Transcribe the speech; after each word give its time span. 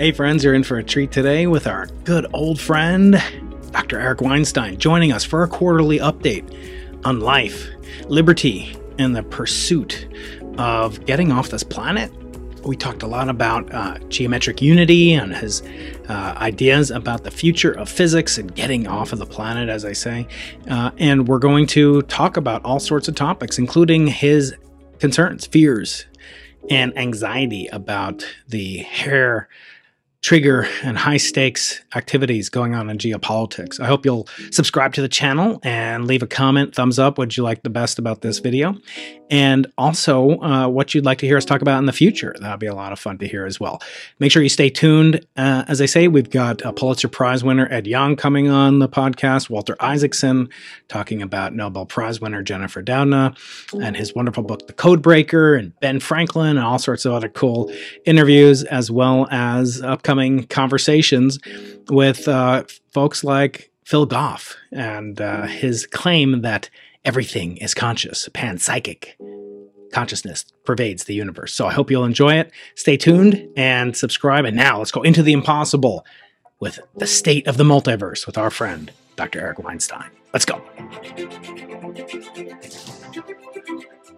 Hey, 0.00 0.12
friends, 0.12 0.42
you're 0.42 0.54
in 0.54 0.64
for 0.64 0.78
a 0.78 0.82
treat 0.82 1.12
today 1.12 1.46
with 1.46 1.66
our 1.66 1.86
good 2.04 2.26
old 2.32 2.58
friend, 2.58 3.22
Dr. 3.70 4.00
Eric 4.00 4.22
Weinstein, 4.22 4.78
joining 4.78 5.12
us 5.12 5.24
for 5.24 5.42
a 5.42 5.46
quarterly 5.46 5.98
update 5.98 6.48
on 7.04 7.20
life, 7.20 7.68
liberty, 8.06 8.74
and 8.98 9.14
the 9.14 9.22
pursuit 9.22 10.08
of 10.56 11.04
getting 11.04 11.30
off 11.30 11.50
this 11.50 11.62
planet. 11.62 12.10
We 12.64 12.76
talked 12.76 13.02
a 13.02 13.06
lot 13.06 13.28
about 13.28 13.70
uh, 13.74 13.98
geometric 14.08 14.62
unity 14.62 15.12
and 15.12 15.36
his 15.36 15.62
uh, 16.08 16.32
ideas 16.38 16.90
about 16.90 17.24
the 17.24 17.30
future 17.30 17.72
of 17.72 17.86
physics 17.86 18.38
and 18.38 18.54
getting 18.54 18.86
off 18.86 19.12
of 19.12 19.18
the 19.18 19.26
planet, 19.26 19.68
as 19.68 19.84
I 19.84 19.92
say. 19.92 20.26
Uh, 20.66 20.92
and 20.96 21.28
we're 21.28 21.38
going 21.38 21.66
to 21.66 22.00
talk 22.04 22.38
about 22.38 22.64
all 22.64 22.80
sorts 22.80 23.06
of 23.06 23.16
topics, 23.16 23.58
including 23.58 24.06
his 24.06 24.54
concerns, 24.98 25.46
fears, 25.46 26.06
and 26.70 26.96
anxiety 26.96 27.66
about 27.66 28.26
the 28.48 28.78
hair 28.78 29.50
trigger 30.22 30.68
and 30.82 30.98
high 30.98 31.16
stakes 31.16 31.80
activities 31.94 32.50
going 32.50 32.74
on 32.74 32.90
in 32.90 32.98
geopolitics. 32.98 33.80
I 33.80 33.86
hope 33.86 34.04
you'll 34.04 34.28
subscribe 34.50 34.92
to 34.94 35.00
the 35.00 35.08
channel 35.08 35.60
and 35.62 36.06
leave 36.06 36.22
a 36.22 36.26
comment, 36.26 36.74
thumbs 36.74 36.98
up, 36.98 37.16
what 37.16 37.36
you 37.36 37.42
like 37.42 37.62
the 37.62 37.70
best 37.70 37.98
about 37.98 38.20
this 38.20 38.38
video, 38.38 38.76
and 39.30 39.66
also 39.78 40.38
uh, 40.40 40.68
what 40.68 40.94
you'd 40.94 41.06
like 41.06 41.18
to 41.18 41.26
hear 41.26 41.38
us 41.38 41.46
talk 41.46 41.62
about 41.62 41.78
in 41.78 41.86
the 41.86 41.92
future. 41.92 42.34
That'll 42.38 42.58
be 42.58 42.66
a 42.66 42.74
lot 42.74 42.92
of 42.92 42.98
fun 42.98 43.16
to 43.18 43.28
hear 43.28 43.46
as 43.46 43.58
well. 43.58 43.80
Make 44.18 44.30
sure 44.30 44.42
you 44.42 44.50
stay 44.50 44.68
tuned. 44.68 45.24
Uh, 45.38 45.64
as 45.68 45.80
I 45.80 45.86
say, 45.86 46.06
we've 46.06 46.28
got 46.28 46.60
a 46.62 46.72
Pulitzer 46.72 47.08
Prize 47.08 47.42
winner, 47.42 47.66
Ed 47.70 47.86
Yong, 47.86 48.16
coming 48.16 48.50
on 48.50 48.78
the 48.78 48.88
podcast, 48.88 49.48
Walter 49.48 49.76
Isaacson 49.80 50.50
talking 50.88 51.22
about 51.22 51.54
Nobel 51.54 51.86
Prize 51.86 52.20
winner 52.20 52.42
Jennifer 52.42 52.82
Doudna 52.82 53.34
and 53.82 53.96
his 53.96 54.14
wonderful 54.14 54.42
book, 54.42 54.66
The 54.66 54.74
Code 54.74 55.00
Breaker, 55.00 55.54
and 55.54 55.78
Ben 55.80 55.98
Franklin, 55.98 56.58
and 56.58 56.66
all 56.66 56.78
sorts 56.78 57.06
of 57.06 57.14
other 57.14 57.30
cool 57.30 57.72
interviews, 58.04 58.64
as 58.64 58.90
well 58.90 59.26
as 59.30 59.80
upcoming 59.80 60.09
upcoming 60.10 60.42
conversations 60.48 61.38
with 61.88 62.26
uh, 62.26 62.64
folks 62.92 63.22
like 63.22 63.70
Phil 63.84 64.06
Goff 64.06 64.56
and 64.72 65.20
uh, 65.20 65.46
his 65.46 65.86
claim 65.86 66.42
that 66.42 66.68
everything 67.04 67.58
is 67.58 67.74
conscious, 67.74 68.28
panpsychic 68.30 69.10
consciousness 69.92 70.46
pervades 70.64 71.04
the 71.04 71.14
universe. 71.14 71.54
So 71.54 71.68
I 71.68 71.72
hope 71.72 71.92
you'll 71.92 72.04
enjoy 72.04 72.34
it. 72.34 72.50
Stay 72.74 72.96
tuned 72.96 73.48
and 73.56 73.96
subscribe. 73.96 74.44
And 74.44 74.56
now 74.56 74.78
let's 74.78 74.90
go 74.90 75.02
into 75.02 75.22
the 75.22 75.32
impossible 75.32 76.04
with 76.58 76.80
the 76.96 77.06
state 77.06 77.46
of 77.46 77.56
the 77.56 77.64
multiverse 77.64 78.26
with 78.26 78.36
our 78.36 78.50
friend, 78.50 78.90
Dr. 79.14 79.40
Eric 79.40 79.60
Weinstein. 79.60 80.10
Let's 80.32 80.44
go. 80.44 80.60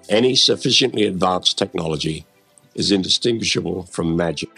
Any 0.09 0.37
sufficiently 0.37 1.05
advanced 1.05 1.59
technology 1.59 2.25
is 2.75 2.91
indistinguishable 2.91 3.83
from 3.85 4.17
magic. 4.17 4.48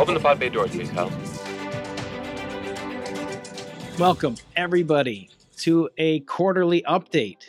Open 0.00 0.14
the 0.14 0.20
pod 0.20 0.38
bay 0.38 0.48
doors, 0.48 0.70
please, 0.70 0.90
Kyle. 0.90 1.10
Welcome, 3.98 4.36
everybody, 4.54 5.28
to 5.56 5.90
a 5.98 6.20
quarterly 6.20 6.82
update 6.82 7.42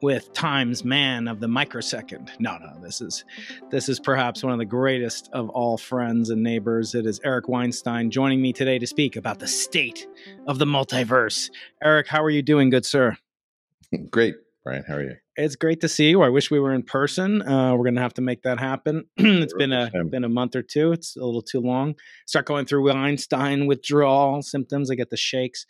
with 0.00 0.32
Times 0.32 0.84
Man 0.84 1.26
of 1.26 1.40
the 1.40 1.48
microsecond. 1.48 2.30
No, 2.38 2.58
no, 2.58 2.80
this 2.80 3.00
is 3.00 3.24
this 3.70 3.88
is 3.88 3.98
perhaps 3.98 4.44
one 4.44 4.52
of 4.52 4.60
the 4.60 4.64
greatest 4.64 5.30
of 5.32 5.48
all 5.50 5.76
friends 5.76 6.30
and 6.30 6.44
neighbors. 6.44 6.94
It 6.94 7.06
is 7.06 7.20
Eric 7.24 7.48
Weinstein 7.48 8.08
joining 8.12 8.40
me 8.40 8.52
today 8.52 8.78
to 8.78 8.86
speak 8.86 9.16
about 9.16 9.40
the 9.40 9.48
state 9.48 10.06
of 10.46 10.60
the 10.60 10.64
multiverse. 10.64 11.50
Eric, 11.82 12.06
how 12.06 12.22
are 12.22 12.30
you 12.30 12.42
doing, 12.42 12.70
good 12.70 12.86
sir? 12.86 13.16
Great, 14.10 14.36
Brian. 14.62 14.84
How 14.86 14.94
are 14.94 15.02
you? 15.02 15.16
It's 15.40 15.54
great 15.54 15.80
to 15.82 15.88
see 15.88 16.10
you. 16.10 16.22
I 16.22 16.30
wish 16.30 16.50
we 16.50 16.58
were 16.58 16.74
in 16.74 16.82
person. 16.82 17.42
Uh, 17.42 17.72
we're 17.76 17.84
gonna 17.84 18.00
have 18.00 18.14
to 18.14 18.22
make 18.22 18.42
that 18.42 18.58
happen. 18.58 19.04
it's 19.16 19.54
been 19.54 19.72
a 19.72 19.88
been 20.10 20.24
a 20.24 20.28
month 20.28 20.56
or 20.56 20.62
two. 20.62 20.90
It's 20.90 21.16
a 21.16 21.24
little 21.24 21.42
too 21.42 21.60
long. 21.60 21.94
Start 22.26 22.44
going 22.44 22.66
through 22.66 22.90
Einstein 22.90 23.68
withdrawal 23.68 24.42
symptoms. 24.42 24.90
I 24.90 24.96
get 24.96 25.10
the 25.10 25.16
shakes. 25.16 25.64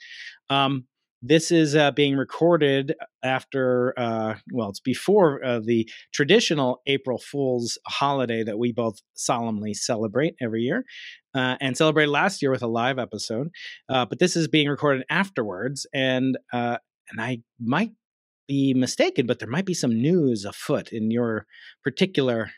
Um, 0.48 0.87
this 1.20 1.50
is 1.50 1.76
uh, 1.76 1.91
being 1.91 2.16
recorded 2.16 2.94
after, 3.22 3.93
uh, 3.98 4.37
well, 4.53 4.70
it's 4.70 4.81
before 4.81 5.44
uh, 5.44 5.60
the 5.62 5.87
traditional 6.14 6.81
April 6.87 7.19
Fool's 7.19 7.76
holiday 7.87 8.44
that 8.44 8.56
we 8.56 8.72
both 8.72 9.00
solemnly 9.14 9.75
celebrate 9.75 10.37
every 10.41 10.62
year 10.62 10.84
uh, 11.34 11.56
and 11.60 11.76
celebrated 11.76 12.10
last 12.10 12.41
year 12.41 12.50
with 12.53 12.62
a 12.62 12.69
live 12.69 12.98
episode. 12.98 13.48
Uh, 13.88 14.06
but 14.06 14.19
this 14.19 14.34
is 14.34 14.48
being 14.48 14.69
recorded 14.69 15.04
afterwards, 15.10 15.87
and 15.93 16.38
uh, 16.54 16.78
and 17.10 17.20
I 17.20 17.43
might 17.60 17.91
be 18.48 18.75
mistaken, 18.75 19.26
but 19.26 19.38
there 19.38 19.48
might 19.48 19.66
be 19.66 19.75
some 19.75 19.92
news 19.92 20.44
afoot 20.44 20.88
in 20.88 21.10
your 21.10 21.47
particular 21.84 22.50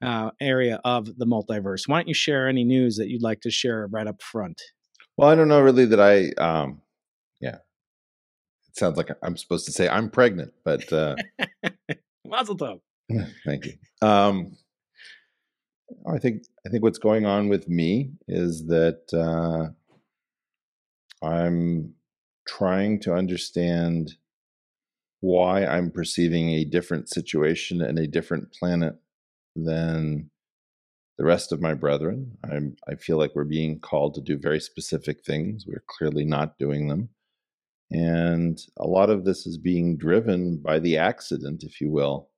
uh, 0.00 0.30
area 0.40 0.80
of 0.84 1.18
the 1.18 1.26
multiverse. 1.26 1.88
Why 1.88 1.98
don't 1.98 2.08
you 2.08 2.14
share 2.14 2.46
any 2.46 2.62
news 2.62 2.96
that 2.96 3.08
you'd 3.08 3.22
like 3.22 3.40
to 3.40 3.50
share 3.50 3.88
right 3.90 4.06
up 4.06 4.22
front? 4.22 4.60
Well, 5.16 5.28
I 5.28 5.34
don't 5.34 5.48
know 5.48 5.60
really 5.60 5.86
that 5.86 6.00
I, 6.00 6.30
um, 6.40 6.82
yeah, 7.40 7.56
it 8.68 8.76
sounds 8.76 8.96
like 8.96 9.08
I'm 9.22 9.36
supposed 9.36 9.64
to 9.66 9.72
say 9.72 9.88
I'm 9.88 10.10
pregnant, 10.10 10.52
but 10.64 10.92
uh, 10.92 11.16
Mazel 12.24 12.56
tov. 12.56 12.80
Thank 13.44 13.66
you. 13.66 13.72
Um, 14.06 14.52
I 16.06 16.18
think 16.18 16.42
I 16.66 16.68
think 16.68 16.82
what's 16.82 16.98
going 16.98 17.24
on 17.24 17.48
with 17.48 17.66
me 17.68 18.12
is 18.28 18.66
that 18.66 19.02
uh, 19.14 19.72
I'm 21.26 21.94
trying 22.46 23.00
to 23.00 23.14
understand 23.14 24.12
why 25.20 25.64
I'm 25.64 25.90
perceiving 25.90 26.50
a 26.50 26.64
different 26.64 27.08
situation 27.08 27.82
and 27.82 27.98
a 27.98 28.06
different 28.06 28.52
planet 28.52 28.94
than 29.56 30.30
the 31.18 31.24
rest 31.24 31.50
of 31.50 31.60
my 31.60 31.74
brethren. 31.74 32.38
I'm, 32.44 32.76
I 32.88 32.94
feel 32.94 33.18
like 33.18 33.34
we're 33.34 33.44
being 33.44 33.80
called 33.80 34.14
to 34.14 34.20
do 34.20 34.38
very 34.38 34.60
specific 34.60 35.24
things. 35.24 35.64
We're 35.66 35.84
clearly 35.88 36.24
not 36.24 36.58
doing 36.58 36.88
them. 36.88 37.08
And 37.90 38.60
a 38.78 38.86
lot 38.86 39.10
of 39.10 39.24
this 39.24 39.46
is 39.46 39.58
being 39.58 39.96
driven 39.96 40.58
by 40.58 40.78
the 40.78 40.98
accident, 40.98 41.64
if 41.64 41.80
you 41.80 41.90
will, 41.90 42.28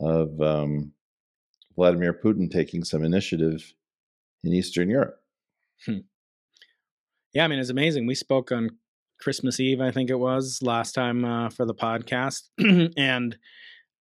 of 0.00 0.40
um, 0.40 0.92
Vladimir 1.76 2.14
Putin 2.14 2.50
taking 2.50 2.82
some 2.82 3.04
initiative 3.04 3.72
in 4.42 4.52
Eastern 4.52 4.88
Europe. 4.88 5.20
Hmm. 5.84 5.98
Yeah, 7.32 7.44
I 7.44 7.48
mean, 7.48 7.58
it's 7.58 7.70
amazing. 7.70 8.06
We 8.06 8.14
spoke 8.14 8.50
on 8.50 8.70
Christmas 9.20 9.60
Eve, 9.60 9.80
I 9.80 9.90
think 9.90 10.10
it 10.10 10.18
was 10.18 10.60
last 10.62 10.92
time 10.92 11.24
uh, 11.24 11.50
for 11.50 11.66
the 11.66 11.74
podcast. 11.74 12.42
and, 12.96 13.36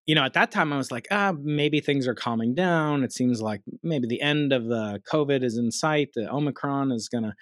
you 0.05 0.15
know, 0.15 0.23
at 0.23 0.33
that 0.33 0.51
time 0.51 0.71
I 0.73 0.77
was 0.77 0.91
like, 0.91 1.07
ah, 1.11 1.33
maybe 1.39 1.79
things 1.79 2.07
are 2.07 2.15
calming 2.15 2.55
down. 2.55 3.03
It 3.03 3.13
seems 3.13 3.41
like 3.41 3.61
maybe 3.83 4.07
the 4.07 4.21
end 4.21 4.53
of 4.53 4.65
the 4.65 5.01
COVID 5.11 5.43
is 5.43 5.57
in 5.57 5.71
sight. 5.71 6.09
The 6.15 6.31
Omicron 6.31 6.91
is 6.91 7.09
going 7.09 7.25
to 7.25 7.33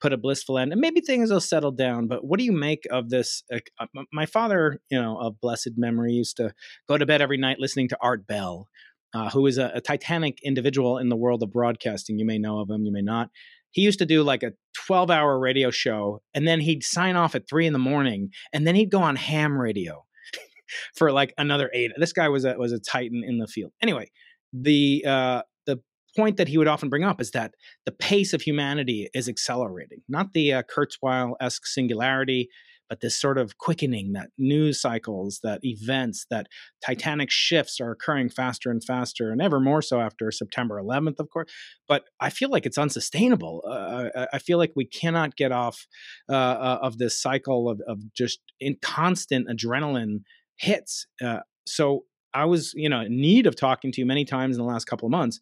put 0.00 0.12
a 0.12 0.16
blissful 0.16 0.58
end 0.58 0.72
and 0.72 0.80
maybe 0.80 1.00
things 1.00 1.30
will 1.30 1.40
settle 1.40 1.70
down. 1.70 2.08
But 2.08 2.24
what 2.24 2.38
do 2.38 2.44
you 2.44 2.52
make 2.52 2.86
of 2.90 3.10
this? 3.10 3.42
Uh, 3.52 3.86
my 4.12 4.26
father, 4.26 4.80
you 4.90 5.00
know, 5.00 5.18
of 5.18 5.40
blessed 5.40 5.72
memory, 5.76 6.12
used 6.12 6.36
to 6.38 6.52
go 6.88 6.98
to 6.98 7.06
bed 7.06 7.22
every 7.22 7.36
night 7.36 7.58
listening 7.60 7.88
to 7.88 7.98
Art 8.00 8.26
Bell. 8.26 8.68
Uh, 9.12 9.28
who 9.28 9.44
is 9.46 9.58
a, 9.58 9.72
a 9.74 9.80
titanic 9.80 10.38
individual 10.44 10.96
in 10.96 11.08
the 11.08 11.16
world 11.16 11.42
of 11.42 11.50
broadcasting? 11.50 12.18
You 12.18 12.24
may 12.24 12.38
know 12.38 12.60
of 12.60 12.70
him, 12.70 12.84
you 12.84 12.92
may 12.92 13.02
not 13.02 13.28
he 13.72 13.82
used 13.82 13.98
to 13.98 14.06
do 14.06 14.22
like 14.22 14.42
a 14.42 14.52
12 14.86 15.10
hour 15.10 15.38
radio 15.38 15.70
show 15.70 16.22
and 16.34 16.46
then 16.46 16.60
he'd 16.60 16.82
sign 16.82 17.16
off 17.16 17.34
at 17.34 17.48
three 17.48 17.66
in 17.66 17.72
the 17.72 17.78
morning 17.78 18.30
and 18.52 18.66
then 18.66 18.74
he'd 18.74 18.90
go 18.90 19.02
on 19.02 19.16
ham 19.16 19.58
radio 19.58 20.04
for 20.94 21.12
like 21.12 21.32
another 21.38 21.70
eight. 21.72 21.92
This 21.96 22.12
guy 22.12 22.28
was 22.28 22.44
a, 22.44 22.56
was 22.58 22.72
a 22.72 22.80
titan 22.80 23.22
in 23.24 23.38
the 23.38 23.46
field. 23.46 23.72
Anyway, 23.82 24.10
the, 24.52 25.04
uh, 25.06 25.42
the 25.66 25.80
point 26.16 26.36
that 26.36 26.48
he 26.48 26.58
would 26.58 26.68
often 26.68 26.88
bring 26.88 27.04
up 27.04 27.20
is 27.20 27.30
that 27.32 27.54
the 27.86 27.92
pace 27.92 28.32
of 28.32 28.42
humanity 28.42 29.08
is 29.14 29.28
accelerating, 29.28 30.00
not 30.08 30.32
the 30.32 30.52
uh, 30.54 30.62
Kurzweil 30.62 31.34
esque 31.40 31.66
singularity, 31.66 32.48
but 32.90 33.00
this 33.00 33.18
sort 33.18 33.38
of 33.38 33.56
quickening 33.56 34.12
that 34.14 34.30
news 34.36 34.80
cycles, 34.80 35.38
that 35.44 35.60
events, 35.62 36.26
that 36.28 36.48
titanic 36.84 37.30
shifts 37.30 37.80
are 37.80 37.92
occurring 37.92 38.28
faster 38.28 38.68
and 38.68 38.82
faster, 38.82 39.30
and 39.30 39.40
ever 39.40 39.60
more 39.60 39.80
so 39.80 40.00
after 40.00 40.30
September 40.32 40.82
11th, 40.82 41.20
of 41.20 41.30
course. 41.30 41.50
But 41.86 42.04
I 42.20 42.30
feel 42.30 42.50
like 42.50 42.66
it's 42.66 42.76
unsustainable. 42.76 43.62
Uh, 43.64 44.26
I 44.32 44.40
feel 44.40 44.58
like 44.58 44.72
we 44.74 44.84
cannot 44.84 45.36
get 45.36 45.52
off 45.52 45.86
uh, 46.28 46.34
uh 46.34 46.78
of 46.82 46.98
this 46.98 47.22
cycle 47.22 47.70
of, 47.70 47.80
of 47.86 48.00
just 48.12 48.40
in 48.58 48.76
constant 48.82 49.48
adrenaline 49.48 50.22
hits. 50.58 51.06
Uh, 51.22 51.40
so 51.66 52.04
I 52.34 52.46
was, 52.46 52.72
you 52.74 52.88
know, 52.88 53.02
in 53.02 53.20
need 53.20 53.46
of 53.46 53.54
talking 53.54 53.92
to 53.92 54.00
you 54.00 54.06
many 54.06 54.24
times 54.24 54.56
in 54.56 54.62
the 54.62 54.68
last 54.68 54.86
couple 54.86 55.06
of 55.06 55.12
months, 55.12 55.38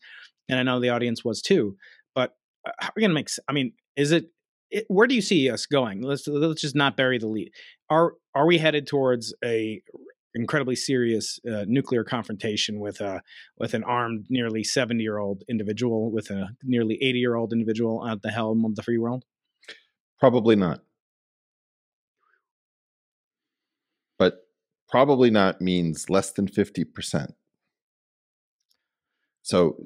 and 0.50 0.60
I 0.60 0.62
know 0.62 0.80
the 0.80 0.90
audience 0.90 1.24
was 1.24 1.40
too. 1.40 1.76
But 2.14 2.34
uh, 2.66 2.72
how 2.78 2.88
are 2.88 2.92
we 2.94 3.00
going 3.00 3.10
to 3.10 3.14
make? 3.14 3.30
I 3.48 3.52
mean, 3.52 3.72
is 3.96 4.12
it 4.12 4.26
it, 4.70 4.84
where 4.88 5.06
do 5.06 5.14
you 5.14 5.22
see 5.22 5.50
us 5.50 5.66
going? 5.66 6.02
Let's 6.02 6.26
let's 6.26 6.60
just 6.60 6.76
not 6.76 6.96
bury 6.96 7.18
the 7.18 7.26
lead. 7.26 7.52
Are 7.90 8.14
are 8.34 8.46
we 8.46 8.58
headed 8.58 8.86
towards 8.86 9.34
a 9.44 9.82
incredibly 10.34 10.76
serious 10.76 11.40
uh, 11.50 11.64
nuclear 11.66 12.04
confrontation 12.04 12.78
with 12.80 13.00
a 13.00 13.22
with 13.58 13.74
an 13.74 13.82
armed 13.84 14.26
nearly 14.28 14.62
70 14.62 15.02
year 15.02 15.18
old 15.18 15.42
individual 15.48 16.10
with 16.10 16.30
a 16.30 16.50
nearly 16.62 16.98
80 17.02 17.18
year 17.18 17.34
old 17.34 17.52
individual 17.52 18.06
at 18.06 18.22
the 18.22 18.30
helm 18.30 18.64
of 18.64 18.76
the 18.76 18.82
free 18.82 18.98
world 18.98 19.24
probably 20.20 20.54
not 20.54 20.82
but 24.18 24.46
probably 24.88 25.30
not 25.30 25.62
means 25.62 26.10
less 26.10 26.30
than 26.30 26.46
50% 26.46 27.32
so 29.42 29.76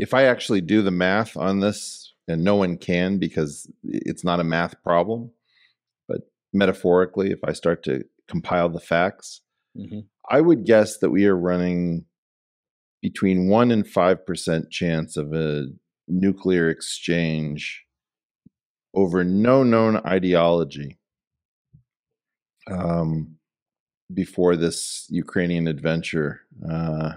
if 0.00 0.14
I 0.14 0.22
actually 0.24 0.62
do 0.62 0.80
the 0.80 0.90
math 0.90 1.36
on 1.36 1.60
this, 1.60 2.09
and 2.30 2.42
no 2.42 2.56
one 2.56 2.78
can 2.78 3.18
because 3.18 3.70
it's 3.84 4.24
not 4.24 4.40
a 4.40 4.44
math 4.44 4.82
problem, 4.82 5.30
but 6.08 6.22
metaphorically, 6.52 7.30
if 7.30 7.40
I 7.44 7.52
start 7.52 7.82
to 7.84 8.04
compile 8.28 8.68
the 8.68 8.80
facts, 8.80 9.42
Mm-hmm. 9.76 10.00
I 10.28 10.40
would 10.40 10.64
guess 10.64 10.98
that 10.98 11.10
we 11.10 11.26
are 11.26 11.36
running 11.36 12.04
between 13.02 13.48
1 13.48 13.70
and 13.70 13.84
5% 13.84 14.70
chance 14.70 15.16
of 15.16 15.32
a 15.32 15.66
nuclear 16.08 16.68
exchange 16.68 17.84
over 18.94 19.22
no 19.24 19.62
known 19.62 19.96
ideology 19.98 20.98
um, 22.70 23.36
before 24.12 24.56
this 24.56 25.06
Ukrainian 25.08 25.68
adventure 25.68 26.40
uh, 26.68 27.12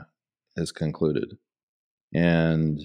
is 0.56 0.72
concluded. 0.72 1.38
And 2.14 2.80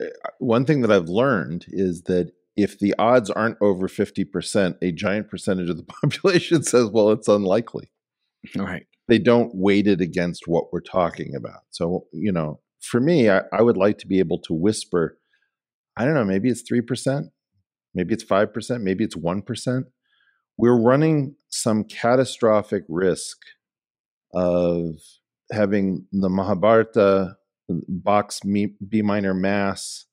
Eh, 0.00 0.06
one 0.38 0.64
thing 0.64 0.82
that 0.82 0.92
I've 0.92 1.08
learned 1.08 1.66
is 1.68 2.02
that 2.02 2.32
if 2.56 2.78
the 2.78 2.94
odds 2.98 3.30
aren't 3.30 3.58
over 3.60 3.88
50%, 3.88 4.76
a 4.80 4.92
giant 4.92 5.28
percentage 5.28 5.68
of 5.70 5.76
the 5.76 5.82
population 6.02 6.62
says, 6.62 6.88
well, 6.90 7.10
it's 7.10 7.28
unlikely. 7.28 7.90
All 8.58 8.64
right. 8.64 8.86
They 9.08 9.18
don't 9.18 9.54
weight 9.54 9.86
it 9.86 10.00
against 10.00 10.46
what 10.46 10.72
we're 10.72 10.80
talking 10.80 11.34
about. 11.34 11.62
So, 11.70 12.06
you 12.12 12.32
know, 12.32 12.60
for 12.80 13.00
me, 13.00 13.28
I, 13.28 13.42
I 13.52 13.62
would 13.62 13.76
like 13.76 13.98
to 13.98 14.06
be 14.06 14.18
able 14.18 14.38
to 14.40 14.54
whisper, 14.54 15.18
I 15.96 16.04
don't 16.04 16.14
know, 16.14 16.24
maybe 16.24 16.48
it's 16.48 16.62
3%, 16.70 17.28
maybe 17.94 18.14
it's 18.14 18.24
5%, 18.24 18.80
maybe 18.82 19.04
it's 19.04 19.16
1%. 19.16 19.84
We're 20.56 20.80
running 20.80 21.34
some 21.48 21.84
catastrophic 21.84 22.84
risk 22.88 23.38
of 24.32 24.94
having 25.50 26.06
the 26.12 26.28
Mahabharata, 26.28 27.36
Bach's 27.68 28.40
B 28.40 29.02
minor 29.02 29.34
mass, 29.34 30.06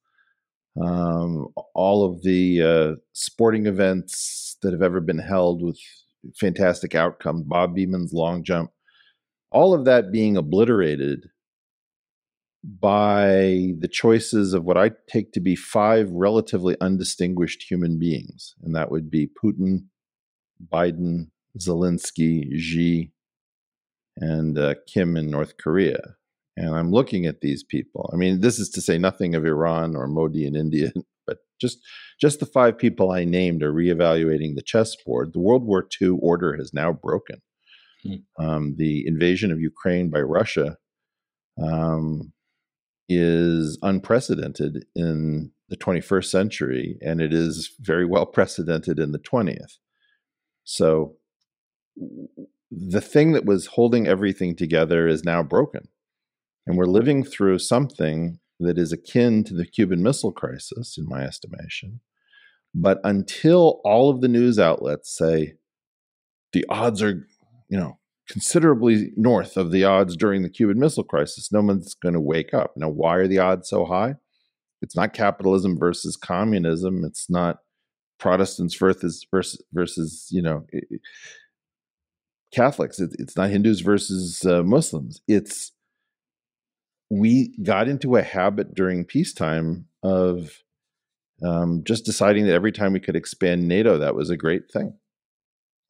um, 0.81 1.47
all 1.75 2.05
of 2.05 2.23
the 2.23 2.61
uh, 2.61 2.95
sporting 3.13 3.65
events 3.65 4.57
that 4.61 4.71
have 4.71 4.81
ever 4.81 4.99
been 4.99 5.19
held 5.19 5.61
with 5.61 5.77
fantastic 6.35 6.95
outcomes, 6.95 7.43
Bob 7.43 7.75
Beamon's 7.75 8.13
long 8.13 8.43
jump, 8.43 8.71
all 9.51 9.73
of 9.73 9.85
that 9.85 10.11
being 10.11 10.37
obliterated 10.37 11.29
by 12.63 13.73
the 13.79 13.89
choices 13.91 14.53
of 14.53 14.63
what 14.63 14.77
I 14.77 14.91
take 15.09 15.31
to 15.33 15.39
be 15.39 15.55
five 15.55 16.09
relatively 16.11 16.77
undistinguished 16.79 17.63
human 17.63 17.97
beings. 17.97 18.53
And 18.61 18.75
that 18.75 18.91
would 18.91 19.09
be 19.09 19.27
Putin, 19.27 19.85
Biden, 20.71 21.31
Zelensky, 21.57 22.55
Xi, 22.55 23.11
and 24.17 24.57
uh, 24.57 24.75
Kim 24.87 25.17
in 25.17 25.29
North 25.31 25.57
Korea. 25.57 26.15
And 26.57 26.75
I'm 26.75 26.91
looking 26.91 27.25
at 27.25 27.41
these 27.41 27.63
people. 27.63 28.09
I 28.13 28.17
mean, 28.17 28.41
this 28.41 28.59
is 28.59 28.69
to 28.71 28.81
say 28.81 28.97
nothing 28.97 29.35
of 29.35 29.45
Iran 29.45 29.95
or 29.95 30.07
Modi 30.07 30.45
in 30.45 30.55
India, 30.55 30.91
but 31.27 31.37
just 31.59 31.79
just 32.19 32.39
the 32.39 32.45
five 32.45 32.77
people 32.77 33.11
I 33.11 33.23
named 33.23 33.63
are 33.63 33.73
reevaluating 33.73 34.55
the 34.55 34.63
chessboard. 34.63 35.33
The 35.33 35.39
World 35.39 35.65
War 35.65 35.87
II 36.01 36.17
order 36.21 36.55
has 36.57 36.73
now 36.73 36.91
broken. 36.93 37.41
Hmm. 38.03 38.43
Um, 38.43 38.75
the 38.77 39.05
invasion 39.07 39.51
of 39.51 39.59
Ukraine 39.59 40.09
by 40.09 40.21
Russia 40.21 40.77
um, 41.61 42.33
is 43.09 43.77
unprecedented 43.81 44.85
in 44.95 45.51
the 45.69 45.77
21st 45.77 46.25
century, 46.25 46.97
and 47.01 47.21
it 47.21 47.33
is 47.33 47.73
very 47.79 48.05
well 48.05 48.25
precedented 48.25 48.99
in 48.99 49.11
the 49.11 49.19
20th. 49.19 49.77
So, 50.63 51.15
the 52.69 53.01
thing 53.01 53.33
that 53.33 53.45
was 53.45 53.67
holding 53.67 54.07
everything 54.07 54.55
together 54.55 55.07
is 55.07 55.23
now 55.23 55.43
broken. 55.43 55.87
And 56.65 56.77
we're 56.77 56.85
living 56.85 57.23
through 57.23 57.59
something 57.59 58.39
that 58.59 58.77
is 58.77 58.91
akin 58.91 59.43
to 59.45 59.53
the 59.53 59.65
Cuban 59.65 60.03
Missile 60.03 60.31
Crisis, 60.31 60.97
in 60.97 61.07
my 61.07 61.23
estimation. 61.23 61.99
But 62.73 62.99
until 63.03 63.81
all 63.83 64.09
of 64.09 64.21
the 64.21 64.27
news 64.27 64.59
outlets 64.59 65.15
say 65.15 65.55
the 66.53 66.65
odds 66.69 67.01
are, 67.01 67.27
you 67.69 67.77
know, 67.77 67.97
considerably 68.29 69.11
north 69.17 69.57
of 69.57 69.71
the 69.71 69.83
odds 69.83 70.15
during 70.15 70.41
the 70.41 70.49
Cuban 70.49 70.79
Missile 70.79 71.03
Crisis, 71.03 71.51
no 71.51 71.61
one's 71.61 71.93
going 71.95 72.13
to 72.13 72.21
wake 72.21 72.53
up. 72.53 72.73
Now, 72.77 72.89
why 72.89 73.15
are 73.15 73.27
the 73.27 73.39
odds 73.39 73.69
so 73.69 73.85
high? 73.85 74.15
It's 74.81 74.95
not 74.95 75.13
capitalism 75.13 75.77
versus 75.77 76.15
communism. 76.15 77.03
It's 77.03 77.29
not 77.29 77.57
Protestants 78.19 78.75
versus 78.75 79.25
versus, 79.31 79.61
versus 79.73 80.27
you 80.29 80.41
know 80.43 80.65
Catholics. 82.53 82.99
it's 82.99 83.35
not 83.35 83.49
Hindus 83.49 83.81
versus 83.81 84.45
uh, 84.45 84.61
Muslims. 84.61 85.21
It's 85.27 85.71
we 87.11 87.53
got 87.61 87.89
into 87.89 88.15
a 88.15 88.21
habit 88.21 88.73
during 88.73 89.03
peacetime 89.03 89.85
of 90.01 90.63
um, 91.43 91.83
just 91.83 92.05
deciding 92.05 92.45
that 92.45 92.53
every 92.53 92.71
time 92.71 92.93
we 92.93 93.01
could 93.01 93.17
expand 93.17 93.67
NATO, 93.67 93.97
that 93.97 94.15
was 94.15 94.29
a 94.29 94.37
great 94.37 94.71
thing. 94.71 94.93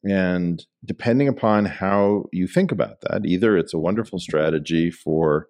And 0.02 0.66
depending 0.84 1.28
upon 1.28 1.64
how 1.64 2.24
you 2.32 2.48
think 2.48 2.72
about 2.72 3.02
that, 3.02 3.24
either 3.24 3.56
it's 3.56 3.72
a 3.72 3.78
wonderful 3.78 4.18
strategy 4.18 4.90
for, 4.90 5.48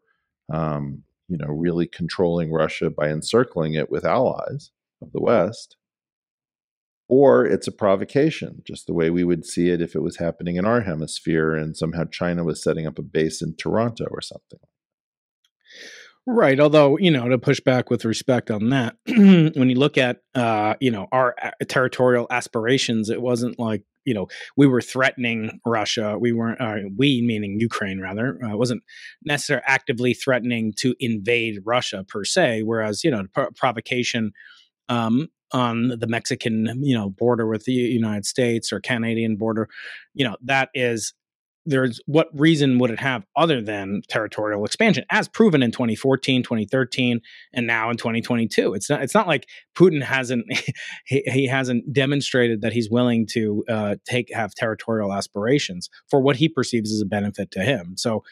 um, 0.52 1.04
you 1.28 1.38
know, 1.38 1.48
really 1.48 1.86
controlling 1.86 2.52
Russia 2.52 2.90
by 2.90 3.08
encircling 3.08 3.72
it 3.72 3.90
with 3.90 4.04
allies 4.04 4.72
of 5.00 5.12
the 5.12 5.22
West, 5.22 5.76
or 7.08 7.46
it's 7.46 7.66
a 7.66 7.72
provocation, 7.72 8.60
just 8.66 8.86
the 8.86 8.92
way 8.92 9.08
we 9.08 9.24
would 9.24 9.46
see 9.46 9.70
it 9.70 9.80
if 9.80 9.94
it 9.94 10.02
was 10.02 10.18
happening 10.18 10.56
in 10.56 10.66
our 10.66 10.82
hemisphere 10.82 11.54
and 11.54 11.78
somehow 11.78 12.04
China 12.04 12.44
was 12.44 12.62
setting 12.62 12.86
up 12.86 12.98
a 12.98 13.02
base 13.02 13.40
in 13.40 13.54
Toronto 13.56 14.06
or 14.10 14.20
something. 14.20 14.60
Right. 16.26 16.60
Although, 16.60 16.98
you 16.98 17.10
know, 17.10 17.28
to 17.28 17.38
push 17.38 17.58
back 17.58 17.90
with 17.90 18.04
respect 18.04 18.50
on 18.50 18.70
that, 18.70 18.96
when 19.06 19.68
you 19.68 19.74
look 19.74 19.98
at, 19.98 20.18
uh, 20.36 20.74
you 20.80 20.90
know, 20.90 21.08
our 21.10 21.34
territorial 21.66 22.28
aspirations, 22.30 23.10
it 23.10 23.20
wasn't 23.20 23.58
like, 23.58 23.82
you 24.04 24.14
know, 24.14 24.28
we 24.56 24.68
were 24.68 24.80
threatening 24.80 25.60
Russia. 25.66 26.16
We 26.18 26.32
weren't, 26.32 26.60
uh, 26.60 26.88
we 26.96 27.22
meaning 27.22 27.58
Ukraine 27.58 28.00
rather, 28.00 28.38
uh, 28.44 28.56
wasn't 28.56 28.84
necessarily 29.24 29.64
actively 29.66 30.14
threatening 30.14 30.72
to 30.78 30.94
invade 31.00 31.60
Russia 31.64 32.04
per 32.08 32.24
se. 32.24 32.62
Whereas, 32.62 33.02
you 33.02 33.10
know, 33.10 33.24
provocation 33.56 34.32
um, 34.88 35.28
on 35.52 35.88
the 35.98 36.06
Mexican, 36.06 36.82
you 36.82 36.96
know, 36.96 37.10
border 37.10 37.48
with 37.48 37.64
the 37.64 37.72
United 37.72 38.26
States 38.26 38.72
or 38.72 38.80
Canadian 38.80 39.36
border, 39.36 39.68
you 40.14 40.24
know, 40.24 40.36
that 40.42 40.68
is 40.72 41.14
there's 41.64 42.00
what 42.06 42.28
reason 42.32 42.78
would 42.78 42.90
it 42.90 42.98
have 42.98 43.24
other 43.36 43.60
than 43.62 44.02
territorial 44.08 44.64
expansion 44.64 45.04
as 45.10 45.28
proven 45.28 45.62
in 45.62 45.70
2014 45.70 46.42
2013 46.42 47.20
and 47.52 47.66
now 47.66 47.90
in 47.90 47.96
2022 47.96 48.74
it's 48.74 48.90
not 48.90 49.02
it's 49.02 49.14
not 49.14 49.26
like 49.26 49.46
putin 49.76 50.02
hasn't 50.02 50.44
he, 51.06 51.22
he 51.26 51.46
hasn't 51.46 51.92
demonstrated 51.92 52.62
that 52.62 52.72
he's 52.72 52.90
willing 52.90 53.26
to 53.26 53.64
uh, 53.68 53.96
take 54.04 54.32
have 54.34 54.54
territorial 54.54 55.12
aspirations 55.12 55.88
for 56.08 56.20
what 56.20 56.36
he 56.36 56.48
perceives 56.48 56.92
as 56.92 57.00
a 57.00 57.06
benefit 57.06 57.50
to 57.50 57.60
him 57.60 57.94
so 57.96 58.22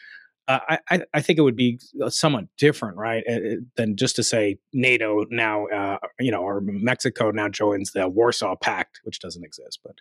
uh, 0.47 0.77
I, 0.89 1.03
I 1.13 1.21
think 1.21 1.39
it 1.39 1.43
would 1.43 1.55
be 1.55 1.79
somewhat 2.09 2.45
different, 2.57 2.97
right, 2.97 3.23
uh, 3.29 3.33
uh, 3.33 3.55
than 3.77 3.95
just 3.95 4.17
to 4.17 4.23
say 4.23 4.57
NATO 4.73 5.23
now, 5.29 5.67
uh, 5.67 5.97
you 6.19 6.31
know, 6.31 6.41
or 6.41 6.61
Mexico 6.61 7.31
now 7.31 7.47
joins 7.47 7.91
the 7.91 8.09
Warsaw 8.09 8.55
Pact, 8.57 8.99
which 9.03 9.19
doesn't 9.19 9.45
exist. 9.45 9.79
But 9.81 9.95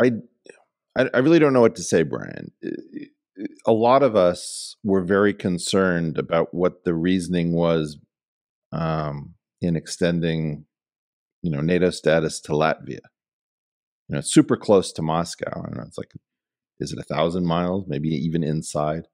I 0.00 0.12
I, 0.96 1.08
I 1.14 1.18
really 1.18 1.38
don't 1.38 1.52
know 1.52 1.60
what 1.60 1.76
to 1.76 1.82
say, 1.82 2.02
Brian. 2.02 2.52
A 3.66 3.72
lot 3.72 4.02
of 4.02 4.14
us 4.14 4.76
were 4.84 5.02
very 5.02 5.32
concerned 5.32 6.18
about 6.18 6.52
what 6.52 6.84
the 6.84 6.94
reasoning 6.94 7.52
was 7.52 7.98
um, 8.72 9.34
in 9.60 9.76
extending, 9.76 10.66
you 11.42 11.50
know, 11.50 11.60
NATO 11.60 11.90
status 11.90 12.40
to 12.42 12.52
Latvia. 12.52 13.00
You 14.08 14.16
know, 14.16 14.20
super 14.20 14.56
close 14.56 14.92
to 14.92 15.02
Moscow. 15.02 15.50
I 15.50 15.62
don't 15.62 15.76
know. 15.76 15.84
It's 15.86 15.98
like, 15.98 16.12
is 16.80 16.92
it 16.92 16.98
a 16.98 17.14
thousand 17.14 17.46
miles? 17.46 17.84
Maybe 17.86 18.08
even 18.08 18.44
inside. 18.44 19.06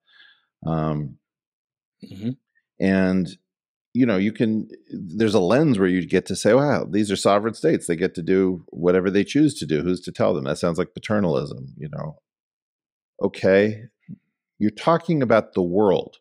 Um, 0.67 1.19
mm-hmm. 2.05 2.31
And 2.81 3.29
you 3.95 4.07
know, 4.07 4.17
you 4.17 4.33
can, 4.33 4.69
there's 4.91 5.35
a 5.35 5.41
lens 5.41 5.79
where 5.79 5.89
you 5.89 6.07
get 6.07 6.27
to 6.27 6.37
say, 6.37 6.53
oh, 6.53 6.59
wow, 6.59 6.85
these 6.89 7.11
are 7.11 7.17
sovereign 7.17 7.55
states. 7.55 7.87
They 7.87 7.97
get 7.97 8.15
to 8.17 8.23
do 8.23 8.65
whatever 8.69 9.11
they 9.11 9.25
choose 9.25 9.55
to 9.59 9.67
do. 9.67 9.83
Who's 9.83 10.01
to 10.03 10.13
tell 10.13 10.35
them? 10.35 10.45
That 10.45 10.59
sounds 10.59 10.79
like 10.79 10.95
paternalism, 10.95 11.75
you 11.77 11.89
know. 11.91 12.19
Okay. 13.23 13.85
You're 14.59 14.71
talking 14.71 15.23
about 15.23 15.55
the 15.55 15.63
world. 15.63 16.19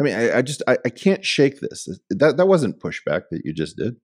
I 0.00 0.04
mean, 0.04 0.14
I, 0.14 0.38
I 0.38 0.42
just, 0.42 0.62
I, 0.68 0.78
I 0.84 0.90
can't 0.90 1.24
shake 1.24 1.60
this. 1.60 1.88
That, 2.10 2.36
that 2.36 2.46
wasn't 2.46 2.80
pushback 2.80 3.22
that 3.30 3.42
you 3.44 3.52
just 3.52 3.76
did. 3.76 3.96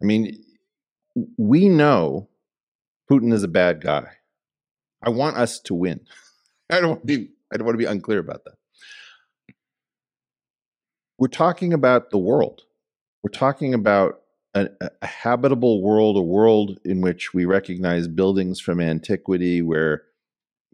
I 0.00 0.06
mean, 0.06 0.44
we 1.36 1.68
know 1.68 2.28
Putin 3.10 3.32
is 3.32 3.42
a 3.42 3.48
bad 3.48 3.82
guy. 3.82 4.06
I 5.02 5.10
want 5.10 5.36
us 5.36 5.58
to 5.60 5.74
win. 5.74 6.00
I 6.70 6.80
don't 6.80 6.90
want 6.90 7.00
to 7.02 7.06
be, 7.06 7.30
I 7.52 7.56
don't 7.56 7.66
want 7.66 7.74
to 7.74 7.84
be 7.84 7.90
unclear 7.90 8.18
about 8.18 8.44
that 8.44 8.57
we're 11.18 11.28
talking 11.28 11.72
about 11.72 12.10
the 12.10 12.18
world. 12.18 12.62
We're 13.22 13.30
talking 13.30 13.74
about 13.74 14.20
a, 14.54 14.68
a, 15.02 15.06
habitable 15.06 15.82
world, 15.82 16.16
a 16.16 16.22
world 16.22 16.78
in 16.84 17.00
which 17.00 17.34
we 17.34 17.44
recognize 17.44 18.08
buildings 18.08 18.60
from 18.60 18.80
antiquity 18.80 19.60
where 19.60 20.02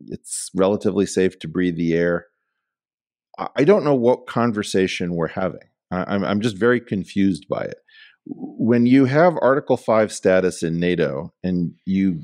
it's 0.07 0.51
relatively 0.55 1.07
safe 1.07 1.39
to 1.41 1.49
breathe 1.49 1.77
the 1.77 1.95
air. 1.95 2.27
I 3.57 3.65
don't 3.65 3.85
know 3.85 3.95
what 3.95 4.27
conversation 4.27 5.17
we're 5.17 5.29
having. 5.29 5.69
I'm, 5.91 6.25
I'm 6.25 6.41
just 6.41 6.57
very 6.57 6.81
confused 6.81 7.47
by 7.49 7.63
it. 7.63 7.79
When 8.27 8.87
you 8.87 9.07
have 9.07 9.37
Article 9.41 9.77
5 9.77 10.13
status 10.13 10.63
in 10.63 10.79
NATO 10.79 11.33
and 11.43 11.75
you 11.85 12.23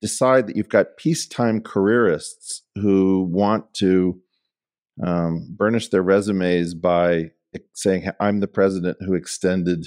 decide 0.00 0.46
that 0.46 0.56
you've 0.56 0.68
got 0.68 0.96
peacetime 0.98 1.60
careerists 1.60 2.62
who 2.74 3.28
want 3.30 3.72
to 3.74 4.20
um, 5.02 5.46
burnish 5.50 5.88
their 5.88 6.02
resumes 6.02 6.74
by 6.74 7.30
saying, 7.72 8.10
I'm 8.20 8.40
the 8.40 8.48
president 8.48 8.98
who 9.00 9.14
extended 9.14 9.86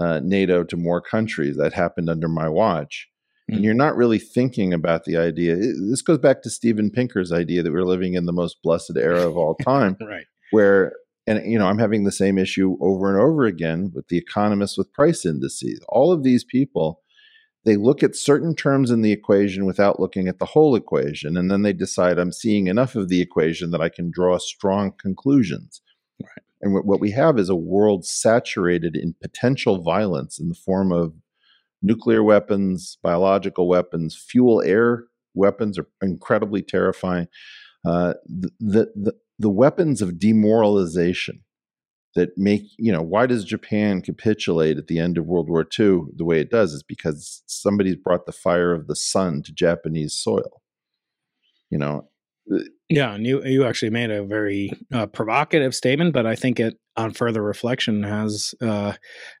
uh, 0.00 0.20
NATO 0.22 0.64
to 0.64 0.76
more 0.76 1.00
countries, 1.00 1.56
that 1.56 1.72
happened 1.72 2.10
under 2.10 2.28
my 2.28 2.48
watch 2.48 3.08
and 3.48 3.64
you're 3.64 3.74
not 3.74 3.96
really 3.96 4.18
thinking 4.18 4.72
about 4.72 5.04
the 5.04 5.16
idea. 5.16 5.56
This 5.56 6.02
goes 6.02 6.18
back 6.18 6.42
to 6.42 6.50
Steven 6.50 6.90
Pinker's 6.90 7.32
idea 7.32 7.62
that 7.62 7.72
we're 7.72 7.84
living 7.84 8.14
in 8.14 8.26
the 8.26 8.32
most 8.32 8.56
blessed 8.62 8.96
era 8.96 9.20
of 9.20 9.36
all 9.36 9.54
time, 9.56 9.96
right? 10.06 10.26
Where 10.50 10.92
and 11.26 11.50
you 11.50 11.58
know 11.58 11.66
I'm 11.66 11.78
having 11.78 12.04
the 12.04 12.12
same 12.12 12.38
issue 12.38 12.76
over 12.80 13.10
and 13.10 13.20
over 13.20 13.44
again 13.44 13.92
with 13.94 14.08
the 14.08 14.18
economists 14.18 14.76
with 14.76 14.92
price 14.92 15.24
indices. 15.24 15.80
All 15.88 16.12
of 16.12 16.24
these 16.24 16.44
people, 16.44 17.02
they 17.66 17.76
look 17.76 18.04
at 18.04 18.14
certain 18.14 18.54
terms 18.54 18.92
in 18.92 19.02
the 19.02 19.10
equation 19.10 19.66
without 19.66 19.98
looking 19.98 20.28
at 20.28 20.38
the 20.38 20.46
whole 20.46 20.76
equation, 20.76 21.36
and 21.36 21.50
then 21.50 21.62
they 21.62 21.72
decide 21.72 22.16
I'm 22.16 22.32
seeing 22.32 22.68
enough 22.68 22.94
of 22.94 23.08
the 23.08 23.20
equation 23.20 23.72
that 23.72 23.80
I 23.80 23.88
can 23.88 24.10
draw 24.10 24.38
strong 24.38 24.92
conclusions. 24.92 25.82
Right. 26.22 26.44
And 26.62 26.86
what 26.86 27.00
we 27.00 27.10
have 27.10 27.40
is 27.40 27.48
a 27.48 27.56
world 27.56 28.06
saturated 28.06 28.96
in 28.96 29.16
potential 29.20 29.82
violence 29.82 30.38
in 30.38 30.48
the 30.48 30.54
form 30.54 30.92
of 30.92 31.14
nuclear 31.82 32.22
weapons, 32.22 32.98
biological 33.02 33.68
weapons, 33.68 34.16
fuel 34.16 34.62
air 34.62 35.04
weapons 35.34 35.76
are 35.76 35.88
incredibly 36.00 36.62
terrifying. 36.62 37.26
Uh, 37.84 38.14
the, 38.24 38.50
the, 38.94 39.14
the 39.38 39.50
weapons 39.50 40.00
of 40.00 40.18
demoralization 40.18 41.42
that 42.16 42.36
make, 42.36 42.62
you 42.78 42.90
know, 42.90 43.02
why 43.02 43.26
does 43.26 43.44
Japan 43.44 44.02
capitulate 44.02 44.76
at 44.76 44.88
the 44.88 44.98
end 44.98 45.16
of 45.16 45.26
World 45.26 45.48
War 45.48 45.66
II 45.78 46.00
the 46.16 46.24
way 46.24 46.40
it 46.40 46.50
does 46.50 46.72
is 46.72 46.82
because 46.82 47.42
somebody's 47.46 47.96
brought 47.96 48.26
the 48.26 48.32
fire 48.32 48.72
of 48.72 48.88
the 48.88 48.96
sun 48.96 49.42
to 49.44 49.52
Japanese 49.52 50.14
soil. 50.14 50.62
You 51.70 51.78
know, 51.78 52.08
yeah, 52.88 53.14
and 53.14 53.26
you 53.26 53.44
you 53.44 53.64
actually 53.64 53.90
made 53.90 54.10
a 54.10 54.24
very 54.24 54.70
uh, 54.92 55.06
provocative 55.06 55.74
statement, 55.74 56.12
but 56.12 56.26
I 56.26 56.36
think 56.36 56.60
it, 56.60 56.78
on 56.96 57.12
further 57.12 57.42
reflection, 57.42 58.04
has 58.04 58.54
uh, 58.60 58.92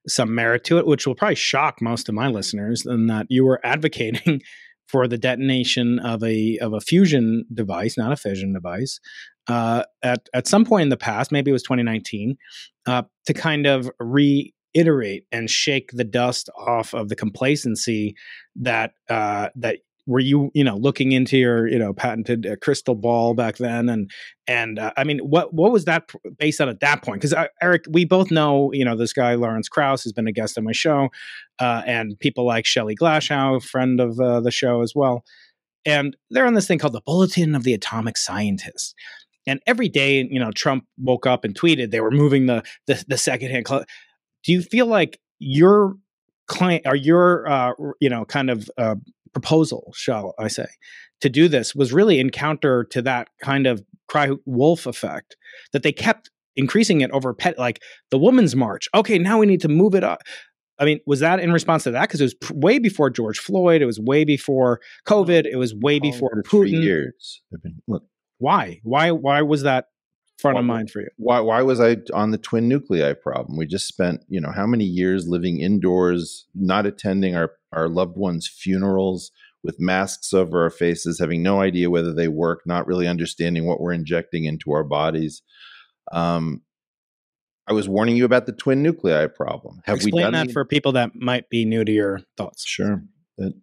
some 0.08 0.34
merit 0.34 0.64
to 0.64 0.78
it, 0.78 0.86
which 0.86 1.06
will 1.06 1.14
probably 1.14 1.36
shock 1.36 1.80
most 1.80 2.08
of 2.08 2.14
my 2.14 2.26
listeners. 2.26 2.84
In 2.84 3.06
that 3.06 3.26
you 3.28 3.44
were 3.44 3.60
advocating 3.64 4.42
for 4.88 5.06
the 5.06 5.18
detonation 5.18 6.00
of 6.00 6.24
a 6.24 6.58
of 6.58 6.72
a 6.72 6.80
fusion 6.80 7.44
device, 7.54 7.96
not 7.96 8.12
a 8.12 8.16
fission 8.16 8.52
device, 8.52 8.98
uh, 9.48 9.84
at 10.02 10.28
at 10.34 10.46
some 10.46 10.64
point 10.64 10.84
in 10.84 10.88
the 10.88 10.96
past, 10.96 11.32
maybe 11.32 11.50
it 11.50 11.52
was 11.52 11.62
2019, 11.62 12.36
uh, 12.86 13.02
to 13.26 13.34
kind 13.34 13.66
of 13.66 13.90
reiterate 13.98 15.24
and 15.32 15.50
shake 15.50 15.90
the 15.92 16.04
dust 16.04 16.50
off 16.56 16.94
of 16.94 17.08
the 17.08 17.16
complacency 17.16 18.14
that 18.56 18.92
uh, 19.08 19.48
that 19.56 19.78
were 20.06 20.20
you 20.20 20.50
you 20.54 20.64
know 20.64 20.76
looking 20.76 21.12
into 21.12 21.36
your 21.36 21.66
you 21.66 21.78
know 21.78 21.92
patented 21.92 22.46
uh, 22.46 22.56
crystal 22.62 22.94
ball 22.94 23.34
back 23.34 23.56
then? 23.56 23.88
And 23.88 24.10
and 24.46 24.78
uh, 24.78 24.92
i 24.96 25.04
mean 25.04 25.18
what 25.18 25.52
what 25.52 25.72
was 25.72 25.84
that 25.84 26.10
based 26.38 26.60
on 26.60 26.68
at 26.68 26.80
that 26.80 27.02
point? 27.02 27.20
Because 27.20 27.34
uh, 27.34 27.46
eric 27.60 27.84
we 27.90 28.04
both 28.04 28.30
know 28.30 28.72
you 28.72 28.84
know 28.84 28.96
this 28.96 29.12
guy 29.12 29.34
lawrence 29.34 29.68
krauss 29.68 30.04
has 30.04 30.12
been 30.12 30.28
a 30.28 30.32
guest 30.32 30.56
on 30.56 30.64
my 30.64 30.72
show 30.72 31.08
uh, 31.58 31.82
and 31.86 32.18
people 32.20 32.46
like 32.46 32.66
shelley 32.66 32.96
glashow 32.96 33.62
friend 33.62 34.00
of 34.00 34.18
uh, 34.20 34.40
the 34.40 34.50
show 34.50 34.82
as 34.82 34.94
well. 34.94 35.24
And 35.84 36.16
they're 36.30 36.46
on 36.46 36.54
this 36.54 36.66
thing 36.66 36.78
called 36.78 36.94
the 36.94 37.02
bulletin 37.04 37.54
of 37.54 37.64
the 37.64 37.74
atomic 37.74 38.16
scientist 38.16 38.94
and 39.46 39.60
every 39.66 39.88
day 39.88 40.26
you 40.30 40.38
know 40.38 40.50
trump 40.52 40.84
woke 40.98 41.26
up 41.26 41.44
and 41.44 41.54
tweeted 41.58 41.90
they 41.90 42.00
were 42.00 42.10
moving 42.10 42.46
the 42.46 42.62
the, 42.86 43.04
the 43.08 43.18
secondhand 43.18 43.66
cl- 43.66 43.84
do 44.44 44.52
you 44.52 44.62
feel 44.62 44.86
like 44.86 45.18
your 45.38 45.96
client 46.46 46.82
or 46.86 46.96
your 46.96 47.48
uh, 47.48 47.72
you 48.00 48.08
know 48.08 48.24
kind 48.24 48.50
of 48.50 48.70
uh, 48.78 48.94
proposal, 49.32 49.92
shall 49.94 50.34
I 50.38 50.48
say, 50.48 50.66
to 51.20 51.28
do 51.28 51.46
this 51.46 51.74
was 51.74 51.92
really 51.92 52.18
in 52.18 52.30
counter 52.30 52.84
to 52.84 53.02
that 53.02 53.28
kind 53.42 53.66
of 53.66 53.82
cry 54.08 54.30
wolf 54.46 54.86
effect 54.86 55.36
that 55.72 55.82
they 55.82 55.92
kept 55.92 56.30
increasing 56.56 57.02
it 57.02 57.10
over 57.10 57.34
pet 57.34 57.58
like 57.58 57.82
the 58.10 58.18
woman's 58.18 58.56
march. 58.56 58.88
Okay, 58.94 59.18
now 59.18 59.38
we 59.38 59.46
need 59.46 59.60
to 59.60 59.68
move 59.68 59.94
it 59.94 60.04
up. 60.04 60.22
I 60.78 60.84
mean, 60.84 61.00
was 61.06 61.20
that 61.20 61.40
in 61.40 61.52
response 61.52 61.84
to 61.84 61.90
that? 61.90 62.02
Because 62.02 62.20
it 62.20 62.24
was 62.24 62.34
pr- 62.34 62.54
way 62.54 62.78
before 62.78 63.10
George 63.10 63.38
Floyd. 63.38 63.82
It 63.82 63.86
was 63.86 64.00
way 64.00 64.24
before 64.24 64.80
COVID. 65.06 65.44
It 65.44 65.56
was 65.56 65.74
way 65.74 65.98
before 65.98 66.42
Putin. 66.46 66.82
years. 66.82 67.42
Been, 67.62 67.82
look, 67.88 68.04
why? 68.38 68.80
Why? 68.82 69.10
Why 69.10 69.42
was 69.42 69.62
that 69.62 69.86
front 70.38 70.56
why, 70.56 70.60
of 70.60 70.66
mind 70.66 70.90
for 70.90 71.00
you? 71.00 71.08
Why? 71.16 71.40
Why 71.40 71.62
was 71.62 71.80
I 71.80 71.98
on 72.12 72.30
the 72.30 72.38
twin 72.38 72.68
nuclei 72.68 73.12
problem? 73.14 73.56
We 73.56 73.66
just 73.66 73.86
spent, 73.86 74.22
you 74.28 74.40
know, 74.40 74.52
how 74.52 74.66
many 74.66 74.84
years 74.84 75.28
living 75.28 75.60
indoors, 75.60 76.46
not 76.54 76.86
attending 76.86 77.36
our 77.36 77.52
our 77.72 77.88
loved 77.88 78.16
ones' 78.16 78.48
funerals 78.48 79.30
with 79.62 79.80
masks 79.80 80.32
over 80.32 80.62
our 80.62 80.70
faces, 80.70 81.18
having 81.18 81.42
no 81.42 81.60
idea 81.60 81.90
whether 81.90 82.12
they 82.12 82.28
work, 82.28 82.60
not 82.66 82.86
really 82.86 83.06
understanding 83.06 83.66
what 83.66 83.80
we're 83.80 83.92
injecting 83.92 84.44
into 84.44 84.72
our 84.72 84.84
bodies. 84.84 85.42
Um, 86.12 86.62
I 87.66 87.72
was 87.72 87.88
warning 87.88 88.16
you 88.16 88.24
about 88.24 88.46
the 88.46 88.52
twin 88.52 88.82
nuclei 88.82 89.26
problem. 89.26 89.80
Have 89.84 89.96
Explain 89.96 90.14
we 90.14 90.22
done 90.22 90.32
that 90.34 90.46
the- 90.48 90.52
for 90.52 90.64
people 90.64 90.92
that 90.92 91.16
might 91.16 91.48
be 91.50 91.64
new 91.64 91.84
to 91.84 91.92
your 91.92 92.20
thoughts? 92.36 92.64
Sure. 92.64 93.02
That 93.38 93.54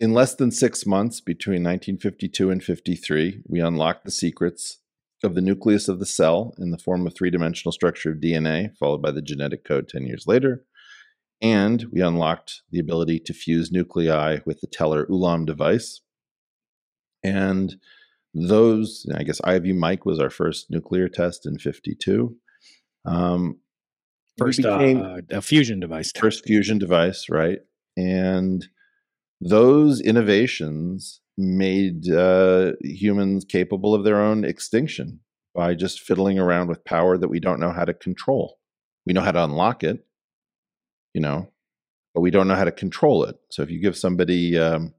in 0.00 0.12
less 0.12 0.34
than 0.34 0.50
six 0.50 0.86
months 0.86 1.20
between 1.20 1.64
1952 1.64 2.50
and 2.50 2.62
53, 2.62 3.42
we 3.48 3.60
unlocked 3.60 4.04
the 4.04 4.10
secrets 4.10 4.78
of 5.24 5.34
the 5.34 5.40
nucleus 5.40 5.88
of 5.88 5.98
the 5.98 6.06
cell 6.06 6.54
in 6.58 6.70
the 6.70 6.78
form 6.78 7.06
of 7.06 7.14
three 7.14 7.30
dimensional 7.30 7.72
structure 7.72 8.12
of 8.12 8.18
DNA, 8.18 8.76
followed 8.76 9.02
by 9.02 9.10
the 9.10 9.22
genetic 9.22 9.64
code 9.64 9.88
10 9.88 10.06
years 10.06 10.24
later. 10.26 10.64
And 11.40 11.86
we 11.92 12.00
unlocked 12.00 12.62
the 12.70 12.78
ability 12.78 13.20
to 13.20 13.32
fuse 13.32 13.72
nuclei 13.72 14.38
with 14.44 14.60
the 14.60 14.66
Teller 14.66 15.06
Ulam 15.06 15.46
device. 15.46 16.00
And 17.24 17.76
those, 18.34 19.06
I 19.14 19.24
guess 19.24 19.40
Ivy 19.42 19.72
Mike 19.72 20.04
was 20.04 20.20
our 20.20 20.30
first 20.30 20.70
nuclear 20.70 21.08
test 21.08 21.46
in 21.46 21.58
52. 21.58 22.36
Um, 23.04 23.58
first 24.36 24.64
uh, 24.64 25.16
a 25.30 25.42
fusion 25.42 25.80
device. 25.80 26.12
First 26.16 26.44
fusion 26.44 26.78
device, 26.78 27.26
right? 27.28 27.58
And 27.96 28.68
those 29.40 30.00
innovations 30.00 31.20
made 31.36 32.10
uh, 32.10 32.72
humans 32.82 33.44
capable 33.44 33.94
of 33.94 34.04
their 34.04 34.20
own 34.20 34.44
extinction 34.44 35.20
by 35.54 35.74
just 35.74 36.00
fiddling 36.00 36.38
around 36.38 36.68
with 36.68 36.84
power 36.84 37.16
that 37.16 37.28
we 37.28 37.40
don't 37.40 37.60
know 37.60 37.72
how 37.72 37.84
to 37.84 37.94
control. 37.94 38.58
We 39.06 39.12
know 39.12 39.20
how 39.22 39.32
to 39.32 39.44
unlock 39.44 39.84
it, 39.84 40.04
you 41.14 41.20
know, 41.20 41.48
but 42.14 42.20
we 42.20 42.30
don't 42.30 42.48
know 42.48 42.56
how 42.56 42.64
to 42.64 42.72
control 42.72 43.24
it. 43.24 43.36
So 43.50 43.62
if 43.62 43.70
you 43.70 43.80
give 43.80 43.96
somebody, 43.96 44.58
um, 44.58 44.94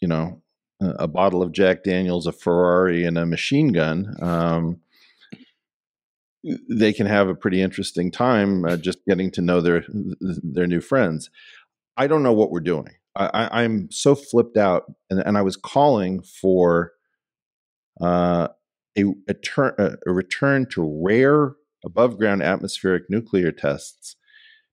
you 0.00 0.08
know, 0.08 0.42
a, 0.80 1.06
bottle 1.06 1.42
of 1.42 1.52
Jack 1.52 1.84
Daniels, 1.84 2.26
a 2.26 2.32
Ferrari, 2.32 3.04
and 3.04 3.16
a 3.16 3.24
machine 3.24 3.72
gun, 3.72 4.16
um, 4.20 4.80
they 6.68 6.92
can 6.92 7.06
have 7.06 7.28
a 7.28 7.34
pretty 7.34 7.62
interesting 7.62 8.10
time 8.10 8.64
uh, 8.64 8.76
just 8.76 8.98
getting 9.06 9.30
to 9.30 9.40
know 9.40 9.60
their 9.60 9.84
their 10.20 10.66
new 10.66 10.80
friends. 10.80 11.30
I 11.96 12.06
don't 12.06 12.22
know 12.22 12.34
what 12.34 12.50
we're 12.50 12.60
doing. 12.60 12.90
I, 13.16 13.62
am 13.62 13.88
so 13.92 14.14
flipped 14.14 14.56
out, 14.56 14.92
and, 15.08 15.20
and, 15.20 15.38
I 15.38 15.42
was 15.42 15.56
calling 15.56 16.22
for 16.22 16.92
uh, 18.00 18.48
a, 18.98 19.04
a, 19.28 19.34
ter- 19.34 19.98
a 20.04 20.12
return 20.12 20.66
to 20.70 21.02
rare 21.04 21.54
above 21.84 22.18
ground 22.18 22.42
atmospheric 22.42 23.04
nuclear 23.08 23.52
tests 23.52 24.16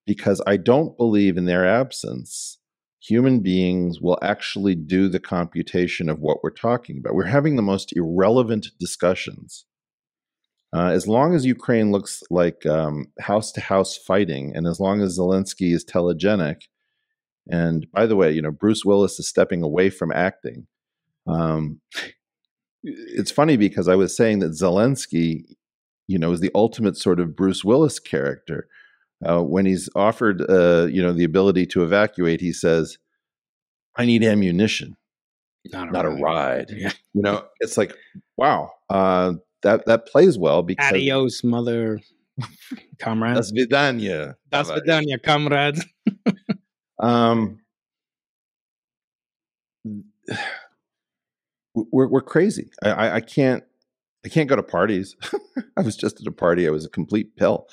because 0.07 0.41
I 0.47 0.57
don't 0.57 0.97
believe 0.97 1.37
in 1.37 1.45
their 1.45 1.67
absence, 1.67 2.57
human 2.99 3.41
beings 3.41 3.99
will 4.01 4.17
actually 4.21 4.75
do 4.75 5.07
the 5.07 5.19
computation 5.19 6.09
of 6.09 6.19
what 6.19 6.43
we're 6.43 6.49
talking 6.49 6.97
about. 6.97 7.15
We're 7.15 7.25
having 7.25 7.55
the 7.55 7.61
most 7.61 7.95
irrelevant 7.95 8.67
discussions. 8.79 9.65
Uh, 10.73 10.87
as 10.87 11.05
long 11.07 11.35
as 11.35 11.45
Ukraine 11.45 11.91
looks 11.91 12.23
like 12.29 12.63
house 13.19 13.51
to 13.51 13.61
house 13.61 13.97
fighting, 13.97 14.53
and 14.55 14.65
as 14.65 14.79
long 14.79 15.01
as 15.01 15.19
Zelensky 15.19 15.73
is 15.73 15.83
telegenic, 15.83 16.61
and 17.49 17.87
by 17.91 18.05
the 18.05 18.15
way, 18.15 18.31
you 18.31 18.41
know 18.41 18.51
Bruce 18.51 18.85
Willis 18.85 19.19
is 19.19 19.27
stepping 19.27 19.63
away 19.63 19.89
from 19.89 20.11
acting. 20.11 20.67
Um, 21.27 21.81
it's 22.83 23.31
funny 23.31 23.57
because 23.57 23.87
I 23.87 23.95
was 23.95 24.15
saying 24.15 24.39
that 24.39 24.51
Zelensky, 24.51 25.43
you 26.07 26.17
know, 26.17 26.31
is 26.31 26.39
the 26.39 26.51
ultimate 26.55 26.97
sort 26.97 27.19
of 27.19 27.35
Bruce 27.35 27.63
Willis 27.63 27.99
character 27.99 28.67
uh, 29.25 29.41
when 29.41 29.65
he's 29.65 29.89
offered, 29.95 30.41
uh, 30.49 30.87
you 30.89 31.01
know, 31.01 31.13
the 31.13 31.23
ability 31.23 31.65
to 31.67 31.83
evacuate, 31.83 32.41
he 32.41 32.53
says, 32.53 32.97
"I 33.95 34.05
need 34.05 34.23
ammunition, 34.23 34.95
not 35.71 35.89
a 35.89 35.91
not 35.91 36.05
ride." 36.05 36.17
A 36.17 36.21
ride. 36.21 36.69
Yeah. 36.71 36.91
You 37.13 37.21
know, 37.21 37.45
it's 37.59 37.77
like, 37.77 37.95
wow, 38.37 38.71
uh, 38.89 39.33
that 39.61 39.85
that 39.85 40.07
plays 40.07 40.37
well 40.37 40.63
because 40.63 40.91
adios, 40.91 41.43
mother, 41.43 41.99
comrade. 42.99 43.35
Das 43.35 43.51
vidanya. 43.51 44.35
Das 44.49 44.71
vidanya, 44.71 45.21
comrade. 45.23 45.79
um, 47.01 47.59
we're 51.73 52.07
we're 52.07 52.21
crazy. 52.21 52.71
I, 52.83 53.11
I 53.15 53.21
can't 53.21 53.63
I 54.25 54.29
can't 54.29 54.49
go 54.49 54.55
to 54.55 54.63
parties. 54.63 55.15
I 55.77 55.81
was 55.81 55.95
just 55.95 56.21
at 56.21 56.27
a 56.27 56.31
party. 56.31 56.67
I 56.67 56.71
was 56.71 56.85
a 56.85 56.89
complete 56.89 57.35
pill. 57.35 57.67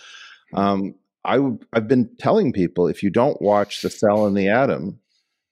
Um, 0.54 0.94
I 1.24 1.36
w- 1.36 1.58
I've 1.72 1.88
been 1.88 2.10
telling 2.18 2.52
people 2.52 2.88
if 2.88 3.02
you 3.02 3.10
don't 3.10 3.40
watch 3.42 3.82
The 3.82 3.90
Cell 3.90 4.26
and 4.26 4.36
the 4.36 4.48
Atom, 4.48 4.98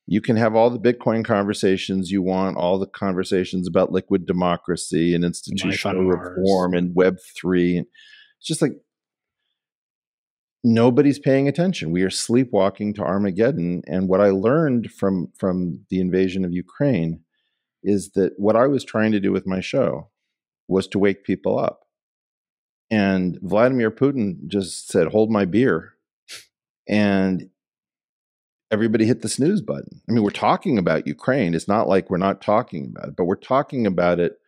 you 0.06 0.20
can 0.20 0.36
have 0.36 0.54
all 0.54 0.70
the 0.70 0.78
Bitcoin 0.78 1.24
conversations 1.24 2.10
you 2.10 2.22
want, 2.22 2.56
all 2.56 2.78
the 2.78 2.86
conversations 2.86 3.68
about 3.68 3.92
liquid 3.92 4.26
democracy 4.26 5.14
and 5.14 5.24
institutional 5.24 6.04
reform 6.04 6.72
and 6.74 6.94
Web 6.94 7.18
three. 7.36 7.78
It's 7.78 8.46
just 8.46 8.62
like 8.62 8.72
nobody's 10.66 11.20
paying 11.20 11.46
attention. 11.46 11.92
We 11.92 12.02
are 12.02 12.10
sleepwalking 12.10 12.92
to 12.94 13.02
Armageddon. 13.02 13.82
And 13.86 14.08
what 14.08 14.20
I 14.20 14.30
learned 14.30 14.90
from 14.90 15.28
from 15.38 15.86
the 15.90 16.00
invasion 16.00 16.44
of 16.44 16.52
Ukraine 16.52 17.20
is 17.82 18.10
that 18.10 18.32
what 18.36 18.56
I 18.56 18.66
was 18.66 18.84
trying 18.84 19.12
to 19.12 19.20
do 19.20 19.30
with 19.30 19.46
my 19.46 19.60
show 19.60 20.10
was 20.66 20.88
to 20.88 20.98
wake 20.98 21.22
people 21.22 21.56
up. 21.58 21.84
And 22.90 23.38
Vladimir 23.42 23.92
Putin 23.92 24.48
just 24.48 24.88
said, 24.88 25.08
"Hold 25.08 25.30
my 25.30 25.44
beer," 25.44 25.94
and 26.88 27.48
everybody 28.72 29.04
hit 29.04 29.22
the 29.22 29.28
snooze 29.28 29.60
button. 29.60 30.02
I 30.08 30.12
mean, 30.12 30.24
we're 30.24 30.30
talking 30.30 30.78
about 30.78 31.06
Ukraine. 31.06 31.54
It's 31.54 31.68
not 31.68 31.88
like 31.88 32.10
we're 32.10 32.16
not 32.16 32.42
talking 32.42 32.86
about 32.86 33.10
it, 33.10 33.16
but 33.16 33.26
we're 33.26 33.36
talking 33.36 33.86
about 33.86 34.18
it. 34.18 34.38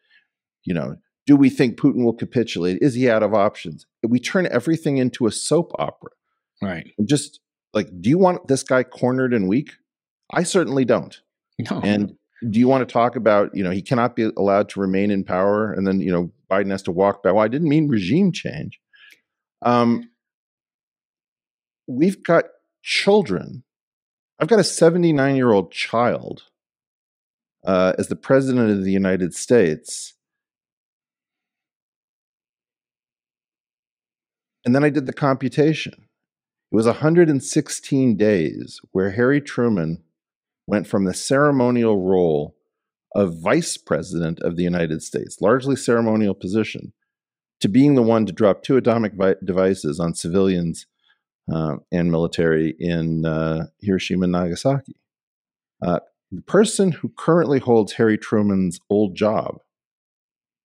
You 0.65 0.75
know, 0.75 0.97
do 1.29 1.37
we 1.37 1.51
think 1.51 1.77
Putin 1.77 2.05
will 2.05 2.15
capitulate? 2.15 2.79
Is 2.81 2.95
he 2.95 3.11
out 3.11 3.23
of 3.23 3.35
options? 3.35 3.85
We 4.03 4.19
turn 4.19 4.49
everything 4.51 4.97
into 4.97 5.27
a 5.27 5.31
soap 5.31 5.73
opera. 5.79 6.13
Right. 6.63 6.91
And 6.97 7.07
just 7.07 7.41
like, 7.75 7.91
do 8.01 8.09
you 8.09 8.17
want 8.17 8.49
this 8.49 8.63
guy 8.63 8.83
cornered 8.83 9.35
and 9.35 9.47
weak? 9.47 9.73
I 10.33 10.43
certainly 10.43 10.87
don't. 10.87 11.21
No. 11.71 11.83
And 11.85 12.15
do 12.49 12.59
you 12.59 12.67
want 12.67 12.89
to 12.89 12.91
talk 12.91 13.15
about, 13.15 13.55
you 13.55 13.63
know, 13.63 13.71
he 13.71 13.83
cannot 13.83 14.17
be 14.17 14.31
allowed 14.39 14.71
to 14.71 14.81
remain 14.81 15.11
in 15.11 15.23
power 15.23 15.71
and 15.71 15.87
then, 15.87 16.01
you 16.01 16.11
know, 16.11 16.33
Biden 16.51 16.71
has 16.71 16.83
to 16.85 16.93
walk 16.93 17.23
back? 17.23 17.35
Well, 17.35 17.45
I 17.45 17.49
didn't 17.49 17.69
mean 17.69 17.89
regime 17.89 18.33
change. 18.33 18.81
Um, 19.61 20.09
we've 21.87 22.23
got 22.23 22.45
children. 22.83 23.65
I've 24.41 24.49
got 24.49 24.61
a 24.61 24.65
79 24.65 25.37
year 25.37 25.53
old 25.53 25.73
child 25.73 26.45
uh, 27.67 27.93
as 27.99 28.09
the 28.09 28.17
president 28.17 28.71
of 28.71 28.83
the 28.83 28.93
United 28.93 29.35
States 29.35 30.15
And 34.65 34.75
then 34.75 34.85
I 34.85 34.91
did 34.91 35.07
the 35.07 35.12
computation. 35.12 35.95
It 35.95 36.77
was 36.77 36.87
116 36.87 38.17
days 38.17 38.81
where 38.93 39.12
Harry 39.12 39.41
Truman 39.41 40.03
went 40.67 40.87
from 40.87 41.05
the 41.05 41.15
ceremonial 41.15 42.05
role 42.05 42.55
of 43.15 43.41
vice 43.41 43.77
president 43.79 44.38
of 44.41 44.57
the 44.57 44.62
United 44.62 45.03
States, 45.03 45.41
largely 45.41 45.77
ceremonial 45.77 46.35
position, 46.35 46.93
to 47.61 47.69
being 47.69 47.95
the 47.95 48.03
one 48.03 48.27
to 48.27 48.33
drop 48.33 48.62
two 48.62 48.77
atomic 48.77 49.15
vi- 49.15 49.37
devices 49.43 49.99
on 49.99 50.15
civilians 50.15 50.87
uh, 51.50 51.77
and 51.91 52.11
military 52.11 52.77
in 52.79 53.25
uh, 53.25 53.67
Hiroshima 53.81 54.25
and 54.25 54.33
Nagasaki. 54.33 54.97
Uh, 55.81 56.00
the 56.31 56.43
person 56.43 56.93
who 56.93 57.12
currently 57.17 57.59
holds 57.59 57.95
Harry 57.95 58.19
Truman's 58.19 58.79
old 58.91 59.17
job 59.17 59.61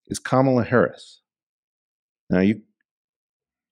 is 0.08 0.20
Kamala 0.20 0.66
Harris. 0.66 1.22
Now, 2.30 2.42
you 2.42 2.62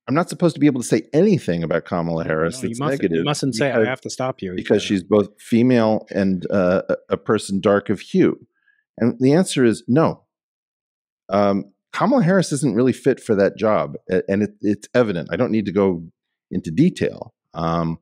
I'm 0.07 0.15
not 0.15 0.29
supposed 0.29 0.55
to 0.55 0.59
be 0.59 0.65
able 0.65 0.81
to 0.81 0.87
say 0.87 1.03
anything 1.13 1.63
about 1.63 1.85
Kamala 1.85 2.23
Harris 2.23 2.61
no, 2.61 2.69
that's 2.69 2.79
you 2.79 2.85
negative. 2.85 3.17
You 3.17 3.23
mustn't 3.23 3.55
say. 3.55 3.71
I 3.71 3.85
have 3.85 4.01
to 4.01 4.09
stop 4.09 4.41
you 4.41 4.55
because 4.55 4.81
she's 4.81 5.03
both 5.03 5.29
female 5.39 6.07
and 6.09 6.49
uh, 6.51 6.81
a 7.09 7.17
person 7.17 7.61
dark 7.61 7.89
of 7.89 7.99
hue. 7.99 8.39
And 8.97 9.17
the 9.19 9.33
answer 9.33 9.63
is 9.63 9.83
no. 9.87 10.23
Um, 11.29 11.71
Kamala 11.93 12.23
Harris 12.23 12.51
isn't 12.51 12.75
really 12.75 12.93
fit 12.93 13.19
for 13.19 13.35
that 13.35 13.57
job, 13.57 13.95
and 14.09 14.43
it, 14.43 14.51
it's 14.61 14.87
evident. 14.93 15.29
I 15.31 15.35
don't 15.35 15.51
need 15.51 15.65
to 15.65 15.71
go 15.71 16.03
into 16.49 16.71
detail. 16.71 17.33
Um, 17.53 17.99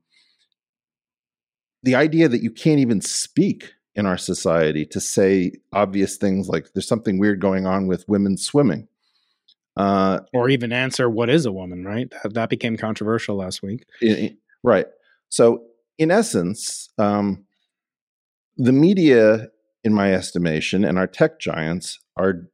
the 1.84 1.96
idea 1.96 2.28
that 2.28 2.44
you 2.44 2.52
can't 2.52 2.80
even 2.80 3.02
speak 3.02 3.74
in 3.96 4.06
our 4.06 4.18
society 4.18 4.86
to 4.86 5.00
say 5.00 5.54
obvious 5.74 6.18
things 6.18 6.48
like 6.48 6.68
there's 6.74 6.88
something 6.88 7.20
weird 7.20 7.42
going 7.42 7.66
on 7.66 7.88
with 7.88 8.08
women 8.08 8.38
swimming 8.38 8.88
uh, 9.80 10.20
or 10.34 10.50
even 10.50 10.74
answer 10.74 11.10
what 11.10 11.30
is 11.30 11.46
a 11.46 11.54
woman, 11.54 11.86
right? 11.86 12.12
That, 12.12 12.34
that 12.34 12.50
became 12.50 12.76
controversial 12.76 13.38
last 13.38 13.64
week. 13.64 13.86
right. 14.62 14.86
So, 15.30 15.64
in 15.98 16.12
essence, 16.12 16.90
um, 16.98 17.46
the 18.58 18.74
media, 18.74 19.48
in 19.86 19.94
my 19.94 20.14
estimation, 20.14 20.84
and 20.84 21.00
our 21.00 21.08
tech 21.08 21.40
giants 21.40 21.98
are, 22.18 22.50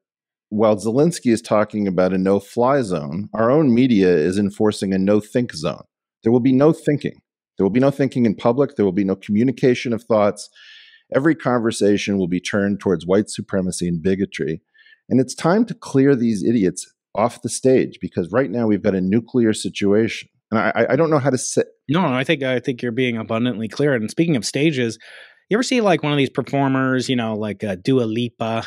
while 0.49 0.75
Zelensky 0.75 1.31
is 1.31 1.41
talking 1.41 1.87
about 1.87 2.13
a 2.13 2.19
no 2.19 2.39
fly 2.39 2.83
zone, 2.83 3.29
our 3.33 3.49
own 3.49 3.73
media 3.73 4.15
is 4.15 4.37
enforcing 4.37 4.93
a 4.93 4.99
no 4.99 5.19
think 5.19 5.51
zone. 5.55 5.83
There 6.21 6.31
will 6.31 6.39
be 6.39 6.53
no 6.53 6.73
thinking. 6.73 7.21
There 7.57 7.65
will 7.65 7.71
be 7.71 7.79
no 7.79 7.89
thinking 7.89 8.27
in 8.27 8.35
public. 8.35 8.75
There 8.75 8.85
will 8.85 8.91
be 8.91 9.03
no 9.03 9.15
communication 9.15 9.93
of 9.93 10.03
thoughts. 10.03 10.47
Every 11.15 11.33
conversation 11.33 12.19
will 12.19 12.27
be 12.27 12.39
turned 12.39 12.79
towards 12.79 13.07
white 13.07 13.29
supremacy 13.31 13.87
and 13.87 13.99
bigotry. 13.99 14.61
And 15.09 15.19
it's 15.19 15.35
time 15.35 15.65
to 15.65 15.73
clear 15.73 16.15
these 16.15 16.43
idiots 16.43 16.91
off 17.15 17.41
the 17.41 17.49
stage 17.49 17.97
because 18.01 18.31
right 18.31 18.49
now 18.49 18.67
we've 18.67 18.83
got 18.83 18.95
a 18.95 19.01
nuclear 19.01 19.53
situation. 19.53 20.29
And 20.51 20.59
I, 20.59 20.85
I 20.91 20.95
don't 20.95 21.09
know 21.09 21.19
how 21.19 21.29
to 21.29 21.37
say. 21.37 21.63
No, 21.89 22.05
I 22.05 22.23
think 22.23 22.43
I 22.43 22.59
think 22.59 22.81
you're 22.81 22.91
being 22.91 23.17
abundantly 23.17 23.67
clear. 23.67 23.93
And 23.93 24.09
speaking 24.09 24.35
of 24.35 24.45
stages, 24.45 24.99
you 25.49 25.57
ever 25.57 25.63
see 25.63 25.81
like 25.81 26.01
one 26.01 26.11
of 26.11 26.17
these 26.17 26.29
performers, 26.29 27.09
you 27.09 27.15
know, 27.15 27.35
like 27.35 27.63
uh, 27.63 27.75
Dua 27.75 28.03
Lipa 28.03 28.63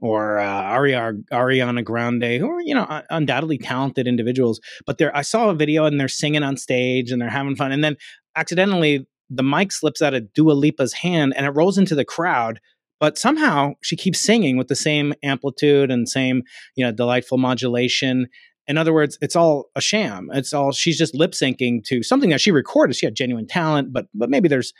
or 0.00 0.38
uh, 0.38 0.62
Ariana, 0.62 1.22
Ariana 1.32 1.84
Grande, 1.84 2.38
who 2.38 2.50
are 2.50 2.60
you 2.60 2.74
know 2.74 3.02
undoubtedly 3.10 3.58
talented 3.58 4.06
individuals, 4.06 4.60
but 4.86 4.98
they're 4.98 5.16
I 5.16 5.22
saw 5.22 5.50
a 5.50 5.54
video 5.54 5.84
and 5.84 5.98
they're 5.98 6.08
singing 6.08 6.42
on 6.42 6.56
stage 6.56 7.10
and 7.10 7.20
they're 7.20 7.28
having 7.28 7.56
fun, 7.56 7.72
and 7.72 7.82
then 7.82 7.96
accidentally 8.36 9.06
the 9.28 9.42
mic 9.42 9.70
slips 9.70 10.02
out 10.02 10.14
of 10.14 10.32
Dua 10.32 10.52
Lipa's 10.52 10.92
hand 10.92 11.32
and 11.36 11.46
it 11.46 11.50
rolls 11.50 11.78
into 11.78 11.94
the 11.94 12.04
crowd 12.04 12.60
but 13.00 13.18
somehow 13.18 13.72
she 13.82 13.96
keeps 13.96 14.20
singing 14.20 14.56
with 14.56 14.68
the 14.68 14.76
same 14.76 15.14
amplitude 15.24 15.90
and 15.90 16.08
same 16.08 16.42
you 16.76 16.84
know 16.84 16.92
delightful 16.92 17.38
modulation. 17.38 18.28
In 18.68 18.78
other 18.78 18.92
words 18.92 19.18
it's 19.20 19.34
all 19.34 19.70
a 19.74 19.80
sham. 19.80 20.28
It's 20.32 20.52
all 20.52 20.70
she's 20.70 20.98
just 20.98 21.14
lip 21.14 21.32
syncing 21.32 21.82
to 21.84 22.02
something 22.02 22.30
that 22.30 22.40
she 22.40 22.52
recorded. 22.52 22.94
She 22.94 23.06
had 23.06 23.16
genuine 23.16 23.46
talent 23.46 23.92
but 23.92 24.06
but 24.14 24.30
maybe 24.30 24.48
there's 24.48 24.72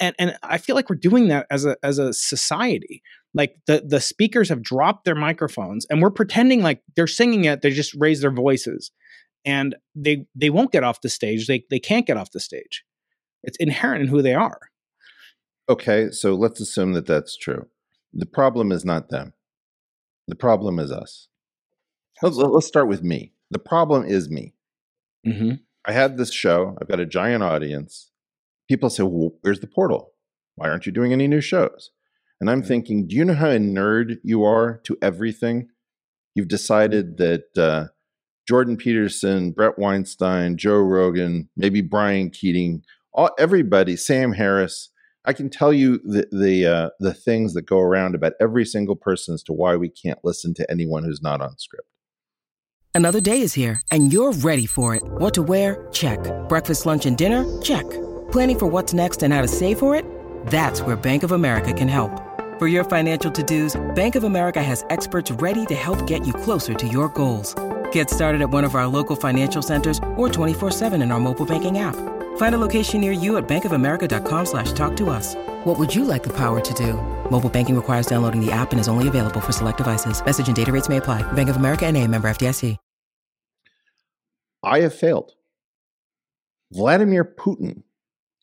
and 0.00 0.14
and 0.18 0.36
i 0.42 0.56
feel 0.56 0.74
like 0.74 0.88
we're 0.88 0.96
doing 0.96 1.28
that 1.28 1.46
as 1.50 1.64
a 1.64 1.76
as 1.82 1.98
a 1.98 2.12
society. 2.12 3.02
Like 3.32 3.54
the 3.66 3.82
the 3.86 4.00
speakers 4.00 4.50
have 4.50 4.62
dropped 4.62 5.04
their 5.04 5.14
microphones 5.14 5.86
and 5.88 6.02
we're 6.02 6.10
pretending 6.10 6.62
like 6.62 6.82
they're 6.96 7.06
singing 7.06 7.44
it 7.44 7.62
they 7.62 7.70
just 7.70 7.94
raise 7.94 8.20
their 8.20 8.32
voices. 8.32 8.90
And 9.44 9.74
they 9.94 10.26
they 10.34 10.50
won't 10.50 10.72
get 10.72 10.84
off 10.84 11.00
the 11.00 11.08
stage. 11.08 11.46
They 11.46 11.64
they 11.70 11.80
can't 11.80 12.06
get 12.06 12.16
off 12.16 12.32
the 12.32 12.40
stage. 12.40 12.84
It's 13.44 13.56
inherent 13.58 14.02
in 14.02 14.08
who 14.08 14.22
they 14.22 14.34
are 14.34 14.71
Okay, 15.68 16.10
so 16.10 16.34
let's 16.34 16.60
assume 16.60 16.92
that 16.92 17.06
that's 17.06 17.36
true. 17.36 17.68
The 18.12 18.26
problem 18.26 18.72
is 18.72 18.84
not 18.84 19.08
them. 19.08 19.32
The 20.28 20.34
problem 20.34 20.78
is 20.78 20.90
us. 20.90 21.28
Let's, 22.20 22.36
let's 22.36 22.66
start 22.66 22.88
with 22.88 23.02
me. 23.02 23.32
The 23.50 23.58
problem 23.58 24.04
is 24.04 24.28
me. 24.28 24.54
Mm-hmm. 25.26 25.54
I 25.86 25.92
had 25.92 26.16
this 26.16 26.32
show. 26.32 26.76
I've 26.80 26.88
got 26.88 27.00
a 27.00 27.06
giant 27.06 27.42
audience. 27.42 28.10
People 28.68 28.90
say, 28.90 29.02
well, 29.02 29.32
"Where's 29.40 29.60
the 29.60 29.66
portal? 29.66 30.12
Why 30.54 30.68
aren't 30.68 30.86
you 30.86 30.92
doing 30.92 31.12
any 31.12 31.26
new 31.26 31.40
shows?" 31.40 31.90
And 32.40 32.50
I'm 32.50 32.62
thinking, 32.62 33.06
do 33.06 33.14
you 33.14 33.24
know 33.24 33.34
how 33.34 33.50
a 33.50 33.58
nerd 33.58 34.16
you 34.24 34.42
are 34.44 34.80
to 34.84 34.96
everything? 35.00 35.68
You've 36.34 36.48
decided 36.48 37.18
that 37.18 37.56
uh, 37.56 37.86
Jordan 38.48 38.76
Peterson, 38.76 39.52
Bret 39.52 39.78
Weinstein, 39.78 40.56
Joe 40.56 40.78
Rogan, 40.78 41.48
maybe 41.56 41.82
Brian 41.82 42.30
Keating, 42.30 42.82
all 43.12 43.30
everybody, 43.38 43.96
Sam 43.96 44.32
Harris, 44.32 44.88
I 45.24 45.32
can 45.32 45.50
tell 45.50 45.72
you 45.72 45.98
the 45.98 46.26
the 46.32 46.66
uh, 46.66 46.90
the 46.98 47.14
things 47.14 47.54
that 47.54 47.62
go 47.62 47.78
around 47.78 48.14
about 48.14 48.32
every 48.40 48.64
single 48.64 48.96
person 48.96 49.34
as 49.34 49.42
to 49.44 49.52
why 49.52 49.76
we 49.76 49.88
can't 49.88 50.18
listen 50.24 50.52
to 50.54 50.70
anyone 50.70 51.04
who's 51.04 51.22
not 51.22 51.40
on 51.40 51.58
script. 51.58 51.86
Another 52.94 53.20
day 53.20 53.40
is 53.40 53.54
here, 53.54 53.80
and 53.90 54.12
you're 54.12 54.32
ready 54.32 54.66
for 54.66 54.94
it. 54.94 55.02
What 55.04 55.32
to 55.34 55.42
wear? 55.42 55.86
Check. 55.92 56.18
Breakfast, 56.48 56.84
lunch, 56.84 57.06
and 57.06 57.16
dinner? 57.16 57.44
Check. 57.62 57.88
Planning 58.32 58.58
for 58.58 58.66
what's 58.66 58.92
next 58.92 59.22
and 59.22 59.32
how 59.32 59.40
to 59.40 59.48
save 59.48 59.78
for 59.78 59.94
it? 59.94 60.04
That's 60.48 60.82
where 60.82 60.96
Bank 60.96 61.22
of 61.22 61.32
America 61.32 61.72
can 61.72 61.88
help. 61.88 62.10
For 62.58 62.68
your 62.68 62.84
financial 62.84 63.30
to-dos, 63.30 63.80
Bank 63.94 64.14
of 64.14 64.24
America 64.24 64.62
has 64.62 64.84
experts 64.90 65.30
ready 65.30 65.64
to 65.66 65.74
help 65.74 66.06
get 66.06 66.26
you 66.26 66.34
closer 66.34 66.74
to 66.74 66.86
your 66.86 67.08
goals. 67.08 67.54
Get 67.92 68.10
started 68.10 68.42
at 68.42 68.50
one 68.50 68.64
of 68.64 68.74
our 68.74 68.86
local 68.86 69.16
financial 69.16 69.62
centers 69.62 69.98
or 70.16 70.28
24-7 70.28 71.02
in 71.02 71.12
our 71.12 71.20
mobile 71.20 71.46
banking 71.46 71.78
app. 71.78 71.96
Find 72.36 72.54
a 72.54 72.58
location 72.58 73.00
near 73.00 73.12
you 73.12 73.38
at 73.38 73.48
bankofamerica.com 73.48 74.46
slash 74.46 74.72
talk 74.72 74.94
to 74.96 75.08
us. 75.08 75.34
What 75.64 75.78
would 75.78 75.94
you 75.94 76.04
like 76.04 76.22
the 76.22 76.36
power 76.36 76.60
to 76.60 76.74
do? 76.74 76.94
Mobile 77.30 77.48
banking 77.48 77.76
requires 77.76 78.06
downloading 78.06 78.44
the 78.44 78.52
app 78.52 78.72
and 78.72 78.80
is 78.80 78.88
only 78.88 79.08
available 79.08 79.40
for 79.40 79.52
select 79.52 79.78
devices. 79.78 80.22
Message 80.24 80.48
and 80.48 80.56
data 80.56 80.70
rates 80.70 80.88
may 80.90 80.98
apply. 80.98 81.22
Bank 81.32 81.48
of 81.48 81.56
America 81.56 81.86
and 81.86 81.96
a 81.96 82.06
member 82.06 82.28
FDIC. 82.28 82.76
I 84.62 84.80
have 84.80 84.94
failed. 84.94 85.32
Vladimir 86.72 87.24
Putin 87.24 87.82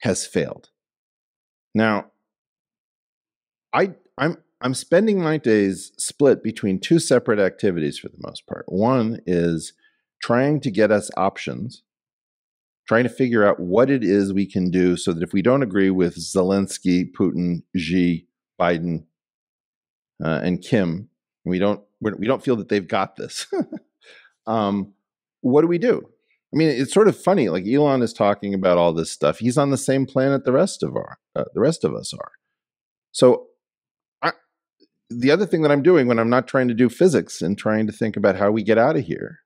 has 0.02 0.26
failed. 0.26 0.70
Now, 1.74 2.12
I 3.74 3.94
I'm 4.18 4.38
I'm 4.62 4.74
spending 4.74 5.22
my 5.22 5.38
days 5.38 5.92
split 5.98 6.44
between 6.44 6.80
two 6.80 7.00
separate 7.00 7.40
activities 7.40 7.98
for 7.98 8.10
the 8.10 8.20
most 8.20 8.46
part. 8.48 8.66
One 8.68 9.20
is 9.26 9.74
trying 10.22 10.60
to 10.62 10.72
get 10.72 10.92
us 10.92 11.10
options, 11.16 11.84
trying 12.90 13.04
to 13.04 13.10
figure 13.10 13.46
out 13.46 13.60
what 13.60 13.88
it 13.92 14.04
is 14.04 14.34
we 14.34 14.48
can 14.48 14.72
do 14.72 14.98
so 14.98 15.14
that 15.14 15.22
if 15.22 15.32
we 15.32 15.44
don't 15.44 15.62
agree 15.62 15.92
with 15.92 16.18
Zelensky, 16.18 17.06
Putin, 17.12 17.62
Xi, 17.78 18.28
Biden, 18.60 19.06
uh, 20.26 20.42
and 20.44 20.60
Kim, 20.60 21.08
we 21.46 21.60
don't 21.60 21.82
we 22.02 22.26
don't 22.26 22.44
feel 22.44 22.56
that 22.56 22.68
they've 22.70 22.88
got 22.88 23.16
this. 23.16 23.46
um, 24.48 24.94
what 25.42 25.62
do 25.62 25.68
we 25.68 25.78
do? 25.78 26.02
I 26.52 26.58
mean, 26.58 26.70
it's 26.70 26.92
sort 26.92 27.08
of 27.08 27.16
funny. 27.16 27.48
Like 27.50 27.68
Elon 27.68 28.02
is 28.02 28.12
talking 28.12 28.56
about 28.56 28.80
all 28.80 28.92
this 28.92 29.12
stuff. 29.12 29.38
He's 29.38 29.58
on 29.58 29.70
the 29.70 29.78
same 29.78 30.08
planet 30.08 30.44
the 30.44 30.52
rest 30.52 30.82
of 30.82 30.96
our 30.96 31.20
uh, 31.36 31.46
the 31.54 31.62
rest 31.62 31.84
of 31.84 31.94
us 31.94 32.12
are. 32.12 32.32
So 33.12 33.46
the 35.12 35.32
other 35.32 35.46
thing 35.46 35.62
that 35.62 35.72
I'm 35.72 35.84
doing 35.84 36.08
when 36.08 36.20
I'm 36.20 36.30
not 36.30 36.48
trying 36.48 36.68
to 36.68 36.74
do 36.74 36.90
physics 36.90 37.42
and 37.42 37.58
trying 37.58 37.88
to 37.88 37.94
think 37.94 38.16
about 38.16 38.36
how 38.36 38.52
we 38.52 38.64
get 38.64 38.78
out 38.78 38.96
of 38.96 39.04
here 39.04 39.40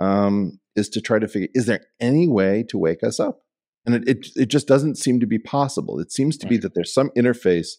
um, 0.00 0.58
is 0.76 0.88
to 0.90 1.00
try 1.00 1.18
to 1.18 1.28
figure 1.28 1.48
is 1.54 1.66
there 1.66 1.84
any 2.00 2.28
way 2.28 2.64
to 2.68 2.78
wake 2.78 3.02
us 3.02 3.20
up? 3.20 3.42
And 3.84 3.94
it, 3.96 4.08
it, 4.08 4.26
it 4.36 4.46
just 4.46 4.68
doesn't 4.68 4.96
seem 4.96 5.20
to 5.20 5.26
be 5.26 5.38
possible. 5.38 5.98
It 5.98 6.12
seems 6.12 6.36
to 6.38 6.46
right. 6.46 6.50
be 6.50 6.56
that 6.58 6.74
there's 6.74 6.94
some 6.94 7.10
interface 7.16 7.72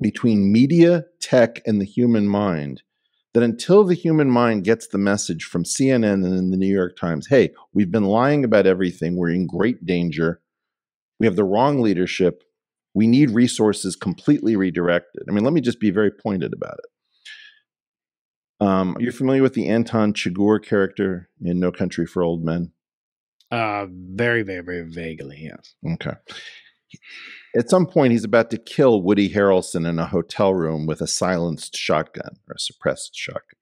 between 0.00 0.52
media, 0.52 1.04
tech, 1.20 1.62
and 1.66 1.80
the 1.80 1.86
human 1.86 2.28
mind 2.28 2.82
that 3.32 3.42
until 3.42 3.84
the 3.84 3.94
human 3.94 4.30
mind 4.30 4.64
gets 4.64 4.86
the 4.88 4.98
message 4.98 5.44
from 5.44 5.64
CNN 5.64 6.24
and 6.24 6.52
the 6.52 6.56
New 6.56 6.72
York 6.72 6.96
Times, 6.96 7.26
hey, 7.26 7.52
we've 7.72 7.90
been 7.90 8.04
lying 8.04 8.44
about 8.44 8.66
everything, 8.66 9.16
we're 9.16 9.30
in 9.30 9.46
great 9.46 9.84
danger, 9.84 10.40
we 11.18 11.26
have 11.26 11.36
the 11.36 11.44
wrong 11.44 11.80
leadership, 11.80 12.44
we 12.94 13.08
need 13.08 13.30
resources 13.30 13.96
completely 13.96 14.54
redirected. 14.54 15.24
I 15.28 15.32
mean, 15.32 15.42
let 15.42 15.52
me 15.52 15.60
just 15.60 15.80
be 15.80 15.90
very 15.90 16.12
pointed 16.12 16.52
about 16.52 16.74
it. 16.78 16.90
Um, 18.64 18.96
are 18.96 19.02
you 19.02 19.12
familiar 19.12 19.42
with 19.42 19.52
the 19.52 19.68
Anton 19.68 20.14
Chigurh 20.14 20.64
character 20.64 21.28
in 21.42 21.60
No 21.60 21.70
Country 21.70 22.06
for 22.06 22.22
Old 22.22 22.44
Men? 22.44 22.72
Uh, 23.50 23.86
very, 23.90 24.42
very, 24.42 24.62
very 24.62 24.88
vaguely, 24.88 25.50
yes. 25.50 25.74
Okay. 25.92 26.14
At 27.56 27.68
some 27.68 27.86
point, 27.86 28.12
he's 28.12 28.24
about 28.24 28.50
to 28.50 28.58
kill 28.58 29.02
Woody 29.02 29.28
Harrelson 29.28 29.86
in 29.86 29.98
a 29.98 30.06
hotel 30.06 30.54
room 30.54 30.86
with 30.86 31.00
a 31.00 31.06
silenced 31.06 31.76
shotgun 31.76 32.36
or 32.48 32.54
a 32.54 32.58
suppressed 32.58 33.14
shotgun. 33.14 33.60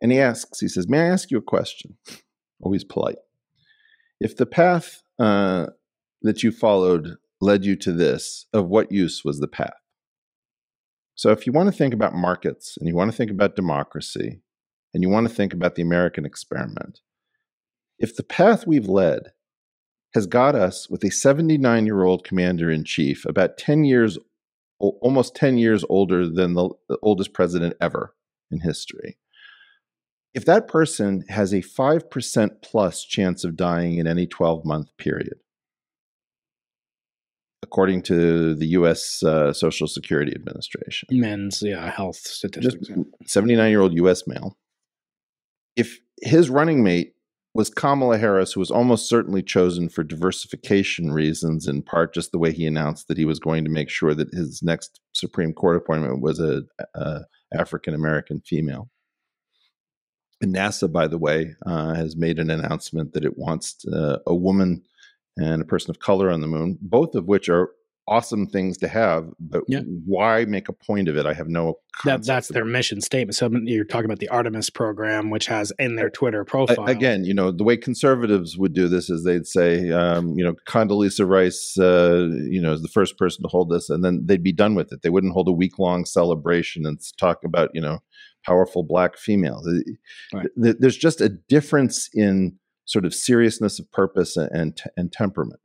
And 0.00 0.12
he 0.12 0.20
asks, 0.20 0.60
he 0.60 0.68
says, 0.68 0.88
May 0.88 1.00
I 1.00 1.06
ask 1.06 1.30
you 1.30 1.38
a 1.38 1.42
question? 1.42 1.96
Always 2.60 2.84
polite. 2.84 3.16
If 4.20 4.36
the 4.36 4.46
path 4.46 5.02
uh, 5.18 5.66
that 6.22 6.42
you 6.42 6.52
followed 6.52 7.16
led 7.40 7.64
you 7.64 7.76
to 7.76 7.92
this, 7.92 8.46
of 8.52 8.68
what 8.68 8.92
use 8.92 9.24
was 9.24 9.40
the 9.40 9.48
path? 9.48 9.74
So, 11.16 11.30
if 11.30 11.46
you 11.46 11.52
want 11.52 11.66
to 11.68 11.76
think 11.76 11.94
about 11.94 12.14
markets 12.14 12.76
and 12.78 12.86
you 12.86 12.94
want 12.94 13.10
to 13.10 13.16
think 13.16 13.30
about 13.30 13.56
democracy 13.56 14.42
and 14.92 15.02
you 15.02 15.08
want 15.08 15.26
to 15.26 15.34
think 15.34 15.52
about 15.54 15.74
the 15.74 15.82
American 15.82 16.26
experiment, 16.26 17.00
if 17.98 18.14
the 18.14 18.22
path 18.22 18.66
we've 18.66 18.88
led 18.88 19.32
has 20.14 20.26
got 20.26 20.54
us 20.54 20.88
with 20.90 21.02
a 21.04 21.10
79 21.10 21.86
year 21.86 22.04
old 22.04 22.22
commander 22.22 22.70
in 22.70 22.84
chief, 22.84 23.24
about 23.24 23.56
10 23.56 23.84
years, 23.84 24.18
almost 24.78 25.34
10 25.34 25.56
years 25.56 25.84
older 25.88 26.28
than 26.28 26.54
the, 26.54 26.68
the 26.88 26.98
oldest 27.02 27.32
president 27.32 27.74
ever 27.80 28.14
in 28.50 28.60
history, 28.60 29.16
if 30.34 30.44
that 30.44 30.68
person 30.68 31.24
has 31.30 31.54
a 31.54 31.62
5% 31.62 32.50
plus 32.62 33.04
chance 33.04 33.42
of 33.42 33.56
dying 33.56 33.96
in 33.96 34.06
any 34.06 34.26
12 34.26 34.66
month 34.66 34.94
period, 34.98 35.38
according 37.66 38.02
to 38.02 38.54
the 38.54 38.66
U.S. 38.78 39.22
Uh, 39.22 39.52
Social 39.52 39.88
Security 39.88 40.32
Administration. 40.34 41.08
Men's 41.10 41.62
yeah 41.62 41.90
health 41.90 42.16
statistics. 42.16 42.88
Seventy-nine 43.26 43.70
year 43.70 43.80
old 43.80 43.94
U.S. 43.94 44.26
male. 44.26 44.56
If 45.74 45.98
his 46.22 46.48
running 46.48 46.82
mate 46.82 47.14
was 47.54 47.70
Kamala 47.70 48.18
Harris, 48.18 48.52
who 48.52 48.60
was 48.60 48.70
almost 48.70 49.08
certainly 49.08 49.42
chosen 49.42 49.88
for 49.88 50.04
diversification 50.04 51.10
reasons, 51.10 51.66
in 51.66 51.82
part 51.82 52.14
just 52.14 52.30
the 52.30 52.38
way 52.38 52.52
he 52.52 52.66
announced 52.66 53.08
that 53.08 53.18
he 53.18 53.24
was 53.24 53.40
going 53.40 53.64
to 53.64 53.70
make 53.70 53.88
sure 53.88 54.14
that 54.14 54.32
his 54.32 54.62
next 54.62 55.00
Supreme 55.12 55.52
Court 55.52 55.76
appointment 55.76 56.20
was 56.20 56.38
a, 56.38 56.62
a 56.94 57.22
African 57.52 57.94
American 57.94 58.40
female. 58.40 58.90
And 60.42 60.54
NASA, 60.54 60.90
by 60.90 61.06
the 61.06 61.18
way, 61.18 61.56
uh, 61.64 61.94
has 61.94 62.14
made 62.14 62.38
an 62.38 62.50
announcement 62.50 63.14
that 63.14 63.24
it 63.24 63.38
wants 63.38 63.86
uh, 63.86 64.18
a 64.26 64.34
woman 64.34 64.82
and 65.36 65.62
a 65.62 65.64
person 65.64 65.90
of 65.90 65.98
color 65.98 66.30
on 66.30 66.40
the 66.40 66.46
moon, 66.46 66.78
both 66.80 67.14
of 67.14 67.26
which 67.26 67.48
are 67.48 67.70
awesome 68.08 68.46
things 68.46 68.78
to 68.78 68.88
have, 68.88 69.28
but 69.40 69.62
yeah. 69.66 69.80
why 70.04 70.44
make 70.44 70.68
a 70.68 70.72
point 70.72 71.08
of 71.08 71.16
it? 71.16 71.26
I 71.26 71.34
have 71.34 71.48
no. 71.48 71.74
That, 72.04 72.24
that's 72.24 72.48
their 72.48 72.64
mission 72.64 73.00
statement. 73.00 73.34
So 73.34 73.50
you're 73.64 73.84
talking 73.84 74.04
about 74.04 74.20
the 74.20 74.28
Artemis 74.28 74.70
program, 74.70 75.30
which 75.30 75.46
has 75.46 75.72
in 75.78 75.96
their 75.96 76.10
Twitter 76.10 76.44
profile. 76.44 76.86
Again, 76.86 77.24
you 77.24 77.34
know, 77.34 77.50
the 77.50 77.64
way 77.64 77.76
conservatives 77.76 78.56
would 78.56 78.74
do 78.74 78.86
this 78.88 79.10
is 79.10 79.24
they'd 79.24 79.46
say, 79.46 79.90
um, 79.90 80.34
you 80.36 80.44
know, 80.44 80.54
Condoleezza 80.68 81.28
Rice, 81.28 81.76
uh, 81.78 82.28
you 82.48 82.60
know, 82.60 82.72
is 82.72 82.82
the 82.82 82.88
first 82.88 83.18
person 83.18 83.42
to 83.42 83.48
hold 83.48 83.70
this, 83.70 83.90
and 83.90 84.04
then 84.04 84.22
they'd 84.24 84.42
be 84.42 84.52
done 84.52 84.74
with 84.74 84.92
it. 84.92 85.02
They 85.02 85.10
wouldn't 85.10 85.32
hold 85.32 85.48
a 85.48 85.52
week 85.52 85.78
long 85.78 86.04
celebration 86.04 86.86
and 86.86 87.00
talk 87.18 87.42
about, 87.44 87.70
you 87.74 87.80
know, 87.80 87.98
powerful 88.44 88.84
black 88.84 89.16
females. 89.16 89.68
Right. 90.32 90.46
There's 90.54 90.96
just 90.96 91.20
a 91.20 91.28
difference 91.28 92.08
in 92.14 92.56
sort 92.86 93.04
of 93.04 93.14
seriousness 93.14 93.78
of 93.78 93.90
purpose 93.92 94.36
and, 94.36 94.80
and 94.96 95.12
temperament. 95.12 95.60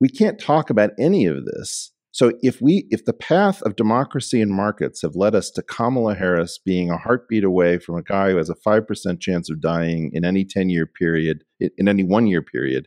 We 0.00 0.08
can't 0.08 0.40
talk 0.40 0.70
about 0.70 0.90
any 0.98 1.26
of 1.26 1.44
this. 1.44 1.92
So 2.10 2.32
if 2.42 2.60
we 2.60 2.86
if 2.90 3.06
the 3.06 3.12
path 3.12 3.60
of 3.62 3.74
democracy 3.74 4.40
and 4.40 4.52
markets 4.52 5.02
have 5.02 5.16
led 5.16 5.34
us 5.34 5.50
to 5.50 5.62
Kamala 5.62 6.14
Harris 6.14 6.58
being 6.64 6.90
a 6.90 6.96
heartbeat 6.96 7.42
away 7.42 7.78
from 7.78 7.96
a 7.96 8.02
guy 8.02 8.30
who 8.30 8.36
has 8.36 8.48
a 8.48 8.54
five 8.54 8.86
percent 8.86 9.20
chance 9.20 9.50
of 9.50 9.60
dying 9.60 10.10
in 10.12 10.24
any 10.24 10.44
ten 10.44 10.70
year 10.70 10.86
period 10.86 11.42
in 11.58 11.88
any 11.88 12.04
one 12.04 12.28
year 12.28 12.40
period 12.40 12.86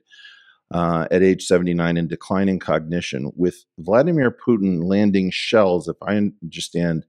uh, 0.74 1.08
at 1.12 1.24
age 1.24 1.44
seventy 1.44 1.74
nine 1.74 1.98
and 1.98 2.08
declining 2.08 2.58
cognition, 2.58 3.32
with 3.36 3.66
Vladimir 3.80 4.32
Putin 4.32 4.86
landing 4.86 5.30
shells, 5.30 5.90
if 5.90 5.98
I 6.02 6.16
understand, 6.16 7.06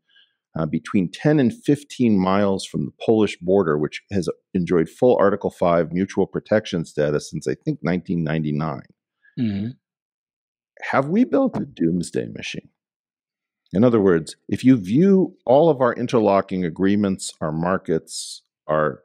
uh, 0.57 0.67
between 0.67 1.11
10 1.11 1.39
and 1.39 1.53
15 1.53 2.19
miles 2.19 2.65
from 2.65 2.85
the 2.85 2.93
Polish 3.05 3.37
border, 3.39 3.79
which 3.79 4.03
has 4.11 4.29
enjoyed 4.55 4.89
full 4.89 5.17
Article 5.19 5.51
5 5.51 5.93
mutual 5.93 6.27
protection 6.27 6.85
status 6.85 7.31
since 7.31 7.47
I 7.47 7.55
think 7.55 7.79
1999. 7.83 8.81
Mm-hmm. 9.39 9.69
Have 10.91 11.09
we 11.09 11.25
built 11.25 11.57
a 11.57 11.65
doomsday 11.65 12.29
machine? 12.29 12.69
In 13.73 13.85
other 13.85 14.01
words, 14.01 14.37
if 14.49 14.65
you 14.65 14.77
view 14.77 15.37
all 15.45 15.69
of 15.69 15.81
our 15.81 15.93
interlocking 15.93 16.65
agreements, 16.65 17.35
our 17.41 17.53
markets, 17.53 18.43
our 18.67 19.03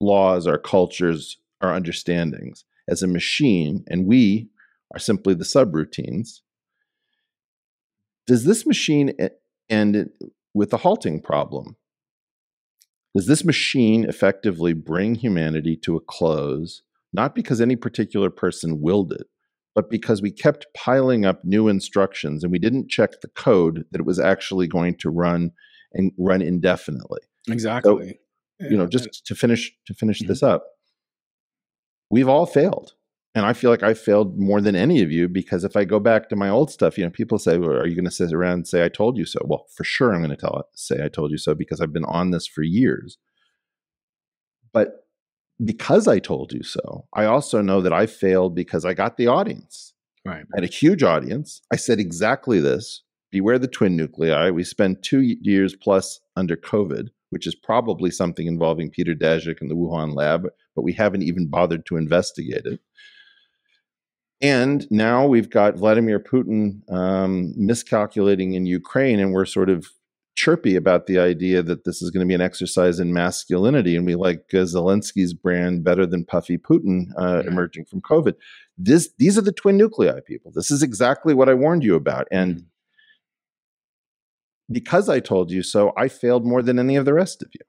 laws, 0.00 0.46
our 0.46 0.58
cultures, 0.58 1.36
our 1.60 1.74
understandings 1.74 2.64
as 2.88 3.02
a 3.02 3.06
machine, 3.06 3.84
and 3.88 4.06
we 4.06 4.48
are 4.94 4.98
simply 4.98 5.34
the 5.34 5.44
subroutines, 5.44 6.40
does 8.26 8.44
this 8.44 8.64
machine 8.64 9.12
end 9.68 10.10
with 10.58 10.70
the 10.70 10.78
halting 10.78 11.22
problem. 11.22 11.76
Does 13.14 13.26
this 13.26 13.44
machine 13.44 14.04
effectively 14.04 14.72
bring 14.72 15.14
humanity 15.14 15.76
to 15.84 15.96
a 15.96 16.00
close, 16.00 16.82
not 17.12 17.32
because 17.32 17.60
any 17.60 17.76
particular 17.76 18.28
person 18.28 18.80
willed 18.80 19.12
it, 19.12 19.28
but 19.76 19.88
because 19.88 20.20
we 20.20 20.32
kept 20.32 20.66
piling 20.74 21.24
up 21.24 21.44
new 21.44 21.68
instructions 21.68 22.42
and 22.42 22.50
we 22.50 22.58
didn't 22.58 22.90
check 22.90 23.20
the 23.20 23.28
code 23.28 23.84
that 23.92 24.00
it 24.00 24.04
was 24.04 24.18
actually 24.18 24.66
going 24.66 24.96
to 24.96 25.10
run 25.10 25.52
and 25.92 26.10
run 26.18 26.42
indefinitely? 26.42 27.20
Exactly. 27.48 28.18
So, 28.60 28.68
you 28.68 28.76
know, 28.76 28.88
just 28.88 29.24
to 29.26 29.36
finish 29.36 29.72
to 29.86 29.94
finish 29.94 30.18
mm-hmm. 30.18 30.28
this 30.28 30.42
up, 30.42 30.66
we've 32.10 32.28
all 32.28 32.46
failed 32.46 32.94
and 33.34 33.44
I 33.44 33.52
feel 33.52 33.70
like 33.70 33.82
I 33.82 33.94
failed 33.94 34.38
more 34.38 34.60
than 34.60 34.74
any 34.74 35.02
of 35.02 35.12
you 35.12 35.28
because 35.28 35.62
if 35.62 35.76
I 35.76 35.84
go 35.84 36.00
back 36.00 36.28
to 36.28 36.36
my 36.36 36.48
old 36.48 36.70
stuff, 36.70 36.96
you 36.96 37.04
know, 37.04 37.10
people 37.10 37.38
say, 37.38 37.58
well, 37.58 37.70
"Are 37.70 37.86
you 37.86 37.94
going 37.94 38.04
to 38.04 38.10
sit 38.10 38.32
around 38.32 38.52
and 38.52 38.68
say 38.68 38.84
I 38.84 38.88
told 38.88 39.16
you 39.16 39.24
so?" 39.24 39.40
Well, 39.44 39.66
for 39.74 39.84
sure, 39.84 40.12
I'm 40.12 40.22
going 40.22 40.30
to 40.30 40.36
tell 40.36 40.58
it, 40.58 40.66
say 40.74 41.04
I 41.04 41.08
told 41.08 41.30
you 41.30 41.38
so 41.38 41.54
because 41.54 41.80
I've 41.80 41.92
been 41.92 42.04
on 42.06 42.30
this 42.30 42.46
for 42.46 42.62
years. 42.62 43.18
But 44.72 45.06
because 45.64 46.08
I 46.08 46.18
told 46.18 46.52
you 46.52 46.62
so, 46.62 47.06
I 47.12 47.24
also 47.24 47.62
know 47.62 47.80
that 47.80 47.92
I 47.92 48.06
failed 48.06 48.54
because 48.54 48.84
I 48.84 48.94
got 48.94 49.16
the 49.16 49.26
audience. 49.26 49.92
Right. 50.24 50.44
I 50.54 50.56
had 50.56 50.64
a 50.64 50.72
huge 50.72 51.02
audience. 51.02 51.60
I 51.72 51.76
said 51.76 52.00
exactly 52.00 52.60
this: 52.60 53.02
beware 53.30 53.58
the 53.58 53.68
twin 53.68 53.96
nuclei. 53.96 54.50
We 54.50 54.64
spent 54.64 55.02
two 55.02 55.20
years 55.20 55.76
plus 55.76 56.18
under 56.34 56.56
COVID, 56.56 57.08
which 57.30 57.46
is 57.46 57.54
probably 57.54 58.10
something 58.10 58.46
involving 58.46 58.90
Peter 58.90 59.14
Daszak 59.14 59.60
and 59.60 59.70
the 59.70 59.76
Wuhan 59.76 60.14
lab, 60.14 60.48
but 60.74 60.82
we 60.82 60.94
haven't 60.94 61.22
even 61.22 61.48
bothered 61.48 61.84
to 61.86 61.96
investigate 61.96 62.64
it. 62.64 62.80
And 64.40 64.86
now 64.90 65.26
we've 65.26 65.50
got 65.50 65.76
Vladimir 65.76 66.20
Putin 66.20 66.88
um, 66.92 67.52
miscalculating 67.56 68.54
in 68.54 68.66
Ukraine, 68.66 69.18
and 69.18 69.32
we're 69.32 69.44
sort 69.44 69.68
of 69.68 69.88
chirpy 70.36 70.76
about 70.76 71.06
the 71.06 71.18
idea 71.18 71.60
that 71.64 71.82
this 71.84 72.00
is 72.00 72.12
going 72.12 72.24
to 72.24 72.28
be 72.28 72.34
an 72.34 72.40
exercise 72.40 73.00
in 73.00 73.12
masculinity, 73.12 73.96
and 73.96 74.06
we 74.06 74.14
like 74.14 74.44
uh, 74.54 74.58
Zelensky's 74.58 75.34
brand 75.34 75.82
better 75.82 76.06
than 76.06 76.24
puffy 76.24 76.56
Putin 76.56 77.06
uh, 77.18 77.42
yeah. 77.42 77.50
emerging 77.50 77.84
from 77.86 78.00
COVID. 78.00 78.34
This, 78.76 79.10
these 79.18 79.36
are 79.36 79.42
the 79.42 79.50
twin 79.50 79.76
nuclei, 79.76 80.20
people. 80.20 80.52
This 80.54 80.70
is 80.70 80.84
exactly 80.84 81.34
what 81.34 81.48
I 81.48 81.54
warned 81.54 81.82
you 81.82 81.96
about, 81.96 82.28
and 82.30 82.58
mm-hmm. 82.58 82.62
because 84.70 85.08
I 85.08 85.18
told 85.18 85.50
you 85.50 85.64
so, 85.64 85.92
I 85.96 86.06
failed 86.06 86.46
more 86.46 86.62
than 86.62 86.78
any 86.78 86.94
of 86.94 87.04
the 87.04 87.14
rest 87.14 87.42
of 87.42 87.48
you. 87.52 87.66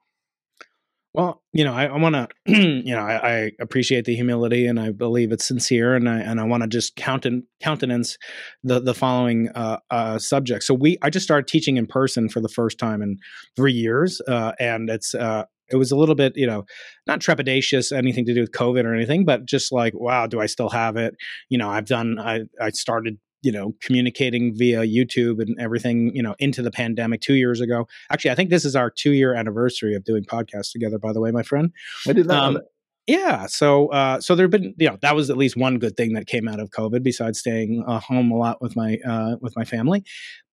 Well, 1.12 1.42
you 1.52 1.64
know, 1.64 1.72
I, 1.72 1.86
I 1.86 1.96
want 1.98 2.14
to, 2.46 2.54
you 2.54 2.94
know, 2.94 3.00
I, 3.00 3.44
I, 3.44 3.50
appreciate 3.60 4.04
the 4.04 4.14
humility, 4.14 4.66
and 4.66 4.78
I 4.78 4.90
believe 4.92 5.32
it's 5.32 5.46
sincere, 5.46 5.96
and 5.96 6.08
I 6.08 6.20
and 6.20 6.40
I 6.40 6.44
want 6.44 6.62
to 6.62 6.68
just 6.68 6.94
counten, 6.96 7.42
countenance 7.60 8.16
the 8.62 8.80
the 8.80 8.94
following 8.94 9.48
uh, 9.54 9.78
uh, 9.90 10.18
subject. 10.18 10.62
So 10.62 10.74
we, 10.74 10.98
I 11.02 11.10
just 11.10 11.24
started 11.24 11.48
teaching 11.48 11.76
in 11.76 11.86
person 11.86 12.28
for 12.28 12.40
the 12.40 12.48
first 12.48 12.78
time 12.78 13.02
in 13.02 13.18
three 13.56 13.72
years, 13.72 14.20
uh, 14.28 14.52
and 14.60 14.88
it's 14.88 15.12
uh, 15.14 15.44
it 15.68 15.76
was 15.76 15.90
a 15.90 15.96
little 15.96 16.14
bit, 16.14 16.36
you 16.36 16.46
know, 16.46 16.64
not 17.08 17.20
trepidatious, 17.20 17.96
anything 17.96 18.24
to 18.26 18.34
do 18.34 18.40
with 18.40 18.52
COVID 18.52 18.84
or 18.84 18.94
anything, 18.94 19.24
but 19.24 19.46
just 19.46 19.72
like, 19.72 19.94
wow, 19.94 20.26
do 20.26 20.40
I 20.40 20.46
still 20.46 20.70
have 20.70 20.96
it? 20.96 21.14
You 21.48 21.58
know, 21.58 21.70
I've 21.70 21.86
done, 21.86 22.18
I 22.20 22.42
I 22.60 22.70
started 22.70 23.18
you 23.42 23.52
know 23.52 23.74
communicating 23.80 24.54
via 24.54 24.80
youtube 24.80 25.40
and 25.40 25.58
everything 25.58 26.14
you 26.14 26.22
know 26.22 26.34
into 26.38 26.62
the 26.62 26.70
pandemic 26.70 27.20
two 27.20 27.34
years 27.34 27.60
ago 27.60 27.86
actually 28.10 28.30
i 28.30 28.34
think 28.34 28.50
this 28.50 28.64
is 28.64 28.76
our 28.76 28.90
two 28.90 29.12
year 29.12 29.34
anniversary 29.34 29.94
of 29.94 30.04
doing 30.04 30.24
podcasts 30.24 30.72
together 30.72 30.98
by 30.98 31.12
the 31.12 31.20
way 31.20 31.30
my 31.30 31.42
friend 31.42 31.72
i 32.06 32.12
did 32.12 32.26
not 32.26 32.56
um, 32.56 32.58
yeah 33.06 33.46
so 33.46 33.88
uh, 33.88 34.20
so 34.20 34.34
there 34.34 34.44
have 34.44 34.50
been 34.50 34.74
you 34.78 34.88
know 34.88 34.98
that 35.02 35.16
was 35.16 35.30
at 35.30 35.36
least 35.36 35.56
one 35.56 35.78
good 35.78 35.96
thing 35.96 36.12
that 36.12 36.26
came 36.26 36.46
out 36.48 36.60
of 36.60 36.70
covid 36.70 37.02
besides 37.02 37.38
staying 37.38 37.82
uh, 37.86 37.98
home 38.00 38.30
a 38.30 38.36
lot 38.36 38.60
with 38.60 38.76
my 38.76 38.98
uh, 39.06 39.36
with 39.40 39.56
my 39.56 39.64
family 39.64 40.04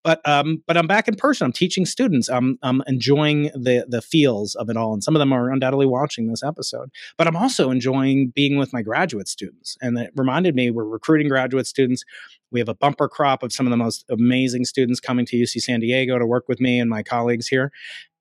but 0.07 0.21
um, 0.25 0.63
but 0.65 0.77
I'm 0.77 0.87
back 0.87 1.09
in 1.09 1.15
person. 1.15 1.43
I'm 1.43 1.51
teaching 1.51 1.85
students. 1.85 2.29
I'm 2.29 2.57
I'm 2.63 2.81
enjoying 2.87 3.51
the 3.53 3.85
the 3.89 4.01
feels 4.01 4.55
of 4.55 4.69
it 4.69 4.77
all, 4.77 4.93
and 4.93 5.03
some 5.03 5.17
of 5.17 5.19
them 5.19 5.33
are 5.33 5.51
undoubtedly 5.51 5.85
watching 5.85 6.29
this 6.29 6.43
episode. 6.43 6.91
But 7.17 7.27
I'm 7.27 7.35
also 7.35 7.71
enjoying 7.71 8.29
being 8.29 8.57
with 8.57 8.71
my 8.71 8.81
graduate 8.81 9.27
students, 9.27 9.75
and 9.81 9.97
it 9.97 10.11
reminded 10.15 10.55
me 10.55 10.71
we're 10.71 10.85
recruiting 10.85 11.27
graduate 11.27 11.67
students. 11.67 12.05
We 12.51 12.59
have 12.59 12.69
a 12.69 12.75
bumper 12.75 13.09
crop 13.09 13.43
of 13.43 13.51
some 13.51 13.65
of 13.65 13.71
the 13.71 13.77
most 13.77 14.05
amazing 14.09 14.65
students 14.65 14.99
coming 14.99 15.25
to 15.27 15.37
UC 15.37 15.61
San 15.61 15.79
Diego 15.79 16.17
to 16.17 16.25
work 16.25 16.47
with 16.47 16.59
me 16.59 16.79
and 16.79 16.89
my 16.89 17.03
colleagues 17.03 17.47
here, 17.47 17.71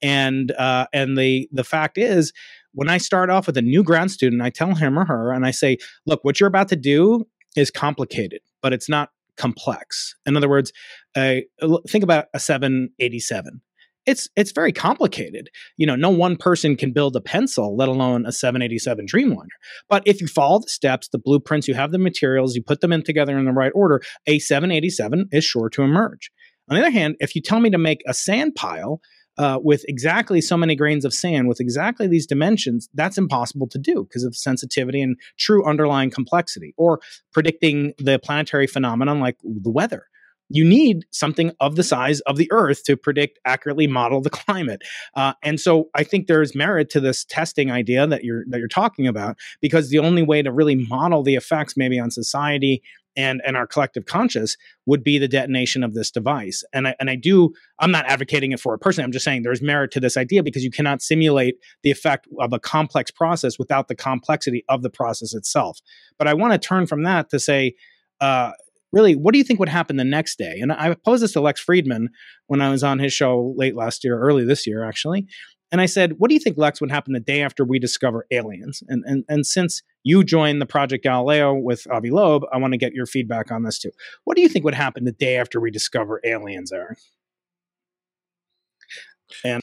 and 0.02 0.52
uh, 0.52 0.86
and 0.92 1.16
the 1.16 1.48
the 1.52 1.64
fact 1.64 1.98
is 1.98 2.32
when 2.72 2.90
I 2.90 2.98
start 2.98 3.30
off 3.30 3.46
with 3.46 3.56
a 3.56 3.62
new 3.62 3.82
grad 3.82 4.10
student, 4.10 4.42
I 4.42 4.50
tell 4.50 4.74
him 4.74 4.98
or 4.98 5.06
her, 5.06 5.32
and 5.32 5.46
I 5.46 5.50
say, 5.50 5.78
look, 6.04 6.22
what 6.24 6.38
you're 6.38 6.48
about 6.48 6.68
to 6.68 6.76
do 6.76 7.26
is 7.56 7.70
complicated, 7.70 8.40
but 8.60 8.74
it's 8.74 8.88
not 8.88 9.10
complex. 9.36 10.14
In 10.26 10.36
other 10.36 10.48
words, 10.48 10.72
think 11.14 12.02
about 12.02 12.26
a 12.34 12.40
787. 12.40 13.60
It's 14.06 14.28
it's 14.36 14.52
very 14.52 14.72
complicated. 14.72 15.50
You 15.76 15.86
know, 15.86 15.96
no 15.96 16.10
one 16.10 16.36
person 16.36 16.76
can 16.76 16.92
build 16.92 17.16
a 17.16 17.20
pencil, 17.20 17.76
let 17.76 17.88
alone 17.88 18.24
a 18.24 18.32
787 18.32 19.06
Dreamliner. 19.06 19.46
But 19.88 20.02
if 20.06 20.20
you 20.20 20.28
follow 20.28 20.60
the 20.60 20.68
steps, 20.68 21.08
the 21.08 21.18
blueprints, 21.18 21.66
you 21.66 21.74
have 21.74 21.92
the 21.92 21.98
materials, 21.98 22.54
you 22.54 22.62
put 22.62 22.80
them 22.80 22.92
in 22.92 23.02
together 23.02 23.36
in 23.38 23.44
the 23.44 23.52
right 23.52 23.72
order, 23.74 24.00
a 24.26 24.38
787 24.38 25.28
is 25.32 25.44
sure 25.44 25.68
to 25.70 25.82
emerge. 25.82 26.30
On 26.68 26.76
the 26.76 26.82
other 26.82 26.90
hand, 26.90 27.16
if 27.20 27.34
you 27.34 27.42
tell 27.42 27.60
me 27.60 27.70
to 27.70 27.78
make 27.78 28.02
a 28.06 28.14
sand 28.14 28.54
pile, 28.54 29.00
uh, 29.38 29.58
with 29.62 29.84
exactly 29.88 30.40
so 30.40 30.56
many 30.56 30.74
grains 30.74 31.04
of 31.04 31.12
sand 31.12 31.48
with 31.48 31.60
exactly 31.60 32.06
these 32.06 32.26
dimensions, 32.26 32.88
that's 32.94 33.18
impossible 33.18 33.68
to 33.68 33.78
do 33.78 34.04
because 34.04 34.24
of 34.24 34.36
sensitivity 34.36 35.02
and 35.02 35.16
true 35.38 35.66
underlying 35.68 36.10
complexity, 36.10 36.72
or 36.76 37.00
predicting 37.32 37.92
the 37.98 38.18
planetary 38.18 38.66
phenomenon 38.66 39.20
like 39.20 39.36
the 39.42 39.70
weather. 39.70 40.06
You 40.48 40.64
need 40.64 41.06
something 41.10 41.52
of 41.60 41.76
the 41.76 41.82
size 41.82 42.20
of 42.20 42.36
the 42.36 42.48
Earth 42.52 42.84
to 42.84 42.96
predict 42.96 43.38
accurately 43.44 43.86
model 43.86 44.20
the 44.20 44.30
climate, 44.46 44.82
uh, 45.14 45.34
and 45.42 45.60
so 45.60 45.90
I 45.94 46.04
think 46.04 46.26
there's 46.26 46.54
merit 46.54 46.90
to 46.90 47.00
this 47.00 47.24
testing 47.24 47.70
idea 47.70 48.06
that 48.06 48.24
you're 48.24 48.44
that 48.48 48.58
you're 48.58 48.68
talking 48.68 49.06
about 49.06 49.36
because 49.60 49.90
the 49.90 49.98
only 49.98 50.22
way 50.22 50.42
to 50.42 50.52
really 50.52 50.74
model 50.74 51.22
the 51.22 51.34
effects 51.34 51.76
maybe 51.76 51.98
on 51.98 52.10
society 52.10 52.82
and 53.16 53.40
and 53.46 53.56
our 53.56 53.66
collective 53.66 54.04
conscious 54.06 54.56
would 54.84 55.02
be 55.02 55.18
the 55.18 55.28
detonation 55.28 55.82
of 55.82 55.94
this 55.94 56.10
device. 56.10 56.62
And 56.72 56.88
I 56.88 56.94
and 57.00 57.10
I 57.10 57.16
do 57.16 57.52
I'm 57.78 57.90
not 57.90 58.06
advocating 58.06 58.52
it 58.52 58.60
for 58.60 58.74
a 58.74 58.78
person. 58.78 59.04
I'm 59.04 59.12
just 59.12 59.24
saying 59.24 59.42
there's 59.42 59.62
merit 59.62 59.90
to 59.92 60.00
this 60.00 60.16
idea 60.16 60.42
because 60.42 60.62
you 60.62 60.70
cannot 60.70 61.02
simulate 61.02 61.56
the 61.82 61.90
effect 61.90 62.28
of 62.38 62.52
a 62.52 62.60
complex 62.60 63.10
process 63.10 63.58
without 63.58 63.88
the 63.88 63.94
complexity 63.94 64.64
of 64.68 64.82
the 64.82 64.90
process 64.90 65.34
itself. 65.34 65.80
But 66.18 66.28
I 66.28 66.34
want 66.34 66.52
to 66.52 66.58
turn 66.58 66.86
from 66.86 67.02
that 67.04 67.30
to 67.30 67.40
say. 67.40 67.74
Uh, 68.20 68.52
really, 68.96 69.14
what 69.14 69.32
do 69.32 69.38
you 69.38 69.44
think 69.44 69.60
would 69.60 69.68
happen 69.68 69.96
the 69.96 70.04
next 70.04 70.38
day? 70.38 70.58
And 70.58 70.72
I 70.72 70.94
posed 70.94 71.22
this 71.22 71.32
to 71.32 71.40
Lex 71.42 71.62
Fridman 71.62 72.06
when 72.46 72.62
I 72.62 72.70
was 72.70 72.82
on 72.82 72.98
his 72.98 73.12
show 73.12 73.52
late 73.54 73.76
last 73.76 74.02
year, 74.02 74.18
early 74.18 74.42
this 74.42 74.66
year, 74.66 74.82
actually. 74.82 75.26
And 75.70 75.82
I 75.82 75.86
said, 75.86 76.14
What 76.16 76.28
do 76.28 76.34
you 76.34 76.40
think, 76.40 76.56
Lex, 76.56 76.80
would 76.80 76.90
happen 76.90 77.12
the 77.12 77.20
day 77.20 77.42
after 77.42 77.62
we 77.62 77.78
discover 77.78 78.24
aliens? 78.30 78.82
And, 78.88 79.04
and, 79.04 79.24
and 79.28 79.44
since 79.44 79.82
you 80.02 80.24
joined 80.24 80.62
the 80.62 80.66
Project 80.66 81.04
Galileo 81.04 81.52
with 81.52 81.86
Avi 81.90 82.10
Loeb, 82.10 82.44
I 82.50 82.56
want 82.56 82.72
to 82.72 82.78
get 82.78 82.94
your 82.94 83.04
feedback 83.04 83.50
on 83.50 83.64
this 83.64 83.78
too. 83.78 83.90
What 84.24 84.34
do 84.34 84.42
you 84.42 84.48
think 84.48 84.64
would 84.64 84.74
happen 84.74 85.04
the 85.04 85.12
day 85.12 85.36
after 85.36 85.60
we 85.60 85.70
discover 85.70 86.22
aliens, 86.24 86.72
Eric? 86.72 86.98
And 89.44 89.62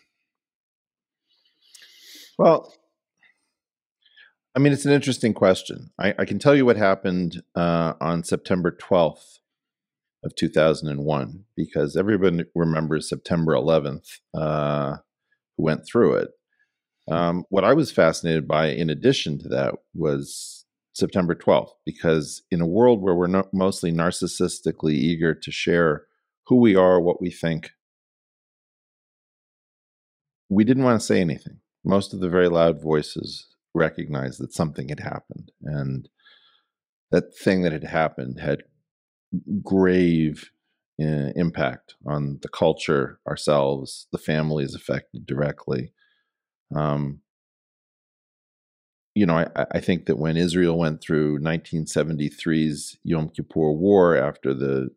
well, 2.37 2.71
I 4.55 4.59
mean, 4.59 4.71
it's 4.71 4.85
an 4.85 4.91
interesting 4.93 5.33
question. 5.33 5.89
I, 5.99 6.13
I 6.19 6.25
can 6.25 6.37
tell 6.37 6.55
you 6.55 6.65
what 6.65 6.77
happened 6.77 7.41
uh, 7.55 7.93
on 7.99 8.23
September 8.23 8.71
12th 8.71 9.39
of 10.23 10.35
2001 10.35 11.43
because 11.55 11.97
everyone 11.97 12.45
remembers 12.53 13.09
September 13.09 13.53
11th. 13.53 14.19
Uh, 14.33 14.97
who 15.57 15.63
went 15.63 15.85
through 15.85 16.15
it. 16.15 16.29
Um, 17.11 17.45
what 17.49 17.63
I 17.63 17.73
was 17.73 17.91
fascinated 17.91 18.47
by, 18.47 18.67
in 18.67 18.89
addition 18.89 19.37
to 19.39 19.49
that, 19.49 19.75
was 19.93 20.65
September 20.93 21.35
12th, 21.35 21.71
because 21.85 22.43
in 22.49 22.61
a 22.61 22.67
world 22.67 23.01
where 23.01 23.15
we're 23.15 23.27
no- 23.27 23.49
mostly 23.51 23.91
narcissistically 23.91 24.93
eager 24.93 25.33
to 25.33 25.51
share 25.51 26.05
who 26.47 26.57
we 26.57 26.75
are, 26.75 26.99
what 26.99 27.21
we 27.21 27.29
think, 27.29 27.71
we 30.49 30.63
didn't 30.63 30.83
want 30.83 30.99
to 30.99 31.05
say 31.05 31.19
anything. 31.19 31.59
Most 31.83 32.13
of 32.13 32.19
the 32.19 32.29
very 32.29 32.47
loud 32.47 32.81
voices 32.81 33.47
recognized 33.73 34.39
that 34.39 34.53
something 34.53 34.89
had 34.89 34.99
happened. 34.99 35.51
And 35.63 36.09
that 37.11 37.35
thing 37.35 37.61
that 37.63 37.71
had 37.71 37.83
happened 37.83 38.39
had 38.39 38.63
grave 39.63 40.51
uh, 41.01 41.31
impact 41.35 41.95
on 42.05 42.39
the 42.41 42.49
culture, 42.49 43.19
ourselves, 43.27 44.07
the 44.11 44.17
families 44.17 44.75
affected 44.75 45.25
directly. 45.25 45.91
Um, 46.75 47.21
you 49.15 49.25
know, 49.25 49.37
I, 49.37 49.65
I, 49.71 49.79
think 49.79 50.05
that 50.05 50.17
when 50.17 50.37
Israel 50.37 50.77
went 50.77 51.01
through 51.01 51.39
1973's 51.39 52.97
Yom 53.03 53.29
Kippur 53.29 53.71
War 53.71 54.17
after 54.17 54.53
the 54.55 54.89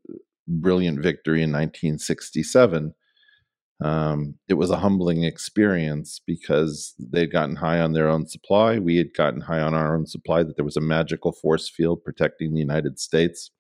brilliant 0.49 1.01
victory 1.01 1.43
in 1.43 1.51
1967, 1.51 2.95
um, 3.83 4.35
it 4.49 4.55
was 4.55 4.71
a 4.71 4.79
humbling 4.79 5.25
experience 5.25 6.21
because 6.27 6.95
they'd 6.99 7.33
gotten 7.33 7.57
high 7.57 7.81
on 7.81 7.93
their 7.93 8.09
own 8.09 8.27
supply. 8.27 8.79
We 8.79 8.97
had 8.97 9.15
gotten 9.15 9.43
high 9.43 9.61
on 9.61 9.75
our 9.75 9.95
own 9.95 10.07
supply, 10.07 10.43
that 10.43 10.57
there 10.57 10.65
was 10.65 10.77
a 10.77 10.81
magical 10.81 11.33
force 11.33 11.69
field 11.69 12.03
protecting 12.05 12.55
the 12.55 12.61
United 12.61 12.99
States 12.99 13.51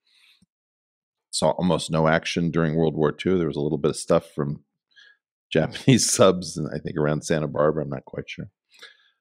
saw 1.37 1.50
almost 1.50 1.90
no 1.90 2.09
action 2.09 2.50
during 2.50 2.74
World 2.74 2.96
War 2.96 3.11
II. 3.11 3.37
There 3.37 3.46
was 3.46 3.57
a 3.57 3.61
little 3.61 3.79
bit 3.79 3.90
of 3.90 3.96
stuff 3.96 4.31
from 4.35 4.64
Japanese 5.52 6.11
subs, 6.11 6.57
and 6.57 6.68
I 6.74 6.79
think 6.79 6.96
around 6.96 7.22
Santa 7.22 7.46
Barbara. 7.46 7.85
I'm 7.85 7.90
not 7.90 8.05
quite 8.05 8.29
sure. 8.29 8.46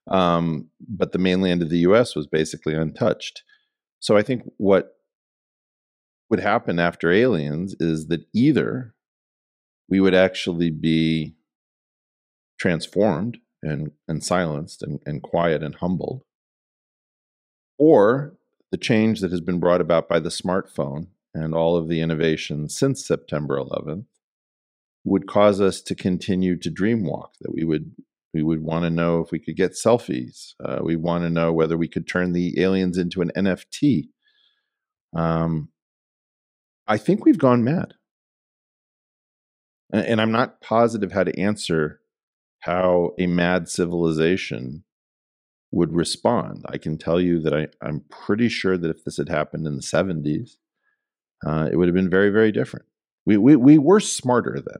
Um, 0.10 0.69
but 0.88 1.12
the 1.12 1.19
mainland 1.19 1.62
of 1.62 1.69
the 1.69 1.79
U.S. 1.79 2.15
was 2.15 2.27
basically 2.27 2.73
untouched. 2.73 3.43
So 3.99 4.17
I 4.17 4.23
think 4.23 4.43
what 4.58 4.93
would 6.29 6.39
happen 6.39 6.79
after 6.79 7.12
aliens 7.12 7.75
is 7.79 8.08
that 8.08 8.25
either 8.34 8.94
we 9.89 10.00
would 10.00 10.15
actually 10.15 10.71
be 10.71 11.36
transformed 12.60 13.38
and, 13.62 13.91
and 14.08 14.24
silenced 14.24 14.82
and, 14.84 15.00
and 15.06 15.21
quiet 15.21 15.63
and 15.63 15.76
humbled, 15.76 16.24
or 17.78 18.36
the 18.71 18.78
change 18.78 19.21
that 19.21 19.32
has 19.32 19.41
been 19.41 19.60
brought 19.60 19.82
about 19.82 20.10
by 20.10 20.19
the 20.19 20.30
smartphone 20.30 21.08
and 21.34 21.54
all 21.54 21.76
of 21.76 21.88
the 21.88 22.02
innovations 22.02 22.78
since 22.78 23.06
September 23.06 23.58
11th 23.58 24.06
would 25.06 25.28
cause 25.28 25.62
us 25.62 25.82
to 25.82 25.95
continue 25.95 26.58
to 26.58 26.69
dream 26.69 27.04
walk 27.04 27.34
that 27.39 27.54
we 27.54 27.63
would 27.63 27.91
we 28.34 28.43
would 28.43 28.62
want 28.62 28.84
to 28.84 28.89
know 28.89 29.21
if 29.21 29.32
we 29.32 29.39
could 29.39 29.56
get 29.56 29.71
selfies 29.74 30.54
uh, 30.65 30.80
we 30.82 30.95
want 30.95 31.24
to 31.24 31.30
know 31.30 31.54
whether 31.54 31.78
we 31.78 31.88
could 31.88 32.08
turn 32.08 32.34
the 32.34 32.60
aliens 32.60 32.98
into 32.98 33.21
an 33.21 33.32
nft 33.38 34.08
um, 35.15 35.69
i 36.88 36.98
think 36.98 37.24
we've 37.24 37.38
gone 37.38 37.63
mad 37.63 37.93
and, 39.99 40.21
i'm 40.21 40.31
not 40.31 40.62
positive 40.62 41.12
how 41.12 41.23
to 41.23 41.39
answer 41.39 41.99
how 42.60 43.12
a 43.19 43.27
mad 43.27 43.69
civilization 43.69 44.84
would 45.71 45.93
respond 45.93 46.65
i 46.69 46.77
can 46.77 46.97
tell 46.97 47.19
you 47.19 47.39
that 47.39 47.53
I, 47.53 47.67
i'm 47.81 48.01
pretty 48.10 48.49
sure 48.49 48.77
that 48.77 48.89
if 48.89 49.03
this 49.03 49.17
had 49.17 49.29
happened 49.29 49.67
in 49.67 49.75
the 49.75 49.81
70s 49.81 50.58
uh, 51.45 51.69
it 51.71 51.75
would 51.75 51.88
have 51.88 51.95
been 51.95 52.10
very, 52.10 52.29
very 52.29 52.51
different. 52.51 52.86
We, 53.25 53.38
we, 53.38 53.55
we 53.55 53.77
were 53.77 53.99
smarter 53.99 54.55
then. 54.55 54.79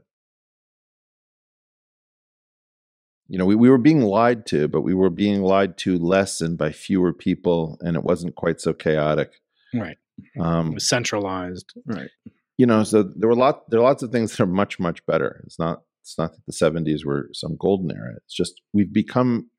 You 3.28 3.38
know, 3.38 3.46
we, 3.46 3.56
we 3.56 3.68
were 3.68 3.78
being 3.78 4.02
lied 4.02 4.46
to, 4.46 4.68
but 4.68 4.82
we 4.82 4.94
were 4.94 5.10
being 5.10 5.42
lied 5.42 5.76
to 5.78 5.98
less 5.98 6.40
and 6.40 6.56
by 6.56 6.70
fewer 6.70 7.12
people, 7.12 7.76
and 7.80 7.96
it 7.96 8.04
wasn't 8.04 8.36
quite 8.36 8.60
so 8.60 8.72
chaotic. 8.72 9.32
Right. 9.74 9.98
Um, 10.40 10.68
it 10.68 10.74
was 10.74 10.88
centralized. 10.88 11.72
Right. 11.84 12.10
You 12.58 12.66
know, 12.66 12.84
so 12.84 13.02
there 13.02 13.28
were 13.28 13.34
lot 13.34 13.68
there 13.70 13.80
are 13.80 13.84
lots 13.84 14.02
of 14.02 14.10
things 14.10 14.32
that 14.32 14.42
are 14.42 14.46
much, 14.46 14.78
much 14.78 15.04
better. 15.06 15.42
It's 15.46 15.58
not 15.58 15.82
It's 16.02 16.16
not 16.18 16.32
that 16.32 16.46
the 16.46 16.52
70s 16.52 17.04
were 17.04 17.28
some 17.32 17.56
golden 17.58 17.90
era. 17.90 18.14
It's 18.24 18.34
just 18.34 18.60
we've 18.72 18.92
become 18.92 19.50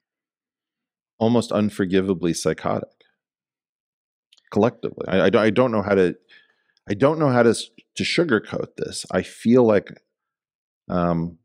almost 1.19 1.51
unforgivably 1.51 2.33
psychotic 2.33 2.89
collectively. 4.51 5.05
I, 5.07 5.27
I, 5.27 5.43
I 5.45 5.49
don't 5.49 5.71
know 5.71 5.81
how 5.81 5.95
to 5.95 6.15
I 6.89 6.93
don't 6.93 7.19
know 7.19 7.29
how 7.29 7.43
to 7.43 7.53
to 7.53 8.03
sugarcoat 8.03 8.75
this. 8.77 9.05
I 9.11 9.21
feel 9.21 9.63
like 9.63 9.91
um, 10.89 11.37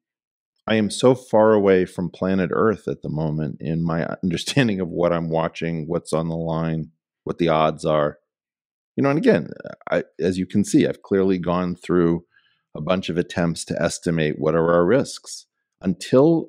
I 0.67 0.77
am 0.77 0.91
so 0.91 1.15
far 1.15 1.53
away 1.53 1.85
from 1.85 2.11
planet 2.11 2.51
Earth 2.53 2.87
at 2.87 3.03
the 3.03 3.09
moment 3.09 3.57
in 3.61 3.85
my 3.85 4.07
understanding 4.23 4.81
of 4.81 4.88
what 4.88 5.12
I'm 5.12 5.31
watching, 5.31 5.88
what's 5.88 6.12
on 6.12 6.29
the 6.29 6.37
line, 6.37 6.91
what 7.25 7.38
the 7.38 7.49
odds 7.49 7.85
are. 7.85 8.19
You 8.96 9.02
know, 9.02 9.11
and 9.11 9.18
again, 9.18 9.50
I, 9.90 10.05
as 10.20 10.38
you 10.38 10.46
can 10.46 10.64
see, 10.64 10.87
I've 10.87 11.02
clearly 11.02 11.38
gone 11.38 11.74
through 11.74 12.24
a 12.74 12.81
bunch 12.81 13.09
of 13.09 13.18
attempts 13.18 13.64
to 13.66 13.83
estimate 13.83 14.38
what 14.38 14.55
are 14.55 14.72
our 14.72 14.85
risks 14.85 15.46
until 15.81 16.48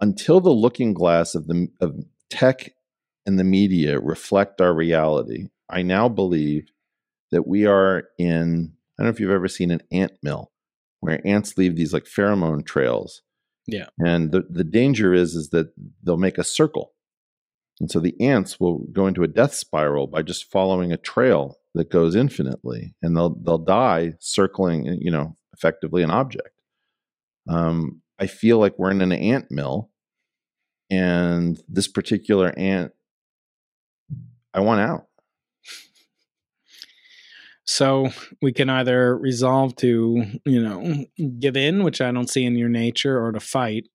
until 0.00 0.40
the 0.40 0.50
looking 0.50 0.94
glass 0.94 1.34
of 1.34 1.46
the 1.46 1.68
of 1.80 1.96
tech 2.30 2.72
and 3.26 3.38
the 3.38 3.44
media 3.44 4.00
reflect 4.00 4.60
our 4.60 4.74
reality. 4.74 5.48
I 5.68 5.82
now 5.82 6.08
believe 6.08 6.70
that 7.30 7.46
we 7.46 7.66
are 7.66 8.04
in. 8.18 8.72
I 8.98 9.02
don't 9.02 9.06
know 9.06 9.14
if 9.14 9.20
you've 9.20 9.30
ever 9.30 9.48
seen 9.48 9.70
an 9.70 9.82
ant 9.92 10.12
mill 10.22 10.50
where 11.00 11.26
ants 11.26 11.56
leave 11.56 11.76
these 11.76 11.92
like 11.92 12.04
pheromone 12.04 12.64
trails. 12.64 13.22
Yeah. 13.66 13.86
And 13.98 14.32
the, 14.32 14.44
the 14.48 14.64
danger 14.64 15.14
is 15.14 15.34
is 15.34 15.50
that 15.50 15.72
they'll 16.02 16.16
make 16.16 16.38
a 16.38 16.44
circle. 16.44 16.92
And 17.80 17.90
so 17.90 17.98
the 17.98 18.14
ants 18.20 18.60
will 18.60 18.80
go 18.92 19.06
into 19.06 19.22
a 19.22 19.28
death 19.28 19.54
spiral 19.54 20.06
by 20.06 20.22
just 20.22 20.50
following 20.50 20.92
a 20.92 20.98
trail 20.98 21.58
that 21.74 21.90
goes 21.90 22.14
infinitely 22.14 22.94
and 23.00 23.16
they'll 23.16 23.36
they'll 23.42 23.58
die 23.58 24.14
circling, 24.20 24.98
you 25.00 25.10
know, 25.10 25.36
effectively 25.54 26.02
an 26.02 26.10
object. 26.10 26.60
Um, 27.48 28.02
I 28.18 28.26
feel 28.26 28.58
like 28.58 28.78
we're 28.78 28.90
in 28.90 29.00
an 29.00 29.12
ant 29.12 29.50
mill 29.50 29.90
and 30.90 31.60
this 31.68 31.88
particular 31.88 32.52
ant 32.56 32.92
I 34.52 34.60
want 34.60 34.80
out. 34.80 35.06
So 37.64 38.08
we 38.42 38.52
can 38.52 38.68
either 38.68 39.16
resolve 39.16 39.76
to, 39.76 40.24
you 40.44 40.60
know, 40.60 41.04
give 41.38 41.56
in, 41.56 41.84
which 41.84 42.00
I 42.00 42.10
don't 42.10 42.28
see 42.28 42.44
in 42.44 42.56
your 42.56 42.68
nature, 42.68 43.24
or 43.24 43.30
to 43.30 43.38
fight. 43.38 43.86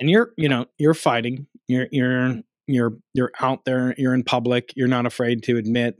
And 0.00 0.08
you're, 0.08 0.32
you 0.38 0.48
know, 0.48 0.64
you're 0.78 0.94
fighting. 0.94 1.46
You're 1.68 1.86
you're 1.92 2.42
you're 2.66 2.96
you're 3.14 3.32
out 3.40 3.64
there. 3.64 3.94
You're 3.98 4.14
in 4.14 4.24
public. 4.24 4.72
You're 4.76 4.88
not 4.88 5.06
afraid 5.06 5.42
to 5.44 5.56
admit, 5.56 5.96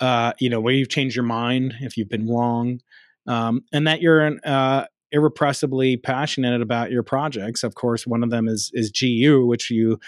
uh, 0.00 0.32
you 0.38 0.50
know, 0.50 0.60
where 0.60 0.74
you've 0.74 0.88
changed 0.88 1.16
your 1.16 1.24
mind 1.24 1.74
if 1.80 1.96
you've 1.96 2.08
been 2.08 2.28
wrong, 2.28 2.80
um, 3.26 3.62
and 3.72 3.86
that 3.86 4.00
you're 4.00 4.20
an, 4.20 4.40
uh, 4.44 4.86
irrepressibly 5.12 5.96
passionate 5.96 6.60
about 6.60 6.90
your 6.90 7.02
projects. 7.02 7.62
Of 7.62 7.74
course, 7.74 8.06
one 8.06 8.22
of 8.22 8.30
them 8.30 8.48
is 8.48 8.70
is 8.74 8.90
GU, 8.90 9.46
which 9.46 9.70
you 9.70 9.98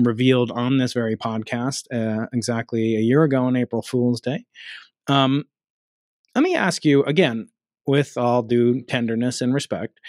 revealed 0.00 0.50
on 0.50 0.78
this 0.78 0.92
very 0.92 1.16
podcast 1.16 1.84
uh, 1.92 2.26
exactly 2.32 2.96
a 2.96 3.00
year 3.00 3.22
ago 3.22 3.44
on 3.44 3.56
April 3.56 3.82
Fool's 3.82 4.20
Day. 4.20 4.44
Um, 5.06 5.44
let 6.34 6.42
me 6.42 6.56
ask 6.56 6.84
you 6.84 7.04
again, 7.04 7.48
with 7.86 8.16
all 8.16 8.42
due 8.42 8.82
tenderness 8.82 9.40
and 9.40 9.54
respect, 9.54 10.00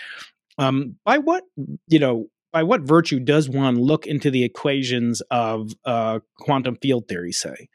um, 0.58 0.96
by 1.06 1.18
what 1.18 1.44
you 1.88 2.00
know, 2.00 2.28
by 2.56 2.64
what 2.64 2.84
virtue 2.84 3.20
does 3.20 3.50
one 3.50 3.76
look 3.76 4.08
into 4.08 4.32
the 4.32 4.46
equations 4.46 5.20
of 5.30 5.74
uh, 5.84 6.20
quantum 6.40 6.78
field 6.78 7.06
theory, 7.06 7.34
say, 7.34 7.68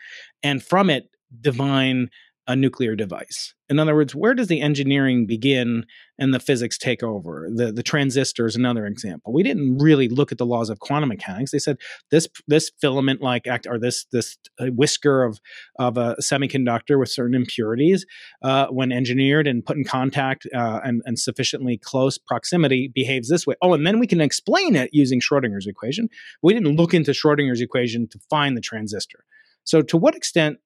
and 0.42 0.62
from 0.62 0.88
it 0.88 1.10
divine 1.38 2.08
a 2.46 2.56
nuclear 2.56 2.96
device? 2.96 3.54
In 3.68 3.78
other 3.78 3.94
words, 3.94 4.16
where 4.16 4.34
does 4.34 4.48
the 4.48 4.60
engineering 4.60 5.26
begin 5.26 5.86
and 6.18 6.34
the 6.34 6.40
physics 6.40 6.76
take 6.76 7.04
over? 7.04 7.48
The 7.54 7.70
the 7.70 7.84
transistor 7.84 8.46
is 8.46 8.56
another 8.56 8.84
example. 8.84 9.32
We 9.32 9.44
didn't 9.44 9.78
really 9.78 10.08
look 10.08 10.32
at 10.32 10.38
the 10.38 10.46
laws 10.46 10.70
of 10.70 10.80
quantum 10.80 11.08
mechanics. 11.08 11.52
They 11.52 11.60
said 11.60 11.76
this 12.10 12.26
this 12.48 12.72
filament 12.80 13.22
like 13.22 13.46
act 13.46 13.68
or 13.68 13.78
this 13.78 14.06
this 14.10 14.36
uh, 14.58 14.66
whisker 14.66 15.22
of 15.22 15.38
of 15.78 15.96
a 15.96 16.16
semiconductor 16.20 16.98
with 16.98 17.10
certain 17.10 17.36
impurities, 17.36 18.04
uh, 18.42 18.66
when 18.68 18.90
engineered 18.90 19.46
and 19.46 19.64
put 19.64 19.76
in 19.76 19.84
contact 19.84 20.46
uh, 20.52 20.80
and 20.82 21.00
and 21.04 21.18
sufficiently 21.18 21.78
close 21.78 22.18
proximity, 22.18 22.90
behaves 22.92 23.28
this 23.28 23.46
way. 23.46 23.54
Oh, 23.62 23.72
and 23.72 23.86
then 23.86 24.00
we 24.00 24.08
can 24.08 24.20
explain 24.20 24.74
it 24.74 24.90
using 24.92 25.20
Schrodinger's 25.20 25.68
equation. 25.68 26.08
We 26.42 26.54
didn't 26.54 26.74
look 26.74 26.92
into 26.92 27.12
Schrodinger's 27.12 27.60
equation 27.60 28.08
to 28.08 28.18
find 28.28 28.56
the 28.56 28.60
transistor. 28.60 29.24
So, 29.64 29.82
to 29.82 29.96
what 29.96 30.16
extent 30.16 30.58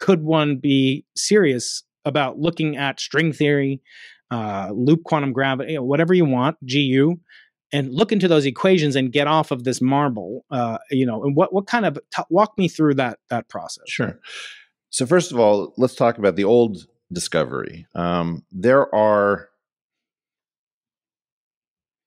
could 0.00 0.22
one 0.22 0.56
be 0.56 1.04
serious 1.14 1.84
about 2.04 2.38
looking 2.38 2.76
at 2.76 2.98
string 2.98 3.32
theory, 3.32 3.80
uh, 4.30 4.70
loop 4.72 5.04
quantum 5.04 5.32
gravity, 5.32 5.78
whatever 5.78 6.14
you 6.14 6.24
want, 6.24 6.56
GU, 6.66 7.20
and 7.72 7.92
look 7.92 8.10
into 8.10 8.26
those 8.26 8.46
equations 8.46 8.96
and 8.96 9.12
get 9.12 9.26
off 9.26 9.50
of 9.50 9.64
this 9.64 9.80
marble? 9.80 10.44
Uh, 10.50 10.78
you 10.90 11.06
know, 11.06 11.22
and 11.22 11.36
what 11.36 11.52
what 11.52 11.66
kind 11.66 11.86
of 11.86 11.98
t- 12.14 12.22
walk 12.30 12.56
me 12.58 12.66
through 12.66 12.94
that 12.94 13.18
that 13.28 13.48
process? 13.48 13.84
Sure. 13.86 14.18
So 14.88 15.06
first 15.06 15.30
of 15.30 15.38
all, 15.38 15.72
let's 15.76 15.94
talk 15.94 16.18
about 16.18 16.34
the 16.34 16.44
old 16.44 16.86
discovery. 17.12 17.86
Um, 17.94 18.44
there 18.50 18.92
are 18.94 19.50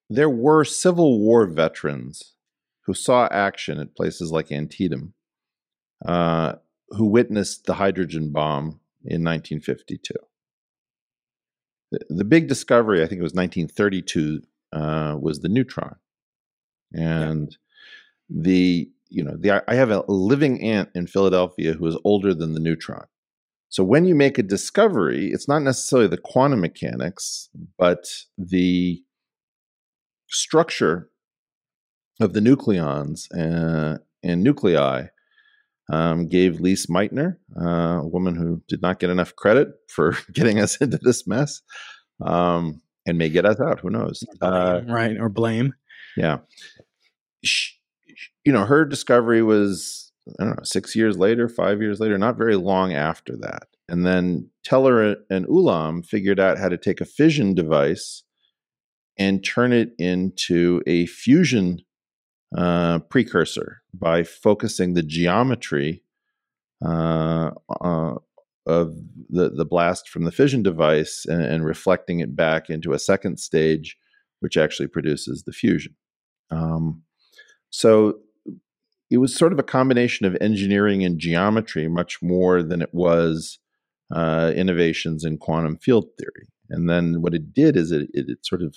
there 0.09 0.29
were 0.29 0.65
Civil 0.65 1.19
War 1.19 1.47
veterans 1.47 2.33
who 2.85 2.93
saw 2.93 3.27
action 3.31 3.79
at 3.79 3.95
places 3.95 4.31
like 4.31 4.51
Antietam, 4.51 5.13
uh, 6.05 6.53
who 6.89 7.05
witnessed 7.05 7.65
the 7.65 7.75
hydrogen 7.75 8.31
bomb 8.31 8.79
in 9.05 9.23
1952. 9.23 10.13
The, 11.91 11.99
the 12.09 12.25
big 12.25 12.47
discovery, 12.47 13.03
I 13.03 13.07
think 13.07 13.19
it 13.19 13.23
was 13.23 13.33
1932, 13.33 14.41
uh, 14.71 15.17
was 15.19 15.39
the 15.39 15.49
neutron, 15.49 15.95
and 16.91 17.55
yeah. 18.29 18.41
the 18.41 18.91
you 19.09 19.23
know 19.23 19.35
the 19.37 19.63
I 19.67 19.75
have 19.75 19.91
a 19.91 20.03
living 20.07 20.61
aunt 20.63 20.89
in 20.95 21.05
Philadelphia 21.05 21.73
who 21.73 21.85
is 21.85 21.97
older 22.03 22.33
than 22.33 22.53
the 22.53 22.59
neutron. 22.59 23.05
So 23.69 23.83
when 23.83 24.05
you 24.05 24.15
make 24.15 24.37
a 24.37 24.43
discovery, 24.43 25.31
it's 25.31 25.47
not 25.47 25.63
necessarily 25.63 26.07
the 26.07 26.17
quantum 26.17 26.61
mechanics, 26.61 27.49
but 27.77 28.07
the 28.37 29.03
structure 30.27 31.09
of 32.19 32.33
the 32.33 32.39
nucleons 32.39 33.27
uh, 33.35 33.97
and 34.21 34.43
nuclei 34.43 35.07
um, 35.91 36.27
gave 36.27 36.59
Lise 36.59 36.87
Meitner, 36.87 37.37
uh, 37.59 37.99
a 38.01 38.07
woman 38.07 38.35
who 38.35 38.61
did 38.67 38.81
not 38.81 38.99
get 38.99 39.09
enough 39.09 39.35
credit 39.35 39.69
for 39.89 40.15
getting 40.33 40.59
us 40.59 40.77
into 40.77 40.97
this 41.01 41.27
mess, 41.27 41.61
um, 42.21 42.81
and 43.05 43.17
may 43.17 43.29
get 43.29 43.45
us 43.45 43.59
out. 43.59 43.79
Who 43.81 43.89
knows? 43.89 44.23
Uh, 44.41 44.81
right, 44.87 45.17
or 45.17 45.29
blame. 45.29 45.73
Yeah. 46.15 46.39
She, 47.43 47.73
you 48.45 48.53
know, 48.53 48.65
her 48.65 48.85
discovery 48.85 49.41
was, 49.41 50.11
I 50.39 50.43
don't 50.45 50.57
know, 50.57 50.63
six 50.63 50.95
years 50.95 51.17
later, 51.17 51.49
five 51.49 51.81
years 51.81 51.99
later, 51.99 52.17
not 52.17 52.37
very 52.37 52.55
long 52.55 52.93
after 52.93 53.35
that. 53.37 53.63
And 53.89 54.05
then 54.05 54.49
Teller 54.63 55.17
and 55.29 55.45
Ulam 55.47 56.05
figured 56.05 56.39
out 56.39 56.57
how 56.57 56.69
to 56.69 56.77
take 56.77 57.01
a 57.01 57.05
fission 57.05 57.53
device 57.53 58.23
and 59.17 59.43
turn 59.43 59.73
it 59.73 59.91
into 59.99 60.81
a 60.87 61.05
fusion 61.05 61.79
uh, 62.55 62.99
precursor 62.99 63.81
by 63.93 64.23
focusing 64.23 64.93
the 64.93 65.03
geometry 65.03 66.03
uh, 66.85 67.51
uh, 67.81 68.15
of 68.65 68.95
the, 69.29 69.49
the 69.49 69.65
blast 69.65 70.07
from 70.09 70.23
the 70.23 70.31
fission 70.31 70.63
device 70.63 71.25
and, 71.27 71.41
and, 71.43 71.65
reflecting 71.65 72.19
it 72.19 72.35
back 72.35 72.69
into 72.69 72.93
a 72.93 72.99
second 72.99 73.39
stage, 73.39 73.97
which 74.39 74.57
actually 74.57 74.87
produces 74.87 75.43
the 75.43 75.51
fusion. 75.51 75.95
Um, 76.49 77.03
so 77.69 78.19
it 79.09 79.17
was 79.17 79.35
sort 79.35 79.53
of 79.53 79.59
a 79.59 79.63
combination 79.63 80.25
of 80.25 80.37
engineering 80.39 81.03
and 81.03 81.19
geometry, 81.19 81.87
much 81.87 82.21
more 82.21 82.63
than 82.63 82.81
it 82.81 82.93
was 82.93 83.59
uh, 84.13 84.51
innovations 84.55 85.25
in 85.25 85.37
quantum 85.37 85.77
field 85.77 86.05
theory. 86.17 86.47
And 86.69 86.89
then 86.89 87.21
what 87.21 87.33
it 87.33 87.53
did 87.53 87.75
is 87.75 87.91
it, 87.91 88.09
it, 88.13 88.29
it 88.29 88.45
sort 88.45 88.61
of 88.61 88.75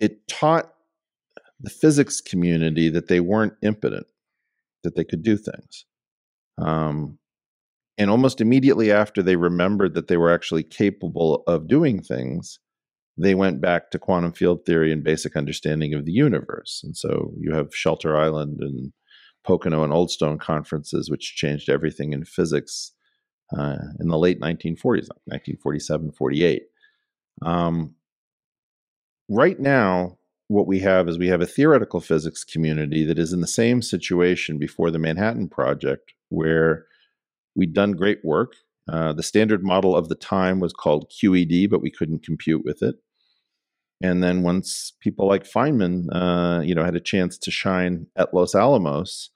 it 0.00 0.26
taught 0.28 0.72
the 1.60 1.70
physics 1.70 2.20
community 2.20 2.88
that 2.90 3.08
they 3.08 3.20
weren't 3.20 3.54
impotent, 3.62 4.06
that 4.82 4.94
they 4.94 5.04
could 5.04 5.22
do 5.22 5.36
things. 5.36 5.86
Um, 6.58 7.18
and 7.98 8.10
almost 8.10 8.40
immediately 8.40 8.92
after 8.92 9.22
they 9.22 9.36
remembered 9.36 9.94
that 9.94 10.08
they 10.08 10.16
were 10.16 10.32
actually 10.32 10.62
capable 10.62 11.42
of 11.46 11.68
doing 11.68 12.02
things, 12.02 12.58
they 13.16 13.34
went 13.34 13.60
back 13.60 13.90
to 13.90 13.98
quantum 13.98 14.32
field 14.32 14.66
theory 14.66 14.92
and 14.92 15.02
basic 15.02 15.36
understanding 15.36 15.94
of 15.94 16.04
the 16.04 16.12
universe. 16.12 16.82
And 16.84 16.96
so 16.96 17.32
you 17.38 17.54
have 17.54 17.74
Shelter 17.74 18.16
Island 18.16 18.58
and 18.60 18.92
Pocono 19.44 19.82
and 19.84 19.92
Oldstone 19.92 20.38
conferences, 20.38 21.10
which 21.10 21.36
changed 21.36 21.70
everything 21.70 22.12
in 22.12 22.24
physics 22.24 22.92
uh, 23.56 23.76
in 24.00 24.08
the 24.08 24.18
late 24.18 24.40
1940s, 24.40 25.08
like 25.08 25.22
1947, 25.24 26.12
48. 26.12 26.62
Um, 27.42 27.94
right 29.30 29.58
now, 29.58 30.18
what 30.48 30.66
we 30.66 30.80
have 30.80 31.08
is 31.08 31.18
we 31.18 31.28
have 31.28 31.40
a 31.40 31.46
theoretical 31.46 32.00
physics 32.00 32.44
community 32.44 33.04
that 33.04 33.18
is 33.18 33.32
in 33.32 33.40
the 33.40 33.46
same 33.46 33.82
situation 33.82 34.58
before 34.58 34.90
the 34.90 34.98
Manhattan 34.98 35.48
Project, 35.48 36.12
where 36.28 36.86
we'd 37.54 37.74
done 37.74 37.92
great 37.92 38.24
work. 38.24 38.54
Uh, 38.88 39.12
the 39.12 39.22
standard 39.22 39.64
model 39.64 39.96
of 39.96 40.08
the 40.08 40.14
time 40.14 40.60
was 40.60 40.72
called 40.72 41.10
QED, 41.10 41.68
but 41.68 41.82
we 41.82 41.90
couldn't 41.90 42.24
compute 42.24 42.62
with 42.64 42.82
it. 42.82 42.96
And 44.02 44.22
then 44.22 44.42
once 44.42 44.92
people 45.00 45.26
like 45.26 45.44
Feynman, 45.44 46.06
uh, 46.12 46.60
you 46.60 46.74
know, 46.74 46.84
had 46.84 46.94
a 46.94 47.00
chance 47.00 47.38
to 47.38 47.50
shine 47.50 48.06
at 48.16 48.34
Los 48.34 48.54
Alamos, 48.54 49.30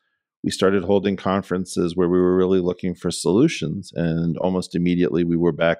we 0.44 0.50
started 0.50 0.84
holding 0.84 1.16
conferences 1.16 1.96
where 1.96 2.08
we 2.08 2.20
were 2.20 2.36
really 2.36 2.60
looking 2.60 2.94
for 2.94 3.10
solutions, 3.10 3.92
and 3.94 4.36
almost 4.38 4.74
immediately 4.74 5.24
we 5.24 5.36
were 5.36 5.52
back 5.52 5.78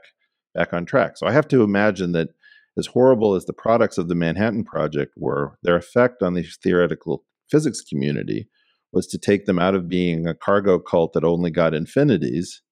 back 0.54 0.72
on 0.72 0.84
track. 0.84 1.16
So 1.16 1.26
I 1.26 1.32
have 1.32 1.46
to 1.48 1.62
imagine 1.62 2.12
that 2.12 2.30
as 2.78 2.86
horrible 2.86 3.34
as 3.34 3.44
the 3.44 3.52
products 3.52 3.98
of 3.98 4.08
the 4.08 4.14
Manhattan 4.14 4.64
Project 4.64 5.12
were, 5.16 5.58
their 5.62 5.76
effect 5.76 6.22
on 6.22 6.34
the 6.34 6.44
theoretical 6.62 7.24
physics 7.50 7.80
community 7.80 8.48
was 8.92 9.06
to 9.08 9.18
take 9.18 9.46
them 9.46 9.58
out 9.58 9.74
of 9.74 9.88
being 9.88 10.26
a 10.26 10.34
cargo 10.34 10.78
cult 10.78 11.12
that 11.12 11.24
only 11.24 11.50
got 11.50 11.74
infinities 11.74 12.62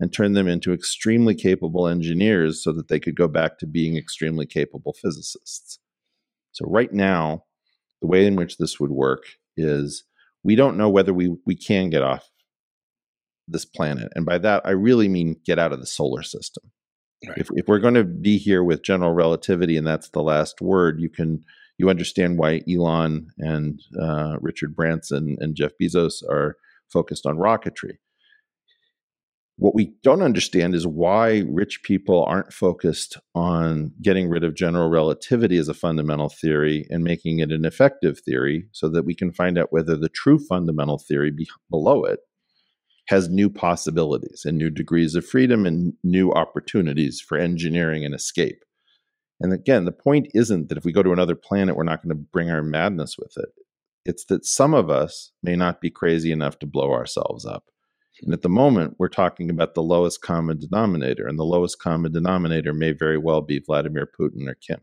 and 0.00 0.12
turn 0.12 0.32
them 0.32 0.48
into 0.48 0.72
extremely 0.72 1.34
capable 1.34 1.86
engineers 1.86 2.62
so 2.62 2.72
that 2.72 2.88
they 2.88 2.98
could 2.98 3.14
go 3.14 3.28
back 3.28 3.58
to 3.58 3.66
being 3.66 3.96
extremely 3.96 4.46
capable 4.46 4.94
physicists. 5.00 5.78
So, 6.50 6.66
right 6.68 6.92
now, 6.92 7.44
the 8.00 8.08
way 8.08 8.26
in 8.26 8.34
which 8.34 8.58
this 8.58 8.80
would 8.80 8.90
work 8.90 9.22
is 9.56 10.04
we 10.42 10.56
don't 10.56 10.76
know 10.76 10.88
whether 10.88 11.14
we, 11.14 11.36
we 11.46 11.54
can 11.54 11.88
get 11.88 12.02
off 12.02 12.28
this 13.46 13.64
planet. 13.64 14.10
And 14.14 14.26
by 14.26 14.38
that, 14.38 14.62
I 14.64 14.70
really 14.70 15.08
mean 15.08 15.36
get 15.44 15.58
out 15.58 15.72
of 15.72 15.80
the 15.80 15.86
solar 15.86 16.22
system. 16.22 16.72
Right. 17.26 17.38
If, 17.38 17.48
if 17.52 17.68
we're 17.68 17.78
going 17.78 17.94
to 17.94 18.04
be 18.04 18.36
here 18.36 18.64
with 18.64 18.82
general 18.82 19.12
relativity 19.12 19.76
and 19.76 19.86
that's 19.86 20.08
the 20.10 20.22
last 20.22 20.60
word, 20.60 21.00
you 21.00 21.08
can 21.08 21.44
you 21.78 21.88
understand 21.88 22.38
why 22.38 22.62
Elon 22.70 23.28
and 23.38 23.80
uh, 24.00 24.36
Richard 24.40 24.76
Branson 24.76 25.36
and 25.40 25.54
Jeff 25.54 25.72
Bezos 25.80 26.22
are 26.28 26.56
focused 26.92 27.26
on 27.26 27.36
rocketry. 27.38 27.96
What 29.56 29.74
we 29.74 29.94
don't 30.02 30.22
understand 30.22 30.74
is 30.74 30.86
why 30.86 31.44
rich 31.48 31.82
people 31.82 32.24
aren't 32.24 32.52
focused 32.52 33.18
on 33.34 33.92
getting 34.00 34.28
rid 34.28 34.44
of 34.44 34.54
general 34.54 34.88
relativity 34.88 35.56
as 35.56 35.68
a 35.68 35.74
fundamental 35.74 36.28
theory 36.28 36.86
and 36.90 37.04
making 37.04 37.38
it 37.38 37.52
an 37.52 37.64
effective 37.64 38.18
theory 38.20 38.66
so 38.72 38.88
that 38.88 39.04
we 39.04 39.14
can 39.14 39.32
find 39.32 39.58
out 39.58 39.72
whether 39.72 39.96
the 39.96 40.08
true 40.08 40.38
fundamental 40.38 40.98
theory 40.98 41.30
be- 41.30 41.48
below 41.70 42.04
it 42.04 42.20
has 43.08 43.28
new 43.28 43.50
possibilities 43.50 44.44
and 44.44 44.56
new 44.56 44.70
degrees 44.70 45.14
of 45.14 45.26
freedom 45.26 45.66
and 45.66 45.92
new 46.04 46.32
opportunities 46.32 47.20
for 47.20 47.36
engineering 47.36 48.04
and 48.04 48.14
escape. 48.14 48.64
And 49.40 49.52
again, 49.52 49.84
the 49.84 49.92
point 49.92 50.28
isn't 50.34 50.68
that 50.68 50.78
if 50.78 50.84
we 50.84 50.92
go 50.92 51.02
to 51.02 51.12
another 51.12 51.34
planet, 51.34 51.76
we're 51.76 51.82
not 51.82 52.02
going 52.02 52.16
to 52.16 52.22
bring 52.32 52.50
our 52.50 52.62
madness 52.62 53.18
with 53.18 53.32
it. 53.36 53.48
It's 54.04 54.24
that 54.26 54.46
some 54.46 54.72
of 54.72 54.88
us 54.88 55.32
may 55.42 55.56
not 55.56 55.80
be 55.80 55.90
crazy 55.90 56.32
enough 56.32 56.58
to 56.60 56.66
blow 56.66 56.92
ourselves 56.92 57.44
up. 57.44 57.64
And 58.22 58.32
at 58.32 58.42
the 58.42 58.48
moment, 58.48 58.96
we're 58.98 59.08
talking 59.08 59.50
about 59.50 59.74
the 59.74 59.82
lowest 59.82 60.20
common 60.20 60.58
denominator, 60.58 61.26
and 61.26 61.38
the 61.38 61.44
lowest 61.44 61.80
common 61.80 62.12
denominator 62.12 62.72
may 62.72 62.92
very 62.92 63.18
well 63.18 63.40
be 63.40 63.58
Vladimir 63.58 64.06
Putin 64.06 64.48
or 64.48 64.54
Kim. 64.54 64.80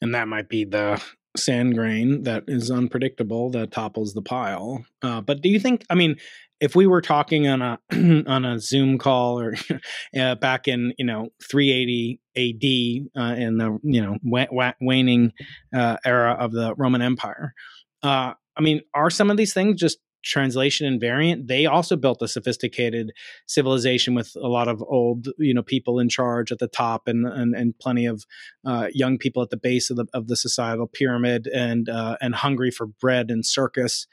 And 0.00 0.14
that 0.14 0.28
might 0.28 0.48
be 0.48 0.64
the 0.64 1.02
sand 1.36 1.74
grain 1.74 2.22
that 2.24 2.44
is 2.48 2.70
unpredictable 2.70 3.50
that 3.50 3.70
topples 3.70 4.14
the 4.14 4.22
pile. 4.22 4.84
Uh, 5.02 5.20
but 5.20 5.40
do 5.40 5.48
you 5.48 5.60
think? 5.60 5.84
I 5.90 5.94
mean, 5.94 6.16
if 6.60 6.74
we 6.74 6.86
were 6.86 7.00
talking 7.00 7.46
on 7.46 7.62
a 7.62 7.78
on 8.26 8.44
a 8.44 8.58
Zoom 8.58 8.98
call 8.98 9.40
or 9.40 9.54
uh, 10.18 10.34
back 10.36 10.68
in 10.68 10.92
you 10.98 11.04
know 11.04 11.28
380 11.50 12.20
AD 12.36 13.22
uh, 13.22 13.34
in 13.34 13.58
the 13.58 13.78
you 13.82 14.02
know 14.02 14.74
waning 14.80 15.32
uh, 15.74 15.96
era 16.04 16.32
of 16.32 16.52
the 16.52 16.74
Roman 16.76 17.02
Empire, 17.02 17.54
uh, 18.02 18.32
I 18.56 18.60
mean, 18.60 18.80
are 18.94 19.10
some 19.10 19.30
of 19.30 19.36
these 19.36 19.54
things 19.54 19.80
just 19.80 19.98
translation 20.28 20.86
invariant? 20.86 21.48
They 21.48 21.66
also 21.66 21.96
built 21.96 22.22
a 22.22 22.28
sophisticated 22.28 23.12
civilization 23.46 24.14
with 24.14 24.32
a 24.36 24.48
lot 24.48 24.68
of 24.68 24.82
old 24.82 25.28
you 25.38 25.54
know 25.54 25.62
people 25.62 25.98
in 25.98 26.08
charge 26.08 26.52
at 26.52 26.58
the 26.58 26.68
top 26.68 27.08
and 27.08 27.26
and, 27.26 27.54
and 27.54 27.78
plenty 27.78 28.06
of 28.06 28.24
uh, 28.64 28.88
young 28.92 29.18
people 29.18 29.42
at 29.42 29.50
the 29.50 29.56
base 29.56 29.90
of 29.90 29.96
the 29.96 30.06
of 30.12 30.28
the 30.28 30.36
societal 30.36 30.86
pyramid 30.86 31.46
and 31.48 31.88
uh, 31.88 32.16
and 32.20 32.34
hungry 32.34 32.70
for 32.70 32.86
bread 32.86 33.30
and 33.30 33.44
circus 33.44 34.06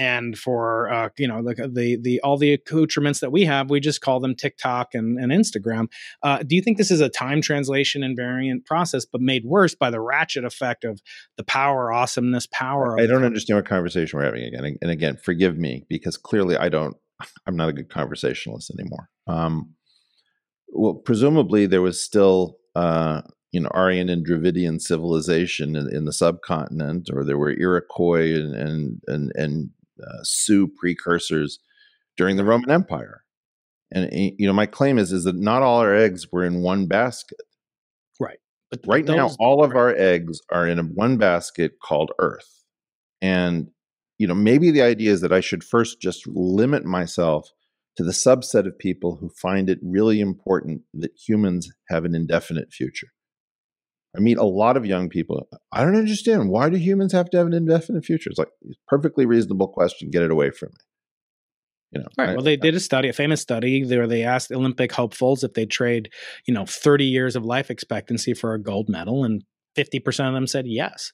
and 0.00 0.36
for 0.36 0.90
uh, 0.90 1.10
you 1.18 1.28
know 1.28 1.42
the, 1.42 1.70
the 1.72 1.98
the 2.00 2.20
all 2.22 2.38
the 2.38 2.54
accoutrements 2.54 3.20
that 3.20 3.30
we 3.30 3.44
have, 3.44 3.68
we 3.68 3.80
just 3.80 4.00
call 4.00 4.18
them 4.18 4.34
TikTok 4.34 4.94
and, 4.94 5.18
and 5.18 5.30
Instagram. 5.30 5.88
Uh, 6.22 6.38
do 6.38 6.56
you 6.56 6.62
think 6.62 6.78
this 6.78 6.90
is 6.90 7.02
a 7.02 7.10
time 7.10 7.42
translation 7.42 8.00
invariant 8.00 8.64
process, 8.64 9.04
but 9.04 9.20
made 9.20 9.44
worse 9.44 9.74
by 9.74 9.90
the 9.90 10.00
ratchet 10.00 10.44
effect 10.44 10.84
of 10.84 11.02
the 11.36 11.44
power, 11.44 11.92
awesomeness, 11.92 12.46
power? 12.46 12.98
I 12.98 13.06
don't 13.06 13.24
understand 13.24 13.58
what 13.58 13.66
conversation 13.66 14.18
we're 14.18 14.24
having 14.24 14.42
again. 14.42 14.78
And 14.80 14.90
again, 14.90 15.18
forgive 15.22 15.58
me 15.58 15.84
because 15.88 16.16
clearly 16.16 16.56
I 16.56 16.70
don't. 16.70 16.96
I'm 17.46 17.56
not 17.56 17.68
a 17.68 17.74
good 17.74 17.90
conversationalist 17.90 18.70
anymore. 18.70 19.10
Um, 19.26 19.74
well, 20.68 20.94
presumably 20.94 21.66
there 21.66 21.82
was 21.82 22.02
still. 22.02 22.56
Uh, 22.74 23.22
you 23.52 23.60
know 23.60 23.68
Aryan 23.72 24.08
and 24.08 24.24
Dravidian 24.24 24.78
civilization 24.78 25.74
in, 25.74 25.92
in, 25.92 26.04
the 26.04 26.12
subcontinent, 26.12 27.10
or 27.12 27.24
there 27.24 27.36
were 27.36 27.50
Iroquois 27.50 28.32
and 28.32 28.54
and 28.54 29.00
and, 29.08 29.32
and 29.34 29.70
uh, 30.00 30.22
Sioux 30.22 30.68
precursors 30.68 31.58
during 32.16 32.36
the 32.36 32.44
Roman 32.44 32.70
Empire. 32.70 33.22
And 33.92 34.08
eh, 34.12 34.30
you 34.38 34.46
know, 34.46 34.52
my 34.52 34.66
claim 34.66 34.98
is 34.98 35.12
is 35.12 35.24
that 35.24 35.36
not 35.36 35.62
all 35.62 35.80
our 35.80 35.94
eggs 35.94 36.30
were 36.30 36.44
in 36.44 36.62
one 36.62 36.86
basket. 36.86 37.40
Right. 38.18 38.38
But 38.70 38.80
right 38.86 39.04
those, 39.04 39.16
now, 39.16 39.30
all 39.40 39.64
of 39.64 39.72
right. 39.72 39.80
our 39.80 39.94
eggs 39.96 40.40
are 40.52 40.66
in 40.66 40.78
a, 40.78 40.82
one 40.82 41.16
basket 41.16 41.72
called 41.82 42.12
Earth. 42.18 42.64
And 43.20 43.70
you 44.18 44.26
know, 44.26 44.34
maybe 44.34 44.70
the 44.70 44.82
idea 44.82 45.12
is 45.12 45.22
that 45.22 45.32
I 45.32 45.40
should 45.40 45.64
first 45.64 46.00
just 46.00 46.26
limit 46.26 46.84
myself 46.84 47.50
to 47.96 48.04
the 48.04 48.12
subset 48.12 48.66
of 48.66 48.78
people 48.78 49.16
who 49.16 49.30
find 49.30 49.68
it 49.68 49.78
really 49.82 50.20
important 50.20 50.82
that 50.94 51.12
humans 51.16 51.72
have 51.88 52.04
an 52.04 52.14
indefinite 52.14 52.72
future. 52.72 53.08
I 54.16 54.20
meet 54.20 54.38
a 54.38 54.44
lot 54.44 54.76
of 54.76 54.84
young 54.84 55.08
people. 55.08 55.48
I 55.72 55.84
don't 55.84 55.96
understand. 55.96 56.50
Why 56.50 56.68
do 56.68 56.76
humans 56.76 57.12
have 57.12 57.30
to 57.30 57.38
have 57.38 57.46
an 57.46 57.52
indefinite 57.52 58.04
future? 58.04 58.30
It's 58.30 58.38
like 58.38 58.50
perfectly 58.88 59.24
reasonable 59.24 59.68
question. 59.68 60.10
Get 60.10 60.22
it 60.22 60.30
away 60.30 60.50
from 60.50 60.70
me. 60.70 60.84
You 61.92 62.00
know, 62.02 62.08
right. 62.18 62.30
I, 62.30 62.32
well, 62.34 62.42
they 62.42 62.54
I, 62.54 62.56
did 62.56 62.74
a 62.74 62.80
study, 62.80 63.08
a 63.08 63.12
famous 63.12 63.40
study, 63.40 63.84
where 63.84 64.06
they 64.06 64.22
asked 64.22 64.52
Olympic 64.52 64.92
hopefuls 64.92 65.44
if 65.44 65.54
they 65.54 65.66
trade, 65.66 66.10
you 66.46 66.54
know, 66.54 66.64
30 66.64 67.04
years 67.04 67.36
of 67.36 67.44
life 67.44 67.70
expectancy 67.70 68.34
for 68.34 68.54
a 68.54 68.62
gold 68.62 68.88
medal, 68.88 69.24
and 69.24 69.44
50% 69.76 70.28
of 70.28 70.34
them 70.34 70.46
said 70.46 70.66
yes. 70.66 71.12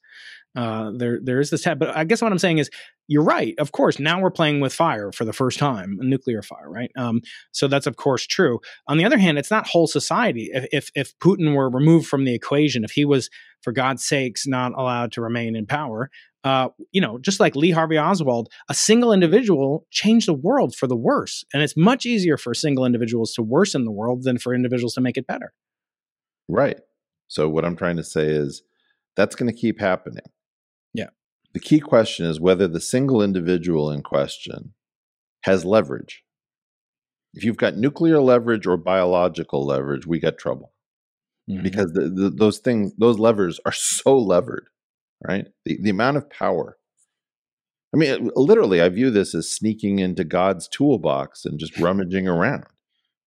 Uh, 0.56 0.90
there, 0.96 1.20
there 1.22 1.38
is 1.38 1.50
this, 1.50 1.62
tab. 1.62 1.78
but 1.78 1.94
I 1.94 2.04
guess 2.04 2.22
what 2.22 2.32
I'm 2.32 2.38
saying 2.38 2.58
is, 2.58 2.70
you're 3.08 3.22
right. 3.22 3.54
Of 3.58 3.72
course, 3.72 4.00
now 4.00 4.20
we're 4.20 4.30
playing 4.30 4.60
with 4.60 4.72
fire 4.72 5.12
for 5.12 5.24
the 5.24 5.32
first 5.32 5.58
time, 5.58 5.98
nuclear 6.00 6.42
fire, 6.42 6.68
right? 6.68 6.90
Um, 6.96 7.20
so 7.52 7.68
that's 7.68 7.86
of 7.86 7.96
course 7.96 8.26
true. 8.26 8.58
On 8.88 8.96
the 8.96 9.04
other 9.04 9.18
hand, 9.18 9.38
it's 9.38 9.50
not 9.50 9.66
whole 9.66 9.86
society. 9.86 10.50
If, 10.52 10.66
if, 10.72 10.90
if 10.94 11.18
Putin 11.18 11.54
were 11.54 11.70
removed 11.70 12.08
from 12.08 12.24
the 12.24 12.34
equation, 12.34 12.82
if 12.84 12.90
he 12.90 13.04
was, 13.04 13.30
for 13.62 13.72
God's 13.72 14.04
sakes, 14.04 14.46
not 14.46 14.72
allowed 14.76 15.12
to 15.12 15.20
remain 15.20 15.54
in 15.54 15.66
power, 15.66 16.10
uh, 16.42 16.68
you 16.92 17.00
know, 17.00 17.18
just 17.18 17.40
like 17.40 17.56
Lee 17.56 17.72
Harvey 17.72 17.98
Oswald, 17.98 18.48
a 18.68 18.74
single 18.74 19.12
individual 19.12 19.84
changed 19.90 20.28
the 20.28 20.34
world 20.34 20.76
for 20.76 20.86
the 20.86 20.96
worse, 20.96 21.44
and 21.52 21.62
it's 21.62 21.76
much 21.76 22.06
easier 22.06 22.36
for 22.36 22.54
single 22.54 22.84
individuals 22.84 23.32
to 23.34 23.42
worsen 23.42 23.84
the 23.84 23.90
world 23.90 24.22
than 24.22 24.38
for 24.38 24.54
individuals 24.54 24.94
to 24.94 25.00
make 25.00 25.16
it 25.16 25.26
better. 25.26 25.52
Right. 26.48 26.78
So 27.28 27.48
what 27.48 27.64
I'm 27.64 27.76
trying 27.76 27.96
to 27.96 28.04
say 28.04 28.26
is 28.26 28.62
that's 29.16 29.34
going 29.34 29.52
to 29.52 29.58
keep 29.58 29.80
happening. 29.80 30.22
The 31.56 31.60
key 31.60 31.80
question 31.80 32.26
is 32.26 32.38
whether 32.38 32.68
the 32.68 32.82
single 32.82 33.22
individual 33.22 33.90
in 33.90 34.02
question 34.02 34.74
has 35.44 35.64
leverage. 35.64 36.22
If 37.32 37.44
you've 37.44 37.56
got 37.56 37.78
nuclear 37.78 38.20
leverage 38.20 38.66
or 38.66 38.76
biological 38.76 39.64
leverage, 39.64 40.06
we 40.06 40.18
got 40.18 40.36
trouble. 40.36 40.74
Mm-hmm. 41.50 41.62
Because 41.62 41.92
the, 41.94 42.10
the, 42.10 42.28
those 42.28 42.58
things, 42.58 42.92
those 42.98 43.18
levers 43.18 43.58
are 43.64 43.72
so 43.74 44.18
levered, 44.18 44.66
right? 45.26 45.46
The, 45.64 45.78
the 45.80 45.88
amount 45.88 46.18
of 46.18 46.28
power. 46.28 46.76
I 47.94 47.96
mean, 47.96 48.30
literally, 48.36 48.82
I 48.82 48.90
view 48.90 49.10
this 49.10 49.34
as 49.34 49.50
sneaking 49.50 49.98
into 49.98 50.24
God's 50.24 50.68
toolbox 50.68 51.46
and 51.46 51.58
just 51.58 51.78
rummaging 51.80 52.28
around. 52.28 52.66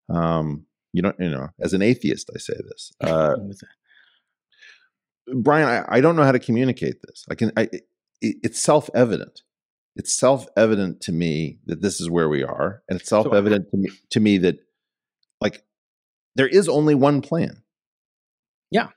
Um, 0.08 0.68
you 0.94 1.02
know, 1.02 1.14
you 1.18 1.32
know, 1.32 1.48
as 1.60 1.74
an 1.74 1.82
atheist, 1.82 2.30
I 2.36 2.38
say 2.38 2.58
this. 2.64 2.92
Uh, 3.02 3.34
Brian, 5.34 5.68
I, 5.68 5.98
I, 5.98 6.02
don't 6.02 6.16
know 6.16 6.24
how 6.24 6.32
to 6.32 6.40
communicate 6.40 7.02
this. 7.04 7.26
I 7.30 7.36
can. 7.36 7.52
I, 7.56 7.70
it's 8.22 8.62
self 8.62 8.90
evident. 8.94 9.42
It's 9.96 10.14
self 10.14 10.48
evident 10.56 11.02
to 11.02 11.12
me 11.12 11.60
that 11.66 11.82
this 11.82 12.00
is 12.00 12.10
where 12.10 12.30
we 12.30 12.44
are, 12.44 12.84
and 12.90 13.00
it's 13.00 13.10
self 13.10 13.34
evident 13.34 13.66
so, 13.66 13.72
to 13.72 13.78
me 13.78 13.90
to 14.12 14.20
me 14.20 14.38
that 14.40 14.60
like 15.42 15.64
there 16.36 16.48
is 16.48 16.70
only 16.70 16.96
one 16.96 17.22
plan. 17.22 17.64
Yeah. 18.72 18.90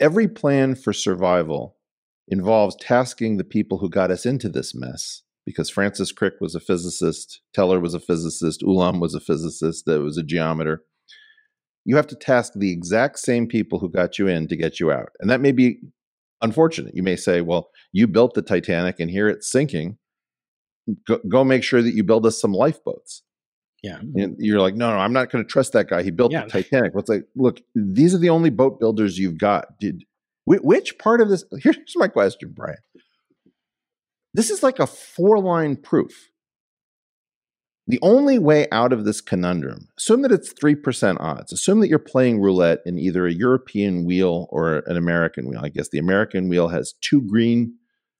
Every 0.00 0.26
plan 0.26 0.74
for 0.74 0.92
survival 0.92 1.76
involves 2.26 2.76
tasking 2.76 3.36
the 3.36 3.44
people 3.44 3.78
who 3.78 3.88
got 3.88 4.10
us 4.10 4.26
into 4.26 4.48
this 4.48 4.74
mess. 4.74 5.22
Because 5.46 5.70
Francis 5.70 6.12
Crick 6.12 6.34
was 6.42 6.54
a 6.54 6.60
physicist, 6.60 7.40
Teller 7.54 7.80
was 7.80 7.94
a 7.94 8.00
physicist, 8.00 8.60
Ulam 8.60 9.00
was 9.00 9.14
a 9.14 9.20
physicist, 9.20 9.86
that 9.86 10.02
was 10.02 10.18
a 10.18 10.22
geometer 10.22 10.84
you 11.88 11.96
have 11.96 12.06
to 12.06 12.16
task 12.16 12.52
the 12.54 12.70
exact 12.70 13.18
same 13.18 13.46
people 13.46 13.78
who 13.78 13.88
got 13.88 14.18
you 14.18 14.28
in 14.28 14.46
to 14.46 14.56
get 14.56 14.78
you 14.78 14.92
out. 14.92 15.08
And 15.20 15.30
that 15.30 15.40
may 15.40 15.52
be 15.52 15.78
unfortunate. 16.42 16.94
You 16.94 17.02
may 17.02 17.16
say, 17.16 17.40
well, 17.40 17.70
you 17.92 18.06
built 18.06 18.34
the 18.34 18.42
Titanic 18.42 19.00
and 19.00 19.10
here 19.10 19.28
it's 19.28 19.50
sinking. 19.50 19.98
Go, 21.06 21.20
go 21.28 21.44
make 21.44 21.62
sure 21.62 21.82
that 21.82 21.94
you 21.94 22.04
build 22.04 22.24
us 22.26 22.40
some 22.40 22.52
lifeboats. 22.52 23.22
Yeah. 23.82 23.98
And 24.00 24.36
you're 24.38 24.60
like, 24.60 24.74
no, 24.74 24.90
no, 24.90 24.98
I'm 24.98 25.12
not 25.12 25.30
going 25.30 25.44
to 25.44 25.48
trust 25.48 25.72
that 25.72 25.88
guy. 25.88 26.02
He 26.02 26.10
built 26.10 26.32
yeah. 26.32 26.44
the 26.44 26.50
Titanic. 26.50 26.94
What's 26.94 27.08
like, 27.08 27.24
look, 27.36 27.60
these 27.74 28.14
are 28.14 28.18
the 28.18 28.30
only 28.30 28.50
boat 28.50 28.80
builders 28.80 29.18
you've 29.18 29.38
got. 29.38 29.78
Did 29.78 30.04
Wh- 30.46 30.64
which 30.64 30.98
part 30.98 31.20
of 31.20 31.28
this? 31.28 31.44
Here's 31.60 31.76
my 31.96 32.08
question, 32.08 32.52
Brian. 32.54 32.78
This 34.34 34.50
is 34.50 34.62
like 34.62 34.78
a 34.78 34.86
four 34.86 35.38
line 35.38 35.76
proof. 35.76 36.30
The 37.88 37.98
only 38.02 38.38
way 38.38 38.66
out 38.70 38.92
of 38.92 39.06
this 39.06 39.22
conundrum, 39.22 39.88
assume 39.96 40.20
that 40.20 40.30
it's 40.30 40.52
3% 40.52 41.16
odds. 41.20 41.52
Assume 41.52 41.80
that 41.80 41.88
you're 41.88 41.98
playing 41.98 42.38
roulette 42.38 42.80
in 42.84 42.98
either 42.98 43.26
a 43.26 43.32
European 43.32 44.04
wheel 44.04 44.46
or 44.50 44.82
an 44.86 44.98
American 44.98 45.48
wheel. 45.48 45.60
I 45.62 45.70
guess 45.70 45.88
the 45.88 45.98
American 45.98 46.50
wheel 46.50 46.68
has 46.68 46.92
two 47.00 47.22
green. 47.22 47.74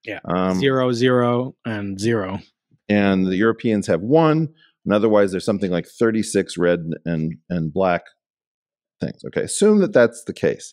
Yeah. 0.05 0.21
Um, 0.25 0.59
zero, 0.59 0.93
zero, 0.93 1.55
and 1.67 2.01
zero. 2.01 2.39
and 2.89 3.27
the 3.27 3.37
Europeans 3.37 3.87
have 3.89 4.01
one, 4.01 4.49
and 4.87 4.95
otherwise 4.95 5.33
there's 5.33 5.45
something 5.45 5.71
like 5.71 5.87
36 5.87 6.57
red 6.57 6.89
and 7.05 7.35
and 7.51 7.71
black 7.71 8.05
things. 9.01 9.23
Okay, 9.27 9.43
assume 9.43 9.81
that 9.81 9.93
that's 9.93 10.25
the 10.25 10.33
case. 10.33 10.73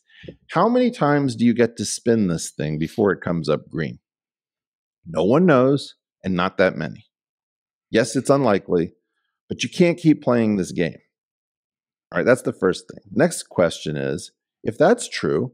How 0.51 0.69
many 0.69 0.89
times 0.89 1.35
do 1.35 1.43
you 1.45 1.53
get 1.53 1.75
to 1.77 1.85
spin 1.85 2.27
this 2.27 2.49
thing 2.49 2.79
before 2.79 3.11
it 3.11 3.19
comes 3.19 3.49
up 3.49 3.69
green? 3.69 3.99
No 5.05 5.25
one 5.25 5.45
knows, 5.45 5.95
and 6.23 6.33
not 6.33 6.57
that 6.57 6.77
many. 6.77 7.05
Yes, 7.95 8.17
it's 8.17 8.29
unlikely, 8.29 8.91
but 9.47 9.63
you 9.63 9.69
can't 9.69 9.97
keep 9.97 10.21
playing 10.21 10.57
this 10.57 10.73
game. 10.73 10.97
All 12.11 12.17
right, 12.17 12.25
that's 12.25 12.41
the 12.41 12.51
first 12.51 12.91
thing. 12.91 12.99
Next 13.09 13.43
question 13.43 13.95
is 13.95 14.33
if 14.65 14.77
that's 14.77 15.07
true, 15.07 15.53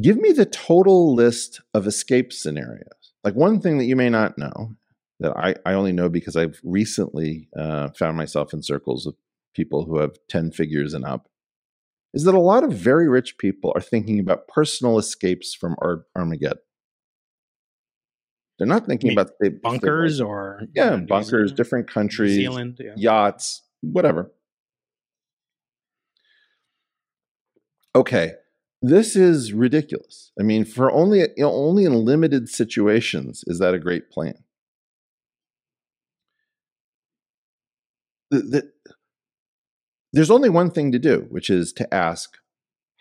give 0.00 0.16
me 0.16 0.32
the 0.32 0.46
total 0.46 1.14
list 1.14 1.60
of 1.74 1.86
escape 1.86 2.32
scenarios. 2.32 3.12
Like 3.22 3.34
one 3.34 3.60
thing 3.60 3.76
that 3.76 3.84
you 3.84 3.96
may 3.96 4.08
not 4.08 4.38
know 4.38 4.76
that 5.20 5.36
I, 5.36 5.56
I 5.66 5.74
only 5.74 5.92
know 5.92 6.08
because 6.08 6.36
I've 6.36 6.58
recently 6.64 7.50
uh, 7.54 7.90
found 7.90 8.16
myself 8.16 8.54
in 8.54 8.62
circles 8.62 9.04
of 9.04 9.14
people 9.54 9.84
who 9.84 9.98
have 9.98 10.16
10 10.30 10.52
figures 10.52 10.94
and 10.94 11.04
up 11.04 11.28
is 12.14 12.24
that 12.24 12.34
a 12.34 12.40
lot 12.40 12.64
of 12.64 12.72
very 12.72 13.10
rich 13.10 13.36
people 13.36 13.74
are 13.74 13.82
thinking 13.82 14.18
about 14.18 14.48
personal 14.48 14.98
escapes 14.98 15.52
from 15.54 15.76
Ar- 15.82 16.06
Armageddon. 16.16 16.62
They're 18.58 18.66
not 18.66 18.86
thinking 18.86 19.12
about 19.12 19.30
they, 19.40 19.50
Bunkers 19.50 20.20
or 20.20 20.62
yeah, 20.74 20.96
New 20.96 21.06
bunkers, 21.06 21.28
Zealand- 21.28 21.56
different 21.56 21.88
countries, 21.90 22.34
Zealand. 22.34 22.78
Yeah. 22.80 22.94
yachts, 22.96 23.62
whatever. 23.82 24.32
Okay, 27.94 28.32
this 28.82 29.16
is 29.16 29.52
ridiculous. 29.52 30.32
I 30.38 30.42
mean, 30.42 30.64
for 30.64 30.90
only 30.90 31.20
you 31.20 31.28
know, 31.38 31.52
only 31.52 31.84
in 31.84 32.04
limited 32.04 32.48
situations 32.48 33.44
is 33.46 33.58
that 33.60 33.74
a 33.74 33.78
great 33.78 34.10
plan. 34.10 34.34
The, 38.30 38.40
the, 38.40 38.72
there's 40.12 40.30
only 40.30 40.48
one 40.50 40.70
thing 40.70 40.92
to 40.92 40.98
do, 40.98 41.26
which 41.30 41.48
is 41.48 41.72
to 41.74 41.94
ask, 41.94 42.36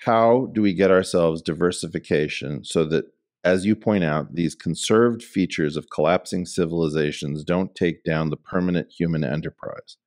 how 0.05 0.49
do 0.53 0.61
we 0.61 0.73
get 0.73 0.91
ourselves 0.91 1.41
diversification 1.41 2.63
so 2.63 2.85
that, 2.85 3.05
as 3.43 3.65
you 3.65 3.75
point 3.75 4.03
out, 4.03 4.35
these 4.35 4.55
conserved 4.55 5.23
features 5.23 5.77
of 5.77 5.89
collapsing 5.89 6.45
civilizations 6.45 7.43
don't 7.43 7.75
take 7.75 8.03
down 8.03 8.29
the 8.29 8.37
permanent 8.37 8.91
human 8.91 9.23
enterprise? 9.23 9.97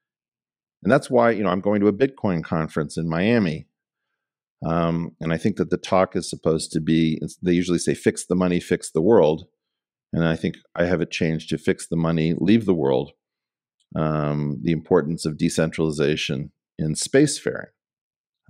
And 0.83 0.93
that's 0.93 1.11
why, 1.11 1.31
you 1.31 1.43
know, 1.43 1.51
I'm 1.51 1.61
going 1.61 1.81
to 1.81 1.89
a 1.89 1.93
Bitcoin 1.93 2.43
conference 2.43 2.97
in 2.97 3.09
Miami. 3.09 3.67
Um, 4.65 5.13
and 5.21 5.33
I 5.33 5.39
think 5.39 5.57
that 5.57 5.71
the 5.71 5.79
talk 5.79 6.17
is 6.17 6.29
supposed 6.29 6.73
to 6.73 6.81
be, 6.81 7.21
they 7.43 7.53
usually 7.53 7.79
say, 7.79 7.95
fix 7.95 8.27
the 8.27 8.35
money, 8.35 8.61
fix 8.61 8.91
the 8.91 9.01
world. 9.01 9.47
And 10.13 10.27
I 10.27 10.37
think 10.37 10.57
I 10.75 10.85
have 10.85 11.01
it 11.01 11.11
changed 11.11 11.49
to 11.51 11.59
fix 11.59 11.87
the 11.87 11.97
money, 11.97 12.35
leave 12.37 12.67
the 12.67 12.75
world. 12.75 13.13
Um, 13.97 14.59
the 14.63 14.71
importance 14.71 15.25
of 15.27 15.37
decentralization 15.37 16.53
in 16.79 16.95
spacefaring. 16.95 17.71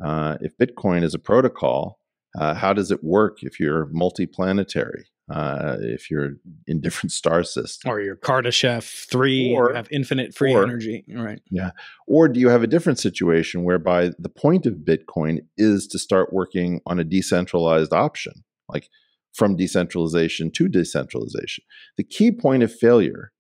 Uh, 0.05 0.37
if 0.41 0.57
Bitcoin 0.59 1.03
is 1.03 1.15
a 1.15 1.19
protocol, 1.19 2.00
uh, 2.39 2.55
how 2.55 2.73
does 2.73 2.91
it 2.91 3.03
work 3.03 3.39
if 3.43 3.59
you're 3.61 3.87
multiplanetary? 3.87 5.03
Uh, 5.33 5.77
if 5.81 6.11
you're 6.11 6.31
in 6.67 6.81
different 6.81 7.13
star 7.13 7.45
systems? 7.45 7.89
Or 7.89 8.01
your 8.01 8.17
Kardashev 8.17 8.83
three 9.09 9.55
Or- 9.55 9.73
have 9.75 9.87
infinite 9.93 10.35
free 10.35 10.53
or- 10.53 10.65
energy. 10.65 11.05
Right. 11.09 11.41
Yeah. 11.53 11.71
Or 12.09 12.27
do 12.27 12.41
you 12.41 12.49
have 12.49 12.65
a 12.65 12.67
different 12.67 12.99
situation 12.99 13.63
whereby 13.63 14.11
the 14.19 14.29
point 14.29 14.67
of 14.67 14.79
Bitcoin 14.85 15.39
is 15.57 15.87
to 15.89 16.01
start 16.01 16.33
working 16.33 16.81
on 16.85 16.99
a 16.99 17.05
decentralized 17.05 17.93
option, 17.93 18.33
like 18.69 18.89
from 19.33 19.55
decentralization 19.55 20.51
to 20.51 20.69
decentralization? 20.69 21.63
The 21.97 22.03
key 22.05 22.33
point 22.33 22.65
of 22.65 22.75
failure 22.75 23.31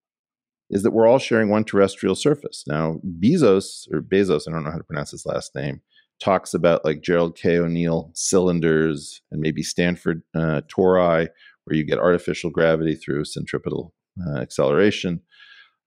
is 0.71 0.85
that 0.85 0.93
we're 0.93 1.09
all 1.09 1.19
sharing 1.19 1.49
one 1.51 1.65
terrestrial 1.65 2.15
surface. 2.15 2.63
Now, 2.69 3.01
Bezos, 3.21 3.93
or 3.93 4.01
Bezos, 4.01 4.43
I 4.47 4.53
don't 4.53 4.63
know 4.63 4.71
how 4.71 4.79
to 4.79 4.85
pronounce 4.85 5.11
his 5.11 5.27
last 5.27 5.57
name, 5.57 5.81
talks 6.21 6.55
about 6.55 6.85
like 6.85 7.03
Gerard 7.03 7.35
K. 7.35 7.59
O'Neill 7.59 8.11
cylinders 8.15 9.23
and 9.31 9.41
maybe 9.41 9.63
Stanford 9.63 10.23
uh, 10.35 10.61
tori, 10.69 11.29
where 11.65 11.77
you 11.77 11.85
get 11.85 11.99
artificial 11.99 12.51
gravity 12.51 12.95
through 12.95 13.25
centripetal 13.25 13.95
uh, 14.27 14.39
acceleration. 14.39 15.23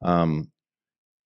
Um, 0.03 0.51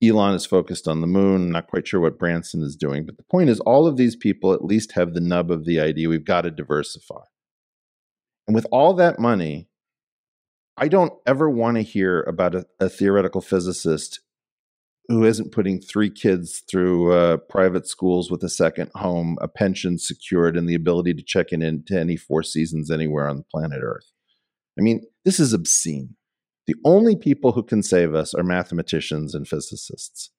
Elon 0.04 0.36
is 0.36 0.46
focused 0.46 0.88
on 0.88 1.02
the 1.02 1.08
moon. 1.08 1.50
Not 1.50 1.68
quite 1.68 1.88
sure 1.88 2.00
what 2.00 2.20
Branson 2.20 2.62
is 2.62 2.76
doing, 2.76 3.06
but 3.06 3.18
the 3.18 3.24
point 3.24 3.50
is, 3.50 3.60
all 3.62 3.88
of 3.88 3.98
these 3.98 4.16
people 4.16 4.54
at 4.54 4.64
least 4.64 4.92
have 4.92 5.14
the 5.14 5.22
nub 5.22 5.50
of 5.50 5.66
the 5.66 5.80
idea 5.80 6.10
we've 6.10 6.24
got 6.24 6.42
to 6.42 6.52
diversify. 6.52 7.24
And 8.48 8.54
with 8.56 8.68
all 8.72 8.94
that 8.94 9.20
money, 9.20 9.68
I 10.78 10.88
don't 10.88 11.14
ever 11.26 11.50
want 11.50 11.78
to 11.78 11.82
hear 11.82 12.22
about 12.24 12.54
a, 12.54 12.66
a 12.80 12.90
theoretical 12.90 13.42
physicist 13.42 14.20
who 15.08 15.24
isn't 15.24 15.52
putting 15.52 15.80
three 15.80 16.10
kids 16.10 16.64
through 16.70 17.14
uh, 17.14 17.38
private 17.38 17.88
schools 17.88 18.30
with 18.30 18.44
a 18.44 18.50
second 18.50 18.92
home, 18.96 19.38
a 19.42 19.48
pension 19.48 19.98
secured, 19.98 20.58
and 20.58 20.68
the 20.68 20.76
ability 20.76 21.14
to 21.14 21.24
check 21.24 21.54
in 21.54 21.62
into 21.62 21.98
any 21.98 22.18
four 22.18 22.44
seasons 22.44 22.92
anywhere 22.92 23.28
on 23.28 23.38
the 23.38 23.44
planet 23.44 23.80
Earth. 23.82 24.12
I 24.78 24.82
mean, 24.82 25.06
this 25.24 25.40
is 25.40 25.54
obscene. 25.54 26.16
The 26.68 26.76
only 26.84 27.16
people 27.16 27.54
who 27.54 27.64
can 27.64 27.82
save 27.82 28.14
us 28.14 28.34
are 28.34 28.44
mathematicians 28.44 29.34
and 29.34 29.48
physicists. 29.48 30.32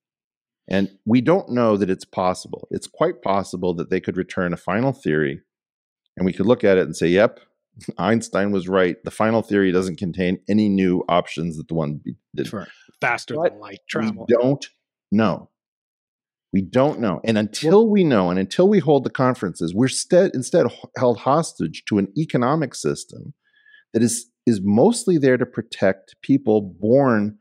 And 0.68 0.90
we 1.06 1.22
don't 1.22 1.48
know 1.48 1.78
that 1.78 1.88
it's 1.88 2.04
possible. 2.04 2.68
It's 2.70 2.86
quite 2.86 3.22
possible 3.22 3.72
that 3.74 3.88
they 3.88 4.00
could 4.00 4.18
return 4.18 4.52
a 4.52 4.58
final 4.58 4.92
theory 4.92 5.40
and 6.18 6.26
we 6.26 6.32
could 6.32 6.46
look 6.46 6.64
at 6.64 6.76
it 6.76 6.82
and 6.82 6.94
say, 6.94 7.08
yep, 7.08 7.40
Einstein 7.98 8.50
was 8.50 8.68
right. 8.68 9.02
The 9.04 9.10
final 9.10 9.40
theory 9.40 9.72
doesn't 9.72 9.96
contain 9.96 10.40
any 10.48 10.68
new 10.68 11.04
options 11.08 11.56
that 11.56 11.68
the 11.68 11.74
one 11.74 12.02
did. 12.34 12.48
For 12.48 12.68
faster 13.00 13.34
But 13.34 13.52
than 13.52 13.60
light 13.60 13.80
travel. 13.88 14.26
We 14.28 14.34
don't 14.34 14.66
know. 15.10 15.50
We 16.52 16.62
don't 16.62 17.00
know. 17.00 17.20
And 17.24 17.36
until 17.36 17.88
we 17.88 18.04
know, 18.04 18.30
and 18.30 18.38
until 18.38 18.68
we 18.68 18.78
hold 18.78 19.04
the 19.04 19.10
conferences, 19.10 19.74
we're 19.74 19.88
stead, 19.88 20.30
instead 20.32 20.66
held 20.96 21.18
hostage 21.18 21.84
to 21.86 21.98
an 21.98 22.08
economic 22.16 22.74
system 22.74 23.34
that 23.92 24.02
is, 24.02 24.30
is 24.46 24.60
mostly 24.62 25.18
there 25.18 25.36
to 25.36 25.44
protect 25.44 26.16
people 26.22 26.62
born 26.62 27.38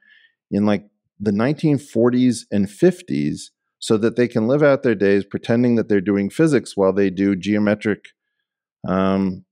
in 0.52 0.66
like 0.66 0.88
the 1.20 1.32
1940s 1.32 2.42
and 2.52 2.68
50s 2.68 3.50
so 3.80 3.98
that 3.98 4.16
they 4.18 4.28
can 4.28 4.48
live 4.48 4.64
out 4.64 4.84
their 4.84 4.96
days 4.96 5.24
pretending 5.24 5.76
that 5.76 5.88
they're 5.88 6.02
doing 6.02 6.30
physics 6.30 6.76
while 6.76 6.94
they 6.94 7.10
do 7.10 7.36
geometric 7.36 8.10
um, 8.88 9.46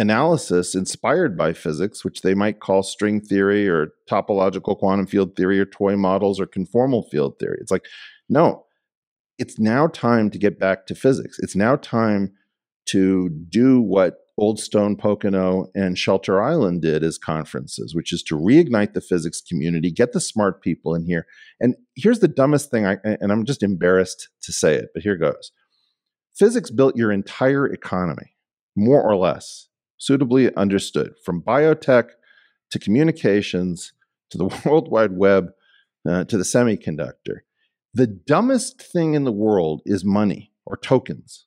analysis 0.00 0.74
inspired 0.74 1.36
by 1.36 1.52
physics, 1.52 2.04
which 2.04 2.22
they 2.22 2.34
might 2.34 2.58
call 2.58 2.82
string 2.82 3.20
theory 3.20 3.68
or 3.68 3.92
topological 4.10 4.76
quantum 4.76 5.06
field 5.06 5.36
theory 5.36 5.60
or 5.60 5.66
toy 5.66 5.94
models 5.94 6.40
or 6.40 6.46
conformal 6.46 7.08
field 7.10 7.38
theory. 7.38 7.58
It's 7.60 7.70
like, 7.70 7.84
no, 8.28 8.64
it's 9.38 9.58
now 9.58 9.88
time 9.88 10.30
to 10.30 10.38
get 10.38 10.58
back 10.58 10.86
to 10.86 10.94
physics. 10.94 11.38
It's 11.38 11.54
now 11.54 11.76
time 11.76 12.32
to 12.86 13.28
do 13.28 13.82
what 13.82 14.16
Oldstone 14.38 14.98
Pocono 14.98 15.66
and 15.74 15.98
Shelter 15.98 16.42
Island 16.42 16.80
did 16.80 17.04
as 17.04 17.18
conferences, 17.18 17.94
which 17.94 18.10
is 18.10 18.22
to 18.22 18.38
reignite 18.38 18.94
the 18.94 19.02
physics 19.02 19.42
community, 19.42 19.90
get 19.90 20.12
the 20.12 20.20
smart 20.20 20.62
people 20.62 20.94
in 20.94 21.04
here. 21.04 21.26
And 21.60 21.76
here's 21.94 22.20
the 22.20 22.28
dumbest 22.28 22.70
thing, 22.70 22.86
I, 22.86 22.96
and 23.04 23.30
I'm 23.30 23.44
just 23.44 23.62
embarrassed 23.62 24.30
to 24.44 24.52
say 24.52 24.76
it, 24.76 24.88
but 24.94 25.02
here 25.02 25.16
goes. 25.16 25.52
Physics 26.34 26.70
built 26.70 26.96
your 26.96 27.12
entire 27.12 27.66
economy, 27.66 28.34
more 28.74 29.02
or 29.02 29.14
less, 29.14 29.68
suitably 30.00 30.52
understood, 30.56 31.12
from 31.24 31.42
biotech 31.42 32.08
to 32.70 32.78
communications 32.78 33.92
to 34.30 34.38
the 34.38 34.46
World 34.64 34.90
Wide 34.90 35.12
Web 35.12 35.50
uh, 36.08 36.24
to 36.24 36.36
the 36.36 36.42
semiconductor. 36.44 37.40
The 37.92 38.06
dumbest 38.06 38.80
thing 38.80 39.14
in 39.14 39.24
the 39.24 39.32
world 39.32 39.82
is 39.84 40.04
money 40.04 40.52
or 40.64 40.76
tokens. 40.76 41.46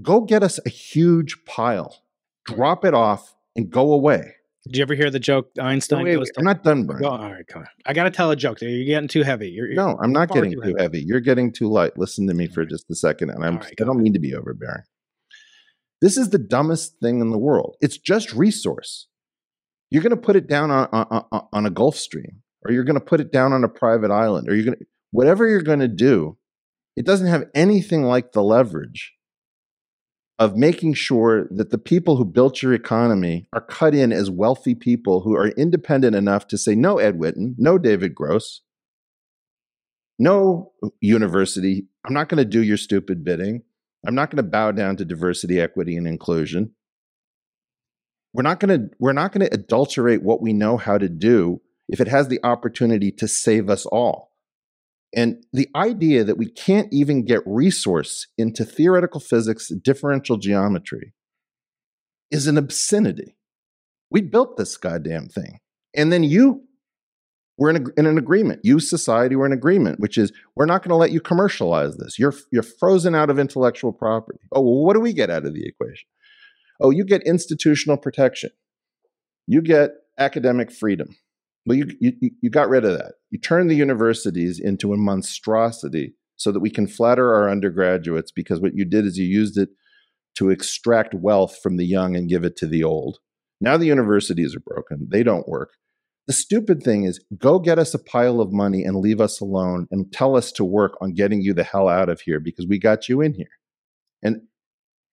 Go 0.00 0.20
get 0.22 0.42
us 0.42 0.58
a 0.64 0.68
huge 0.68 1.44
pile, 1.44 2.02
drop 2.46 2.84
it 2.84 2.94
off, 2.94 3.34
and 3.56 3.68
go 3.68 3.92
away. 3.92 4.34
Did 4.64 4.76
you 4.76 4.82
ever 4.82 4.94
hear 4.94 5.10
the 5.10 5.18
joke 5.18 5.50
Einstein 5.58 6.04
Wait, 6.04 6.14
goes 6.14 6.20
wait, 6.26 6.34
to 6.34 6.40
I'm 6.40 6.44
not 6.44 6.62
done, 6.62 6.86
Brian. 6.86 7.02
Go, 7.02 7.08
all 7.08 7.32
right, 7.32 7.46
come 7.46 7.62
on. 7.62 7.68
I 7.86 7.92
got 7.94 8.04
to 8.04 8.10
tell 8.10 8.30
a 8.30 8.36
joke. 8.36 8.60
You're 8.60 8.84
getting 8.84 9.08
too 9.08 9.22
heavy. 9.22 9.48
You're, 9.48 9.72
No, 9.74 9.98
I'm 10.00 10.12
not 10.12 10.30
getting 10.30 10.52
too 10.52 10.60
heavy. 10.60 10.74
heavy. 10.78 11.02
You're 11.04 11.20
getting 11.20 11.52
too 11.52 11.68
light. 11.68 11.98
Listen 11.98 12.26
to 12.28 12.34
me 12.34 12.46
for 12.46 12.60
Alright. 12.60 12.70
just 12.70 12.90
a 12.90 12.94
second, 12.94 13.30
and 13.30 13.44
I'm 13.44 13.54
Alright, 13.56 13.74
I 13.80 13.84
don't 13.84 14.00
mean 14.00 14.12
to 14.12 14.18
be 14.20 14.34
overbearing. 14.34 14.82
This 16.00 16.16
is 16.16 16.30
the 16.30 16.38
dumbest 16.38 17.00
thing 17.00 17.20
in 17.20 17.30
the 17.30 17.38
world. 17.38 17.76
It's 17.80 17.98
just 17.98 18.32
resource. 18.32 19.08
You're 19.90 20.02
going 20.02 20.14
to 20.14 20.16
put 20.16 20.36
it 20.36 20.46
down 20.46 20.70
on, 20.70 20.88
on, 20.92 21.46
on- 21.52 21.66
a 21.66 21.70
Gulfstream, 21.70 22.36
or 22.64 22.72
you're 22.72 22.84
going 22.84 22.98
to 22.98 23.04
put 23.04 23.20
it 23.20 23.32
down 23.32 23.52
on 23.52 23.64
a 23.64 23.68
private 23.68 24.10
island, 24.10 24.48
or 24.48 24.54
you're 24.54 24.64
going 24.64 24.78
to 24.78 24.84
whatever 25.10 25.48
you're 25.48 25.62
going 25.62 25.80
to 25.80 25.88
do. 25.88 26.36
It 26.96 27.06
doesn't 27.06 27.28
have 27.28 27.46
anything 27.54 28.02
like 28.04 28.32
the 28.32 28.42
leverage 28.42 29.14
of 30.38 30.56
making 30.56 30.94
sure 30.94 31.48
that 31.50 31.70
the 31.70 31.78
people 31.78 32.16
who 32.16 32.24
built 32.24 32.62
your 32.62 32.72
economy 32.72 33.48
are 33.52 33.60
cut 33.60 33.94
in 33.94 34.12
as 34.12 34.30
wealthy 34.30 34.74
people 34.74 35.20
who 35.20 35.34
are 35.34 35.48
independent 35.48 36.14
enough 36.14 36.46
to 36.48 36.58
say, 36.58 36.74
no, 36.74 36.98
Ed 36.98 37.18
Witten, 37.18 37.54
no, 37.58 37.78
David 37.78 38.14
Gross, 38.14 38.62
no, 40.18 40.72
university, 41.00 41.86
I'm 42.04 42.14
not 42.14 42.28
going 42.28 42.38
to 42.38 42.44
do 42.44 42.62
your 42.62 42.76
stupid 42.76 43.24
bidding. 43.24 43.62
I'm 44.06 44.14
not 44.14 44.30
going 44.30 44.42
to 44.44 44.50
bow 44.50 44.72
down 44.72 44.96
to 44.96 45.04
diversity, 45.04 45.60
equity, 45.60 45.96
and 45.96 46.06
inclusion. 46.06 46.72
We're 48.32 48.42
not 48.42 48.60
going 48.60 48.78
to 48.78 48.88
we're 48.98 49.12
not 49.12 49.32
going 49.32 49.46
to 49.46 49.54
adulterate 49.54 50.22
what 50.22 50.40
we 50.40 50.52
know 50.52 50.76
how 50.76 50.98
to 50.98 51.08
do 51.08 51.60
if 51.88 52.00
it 52.00 52.08
has 52.08 52.28
the 52.28 52.40
opportunity 52.44 53.10
to 53.12 53.26
save 53.26 53.70
us 53.70 53.86
all. 53.86 54.32
And 55.14 55.42
the 55.52 55.68
idea 55.74 56.22
that 56.24 56.36
we 56.36 56.50
can't 56.50 56.88
even 56.92 57.24
get 57.24 57.40
resource 57.46 58.26
into 58.36 58.64
theoretical 58.64 59.20
physics, 59.20 59.68
differential 59.68 60.36
geometry, 60.36 61.14
is 62.30 62.46
an 62.46 62.58
obscenity. 62.58 63.36
We 64.10 64.20
built 64.20 64.58
this 64.58 64.76
goddamn 64.76 65.28
thing. 65.28 65.60
And 65.96 66.12
then 66.12 66.24
you 66.24 66.67
we're 67.58 67.70
in, 67.70 67.76
a, 67.76 68.00
in 68.00 68.06
an 68.06 68.18
agreement. 68.18 68.60
You, 68.62 68.78
society, 68.78 69.34
we're 69.34 69.46
in 69.46 69.52
agreement, 69.52 69.98
which 69.98 70.16
is 70.16 70.32
we're 70.54 70.66
not 70.66 70.82
going 70.82 70.90
to 70.90 70.96
let 70.96 71.10
you 71.10 71.20
commercialize 71.20 71.96
this. 71.96 72.18
You're, 72.18 72.34
you're 72.52 72.62
frozen 72.62 73.14
out 73.14 73.30
of 73.30 73.38
intellectual 73.38 73.92
property. 73.92 74.38
Oh, 74.52 74.60
well, 74.60 74.84
what 74.84 74.94
do 74.94 75.00
we 75.00 75.12
get 75.12 75.28
out 75.28 75.44
of 75.44 75.54
the 75.54 75.66
equation? 75.66 76.08
Oh, 76.80 76.90
you 76.90 77.04
get 77.04 77.22
institutional 77.24 77.96
protection. 77.96 78.50
You 79.48 79.60
get 79.60 79.90
academic 80.18 80.70
freedom. 80.70 81.16
Well, 81.66 81.76
you, 81.76 81.90
you, 82.00 82.30
you 82.40 82.50
got 82.50 82.68
rid 82.68 82.84
of 82.84 82.96
that. 82.96 83.14
You 83.30 83.38
turned 83.38 83.70
the 83.70 83.74
universities 83.74 84.60
into 84.60 84.92
a 84.92 84.96
monstrosity 84.96 86.14
so 86.36 86.52
that 86.52 86.60
we 86.60 86.70
can 86.70 86.86
flatter 86.86 87.34
our 87.34 87.50
undergraduates 87.50 88.30
because 88.30 88.60
what 88.60 88.74
you 88.74 88.84
did 88.84 89.04
is 89.04 89.18
you 89.18 89.26
used 89.26 89.58
it 89.58 89.70
to 90.36 90.50
extract 90.50 91.12
wealth 91.12 91.58
from 91.60 91.76
the 91.76 91.84
young 91.84 92.14
and 92.14 92.28
give 92.28 92.44
it 92.44 92.56
to 92.58 92.66
the 92.66 92.84
old. 92.84 93.18
Now 93.60 93.76
the 93.76 93.86
universities 93.86 94.54
are 94.54 94.60
broken, 94.60 95.08
they 95.10 95.24
don't 95.24 95.48
work. 95.48 95.72
The 96.28 96.34
stupid 96.34 96.82
thing 96.82 97.04
is 97.04 97.24
go 97.38 97.58
get 97.58 97.78
us 97.78 97.94
a 97.94 97.98
pile 97.98 98.40
of 98.40 98.52
money 98.52 98.84
and 98.84 98.96
leave 98.96 99.20
us 99.20 99.40
alone 99.40 99.88
and 99.90 100.12
tell 100.12 100.36
us 100.36 100.52
to 100.52 100.64
work 100.64 100.92
on 101.00 101.14
getting 101.14 101.40
you 101.40 101.54
the 101.54 101.64
hell 101.64 101.88
out 101.88 102.10
of 102.10 102.20
here 102.20 102.38
because 102.38 102.66
we 102.68 102.78
got 102.78 103.08
you 103.08 103.22
in 103.22 103.32
here. 103.32 103.48
And 104.22 104.42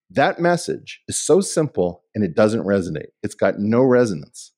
that 0.09 0.39
message 0.39 1.01
is 1.07 1.18
so 1.18 1.39
simple 1.39 2.03
and 2.13 2.24
it 2.24 2.36
doesn't 2.36 2.66
resonate. 2.66 3.11
It's 3.24 3.34
got 3.34 3.59
no 3.59 3.82
resonance. 3.82 4.51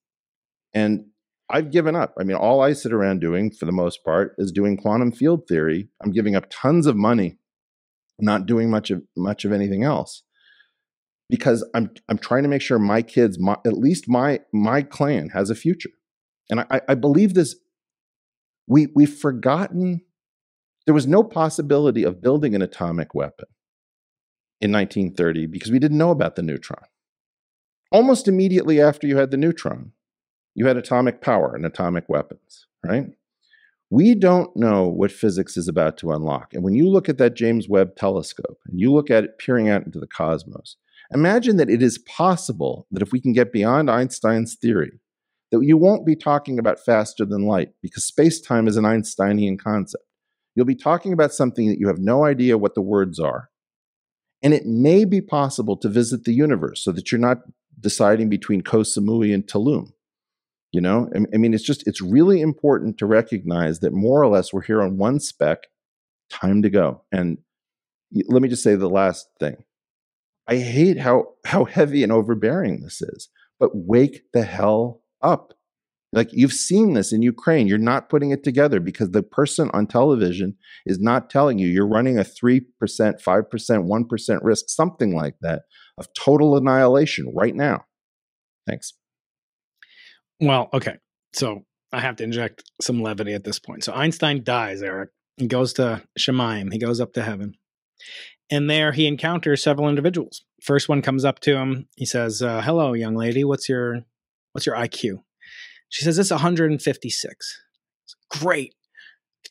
And 0.73 1.05
I've 1.49 1.71
given 1.71 1.95
up. 1.95 2.15
I 2.19 2.23
mean, 2.23 2.35
all 2.35 2.59
I 2.59 2.73
sit 2.73 2.91
around 2.91 3.21
doing 3.21 3.51
for 3.51 3.65
the 3.65 3.71
most 3.71 4.03
part 4.03 4.33
is 4.37 4.51
doing 4.51 4.77
quantum 4.77 5.11
field 5.11 5.47
theory. 5.47 5.89
I'm 6.03 6.11
giving 6.11 6.35
up 6.35 6.47
tons 6.49 6.87
of 6.87 6.97
money, 6.97 7.37
not 8.19 8.47
doing 8.47 8.69
much 8.69 8.91
of 8.91 9.03
much 9.15 9.45
of 9.45 9.53
anything 9.53 9.83
else. 9.83 10.23
Because 11.29 11.67
I'm 11.73 11.91
I'm 12.09 12.17
trying 12.17 12.43
to 12.43 12.49
make 12.49 12.61
sure 12.61 12.79
my 12.79 13.01
kids, 13.01 13.39
my, 13.39 13.57
at 13.65 13.77
least 13.77 14.09
my 14.09 14.41
my 14.51 14.81
clan, 14.81 15.29
has 15.29 15.49
a 15.49 15.55
future, 15.55 15.91
and 16.49 16.61
I, 16.61 16.81
I 16.87 16.95
believe 16.95 17.33
this. 17.33 17.55
We 18.67 18.87
we've 18.95 19.13
forgotten 19.13 20.01
there 20.85 20.93
was 20.93 21.07
no 21.07 21.23
possibility 21.23 22.03
of 22.03 22.21
building 22.21 22.55
an 22.55 22.61
atomic 22.61 23.13
weapon 23.13 23.47
in 24.61 24.71
1930 24.71 25.47
because 25.47 25.71
we 25.71 25.79
didn't 25.79 25.97
know 25.97 26.11
about 26.11 26.35
the 26.35 26.41
neutron. 26.41 26.83
Almost 27.91 28.27
immediately 28.27 28.81
after 28.81 29.07
you 29.07 29.17
had 29.17 29.31
the 29.31 29.37
neutron, 29.37 29.91
you 30.55 30.65
had 30.65 30.77
atomic 30.77 31.21
power 31.21 31.53
and 31.55 31.65
atomic 31.65 32.05
weapons, 32.09 32.67
right? 32.83 33.07
We 33.89 34.15
don't 34.15 34.55
know 34.55 34.87
what 34.87 35.11
physics 35.11 35.55
is 35.55 35.67
about 35.67 35.97
to 35.97 36.11
unlock. 36.11 36.53
And 36.53 36.63
when 36.63 36.73
you 36.73 36.89
look 36.89 37.07
at 37.07 37.17
that 37.19 37.35
James 37.35 37.69
Webb 37.69 37.95
telescope 37.95 38.59
and 38.67 38.79
you 38.79 38.91
look 38.91 39.09
at 39.09 39.23
it 39.23 39.39
peering 39.39 39.69
out 39.69 39.85
into 39.85 39.99
the 39.99 40.07
cosmos, 40.07 40.75
imagine 41.13 41.57
that 41.57 41.69
it 41.69 41.81
is 41.81 41.99
possible 41.99 42.87
that 42.91 43.01
if 43.01 43.11
we 43.11 43.21
can 43.21 43.31
get 43.31 43.53
beyond 43.53 43.89
Einstein's 43.89 44.55
theory, 44.55 44.99
that 45.51 45.61
you 45.61 45.77
won't 45.77 46.05
be 46.05 46.15
talking 46.15 46.59
about 46.59 46.79
faster 46.79 47.25
than 47.25 47.45
light 47.45 47.69
because 47.81 48.05
space 48.05 48.41
time 48.41 48.67
is 48.67 48.77
an 48.77 48.85
Einsteinian 48.85 49.57
concept. 49.57 50.03
You'll 50.55 50.65
be 50.65 50.75
talking 50.75 51.13
about 51.13 51.33
something 51.33 51.67
that 51.67 51.79
you 51.79 51.87
have 51.87 51.99
no 51.99 52.25
idea 52.25 52.57
what 52.57 52.75
the 52.75 52.81
words 52.81 53.19
are. 53.19 53.49
And 54.41 54.53
it 54.53 54.65
may 54.65 55.05
be 55.05 55.21
possible 55.21 55.77
to 55.77 55.89
visit 55.89 56.23
the 56.23 56.33
universe 56.33 56.83
so 56.83 56.91
that 56.91 57.11
you're 57.11 57.19
not 57.19 57.39
deciding 57.79 58.29
between 58.29 58.61
Koh 58.61 58.79
Samui 58.79 59.33
and 59.33 59.45
Tulum. 59.45 59.91
You 60.71 60.81
know, 60.81 61.09
I 61.15 61.37
mean, 61.37 61.53
it's 61.53 61.63
just, 61.63 61.87
it's 61.87 62.01
really 62.01 62.41
important 62.41 62.97
to 62.97 63.05
recognize 63.05 63.79
that 63.79 63.93
more 63.93 64.21
or 64.21 64.27
less 64.27 64.51
we're 64.51 64.61
here 64.61 64.81
on 64.81 64.97
one 64.97 65.19
spec, 65.19 65.59
time 66.29 66.61
to 66.61 66.69
go. 66.69 67.03
And 67.11 67.37
let 68.27 68.41
me 68.41 68.49
just 68.49 68.63
say 68.63 68.75
the 68.75 68.89
last 68.89 69.27
thing. 69.39 69.63
I 70.47 70.57
hate 70.57 70.97
how 70.97 71.33
how 71.45 71.65
heavy 71.65 72.03
and 72.03 72.11
overbearing 72.11 72.81
this 72.81 73.01
is, 73.01 73.29
but 73.59 73.71
wake 73.73 74.23
the 74.33 74.43
hell 74.43 75.01
up. 75.21 75.53
Like 76.13 76.29
you've 76.31 76.53
seen 76.53 76.93
this 76.93 77.11
in 77.11 77.21
Ukraine, 77.21 77.67
you're 77.67 77.77
not 77.77 78.09
putting 78.09 78.31
it 78.31 78.43
together 78.43 78.79
because 78.79 79.11
the 79.11 79.23
person 79.23 79.69
on 79.73 79.87
television 79.87 80.55
is 80.85 80.99
not 80.99 81.29
telling 81.29 81.59
you 81.59 81.67
you're 81.67 81.87
running 81.87 82.17
a 82.17 82.23
3%, 82.23 82.61
5%, 82.81 83.21
1% 83.21 84.39
risk, 84.41 84.65
something 84.69 85.15
like 85.15 85.35
that, 85.41 85.63
of 85.97 86.07
total 86.13 86.55
annihilation 86.55 87.31
right 87.35 87.53
now. 87.53 87.85
Thanks. 88.65 88.93
Well, 90.39 90.69
okay. 90.73 90.95
So 91.33 91.65
I 91.91 91.99
have 91.99 92.15
to 92.17 92.23
inject 92.23 92.63
some 92.81 93.01
levity 93.01 93.33
at 93.33 93.43
this 93.43 93.59
point. 93.59 93.83
So 93.83 93.93
Einstein 93.93 94.43
dies, 94.43 94.81
Eric. 94.81 95.09
He 95.37 95.47
goes 95.47 95.73
to 95.73 96.03
Shemaim. 96.17 96.71
He 96.71 96.79
goes 96.79 96.99
up 96.99 97.13
to 97.13 97.23
heaven. 97.23 97.53
And 98.49 98.69
there 98.69 98.93
he 98.93 99.07
encounters 99.07 99.61
several 99.61 99.89
individuals. 99.89 100.45
First 100.63 100.87
one 100.87 101.01
comes 101.01 101.25
up 101.25 101.39
to 101.41 101.57
him. 101.57 101.87
He 101.95 102.05
says, 102.05 102.41
uh, 102.41 102.61
"Hello, 102.61 102.93
young 102.93 103.15
lady. 103.15 103.43
What's 103.43 103.67
your 103.67 104.05
what's 104.57 104.65
your 104.65 104.75
IQ?" 104.75 105.23
She 105.89 106.03
says, 106.03 106.17
"It's 106.17 106.31
156." 106.31 107.61
Great. 108.29 108.75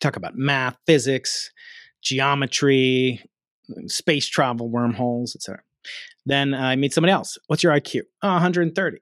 Talk 0.01 0.17
about 0.17 0.37
math, 0.37 0.77
physics, 0.87 1.51
geometry, 2.03 3.23
space 3.87 4.27
travel, 4.27 4.69
wormholes, 4.69 5.35
etc. 5.35 5.63
Then 6.27 6.53
I 6.53 6.77
meet 6.77 6.93
somebody 6.93 7.13
else. 7.13 7.39
What's 7.47 7.63
your 7.63 7.73
IQ? 7.73 8.03
Oh, 8.23 8.33
130 8.33 8.99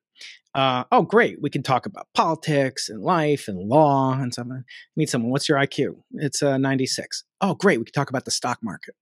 uh, 0.54 0.84
oh, 0.92 1.02
great. 1.02 1.38
We 1.42 1.50
can 1.50 1.62
talk 1.62 1.84
about 1.84 2.06
politics 2.14 2.88
and 2.88 3.02
life 3.02 3.48
and 3.48 3.58
law 3.68 4.12
and 4.12 4.32
something. 4.32 4.62
Meet 4.96 5.10
someone. 5.10 5.32
What's 5.32 5.48
your 5.48 5.58
IQ? 5.58 5.96
It's 6.12 6.42
uh, 6.42 6.58
96. 6.58 7.24
Oh, 7.40 7.54
great. 7.54 7.78
We 7.78 7.84
can 7.84 7.92
talk 7.92 8.08
about 8.08 8.24
the 8.24 8.30
stock 8.30 8.58
market. 8.62 8.94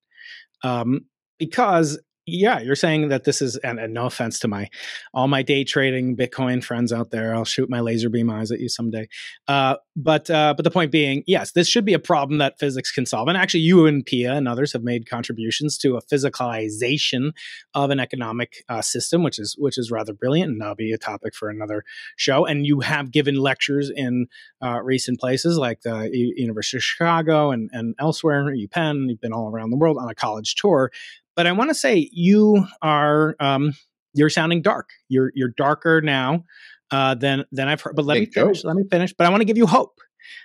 Um, 0.65 1.07
because 1.39 2.01
yeah, 2.25 2.61
you're 2.61 2.77
saying 2.77 3.09
that 3.09 3.25
this 3.25 3.43
is, 3.43 3.57
and, 3.57 3.81
and, 3.81 3.93
no 3.93 4.07
offense 4.07 4.39
to 4.39 4.49
my 4.49 4.69
all 5.13 5.27
my 5.27 5.43
day 5.43 5.65
trading 5.65 6.17
Bitcoin 6.17 6.63
friends 6.63 6.93
out 6.93 7.11
there. 7.11 7.35
I'll 7.35 7.45
shoot 7.45 7.69
my 7.69 7.81
laser 7.81 8.09
beam 8.09 8.31
eyes 8.31 8.53
at 8.53 8.61
you 8.61 8.69
someday. 8.69 9.09
Uh, 9.49 9.77
but 9.97 10.31
uh, 10.31 10.55
but 10.57 10.63
the 10.63 10.71
point 10.71 10.93
being, 10.93 11.25
yes, 11.27 11.53
this 11.53 11.67
should 11.67 11.85
be 11.85 11.95
a 11.95 11.99
problem 11.99 12.39
that 12.39 12.59
physics 12.59 12.93
can 12.93 13.07
solve. 13.07 13.29
And 13.29 13.37
actually, 13.37 13.61
you 13.61 13.87
and 13.87 14.07
Pia 14.07 14.33
and 14.33 14.47
others 14.47 14.73
have 14.73 14.85
made 14.85 15.11
contributions 15.11 15.77
to 15.79 15.97
a 15.97 16.03
physicalization 16.03 17.33
of 17.75 17.91
an 17.91 17.99
economic 17.99 18.65
uh, 18.69 18.83
system, 18.83 19.25
which 19.25 19.39
is 19.39 19.57
which 19.59 19.77
is 19.77 19.91
rather 19.91 20.15
brilliant, 20.15 20.53
and 20.53 20.61
that'll 20.61 20.77
be 20.77 20.93
a 20.93 20.99
topic 20.99 21.35
for 21.35 21.51
another 21.51 21.85
show. 22.17 22.47
And 22.47 22.67
you 22.67 22.81
have 22.81 23.11
given 23.11 23.35
lectures 23.35 23.91
in 23.95 24.29
uh, 24.63 24.81
recent 24.83 25.19
places 25.19 25.59
like 25.59 25.83
the 25.83 26.09
University 26.13 26.77
of 26.77 26.85
Chicago 26.85 27.51
and 27.51 27.69
and 27.73 27.97
elsewhere, 27.99 28.45
UPenn. 28.45 29.09
You've 29.09 29.21
been 29.21 29.33
all 29.33 29.51
around 29.51 29.71
the 29.71 29.77
world 29.77 29.99
on 29.99 30.09
a 30.09 30.15
college 30.15 30.55
tour 30.55 30.91
but 31.37 31.47
I 31.47 31.53
want 31.53 31.71
to 31.71 31.75
say 31.75 32.09
you 32.13 32.67
are 32.81 33.37
um, 33.41 33.73
you're 34.15 34.31
sounding 34.31 34.63
dark. 34.63 34.91
You're 35.09 35.33
you're 35.35 35.53
darker 35.57 36.01
now 36.01 36.45
uh, 36.91 37.15
than 37.15 37.45
than 37.53 37.69
I've 37.69 37.81
heard. 37.81 37.97
But 37.97 38.05
let 38.05 38.19
me 38.19 38.27
finish. 38.27 38.65
Let 38.65 38.77
me 38.77 38.85
finish. 38.91 39.13
But 39.13 39.27
I 39.27 39.31
want 39.31 39.41
to 39.41 39.47
give 39.47 39.57
you 39.57 39.67
hope. 39.67 39.99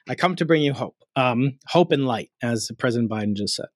I 0.10 0.16
come 0.16 0.36
to 0.38 0.46
bring 0.46 0.64
you 0.64 0.74
hope, 0.74 0.96
um, 1.16 1.60
hope 1.68 1.92
and 1.92 2.06
light, 2.06 2.32
as 2.42 2.72
President 2.80 3.12
Biden 3.12 3.36
just 3.36 3.56
said, 3.56 3.68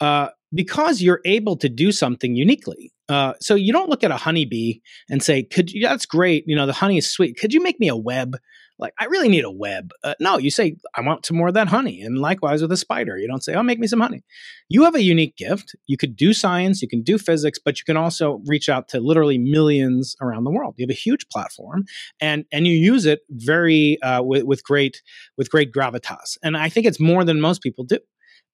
uh, 0.00 0.28
because 0.54 1.02
you're 1.02 1.20
able 1.24 1.56
to 1.58 1.68
do 1.68 1.92
something 1.92 2.34
uniquely. 2.34 2.92
Uh, 3.08 3.34
so 3.40 3.54
you 3.54 3.72
don't 3.72 3.90
look 3.90 4.02
at 4.02 4.10
a 4.10 4.16
honeybee 4.16 4.80
and 5.10 5.22
say, 5.22 5.42
"Could 5.42 5.70
you, 5.70 5.86
that's 5.86 6.06
great? 6.06 6.44
You 6.46 6.56
know, 6.56 6.66
the 6.66 6.72
honey 6.72 6.96
is 6.96 7.10
sweet. 7.10 7.36
Could 7.38 7.52
you 7.52 7.62
make 7.62 7.78
me 7.78 7.88
a 7.88 7.96
web?" 7.96 8.38
Like 8.78 8.92
i 8.98 9.04
really 9.06 9.28
need 9.28 9.44
a 9.44 9.50
web 9.50 9.90
uh, 10.02 10.14
no 10.20 10.38
you 10.38 10.50
say 10.50 10.76
i 10.94 11.00
want 11.00 11.24
some 11.24 11.36
more 11.36 11.48
of 11.48 11.54
that 11.54 11.68
honey 11.68 12.00
and 12.00 12.18
likewise 12.18 12.62
with 12.62 12.72
a 12.72 12.76
spider 12.76 13.18
you 13.18 13.26
don't 13.26 13.44
say 13.44 13.54
oh 13.54 13.62
make 13.62 13.78
me 13.78 13.86
some 13.86 14.00
honey 14.00 14.22
you 14.68 14.84
have 14.84 14.94
a 14.94 15.02
unique 15.02 15.36
gift 15.36 15.74
you 15.86 15.96
could 15.96 16.16
do 16.16 16.32
science 16.32 16.82
you 16.82 16.88
can 16.88 17.02
do 17.02 17.18
physics 17.18 17.58
but 17.62 17.78
you 17.78 17.84
can 17.84 17.96
also 17.96 18.40
reach 18.46 18.68
out 18.68 18.88
to 18.88 19.00
literally 19.00 19.38
millions 19.38 20.16
around 20.20 20.44
the 20.44 20.50
world 20.50 20.74
you 20.76 20.84
have 20.84 20.90
a 20.90 20.94
huge 20.94 21.26
platform 21.28 21.84
and 22.20 22.44
and 22.52 22.66
you 22.66 22.74
use 22.74 23.06
it 23.06 23.20
very 23.30 24.00
uh, 24.02 24.22
with, 24.22 24.44
with 24.44 24.64
great 24.64 25.02
with 25.36 25.50
great 25.50 25.72
gravitas 25.72 26.36
and 26.42 26.56
i 26.56 26.68
think 26.68 26.86
it's 26.86 27.00
more 27.00 27.24
than 27.24 27.40
most 27.40 27.62
people 27.62 27.84
do 27.84 27.98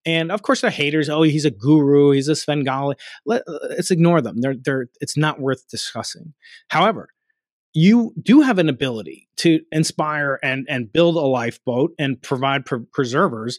and 0.06 0.32
of 0.32 0.42
course, 0.42 0.62
they're 0.62 0.70
haters. 0.70 1.08
Oh, 1.08 1.22
he's 1.22 1.44
a 1.44 1.50
guru. 1.50 2.12
He's 2.12 2.28
a 2.28 2.34
Svengali. 2.34 2.96
Let, 3.26 3.42
uh, 3.46 3.58
let's 3.70 3.90
ignore 3.90 4.20
them. 4.20 4.40
They're, 4.40 4.56
they're, 4.58 4.86
it's 5.00 5.16
not 5.16 5.40
worth 5.40 5.68
discussing. 5.68 6.32
However, 6.68 7.08
you 7.72 8.12
do 8.20 8.40
have 8.40 8.58
an 8.58 8.68
ability 8.68 9.28
to 9.36 9.60
inspire 9.70 10.38
and 10.42 10.66
and 10.68 10.92
build 10.92 11.16
a 11.16 11.20
lifeboat 11.20 11.92
and 11.98 12.20
provide 12.20 12.64
preservers 12.92 13.58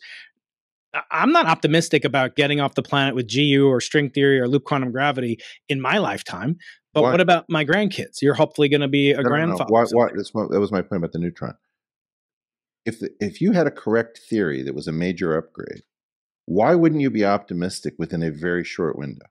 I'm 1.09 1.31
not 1.31 1.45
optimistic 1.45 2.03
about 2.03 2.35
getting 2.35 2.59
off 2.59 2.75
the 2.75 2.83
planet 2.83 3.15
with 3.15 3.33
GU 3.33 3.67
or 3.67 3.79
string 3.79 4.09
theory 4.09 4.39
or 4.39 4.47
loop 4.47 4.65
quantum 4.65 4.91
gravity 4.91 5.39
in 5.69 5.79
my 5.79 5.99
lifetime. 5.99 6.57
But 6.93 7.03
why? 7.03 7.11
what 7.11 7.21
about 7.21 7.45
my 7.49 7.63
grandkids? 7.63 8.21
You're 8.21 8.33
hopefully 8.33 8.67
going 8.67 8.81
to 8.81 8.89
be 8.89 9.11
a 9.11 9.21
no, 9.21 9.23
grandfather. 9.23 9.69
No, 9.69 9.83
no. 9.83 9.87
Why, 9.93 10.07
why, 10.09 10.47
that 10.49 10.59
was 10.59 10.71
my 10.71 10.81
point 10.81 10.97
about 10.97 11.13
the 11.13 11.19
neutron. 11.19 11.55
If 12.85 12.99
the, 12.99 13.11
if 13.19 13.39
you 13.39 13.53
had 13.53 13.67
a 13.67 13.71
correct 13.71 14.19
theory 14.29 14.63
that 14.63 14.75
was 14.75 14.87
a 14.87 14.91
major 14.91 15.37
upgrade, 15.37 15.83
why 16.45 16.75
wouldn't 16.75 17.01
you 17.01 17.09
be 17.09 17.23
optimistic 17.23 17.93
within 17.97 18.21
a 18.21 18.31
very 18.31 18.65
short 18.65 18.97
window? 18.97 19.27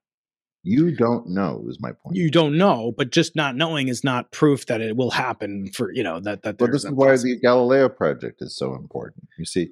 You 0.63 0.95
don't 0.95 1.29
know 1.29 1.65
is 1.69 1.81
my 1.81 1.93
point. 1.93 2.17
You 2.17 2.31
don't 2.31 2.59
know, 2.59 2.93
but 2.97 3.11
just 3.11 3.35
not 3.35 3.57
knowing 3.57 3.89
is 3.89 4.05
not 4.05 4.31
proof 4.31 4.67
that 4.67 4.83
it 4.83 4.95
will 4.95 5.11
happen 5.11 5.71
for 5.73 5.91
you 5.93 6.03
know 6.03 6.21
that 6.21 6.43
that. 6.43 6.59
But 6.59 6.73
this 6.73 6.85
is 6.85 6.91
why 6.91 7.17
the 7.17 7.39
Galileo 7.41 7.89
project 7.89 8.43
is 8.43 8.55
so 8.55 8.75
important. 8.75 9.29
You 9.39 9.47
see, 9.47 9.71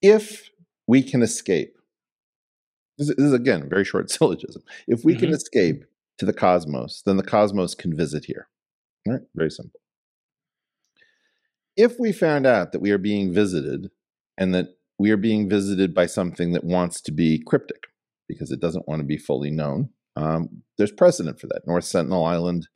if 0.00 0.48
we 0.86 1.02
can 1.02 1.22
escape, 1.22 1.74
this 2.96 3.10
is, 3.10 3.34
again 3.34 3.62
a 3.62 3.66
very 3.66 3.84
short 3.84 4.10
syllogism. 4.10 4.62
If 4.88 5.04
we 5.04 5.12
mm-hmm. 5.12 5.24
can 5.24 5.34
escape 5.34 5.84
to 6.16 6.24
the 6.24 6.32
cosmos, 6.32 7.02
then 7.04 7.18
the 7.18 7.22
cosmos 7.22 7.74
can 7.74 7.94
visit 7.94 8.24
here. 8.24 8.48
All 9.06 9.14
right, 9.14 9.22
very 9.34 9.50
simple. 9.50 9.80
If 11.76 11.98
we 11.98 12.12
found 12.12 12.46
out 12.46 12.72
that 12.72 12.80
we 12.80 12.90
are 12.90 12.98
being 12.98 13.32
visited 13.32 13.90
and 14.38 14.54
that 14.54 14.68
we 14.98 15.10
are 15.10 15.16
being 15.18 15.50
visited 15.50 15.94
by 15.94 16.06
something 16.06 16.52
that 16.52 16.64
wants 16.64 17.00
to 17.02 17.12
be 17.12 17.42
cryptic 17.46 17.91
because 18.28 18.50
it 18.50 18.60
doesn't 18.60 18.88
want 18.88 19.00
to 19.00 19.06
be 19.06 19.16
fully 19.16 19.50
known, 19.50 19.90
um, 20.16 20.62
there's 20.78 20.92
precedent 20.92 21.40
for 21.40 21.46
that. 21.48 21.62
North 21.66 21.84
Sentinel 21.84 22.24
Island 22.24 22.68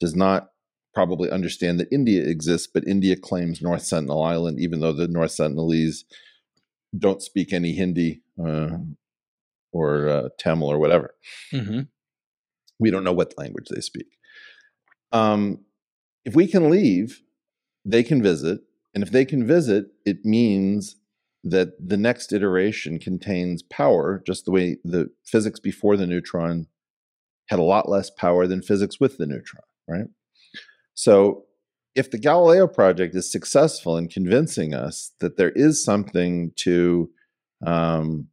does 0.00 0.14
not 0.14 0.48
probably 0.94 1.30
understand 1.30 1.78
that 1.78 1.92
India 1.92 2.24
exists, 2.24 2.68
but 2.72 2.86
India 2.86 3.16
claims 3.16 3.62
North 3.62 3.82
Sentinel 3.82 4.22
Island, 4.22 4.58
even 4.60 4.80
though 4.80 4.92
the 4.92 5.08
North 5.08 5.32
Sentinelese 5.32 6.04
don't 6.98 7.22
speak 7.22 7.52
any 7.52 7.72
Hindi 7.72 8.22
uh, 8.42 8.78
or 9.72 10.08
uh, 10.08 10.28
Tamil 10.38 10.68
or 10.68 10.78
whatever. 10.78 11.14
Mm-hmm. 11.52 11.80
We 12.80 12.90
don't 12.90 13.04
know 13.04 13.12
what 13.12 13.36
language 13.36 13.66
they 13.68 13.80
speak. 13.80 14.06
Um, 15.12 15.64
if 16.24 16.34
we 16.34 16.46
can 16.46 16.70
leave, 16.70 17.22
they 17.84 18.02
can 18.02 18.22
visit. 18.22 18.60
And 18.94 19.02
if 19.02 19.10
they 19.10 19.24
can 19.24 19.46
visit, 19.46 19.86
it 20.04 20.24
means 20.24 20.96
that 21.44 21.72
the 21.78 21.96
next 21.96 22.32
iteration 22.32 22.98
contains 22.98 23.62
power, 23.62 24.22
just 24.26 24.44
the 24.44 24.50
way 24.50 24.78
the 24.84 25.10
physics 25.24 25.60
before 25.60 25.96
the 25.96 26.06
neutron 26.06 26.66
had 27.48 27.58
a 27.58 27.62
lot 27.62 27.88
less 27.88 28.10
power 28.10 28.46
than 28.46 28.62
physics 28.62 29.00
with 29.00 29.18
the 29.18 29.26
neutron, 29.26 29.64
right? 29.86 30.08
So 30.94 31.44
if 31.94 32.10
the 32.10 32.18
Galileo 32.18 32.66
project 32.66 33.14
is 33.14 33.30
successful 33.30 33.96
in 33.96 34.08
convincing 34.08 34.74
us 34.74 35.12
that 35.20 35.36
there 35.36 35.50
is 35.50 35.82
something 35.82 36.52
to 36.56 37.10
um, 37.66 38.28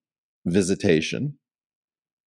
visitation, 0.46 1.38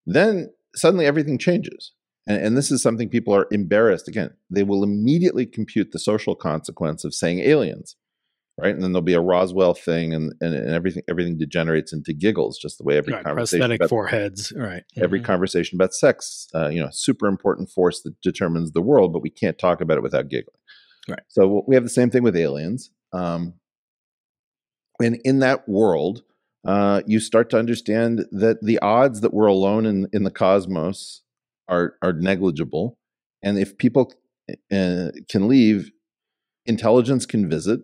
then 0.05 0.51
suddenly 0.75 1.05
everything 1.05 1.37
changes. 1.37 1.93
And, 2.27 2.43
and, 2.43 2.57
this 2.57 2.71
is 2.71 2.81
something 2.81 3.07
people 3.07 3.35
are 3.35 3.47
embarrassed. 3.51 4.07
Again, 4.07 4.31
they 4.49 4.63
will 4.63 4.83
immediately 4.83 5.45
compute 5.45 5.91
the 5.91 5.99
social 5.99 6.35
consequence 6.35 7.03
of 7.03 7.13
saying 7.13 7.39
aliens, 7.39 7.95
right? 8.57 8.73
And 8.73 8.83
then 8.83 8.91
there'll 8.91 9.01
be 9.03 9.13
a 9.13 9.21
Roswell 9.21 9.73
thing, 9.73 10.13
and, 10.13 10.33
and, 10.41 10.53
and 10.53 10.69
everything 10.69 11.03
everything 11.07 11.37
degenerates 11.37 11.93
into 11.93 12.13
giggles, 12.13 12.57
just 12.57 12.77
the 12.77 12.83
way 12.83 12.97
every 12.97 13.13
right, 13.13 13.23
conversation 13.23 13.59
prosthetic 13.59 13.79
about, 13.81 13.89
foreheads, 13.89 14.51
right? 14.55 14.83
Every 14.95 15.19
mm-hmm. 15.19 15.25
conversation 15.25 15.77
about 15.77 15.93
sex, 15.93 16.47
uh, 16.55 16.69
you 16.69 16.81
know, 16.81 16.89
super 16.91 17.27
important 17.27 17.69
force 17.69 18.01
that 18.01 18.19
determines 18.21 18.71
the 18.71 18.81
world, 18.81 19.13
but 19.13 19.21
we 19.21 19.29
can't 19.29 19.57
talk 19.57 19.81
about 19.81 19.97
it 19.97 20.03
without 20.03 20.29
giggling. 20.29 20.57
Right. 21.07 21.21
So 21.27 21.63
we 21.67 21.75
have 21.75 21.83
the 21.83 21.89
same 21.89 22.09
thing 22.09 22.23
with 22.23 22.35
aliens. 22.35 22.91
Um, 23.13 23.53
and 25.01 25.19
in 25.23 25.39
that 25.39 25.69
world, 25.69 26.23
uh, 26.65 27.01
you 27.05 27.19
start 27.19 27.49
to 27.51 27.59
understand 27.59 28.25
that 28.31 28.61
the 28.61 28.79
odds 28.79 29.21
that 29.21 29.33
we're 29.33 29.45
alone 29.45 29.85
in, 29.85 30.07
in 30.11 30.23
the 30.23 30.31
cosmos 30.31 31.21
are 31.69 31.95
are 32.01 32.13
negligible, 32.13 32.97
and 33.43 33.59
if 33.59 33.77
people 33.77 34.11
uh, 34.71 35.11
can 35.29 35.47
leave, 35.47 35.91
intelligence 36.65 37.25
can 37.25 37.49
visit, 37.49 37.81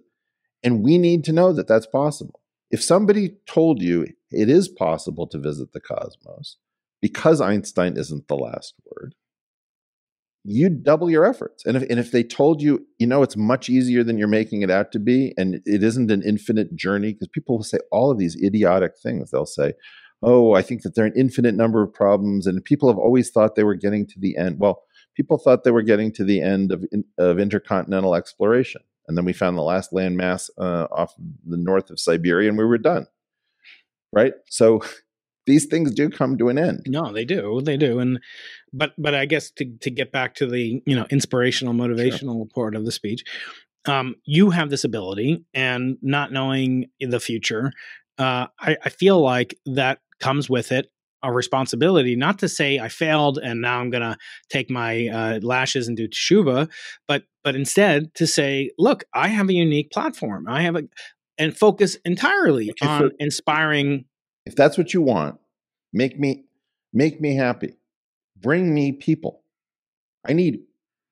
and 0.64 0.84
we 0.84 0.98
need 0.98 1.24
to 1.26 1.34
know 1.34 1.54
that 1.54 1.68
that's 1.68 1.88
possible. 1.88 2.42
If 2.72 2.82
somebody 2.82 3.36
told 3.46 3.82
you 3.82 4.08
it 4.32 4.50
is 4.50 4.68
possible 4.68 5.28
to 5.28 5.38
visit 5.38 5.74
the 5.74 5.80
cosmos, 5.80 6.58
because 7.02 7.42
Einstein 7.42 7.98
isn't 7.98 8.28
the 8.28 8.36
last 8.36 8.74
word, 8.86 9.14
you 10.46 10.70
double 10.70 11.10
your 11.10 11.26
efforts. 11.26 11.66
And 11.66 11.78
if, 11.78 11.84
and 11.90 12.00
if 12.00 12.12
they 12.12 12.24
told 12.24 12.62
you, 12.62 12.86
you 12.98 13.08
know, 13.08 13.24
it's 13.24 13.38
much 13.38 13.70
easier 13.70 14.04
than 14.04 14.18
you're 14.18 14.28
making 14.28 14.62
it 14.62 14.72
out 14.72 14.92
to 14.94 15.00
be, 15.00 15.34
and 15.38 15.62
it 15.66 15.84
isn't 15.84 16.12
an 16.12 16.22
infinite 16.22 16.76
journey, 16.76 17.14
because 17.14 17.30
people 17.30 17.58
will 17.58 17.64
say 17.64 17.80
all 17.92 18.12
of 18.12 18.18
these 18.18 18.36
idiotic 18.44 18.94
things. 19.02 19.32
They'll 19.32 19.46
say, 19.46 19.74
oh, 20.22 20.54
I 20.54 20.62
think 20.62 20.82
that 20.82 20.96
there 20.96 21.06
are 21.06 21.08
an 21.08 21.14
infinite 21.18 21.56
number 21.56 21.84
of 21.84 21.94
problems, 21.94 22.48
and 22.48 22.64
people 22.64 22.90
have 22.90 22.98
always 22.98 23.30
thought 23.30 23.56
they 23.56 23.64
were 23.64 23.76
getting 23.76 24.08
to 24.08 24.20
the 24.20 24.36
end. 24.38 24.60
Well, 24.60 24.84
people 25.16 25.38
thought 25.38 25.64
they 25.64 25.72
were 25.72 25.82
getting 25.82 26.12
to 26.14 26.24
the 26.24 26.42
end 26.42 26.72
of, 26.72 26.84
of 27.18 27.40
intercontinental 27.40 28.16
exploration. 28.16 28.82
And 29.08 29.18
then 29.18 29.26
we 29.26 29.34
found 29.34 29.58
the 29.58 29.64
last 29.64 29.92
landmass 29.92 30.50
uh, 30.58 30.88
off 30.92 31.14
the 31.46 31.58
north 31.58 31.90
of 31.90 32.00
Siberia, 32.00 32.50
and 32.50 32.58
we 32.58 32.66
were 32.66 32.78
done. 32.78 33.08
Right? 34.12 34.34
So 34.48 34.82
these 35.46 35.66
things 35.66 35.92
do 35.92 36.10
come 36.10 36.38
to 36.38 36.50
an 36.50 36.58
end. 36.58 36.84
No, 36.88 37.12
they 37.12 37.26
do. 37.26 37.62
They 37.62 37.78
do. 37.78 38.00
And 38.00 38.20
but 38.72 38.94
but 38.98 39.14
I 39.14 39.26
guess 39.26 39.52
to 39.52 39.66
to 39.82 39.90
get 39.90 40.12
back 40.12 40.36
to 40.36 40.48
the, 40.48 40.82
you 40.86 40.96
know, 40.96 41.06
inspirational 41.10 41.74
motivational 41.74 42.38
sure. 42.38 42.48
part 42.54 42.76
of 42.76 42.86
the 42.86 42.92
speech, 42.92 43.24
um, 43.86 44.16
you 44.26 44.52
have 44.52 44.70
this 44.70 44.84
ability 44.84 45.44
and 45.54 45.98
not 46.02 46.32
knowing 46.32 46.90
the 47.00 47.20
future, 47.20 47.72
uh, 48.18 48.48
I, 48.60 48.78
I 48.84 48.90
feel 48.90 49.20
like 49.20 49.58
that 49.66 50.00
comes 50.20 50.50
with 50.50 50.72
it 50.72 50.90
a 51.24 51.32
responsibility 51.32 52.16
not 52.16 52.38
to 52.40 52.50
say 52.50 52.80
I 52.80 52.90
failed 52.90 53.40
and 53.42 53.62
now 53.62 53.80
I'm 53.80 53.90
going 53.90 54.04
to 54.04 54.18
take 54.50 54.70
my 54.70 55.08
uh, 55.08 55.40
lashes 55.42 55.88
and 55.88 55.96
do 55.96 56.08
teshuva, 56.08 56.70
but 57.08 57.24
but 57.44 57.56
instead 57.56 58.14
to 58.16 58.28
say, 58.28 58.72
look, 58.78 59.04
I 59.14 59.28
have 59.30 59.50
a 59.50 59.54
unique 59.54 59.92
platform. 59.92 60.48
I 60.48 60.62
have 60.64 60.76
a 60.76 60.84
and 61.38 61.58
focus 61.58 61.98
entirely 62.06 62.70
okay, 62.72 62.88
on 62.88 63.02
so 63.02 63.10
inspiring 63.20 64.06
if 64.46 64.56
that's 64.56 64.78
what 64.78 64.94
you 64.94 65.02
want, 65.02 65.40
make 65.92 66.20
me 66.20 66.46
make 66.92 67.22
me 67.22 67.36
happy. 67.36 67.76
Bring 68.40 68.74
me 68.74 68.92
people. 68.92 69.44
I 70.28 70.34
need 70.34 70.60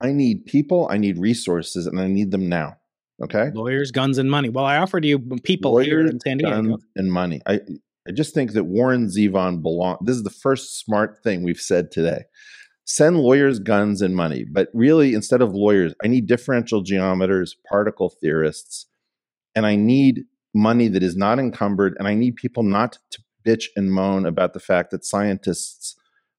I 0.02 0.12
need 0.12 0.46
people, 0.46 0.88
I 0.90 0.98
need 0.98 1.18
resources, 1.18 1.86
and 1.86 2.00
I 2.00 2.08
need 2.08 2.32
them 2.32 2.50
now. 2.50 2.78
Okay. 3.24 3.52
Lawyers, 3.54 3.92
guns, 3.92 4.18
and 4.18 4.32
money. 4.32 4.50
Well, 4.50 4.66
I 4.66 4.78
offered 4.78 5.06
you 5.06 5.20
people 5.44 5.74
Lawyers, 5.74 5.88
here 5.88 6.08
in 6.08 6.20
San 6.20 6.38
Diego. 6.40 6.78
and 6.96 7.12
money. 7.12 7.42
I 7.46 7.60
I 8.08 8.12
just 8.12 8.34
think 8.34 8.54
that 8.54 8.64
Warren 8.64 9.08
Zevon 9.08 9.62
belong. 9.62 9.98
This 10.02 10.16
is 10.16 10.24
the 10.24 10.32
first 10.32 10.80
smart 10.80 11.20
thing 11.24 11.44
we've 11.44 11.60
said 11.60 11.92
today. 11.92 12.24
Send 12.86 13.18
lawyers, 13.18 13.60
guns, 13.60 14.02
and 14.02 14.16
money. 14.16 14.44
But 14.44 14.70
really, 14.74 15.14
instead 15.14 15.42
of 15.42 15.54
lawyers, 15.54 15.94
I 16.04 16.08
need 16.08 16.28
differential 16.28 16.82
geometers, 16.82 17.56
particle 17.70 18.10
theorists, 18.10 18.88
and 19.56 19.66
I 19.66 19.76
need 19.76 20.26
money 20.54 20.88
that 20.90 21.04
is 21.04 21.16
not 21.16 21.40
encumbered, 21.40 21.96
and 21.98 22.08
I 22.08 22.14
need 22.14 22.36
people 22.36 22.64
not 22.64 22.98
to 23.12 23.22
bitch 23.46 23.66
and 23.76 23.92
moan 23.92 24.26
about 24.26 24.54
the 24.54 24.60
fact 24.60 24.92
that 24.92 25.06
scientists 25.06 25.96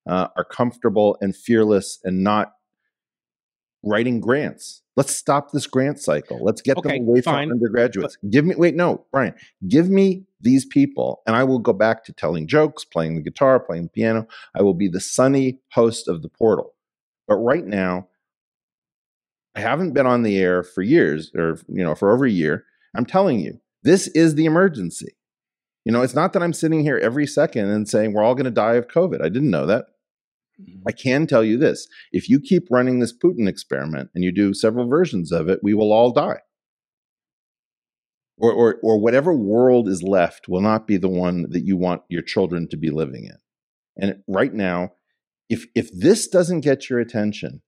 uh, 0.07 0.29
are 0.37 0.45
comfortable 0.45 1.17
and 1.21 1.35
fearless 1.35 1.99
and 2.05 2.23
not 2.23 2.53
writing 3.83 4.21
grants. 4.21 4.82
Let's 4.95 5.15
stop 5.15 5.53
this 5.53 5.67
grant 5.67 5.99
cycle. 5.99 6.39
Let's 6.43 6.61
get 6.61 6.77
okay, 6.77 6.99
them 6.99 7.09
away 7.09 7.23
fine. 7.23 7.49
from 7.49 7.57
undergraduates. 7.57 8.19
But- 8.21 8.31
give 8.31 8.45
me 8.45 8.55
wait, 8.57 8.75
no, 8.75 9.05
Brian, 9.11 9.35
give 9.67 9.89
me 9.89 10.25
these 10.41 10.65
people, 10.65 11.23
and 11.27 11.35
I 11.35 11.45
will 11.45 11.59
go 11.59 11.73
back 11.73 12.05
to 12.05 12.13
telling 12.13 12.47
jokes, 12.47 12.85
playing 12.85 13.15
the 13.15 13.23
guitar, 13.23 13.59
playing 13.61 13.85
the 13.85 13.89
piano. 13.91 14.27
I 14.55 14.63
will 14.63 14.75
be 14.75 14.89
the 14.89 15.01
sunny 15.01 15.61
host 15.73 16.09
of 16.09 16.23
the 16.23 16.29
portal. 16.29 16.75
But 17.27 17.37
right 17.37 17.65
now, 17.65 18.09
I 19.55 19.61
haven't 19.61 19.93
been 19.93 20.07
on 20.07 20.23
the 20.23 20.39
air 20.39 20.63
for 20.63 20.83
years, 20.83 21.31
or 21.35 21.59
you 21.69 21.85
know, 21.85 21.95
for 21.95 22.13
over 22.13 22.27
a 22.27 22.31
year. 22.31 22.65
I'm 22.95 23.07
telling 23.07 23.41
you, 23.41 23.61
this 23.83 24.09
is 24.09 24.35
the 24.35 24.45
emergency. 24.45 25.17
You 25.85 25.93
know, 25.93 26.03
it's 26.03 26.15
not 26.15 26.33
that 26.33 26.43
I'm 26.43 26.53
sitting 26.53 26.83
here 26.83 26.99
every 26.99 27.27
second 27.27 27.69
and 27.71 27.89
saying 27.89 28.13
we're 28.13 28.23
all 28.23 28.35
going 28.35 28.45
to 28.45 28.51
die 28.51 28.75
of 28.75 28.89
COVID. 28.89 29.21
I 29.21 29.29
didn't 29.29 29.51
know 29.51 29.67
that. 29.67 29.87
Mm-hmm. 30.63 30.83
I 30.87 30.93
can 30.93 31.27
tell 31.27 31.45
you 31.45 31.59
this 31.59 31.87
if 32.13 32.29
you 32.29 32.41
keep 32.41 32.69
running 32.71 33.01
this 33.01 33.17
Putin 33.17 33.49
experiment 33.49 34.11
and 34.15 34.25
you 34.25 34.33
do 34.33 34.55
several 34.55 34.89
versions 34.89 35.33
of 35.33 35.49
it, 35.49 35.61
we 35.63 35.75
will 35.75 35.93
all 35.93 36.13
die. 36.13 36.41
Or, 38.39 38.53
or, 38.53 38.77
or 38.83 38.99
whatever 38.99 39.35
world 39.35 39.89
is 39.89 40.03
left 40.03 40.49
will 40.49 40.63
not 40.63 40.87
be 40.87 40.97
the 40.97 41.09
one 41.09 41.47
that 41.51 41.65
you 41.65 41.77
want 41.77 42.03
your 42.09 42.23
children 42.23 42.69
to 42.71 42.77
be 42.77 42.91
living 42.91 43.25
in. 43.25 43.37
And 43.97 44.23
right 44.27 44.53
now, 44.53 44.93
if, 45.49 45.67
if 45.75 45.91
this 45.93 46.27
doesn't 46.27 46.63
get 46.63 46.89
your 46.89 46.99
attention, 46.99 47.63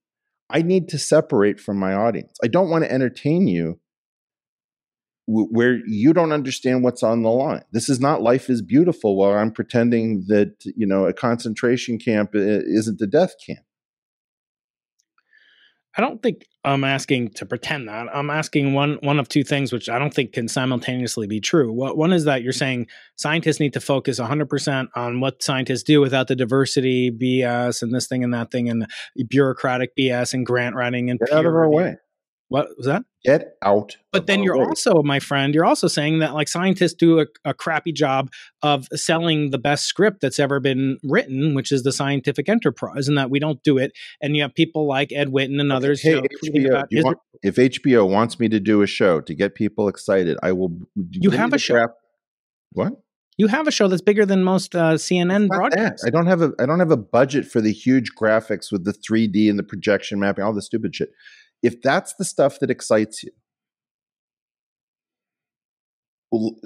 I 0.51 0.63
need 0.63 0.89
to 0.89 0.99
separate 0.99 1.61
from 1.61 1.79
my 1.79 1.93
audience. 1.93 2.39
I 2.43 2.49
don't 2.49 2.71
want 2.71 2.85
to 2.85 2.93
entertain 2.93 3.47
you 3.47 3.81
where 5.27 5.81
you 5.87 6.13
don't 6.13 6.33
understand 6.33 6.85
what's 6.85 7.03
on 7.03 7.23
the 7.23 7.31
line. 7.31 7.63
This 7.73 7.89
is 7.89 7.99
not 7.99 8.23
life 8.23 8.51
is 8.51 8.61
beautiful 8.61 9.17
while 9.17 9.33
I'm 9.33 9.53
pretending 9.53 10.25
that, 10.29 10.55
you 10.65 10.87
know, 10.87 11.07
a 11.07 11.15
concentration 11.15 11.99
camp 11.99 12.31
isn't 12.35 13.01
a 13.01 13.07
death 13.07 13.35
camp. 13.45 13.61
I 15.97 16.01
don't 16.01 16.21
think 16.23 16.47
I'm 16.65 16.83
asking 16.83 17.31
to 17.35 17.47
pretend 17.47 17.89
that. 17.89 18.09
I'm 18.13 18.29
asking 18.29 18.73
one 18.73 18.99
one 19.03 19.21
of 19.21 19.29
two 19.29 19.45
things, 19.45 19.73
which 19.73 19.89
I 19.89 19.99
don't 19.99 20.13
think 20.13 20.33
can 20.33 20.49
simultaneously 20.49 21.29
be 21.29 21.41
true. 21.41 21.73
What 21.73 21.97
one 21.97 22.13
is 22.13 22.25
that 22.25 22.43
you're 22.43 22.53
saying 22.53 22.89
scientists 23.17 23.61
need 23.61 23.75
to 23.75 23.81
focus 23.81 24.19
100% 24.19 24.89
on 24.97 25.21
what 25.21 25.43
scientists 25.43 25.85
do 25.85 26.01
without 26.01 26.27
the 26.27 26.35
diversity 26.35 27.13
BS 27.13 27.81
and 27.81 27.95
this 27.95 28.09
thing 28.09 28.25
and 28.25 28.35
that 28.35 28.51
thing 28.51 28.69
and 28.69 28.87
bureaucratic 29.29 29.97
BS 29.97 30.35
and 30.35 30.45
grant 30.45 30.75
writing 30.75 31.11
and 31.11 31.21
out 31.33 31.47
of 31.47 31.55
our 31.55 31.71
way. 31.71 31.97
What 32.49 32.69
was 32.77 32.87
that? 32.87 33.05
Get 33.25 33.57
out. 33.63 33.97
But 34.13 34.27
then 34.27 34.43
you're 34.43 34.59
way. 34.59 34.67
also, 34.67 35.03
my 35.03 35.19
friend, 35.19 35.55
you're 35.55 35.65
also 35.65 35.89
saying 35.89 36.19
that 36.19 36.35
like 36.35 36.47
scientists 36.47 36.95
do 36.95 37.21
a, 37.21 37.27
a, 37.45 37.55
crappy 37.55 37.91
job 37.91 38.31
of 38.63 38.87
selling 38.95 39.51
the 39.51 39.59
best 39.59 39.85
script 39.87 40.21
that's 40.21 40.39
ever 40.39 40.61
been 40.61 40.99
written, 41.03 41.55
which 41.55 41.73
is 41.73 41.85
the 41.85 41.93
scientific 41.93 42.49
enterprise, 42.49 43.09
and 43.09 43.17
that 43.17 43.31
we 43.31 43.39
don't 43.39 43.63
do 43.63 43.79
it. 43.79 43.93
And 44.21 44.37
you 44.37 44.43
have 44.43 44.55
people 44.55 44.87
like 44.87 45.11
Ed 45.11 45.29
Witten 45.29 45.59
and 45.59 45.73
others. 45.73 46.03
Hey, 46.03 46.21
you 46.43 46.69
know, 46.69 46.83
HBO, 46.83 46.85
you 46.91 47.03
want, 47.03 47.19
if 47.43 47.57
HBO 47.57 48.09
wants 48.09 48.39
me 48.39 48.49
to 48.51 48.61
do 48.61 48.83
a 48.83 48.87
show 48.87 49.21
to 49.23 49.35
get 49.35 49.55
people 49.55 49.89
excited, 49.89 50.37
I 50.43 50.53
will. 50.53 50.77
You 51.11 51.31
have 51.31 51.55
a 51.55 51.59
show. 51.59 51.75
Crap. 51.75 51.91
What? 52.73 52.93
You 53.37 53.49
have 53.49 53.67
a 53.67 53.73
show 53.73 53.89
that's 53.89 54.03
bigger 54.03 54.25
than 54.25 54.45
most 54.45 54.77
uh, 54.77 54.95
CNN 54.95 55.49
broadcasts. 55.49 56.05
I 56.07 56.11
don't 56.11 56.27
have 56.27 56.41
a 56.41 56.53
I 56.61 56.67
don't 56.67 56.79
have 56.79 56.93
a 56.93 56.97
budget 56.97 57.47
for 57.47 57.61
the 57.61 57.73
huge 57.73 58.11
graphics 58.21 58.71
with 58.71 58.85
the 58.85 58.93
3D 58.93 59.51
and 59.51 59.59
the 59.59 59.65
projection 59.65 60.21
mapping, 60.21 60.45
all 60.45 60.53
the 60.53 60.63
stupid 60.63 60.95
shit. 60.95 61.11
If 61.65 61.81
that's 61.81 62.15
the 62.17 62.27
stuff 62.27 62.61
that 62.61 62.71
excites 62.71 63.25
you, 63.25 63.31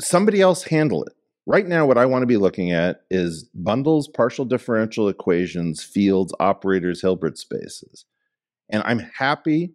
somebody 0.01 0.41
else 0.41 0.65
handle 0.65 1.05
it. 1.05 1.13
Right 1.47 1.67
now, 1.67 1.87
what 1.87 1.97
I 1.97 2.05
want 2.05 2.23
to 2.23 2.27
be 2.27 2.37
looking 2.37 2.73
at 2.73 3.03
is 3.09 3.49
bundles, 3.55 4.09
partial 4.09 4.45
differential 4.45 5.09
equations, 5.09 5.85
fields, 5.85 6.35
operators, 6.41 7.01
Hilbert 7.01 7.39
spaces. 7.39 8.07
And 8.69 8.83
I'm 8.85 8.99
happy 8.99 9.73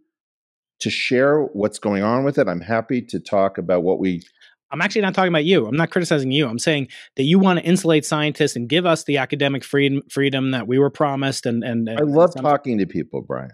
to 0.81 0.89
share 0.89 1.39
what's 1.39 1.79
going 1.79 2.03
on 2.03 2.25
with 2.25 2.37
it. 2.37 2.49
I'm 2.49 2.59
happy 2.59 3.01
to 3.03 3.19
talk 3.19 3.57
about 3.57 3.81
what 3.81 3.99
we. 3.99 4.23
I'm 4.71 4.81
actually 4.81 5.03
not 5.03 5.15
talking 5.15 5.31
about 5.31 5.45
you. 5.45 5.65
I'm 5.65 5.77
not 5.77 5.89
criticizing 5.89 6.31
you. 6.31 6.49
I'm 6.49 6.59
saying 6.59 6.89
that 7.15 7.23
you 7.23 7.39
want 7.39 7.59
to 7.59 7.65
insulate 7.65 8.05
scientists 8.05 8.57
and 8.57 8.67
give 8.67 8.85
us 8.85 9.05
the 9.05 9.19
academic 9.19 9.63
freedom 9.63 10.01
freedom 10.09 10.51
that 10.51 10.67
we 10.67 10.79
were 10.79 10.89
promised. 10.89 11.45
And 11.45 11.63
and, 11.63 11.87
and 11.87 11.97
I 11.97 12.03
love 12.03 12.35
talking 12.35 12.77
to 12.79 12.85
people, 12.85 13.21
Brian. 13.21 13.51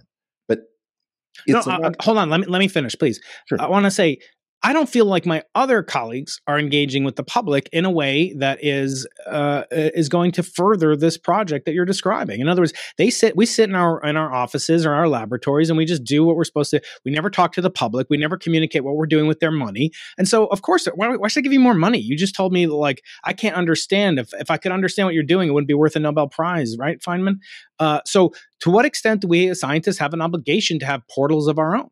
No, 1.47 1.59
uh, 1.59 1.91
hold 2.01 2.17
on. 2.17 2.29
Let 2.29 2.41
me 2.41 2.45
let 2.47 2.59
me 2.59 2.67
finish, 2.67 2.95
please. 2.97 3.19
Sure. 3.47 3.61
I 3.61 3.67
want 3.67 3.85
to 3.85 3.91
say 3.91 4.19
I 4.61 4.73
don't 4.73 4.89
feel 4.89 5.05
like 5.05 5.25
my 5.25 5.43
other 5.55 5.81
colleagues 5.83 6.41
are 6.45 6.59
engaging 6.59 7.05
with 7.05 7.15
the 7.15 7.23
public 7.23 7.69
in 7.71 7.85
a 7.85 7.91
way 7.91 8.33
that 8.39 8.59
is 8.61 9.07
uh, 9.25 9.63
is 9.71 10.09
going 10.09 10.33
to 10.33 10.43
further 10.43 10.97
this 10.97 11.17
project 11.17 11.65
that 11.65 11.73
you're 11.73 11.85
describing. 11.85 12.41
In 12.41 12.49
other 12.49 12.63
words, 12.63 12.73
they 12.97 13.09
sit, 13.09 13.37
we 13.37 13.45
sit 13.45 13.69
in 13.69 13.75
our 13.75 14.01
in 14.01 14.17
our 14.17 14.33
offices 14.33 14.85
or 14.85 14.93
our 14.93 15.07
laboratories, 15.07 15.69
and 15.69 15.77
we 15.77 15.85
just 15.85 16.03
do 16.03 16.25
what 16.25 16.35
we're 16.35 16.43
supposed 16.43 16.71
to. 16.71 16.81
We 17.05 17.11
never 17.11 17.29
talk 17.29 17.53
to 17.53 17.61
the 17.61 17.69
public. 17.69 18.07
We 18.09 18.17
never 18.17 18.37
communicate 18.37 18.83
what 18.83 18.95
we're 18.95 19.05
doing 19.05 19.27
with 19.27 19.39
their 19.39 19.51
money. 19.51 19.91
And 20.17 20.27
so, 20.27 20.47
of 20.47 20.61
course, 20.61 20.87
why, 20.93 21.15
why 21.15 21.29
should 21.29 21.41
I 21.41 21.43
give 21.43 21.53
you 21.53 21.59
more 21.61 21.73
money? 21.73 21.99
You 21.99 22.17
just 22.17 22.35
told 22.35 22.51
me 22.51 22.67
like 22.67 23.01
I 23.23 23.31
can't 23.31 23.55
understand. 23.55 24.19
If 24.19 24.33
if 24.33 24.51
I 24.51 24.57
could 24.57 24.73
understand 24.73 25.07
what 25.07 25.13
you're 25.13 25.23
doing, 25.23 25.47
it 25.47 25.51
wouldn't 25.53 25.69
be 25.69 25.73
worth 25.73 25.95
a 25.95 25.99
Nobel 25.99 26.27
Prize, 26.27 26.75
right, 26.77 26.99
Feynman? 26.99 27.35
Uh, 27.79 28.01
so, 28.05 28.33
to 28.59 28.69
what 28.69 28.83
extent 28.83 29.21
do 29.21 29.29
we 29.29 29.47
as 29.47 29.61
scientists 29.61 29.99
have 29.99 30.13
an 30.13 30.21
obligation 30.21 30.79
to 30.79 30.85
have 30.85 31.01
portals 31.09 31.47
of 31.47 31.57
our 31.57 31.77
own? 31.77 31.89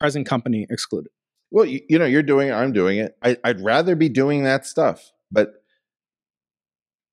Present 0.00 0.26
company 0.26 0.66
excluded. 0.70 1.10
Well, 1.50 1.64
you, 1.64 1.80
you, 1.88 1.98
know, 1.98 2.04
you're 2.04 2.22
doing 2.22 2.48
it. 2.48 2.52
I'm 2.52 2.72
doing 2.72 2.98
it. 2.98 3.16
I, 3.22 3.36
would 3.44 3.60
rather 3.60 3.94
be 3.94 4.08
doing 4.08 4.44
that 4.44 4.66
stuff, 4.66 5.12
but 5.30 5.62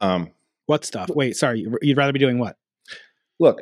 um, 0.01 0.31
what 0.65 0.85
stuff? 0.85 1.09
Wait, 1.09 1.35
sorry. 1.35 1.67
You'd 1.81 1.97
rather 1.97 2.13
be 2.13 2.19
doing 2.19 2.39
what? 2.39 2.57
Look, 3.39 3.61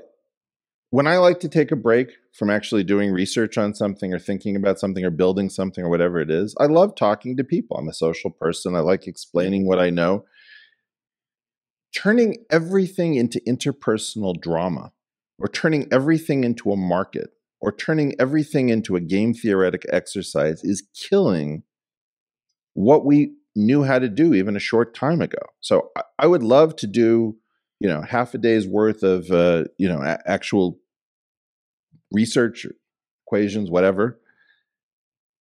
when 0.91 1.07
I 1.07 1.17
like 1.17 1.39
to 1.41 1.49
take 1.49 1.72
a 1.72 1.76
break 1.76 2.11
from 2.34 2.49
actually 2.49 2.84
doing 2.84 3.11
research 3.11 3.57
on 3.57 3.74
something 3.74 4.13
or 4.13 4.19
thinking 4.19 4.55
about 4.55 4.80
something 4.80 5.03
or 5.03 5.09
building 5.09 5.49
something 5.49 5.84
or 5.84 5.89
whatever 5.89 6.19
it 6.19 6.30
is, 6.30 6.55
I 6.59 6.65
love 6.65 6.95
talking 6.95 7.38
to 7.38 7.43
people. 7.43 7.78
I'm 7.78 7.88
a 7.88 7.93
social 7.93 8.30
person. 8.30 8.76
I 8.76 8.80
like 8.80 9.07
explaining 9.07 9.65
what 9.65 9.80
I 9.80 9.89
know. 9.89 10.26
Turning 11.95 12.43
everything 12.49 13.15
into 13.15 13.41
interpersonal 13.47 14.39
drama 14.39 14.91
or 15.38 15.47
turning 15.47 15.88
everything 15.91 16.43
into 16.43 16.72
a 16.72 16.78
market 16.78 17.32
or 17.62 17.72
turning 17.72 18.16
everything 18.20 18.70
into 18.70 18.95
a 18.95 19.01
game 19.01 19.34
theoretic 19.34 19.86
exercise 19.89 20.64
is 20.64 20.84
killing 20.93 21.64
what 22.74 23.05
we 23.05 23.34
knew 23.55 23.84
how 23.84 23.99
to 23.99 24.09
do 24.09 24.34
even 24.34 24.55
a 24.55 24.59
short 24.59 24.93
time 24.93 25.22
ago. 25.22 25.41
So 25.59 25.91
I, 26.18 26.26
would 26.26 26.43
love 26.43 26.76
to 26.78 26.88
do, 26.88 27.38
you 27.80 27.88
know, 27.88 28.01
half 28.01 28.34
a 28.34 28.38
day's 28.38 28.68
worth 28.68 29.03
of, 29.03 29.30
uh, 29.30 29.66
you 29.78 29.88
know, 29.88 30.01
a- 30.01 30.22
actual 30.26 30.80
research 32.12 32.66
equations, 33.28 33.70
whatever. 33.70 34.20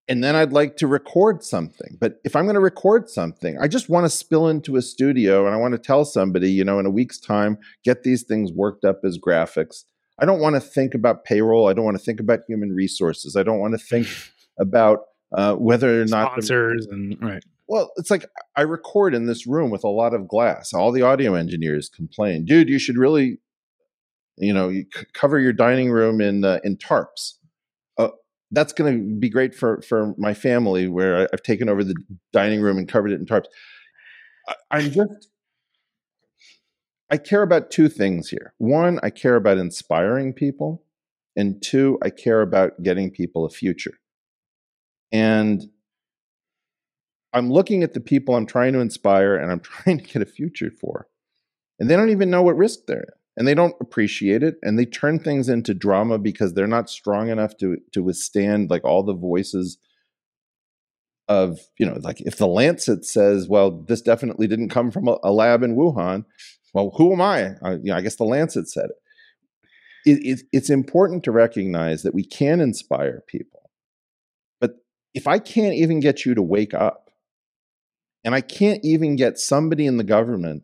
And 0.07 0.23
then 0.23 0.35
I'd 0.35 0.51
like 0.51 0.75
to 0.77 0.87
record 0.87 1.41
something. 1.41 1.97
But 1.99 2.19
if 2.25 2.35
I'm 2.35 2.43
going 2.43 2.55
to 2.55 2.59
record 2.59 3.09
something, 3.09 3.57
I 3.59 3.67
just 3.69 3.87
want 3.87 4.05
to 4.05 4.09
spill 4.09 4.49
into 4.49 4.75
a 4.75 4.81
studio 4.81 5.45
and 5.45 5.55
I 5.55 5.57
want 5.57 5.71
to 5.73 5.77
tell 5.77 6.03
somebody, 6.03 6.51
you 6.51 6.65
know, 6.65 6.79
in 6.79 6.85
a 6.85 6.91
week's 6.91 7.19
time, 7.19 7.57
get 7.85 8.03
these 8.03 8.23
things 8.23 8.51
worked 8.51 8.83
up 8.83 9.01
as 9.05 9.17
graphics 9.17 9.85
I 10.21 10.25
don't 10.25 10.39
want 10.39 10.55
to 10.55 10.61
think 10.61 10.93
about 10.93 11.25
payroll. 11.25 11.67
I 11.67 11.73
don't 11.73 11.83
want 11.83 11.97
to 11.97 12.03
think 12.03 12.19
about 12.19 12.41
human 12.47 12.71
resources. 12.71 13.35
I 13.35 13.43
don't 13.43 13.59
want 13.59 13.73
to 13.73 13.79
think 13.79 14.07
about 14.59 14.99
uh, 15.35 15.55
whether 15.55 16.01
or 16.01 16.05
not 16.05 16.31
sponsors 16.31 16.85
the, 16.87 16.93
and 16.93 17.21
right. 17.21 17.43
Well, 17.67 17.91
it's 17.95 18.11
like 18.11 18.25
I 18.55 18.61
record 18.61 19.15
in 19.15 19.25
this 19.25 19.47
room 19.47 19.71
with 19.71 19.83
a 19.83 19.89
lot 19.89 20.13
of 20.13 20.27
glass. 20.27 20.73
All 20.73 20.91
the 20.91 21.01
audio 21.01 21.33
engineers 21.35 21.89
complain, 21.89 22.45
dude. 22.45 22.69
You 22.69 22.79
should 22.79 22.97
really, 22.97 23.39
you 24.37 24.53
know, 24.53 24.69
you 24.69 24.85
c- 24.93 25.05
cover 25.13 25.39
your 25.39 25.53
dining 25.53 25.89
room 25.89 26.21
in 26.21 26.43
uh, 26.43 26.59
in 26.63 26.77
tarps. 26.77 27.35
Uh, 27.97 28.09
that's 28.51 28.73
going 28.73 28.93
to 28.93 29.19
be 29.19 29.29
great 29.29 29.55
for 29.55 29.81
for 29.81 30.13
my 30.17 30.33
family, 30.33 30.87
where 30.87 31.15
I, 31.15 31.27
have 31.31 31.43
taken 31.43 31.69
over 31.69 31.83
the 31.83 31.95
dining 32.33 32.61
room 32.61 32.77
and 32.77 32.87
covered 32.87 33.11
it 33.11 33.21
in 33.21 33.25
tarps. 33.25 33.45
I, 34.49 34.55
I'm 34.71 34.91
just 34.91 35.29
I 37.11 37.17
care 37.17 37.43
about 37.43 37.69
two 37.69 37.89
things 37.89 38.29
here. 38.29 38.53
One, 38.57 38.97
I 39.03 39.09
care 39.09 39.35
about 39.35 39.57
inspiring 39.57 40.31
people. 40.31 40.83
And 41.35 41.61
two, 41.61 41.97
I 42.01 42.09
care 42.09 42.41
about 42.41 42.81
getting 42.83 43.11
people 43.11 43.45
a 43.45 43.49
future. 43.49 43.99
And 45.11 45.63
I'm 47.33 47.51
looking 47.51 47.83
at 47.83 47.93
the 47.93 47.99
people 47.99 48.35
I'm 48.35 48.45
trying 48.45 48.73
to 48.73 48.79
inspire 48.79 49.35
and 49.35 49.51
I'm 49.51 49.59
trying 49.61 49.97
to 49.97 50.03
get 50.03 50.21
a 50.21 50.25
future 50.25 50.71
for. 50.71 51.07
And 51.79 51.89
they 51.89 51.95
don't 51.95 52.09
even 52.09 52.29
know 52.29 52.43
what 52.43 52.57
risk 52.57 52.79
they're 52.87 52.99
in. 52.99 53.05
And 53.37 53.47
they 53.47 53.55
don't 53.55 53.75
appreciate 53.81 54.43
it. 54.43 54.55
And 54.61 54.77
they 54.77 54.85
turn 54.85 55.19
things 55.19 55.49
into 55.49 55.73
drama 55.73 56.17
because 56.17 56.53
they're 56.53 56.67
not 56.67 56.89
strong 56.89 57.29
enough 57.29 57.57
to, 57.57 57.77
to 57.93 58.03
withstand 58.03 58.69
like 58.69 58.83
all 58.83 59.03
the 59.03 59.13
voices 59.13 59.77
of, 61.29 61.59
you 61.77 61.85
know, 61.85 61.97
like 62.01 62.19
if 62.21 62.37
the 62.37 62.47
Lancet 62.47 63.05
says, 63.05 63.47
well, 63.47 63.71
this 63.71 64.01
definitely 64.01 64.47
didn't 64.47 64.69
come 64.69 64.91
from 64.91 65.07
a, 65.07 65.17
a 65.23 65.31
lab 65.31 65.63
in 65.63 65.77
Wuhan, 65.77 66.25
well, 66.73 66.93
who 66.97 67.13
am 67.13 67.21
I? 67.21 67.55
I, 67.61 67.73
you 67.73 67.85
know, 67.85 67.95
I 67.95 68.01
guess 68.01 68.15
the 68.15 68.23
Lancet 68.23 68.69
said 68.69 68.85
it. 68.85 68.97
It, 70.03 70.25
it. 70.25 70.41
It's 70.51 70.69
important 70.69 71.23
to 71.25 71.31
recognize 71.31 72.03
that 72.03 72.13
we 72.13 72.23
can 72.23 72.59
inspire 72.61 73.23
people. 73.27 73.69
But 74.59 74.75
if 75.13 75.27
I 75.27 75.39
can't 75.39 75.75
even 75.75 75.99
get 75.99 76.25
you 76.25 76.33
to 76.33 76.41
wake 76.41 76.73
up, 76.73 77.09
and 78.23 78.35
I 78.35 78.41
can't 78.41 78.83
even 78.83 79.15
get 79.15 79.39
somebody 79.39 79.85
in 79.85 79.97
the 79.97 80.03
government 80.03 80.63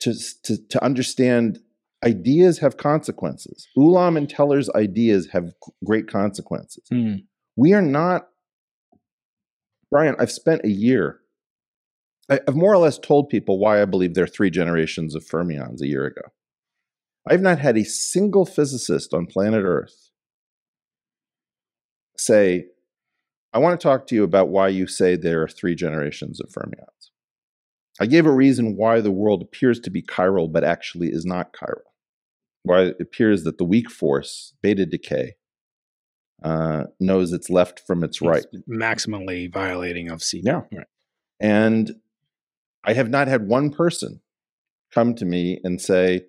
to, 0.00 0.14
to, 0.42 0.56
to 0.68 0.84
understand 0.84 1.60
ideas 2.04 2.58
have 2.58 2.76
consequences. 2.76 3.68
Ulam 3.78 4.16
and 4.16 4.28
Teller's 4.28 4.68
ideas 4.70 5.28
have 5.32 5.52
great 5.84 6.08
consequences. 6.08 6.84
Mm. 6.92 7.24
We 7.56 7.74
are 7.74 7.82
not, 7.82 8.26
Brian, 9.90 10.16
I've 10.18 10.32
spent 10.32 10.64
a 10.64 10.70
year 10.70 11.20
I've 12.28 12.54
more 12.54 12.72
or 12.72 12.78
less 12.78 12.98
told 12.98 13.28
people 13.28 13.58
why 13.58 13.82
I 13.82 13.84
believe 13.84 14.14
there 14.14 14.24
are 14.24 14.28
three 14.28 14.50
generations 14.50 15.14
of 15.14 15.24
fermions 15.24 15.80
a 15.82 15.86
year 15.86 16.06
ago. 16.06 16.22
I've 17.28 17.42
not 17.42 17.58
had 17.58 17.76
a 17.76 17.84
single 17.84 18.44
physicist 18.44 19.14
on 19.14 19.26
planet 19.26 19.64
Earth 19.64 20.10
say, 22.16 22.66
I 23.52 23.58
want 23.58 23.78
to 23.78 23.82
talk 23.82 24.06
to 24.06 24.14
you 24.14 24.24
about 24.24 24.48
why 24.48 24.68
you 24.68 24.86
say 24.86 25.16
there 25.16 25.42
are 25.42 25.48
three 25.48 25.74
generations 25.74 26.40
of 26.40 26.50
fermions. 26.50 27.10
I 28.00 28.06
gave 28.06 28.26
a 28.26 28.32
reason 28.32 28.76
why 28.76 29.00
the 29.00 29.10
world 29.10 29.42
appears 29.42 29.78
to 29.80 29.90
be 29.90 30.02
chiral, 30.02 30.50
but 30.50 30.64
actually 30.64 31.08
is 31.08 31.26
not 31.26 31.52
chiral. 31.52 31.82
Why 32.62 32.82
it 32.82 32.96
appears 33.00 33.44
that 33.44 33.58
the 33.58 33.64
weak 33.64 33.90
force, 33.90 34.54
beta 34.62 34.86
decay, 34.86 35.34
uh, 36.42 36.84
knows 36.98 37.32
it's 37.32 37.50
left 37.50 37.80
from 37.86 38.02
its 38.02 38.22
right. 38.22 38.44
maximally 38.68 39.52
violating 39.52 40.08
of 40.08 40.22
C. 40.22 40.40
Yeah. 40.42 40.62
Right. 40.72 40.86
And 41.38 41.96
I 42.84 42.94
have 42.94 43.08
not 43.08 43.28
had 43.28 43.46
one 43.46 43.70
person 43.70 44.20
come 44.92 45.14
to 45.14 45.24
me 45.24 45.60
and 45.62 45.80
say, 45.80 46.22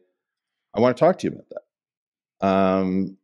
I 0.74 0.80
want 0.80 0.96
to 0.96 1.00
talk 1.00 1.20
to 1.20 1.28
you 1.28 1.34
about 1.34 1.50
that. 1.50 2.48
Um, 2.48 3.18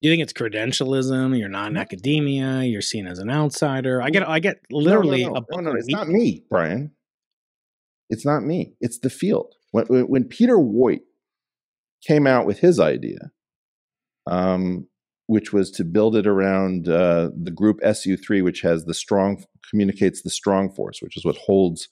you 0.00 0.10
think 0.10 0.22
it's 0.22 0.32
credentialism? 0.32 1.38
You're 1.38 1.48
not 1.48 1.70
in 1.70 1.76
academia. 1.76 2.62
You're 2.62 2.80
seen 2.80 3.06
as 3.06 3.18
an 3.18 3.30
outsider. 3.30 4.00
I 4.00 4.10
get, 4.10 4.28
I 4.28 4.38
get 4.38 4.60
literally 4.70 5.24
no, 5.24 5.32
no, 5.32 5.44
no, 5.50 5.60
no, 5.60 5.72
no 5.72 5.78
it's 5.78 5.88
not 5.88 6.08
me, 6.08 6.44
Brian. 6.48 6.92
It's 8.10 8.24
not 8.24 8.42
me. 8.42 8.74
It's 8.80 8.98
the 8.98 9.10
field. 9.10 9.54
When, 9.72 9.86
when 9.86 10.24
Peter 10.24 10.56
Woit 10.56 11.00
came 12.06 12.26
out 12.26 12.46
with 12.46 12.60
his 12.60 12.78
idea, 12.80 13.32
um, 14.26 14.86
which 15.28 15.52
was 15.52 15.70
to 15.70 15.84
build 15.84 16.16
it 16.16 16.26
around 16.26 16.88
uh, 16.88 17.28
the 17.36 17.50
group 17.50 17.78
SU3, 17.82 18.42
which 18.42 18.62
has 18.62 18.86
the 18.86 18.94
strong 18.94 19.44
communicates 19.68 20.22
the 20.22 20.30
strong 20.30 20.72
force, 20.72 21.00
which 21.02 21.16
is 21.16 21.24
what 21.24 21.36
holds 21.36 21.88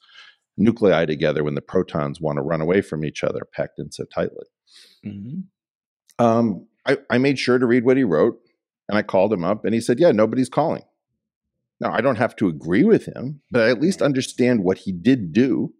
nuclei 0.57 1.05
together 1.05 1.43
when 1.43 1.53
the 1.53 1.61
protons 1.61 2.19
want 2.19 2.37
to 2.37 2.41
run 2.41 2.61
away 2.61 2.81
from 2.81 3.05
each 3.05 3.23
other, 3.23 3.41
packed 3.53 3.77
in 3.77 3.91
so 3.91 4.05
tightly. 4.05 4.45
Mm-hmm. 5.05 6.25
Um, 6.25 6.65
I, 6.87 6.97
I 7.11 7.19
made 7.19 7.37
sure 7.37 7.59
to 7.59 7.67
read 7.67 7.85
what 7.85 7.95
he 7.95 8.03
wrote, 8.03 8.39
and 8.89 8.97
I 8.97 9.03
called 9.03 9.31
him 9.31 9.43
up, 9.43 9.63
and 9.63 9.73
he 9.75 9.81
said, 9.81 9.99
"Yeah, 9.99 10.11
nobody's 10.11 10.49
calling." 10.49 10.83
Now 11.79 11.91
I 11.91 12.01
don't 12.01 12.15
have 12.15 12.35
to 12.37 12.47
agree 12.47 12.83
with 12.83 13.05
him, 13.05 13.41
but 13.51 13.61
I 13.61 13.69
at 13.69 13.79
least 13.79 14.01
understand 14.01 14.63
what 14.63 14.79
he 14.79 14.91
did 14.91 15.31
do, 15.31 15.75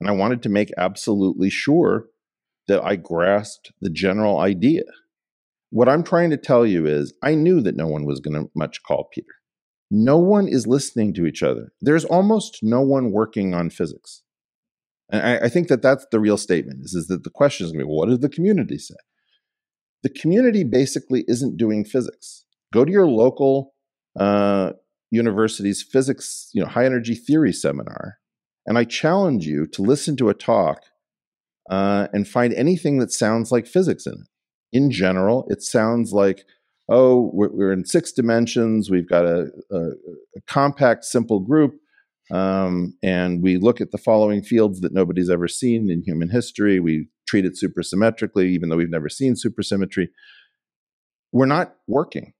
and 0.00 0.08
I 0.08 0.12
wanted 0.12 0.42
to 0.44 0.48
make 0.48 0.72
absolutely 0.78 1.50
sure 1.50 2.06
that 2.66 2.82
I 2.82 2.96
grasped 2.96 3.72
the 3.82 3.90
general 3.90 4.38
idea. 4.38 4.84
What 5.70 5.88
I'm 5.88 6.04
trying 6.04 6.30
to 6.30 6.36
tell 6.36 6.64
you 6.64 6.86
is, 6.86 7.12
I 7.22 7.34
knew 7.34 7.60
that 7.62 7.76
no 7.76 7.86
one 7.86 8.04
was 8.04 8.20
going 8.20 8.34
to 8.34 8.50
much 8.54 8.82
call 8.82 9.08
Peter. 9.12 9.26
No 9.90 10.18
one 10.18 10.48
is 10.48 10.66
listening 10.66 11.14
to 11.14 11.26
each 11.26 11.42
other. 11.42 11.72
There's 11.80 12.04
almost 12.04 12.58
no 12.62 12.80
one 12.80 13.12
working 13.12 13.54
on 13.54 13.70
physics. 13.70 14.22
And 15.10 15.22
I, 15.22 15.46
I 15.46 15.48
think 15.48 15.68
that 15.68 15.82
that's 15.82 16.06
the 16.10 16.20
real 16.20 16.36
statement 16.36 16.80
is, 16.84 16.94
is 16.94 17.08
that 17.08 17.24
the 17.24 17.30
question 17.30 17.66
is 17.66 17.72
going 17.72 17.80
to 17.80 17.84
be, 17.84 17.88
well, 17.88 17.98
what 17.98 18.08
does 18.08 18.20
the 18.20 18.28
community 18.28 18.78
say? 18.78 18.94
The 20.02 20.10
community 20.10 20.64
basically 20.64 21.24
isn't 21.28 21.56
doing 21.56 21.84
physics. 21.84 22.44
Go 22.72 22.84
to 22.84 22.92
your 22.92 23.06
local 23.06 23.74
uh, 24.18 24.72
university's 25.10 25.82
physics, 25.82 26.50
you 26.52 26.62
know, 26.62 26.68
high 26.68 26.84
energy 26.84 27.14
theory 27.14 27.52
seminar, 27.52 28.18
and 28.66 28.78
I 28.78 28.84
challenge 28.84 29.46
you 29.46 29.66
to 29.68 29.82
listen 29.82 30.16
to 30.16 30.28
a 30.28 30.34
talk 30.34 30.80
uh, 31.70 32.08
and 32.12 32.26
find 32.26 32.52
anything 32.54 32.98
that 32.98 33.12
sounds 33.12 33.52
like 33.52 33.66
physics 33.66 34.06
in 34.06 34.14
it. 34.14 34.28
In 34.74 34.90
general, 34.90 35.46
it 35.48 35.62
sounds 35.62 36.12
like 36.12 36.44
oh, 36.88 37.30
we're, 37.32 37.50
we're 37.50 37.72
in 37.72 37.84
six 37.84 38.12
dimensions, 38.12 38.90
we've 38.90 39.08
got 39.08 39.24
a, 39.24 39.50
a, 39.70 39.78
a 39.78 40.40
compact, 40.46 41.04
simple 41.04 41.40
group, 41.40 41.74
um, 42.30 42.96
and 43.02 43.42
we 43.42 43.56
look 43.56 43.80
at 43.80 43.90
the 43.90 43.98
following 43.98 44.42
fields 44.42 44.80
that 44.80 44.92
nobody's 44.92 45.30
ever 45.30 45.48
seen 45.48 45.90
in 45.90 46.02
human 46.02 46.30
history. 46.30 46.80
We 46.80 47.08
treat 47.26 47.44
it 47.44 47.58
supersymmetrically, 47.62 48.46
even 48.46 48.68
though 48.68 48.76
we've 48.76 48.90
never 48.90 49.08
seen 49.08 49.34
supersymmetry. 49.34 50.08
We're 51.32 51.46
not 51.46 51.74
working. 51.86 52.32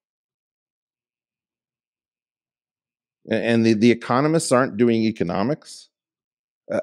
And 3.31 3.65
the, 3.65 3.73
the 3.73 3.91
economists 3.91 4.53
aren't 4.53 4.77
doing 4.77 5.03
economics. 5.03 5.89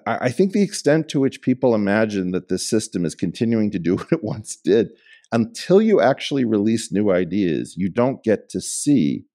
I 0.06 0.30
think 0.30 0.52
the 0.52 0.62
extent 0.62 1.10
to 1.10 1.20
which 1.20 1.42
people 1.42 1.74
imagine 1.74 2.32
that 2.32 2.50
this 2.50 2.68
system 2.68 3.04
is 3.04 3.16
continuing 3.16 3.72
to 3.72 3.80
do 3.80 3.96
what 3.98 4.12
it 4.12 4.24
once 4.24 4.56
did 4.56 4.92
until 5.32 5.82
you 5.82 6.02
actually 6.02 6.46
release 6.46 6.92
new 6.92 7.12
ideas, 7.12 7.76
you 7.78 7.90
don't 7.90 8.24
get 8.24 8.50
to 8.50 8.62
see 8.62 9.26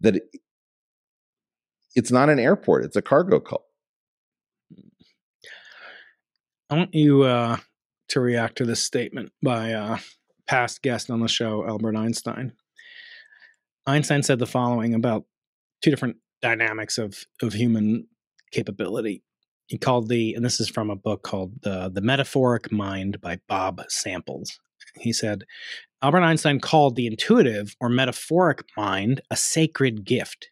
that 0.00 0.16
it, 0.16 0.24
it's 1.94 2.10
not 2.10 2.28
an 2.28 2.38
airport, 2.38 2.84
it's 2.84 2.96
a 2.96 3.02
cargo 3.02 3.38
cult. 3.38 3.64
I 6.70 6.76
want 6.76 6.94
you 6.94 7.22
uh, 7.22 7.58
to 8.08 8.20
react 8.20 8.56
to 8.56 8.64
this 8.64 8.82
statement 8.82 9.32
by 9.42 9.74
uh, 9.74 9.98
past 10.46 10.82
guest 10.82 11.10
on 11.10 11.20
the 11.20 11.28
show, 11.28 11.66
Albert 11.66 11.96
Einstein. 11.96 12.52
Einstein 13.86 14.22
said 14.22 14.38
the 14.38 14.46
following 14.46 14.94
about 14.94 15.24
two 15.82 15.90
different 15.90 16.16
dynamics 16.40 16.98
of, 16.98 17.24
of 17.42 17.52
human 17.52 18.06
capability. 18.52 19.22
He 19.66 19.78
called 19.78 20.08
the, 20.08 20.34
and 20.34 20.44
this 20.44 20.60
is 20.60 20.68
from 20.68 20.90
a 20.90 20.96
book 20.96 21.22
called 21.22 21.62
The, 21.62 21.90
the 21.92 22.00
Metaphoric 22.00 22.72
Mind 22.72 23.20
by 23.20 23.38
Bob 23.48 23.82
Samples. 23.88 24.58
He 24.96 25.12
said, 25.12 25.44
Albert 26.02 26.22
Einstein 26.22 26.60
called 26.60 26.96
the 26.96 27.06
intuitive 27.06 27.76
or 27.80 27.88
metaphoric 27.88 28.64
mind 28.76 29.20
a 29.30 29.36
sacred 29.36 30.04
gift. 30.04 30.50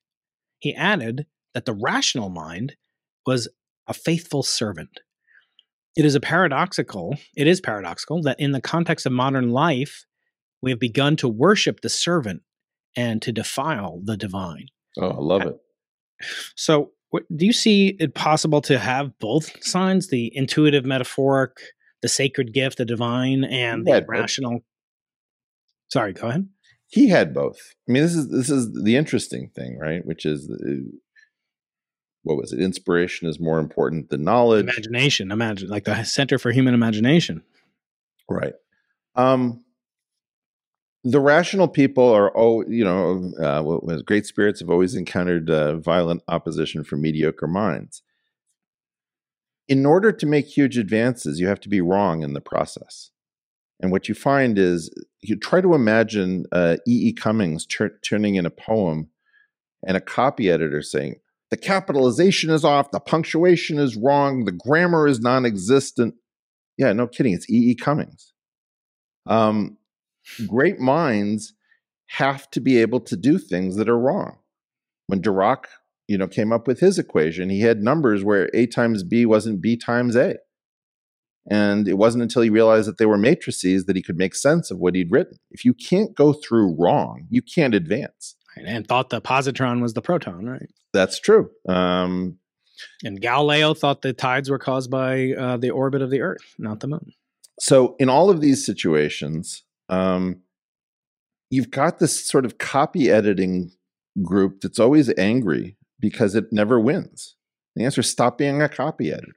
He 0.58 0.74
added 0.74 1.26
that 1.54 1.64
the 1.64 1.72
rational 1.72 2.28
mind 2.28 2.76
was 3.26 3.48
a 3.86 3.94
faithful 3.94 4.42
servant. 4.42 5.00
It 5.96 6.04
is 6.04 6.14
a 6.14 6.20
paradoxical, 6.20 7.16
it 7.36 7.46
is 7.46 7.60
paradoxical 7.60 8.22
that 8.22 8.38
in 8.38 8.52
the 8.52 8.60
context 8.60 9.06
of 9.06 9.12
modern 9.12 9.50
life, 9.50 10.04
we 10.62 10.70
have 10.70 10.78
begun 10.78 11.16
to 11.16 11.28
worship 11.28 11.80
the 11.80 11.88
servant 11.88 12.42
and 12.96 13.20
to 13.22 13.32
defile 13.32 14.00
the 14.04 14.16
divine. 14.16 14.66
Oh, 14.98 15.10
I 15.10 15.16
love 15.16 15.42
it. 15.42 15.56
So, 16.54 16.92
do 17.34 17.46
you 17.46 17.52
see 17.52 17.96
it 17.98 18.14
possible 18.14 18.60
to 18.62 18.78
have 18.78 19.18
both 19.18 19.64
signs, 19.64 20.08
the 20.08 20.30
intuitive 20.36 20.84
metaphoric 20.84 21.56
the 22.02 22.08
sacred 22.08 22.52
gift, 22.52 22.78
the 22.78 22.84
divine, 22.84 23.44
and 23.44 23.86
the 23.86 24.04
rational. 24.06 24.52
Both. 24.52 24.62
Sorry, 25.92 26.12
go 26.12 26.28
ahead. 26.28 26.48
He 26.86 27.08
had 27.08 27.32
both. 27.34 27.74
I 27.88 27.92
mean, 27.92 28.02
this 28.02 28.14
is 28.14 28.28
this 28.28 28.50
is 28.50 28.72
the 28.82 28.96
interesting 28.96 29.50
thing, 29.54 29.78
right? 29.78 30.04
Which 30.04 30.24
is 30.24 30.50
uh, 30.50 30.96
what 32.22 32.36
was 32.36 32.52
it? 32.52 32.60
Inspiration 32.60 33.28
is 33.28 33.40
more 33.40 33.58
important 33.58 34.10
than 34.10 34.24
knowledge. 34.24 34.64
Imagination, 34.64 35.30
imagine 35.30 35.68
like 35.68 35.84
the 35.84 36.02
Center 36.04 36.38
for 36.38 36.50
Human 36.50 36.74
Imagination. 36.74 37.42
Right. 38.28 38.54
Um, 39.14 39.64
the 41.02 41.20
rational 41.20 41.68
people 41.68 42.08
are 42.08 42.32
oh 42.36 42.64
you 42.68 42.84
know 42.84 43.32
uh, 43.40 44.02
great 44.02 44.26
spirits 44.26 44.60
have 44.60 44.70
always 44.70 44.94
encountered 44.94 45.50
uh, 45.50 45.76
violent 45.76 46.22
opposition 46.28 46.84
from 46.84 47.02
mediocre 47.02 47.46
minds 47.46 48.02
in 49.70 49.86
order 49.86 50.10
to 50.10 50.26
make 50.26 50.46
huge 50.46 50.76
advances, 50.76 51.38
you 51.38 51.46
have 51.46 51.60
to 51.60 51.68
be 51.68 51.80
wrong 51.80 52.24
in 52.24 52.34
the 52.34 52.40
process. 52.40 53.12
And 53.80 53.92
what 53.92 54.08
you 54.08 54.14
find 54.16 54.58
is 54.58 54.90
you 55.22 55.36
try 55.36 55.60
to 55.60 55.74
imagine 55.74 56.44
uh, 56.50 56.78
E. 56.88 57.08
E. 57.08 57.12
Cummings 57.12 57.66
tur- 57.66 57.96
turning 58.04 58.34
in 58.34 58.44
a 58.44 58.50
poem 58.50 59.08
and 59.86 59.96
a 59.96 60.00
copy 60.00 60.50
editor 60.50 60.82
saying, 60.82 61.14
the 61.52 61.56
capitalization 61.56 62.50
is 62.50 62.64
off, 62.64 62.90
the 62.90 63.00
punctuation 63.00 63.78
is 63.78 63.96
wrong, 63.96 64.44
the 64.44 64.52
grammar 64.52 65.06
is 65.06 65.20
non 65.20 65.46
existent. 65.46 66.14
Yeah, 66.76 66.92
no 66.92 67.06
kidding. 67.06 67.32
It's 67.32 67.48
E. 67.48 67.70
E. 67.70 67.74
Cummings. 67.76 68.32
Um, 69.26 69.78
great 70.48 70.80
minds 70.80 71.54
have 72.08 72.50
to 72.50 72.60
be 72.60 72.78
able 72.78 73.00
to 73.02 73.16
do 73.16 73.38
things 73.38 73.76
that 73.76 73.88
are 73.88 73.98
wrong. 73.98 74.38
When 75.06 75.22
Dirac 75.22 75.64
you 76.10 76.18
know 76.18 76.26
came 76.26 76.52
up 76.52 76.66
with 76.66 76.80
his 76.80 76.98
equation. 76.98 77.50
He 77.50 77.60
had 77.60 77.82
numbers 77.82 78.24
where 78.24 78.50
a 78.52 78.66
times 78.66 79.04
b 79.04 79.24
wasn't 79.24 79.60
b 79.62 79.76
times 79.76 80.16
a. 80.16 80.34
And 81.48 81.88
it 81.88 81.94
wasn't 81.94 82.22
until 82.22 82.42
he 82.42 82.50
realized 82.50 82.88
that 82.88 82.98
they 82.98 83.06
were 83.06 83.16
matrices 83.16 83.86
that 83.86 83.96
he 83.96 84.02
could 84.02 84.18
make 84.18 84.34
sense 84.34 84.70
of 84.70 84.78
what 84.78 84.94
he'd 84.94 85.10
written. 85.10 85.38
If 85.50 85.64
you 85.64 85.72
can't 85.72 86.14
go 86.14 86.32
through 86.32 86.76
wrong 86.76 87.28
you 87.30 87.42
can't 87.42 87.74
advance. 87.74 88.34
And 88.56 88.88
thought 88.88 89.10
the 89.10 89.20
positron 89.20 89.80
was 89.80 89.94
the 89.94 90.02
proton 90.02 90.46
right? 90.46 90.68
That's 90.92 91.20
true. 91.20 91.50
Um, 91.68 92.38
and 93.04 93.20
galileo 93.20 93.72
thought 93.72 94.02
the 94.02 94.12
tides 94.12 94.50
were 94.50 94.58
caused 94.58 94.90
by 94.90 95.32
uh, 95.38 95.58
the 95.58 95.70
orbit 95.70 96.02
of 96.02 96.10
the 96.10 96.22
earth 96.22 96.56
not 96.58 96.80
the 96.80 96.88
moon. 96.88 97.12
So 97.60 97.94
in 98.00 98.08
all 98.08 98.30
of 98.30 98.40
these 98.40 98.66
situations 98.66 99.62
um, 99.88 100.40
you've 101.50 101.70
got 101.70 102.00
this 102.00 102.26
sort 102.26 102.44
of 102.44 102.58
copy 102.58 103.10
editing 103.10 103.70
group 104.24 104.60
that's 104.60 104.80
always 104.80 105.12
angry 105.16 105.76
because 106.00 106.34
it 106.34 106.52
never 106.52 106.80
wins. 106.80 107.36
The 107.76 107.84
answer 107.84 108.00
is 108.00 108.10
stop 108.10 108.38
being 108.38 108.60
a 108.62 108.68
copy 108.68 109.12
editor. 109.12 109.34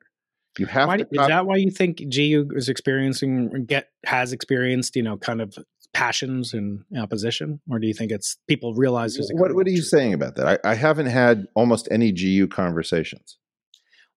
You 0.57 0.67
have 0.67 0.87
why, 0.87 0.97
to. 0.97 1.03
Is 1.03 1.27
that 1.27 1.45
why 1.45 1.57
you 1.57 1.71
think 1.71 1.97
GU 1.97 2.49
is 2.55 2.69
experiencing 2.69 3.65
get 3.65 3.89
has 4.05 4.33
experienced 4.33 4.95
you 4.95 5.03
know 5.03 5.17
kind 5.17 5.41
of 5.41 5.57
passions 5.93 6.53
and 6.53 6.83
opposition, 6.97 7.59
or 7.69 7.79
do 7.79 7.87
you 7.87 7.93
think 7.93 8.11
it's 8.11 8.37
people 8.47 8.73
realize 8.75 9.15
there's 9.15 9.31
what? 9.33 9.55
What 9.55 9.65
are 9.65 9.71
you 9.71 9.81
saying 9.81 10.13
about 10.13 10.35
that? 10.35 10.59
I, 10.63 10.71
I 10.71 10.75
haven't 10.75 11.07
had 11.07 11.47
almost 11.55 11.87
any 11.91 12.11
GU 12.11 12.47
conversations. 12.47 13.37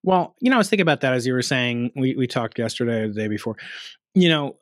Well, 0.02 0.34
you 0.40 0.50
know, 0.50 0.56
I 0.56 0.58
was 0.58 0.68
thinking 0.68 0.82
about 0.82 1.00
that 1.00 1.14
as 1.14 1.26
you 1.26 1.32
were 1.32 1.42
saying. 1.42 1.92
We 1.96 2.14
we 2.14 2.26
talked 2.26 2.58
yesterday 2.58 3.00
or 3.00 3.08
the 3.08 3.14
day 3.14 3.28
before. 3.28 3.56
You 4.14 4.28
know, 4.28 4.56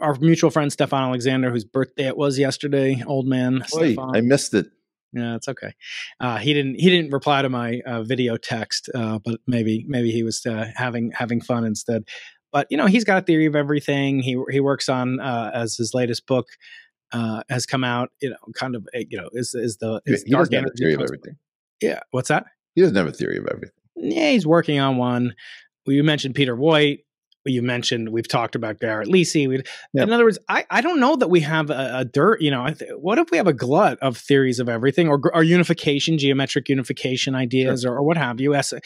our 0.00 0.14
mutual 0.16 0.50
friend 0.50 0.70
Stephon 0.70 1.02
Alexander, 1.02 1.50
whose 1.50 1.64
birthday 1.64 2.06
it 2.06 2.16
was 2.16 2.38
yesterday, 2.38 3.02
old 3.06 3.26
man. 3.26 3.62
Oy, 3.74 3.96
I 3.98 4.20
missed 4.20 4.54
it. 4.54 4.70
Yeah, 5.12 5.34
it's 5.34 5.48
okay. 5.48 5.74
Uh, 6.20 6.38
he 6.38 6.54
didn't 6.54 6.76
he 6.76 6.88
didn't 6.88 7.10
reply 7.10 7.42
to 7.42 7.48
my 7.48 7.80
uh, 7.84 8.02
video 8.02 8.36
text, 8.36 8.88
uh, 8.94 9.18
but 9.24 9.40
maybe 9.46 9.84
maybe 9.88 10.10
he 10.10 10.22
was 10.22 10.44
uh, 10.46 10.70
having 10.76 11.10
having 11.12 11.40
fun 11.40 11.64
instead. 11.64 12.04
But 12.52 12.66
you 12.70 12.76
know, 12.76 12.86
he's 12.86 13.04
got 13.04 13.22
a 13.22 13.26
theory 13.26 13.46
of 13.46 13.56
everything. 13.56 14.20
He 14.20 14.40
he 14.50 14.60
works 14.60 14.88
on 14.88 15.20
uh, 15.20 15.50
as 15.52 15.76
his 15.76 15.94
latest 15.94 16.26
book 16.26 16.46
uh, 17.12 17.42
has 17.48 17.66
come 17.66 17.84
out. 17.84 18.10
You 18.20 18.30
know, 18.30 18.36
kind 18.54 18.76
of 18.76 18.88
you 18.94 19.18
know 19.18 19.28
is 19.32 19.54
is 19.54 19.78
the 19.78 20.00
is 20.06 20.22
he 20.22 20.32
doesn't 20.32 20.52
have 20.52 20.66
theory 20.76 20.94
of 20.94 21.00
everything. 21.00 21.36
Yeah, 21.80 22.00
what's 22.10 22.28
that? 22.28 22.44
He 22.74 22.82
doesn't 22.82 22.96
have 22.96 23.06
a 23.06 23.12
theory 23.12 23.38
of 23.38 23.46
everything. 23.46 23.74
Yeah, 23.96 24.30
he's 24.30 24.46
working 24.46 24.78
on 24.78 24.96
one. 24.96 25.34
Well, 25.86 25.94
you 25.94 26.04
mentioned 26.04 26.34
Peter 26.34 26.56
Woit 26.56 27.00
you 27.50 27.62
mentioned 27.62 28.10
we've 28.10 28.28
talked 28.28 28.54
about 28.54 28.80
Garrett 28.80 29.08
Lisi. 29.08 29.48
We, 29.48 29.56
yep. 29.92 30.06
In 30.06 30.12
other 30.12 30.24
words, 30.24 30.38
I, 30.48 30.64
I 30.70 30.80
don't 30.80 31.00
know 31.00 31.16
that 31.16 31.28
we 31.28 31.40
have 31.40 31.70
a, 31.70 31.90
a 31.98 32.04
dirt. 32.04 32.40
You 32.40 32.50
know, 32.50 32.66
th- 32.72 32.90
what 32.96 33.18
if 33.18 33.30
we 33.30 33.36
have 33.36 33.46
a 33.46 33.52
glut 33.52 33.98
of 34.00 34.16
theories 34.16 34.58
of 34.58 34.68
everything, 34.68 35.08
or, 35.08 35.20
or 35.34 35.42
unification, 35.42 36.18
geometric 36.18 36.68
unification 36.68 37.34
ideas, 37.34 37.82
sure. 37.82 37.92
or, 37.92 37.98
or, 37.98 38.02
what 38.02 38.16
have 38.16 38.40
you? 38.40 38.54
As, 38.54 38.72
uh, 38.72 38.78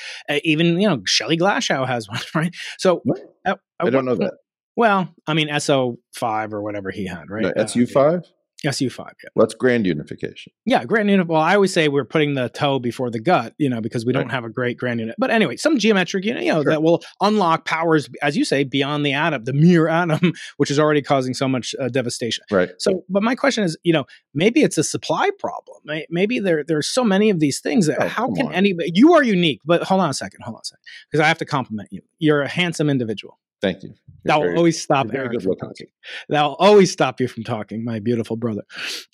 even 0.45 0.81
you 0.81 0.89
know, 0.89 1.03
Shelley 1.07 1.37
Glashow 1.37 1.87
has 1.87 2.09
one, 2.09 2.21
right? 2.35 2.55
So 2.79 3.03
uh, 3.47 3.55
I 3.81 3.91
don't 3.91 4.05
know 4.05 4.17
that. 4.17 4.35
Well, 4.77 5.09
I 5.27 5.35
mean, 5.35 5.49
SO 5.61 5.99
five 6.13 6.53
or 6.53 6.63
whatever 6.63 6.91
he 6.91 7.07
had, 7.07 7.31
right? 7.31 7.45
No, 7.45 7.53
SU 7.63 7.87
five. 7.87 8.23
SU5, 8.65 8.99
yeah. 8.99 9.29
Well, 9.35 9.47
that's 9.47 9.55
grand 9.55 9.87
unification. 9.87 10.53
Yeah, 10.67 10.85
grand 10.85 11.09
unit. 11.11 11.27
Well, 11.29 11.41
I 11.41 11.55
always 11.55 11.73
say 11.73 11.89
we're 11.89 12.05
putting 12.05 12.35
the 12.35 12.49
toe 12.49 12.79
before 12.79 13.11
the 13.11 13.21
gut, 13.21 13.55
you 13.59 13.69
know, 13.69 13.81
because 13.81 14.05
we 14.05 14.13
don't 14.13 14.31
have 14.31 14.45
a 14.45 14.49
great 14.51 14.77
grand 14.77 15.01
unit. 15.01 15.15
But 15.19 15.31
anyway, 15.31 15.57
some 15.57 15.79
geometric 15.79 16.25
unit, 16.25 16.43
you 16.45 16.53
know, 16.53 16.63
Sure. 16.63 16.73
that 16.73 16.83
will 16.83 17.03
unlock 17.21 17.65
powers, 17.65 18.09
as 18.23 18.37
you 18.37 18.45
say, 18.45 18.65
beyond 18.65 19.05
the 19.07 19.13
atom, 19.13 19.45
the 19.45 19.53
mere 19.53 19.89
atom, 19.89 20.33
which 20.57 20.71
is 20.71 20.79
already 20.79 21.03
causing 21.03 21.35
so 21.35 21.47
much 21.49 21.75
uh, 21.81 21.89
devastation. 21.89 22.45
Right. 22.51 22.71
So, 22.79 23.05
but 23.09 23.23
my 23.23 23.35
question 23.35 23.65
is, 23.65 23.77
you 23.83 23.93
know, 23.93 24.05
maybe 24.35 24.63
it's 24.63 24.79
a 24.79 24.85
supply 24.85 25.31
problem. 25.39 25.83
Maybe 26.11 26.39
there 26.39 26.65
there's 26.65 26.89
so 26.89 27.05
many 27.05 27.31
of 27.31 27.41
these 27.41 27.61
things 27.61 27.87
that 27.87 28.01
Oh, 28.01 28.09
how 28.09 28.33
can 28.33 28.47
on. 28.49 28.55
anybody? 28.55 28.91
You 28.95 29.15
are 29.15 29.23
unique, 29.23 29.61
but 29.65 29.83
hold 29.83 30.01
on 30.01 30.11
a 30.11 30.15
second, 30.15 30.41
hold 30.43 30.57
on 30.57 30.61
a 30.63 30.65
second, 30.65 30.83
because 31.11 31.23
I 31.23 31.29
have 31.29 31.39
to 31.39 31.45
compliment 31.45 31.89
you. 31.93 32.01
You're 32.19 32.43
a 32.43 32.49
handsome 32.49 32.89
individual. 32.91 33.39
Thank 33.61 33.83
you. 33.83 33.91
You're 33.91 33.97
That 34.25 34.41
will 34.41 34.57
always 34.57 34.81
stop 34.81 35.07
you're 35.07 35.13
very 35.13 35.25
Eric 35.27 35.39
good 35.39 35.43
from 35.43 35.57
talking. 35.57 35.87
That 36.29 36.43
will 36.43 36.57
always 36.57 36.91
stop 36.91 37.21
you 37.21 37.29
from 37.29 37.45
talking, 37.45 37.85
my 37.85 37.99
beautiful 37.99 38.37
brother. 38.37 38.63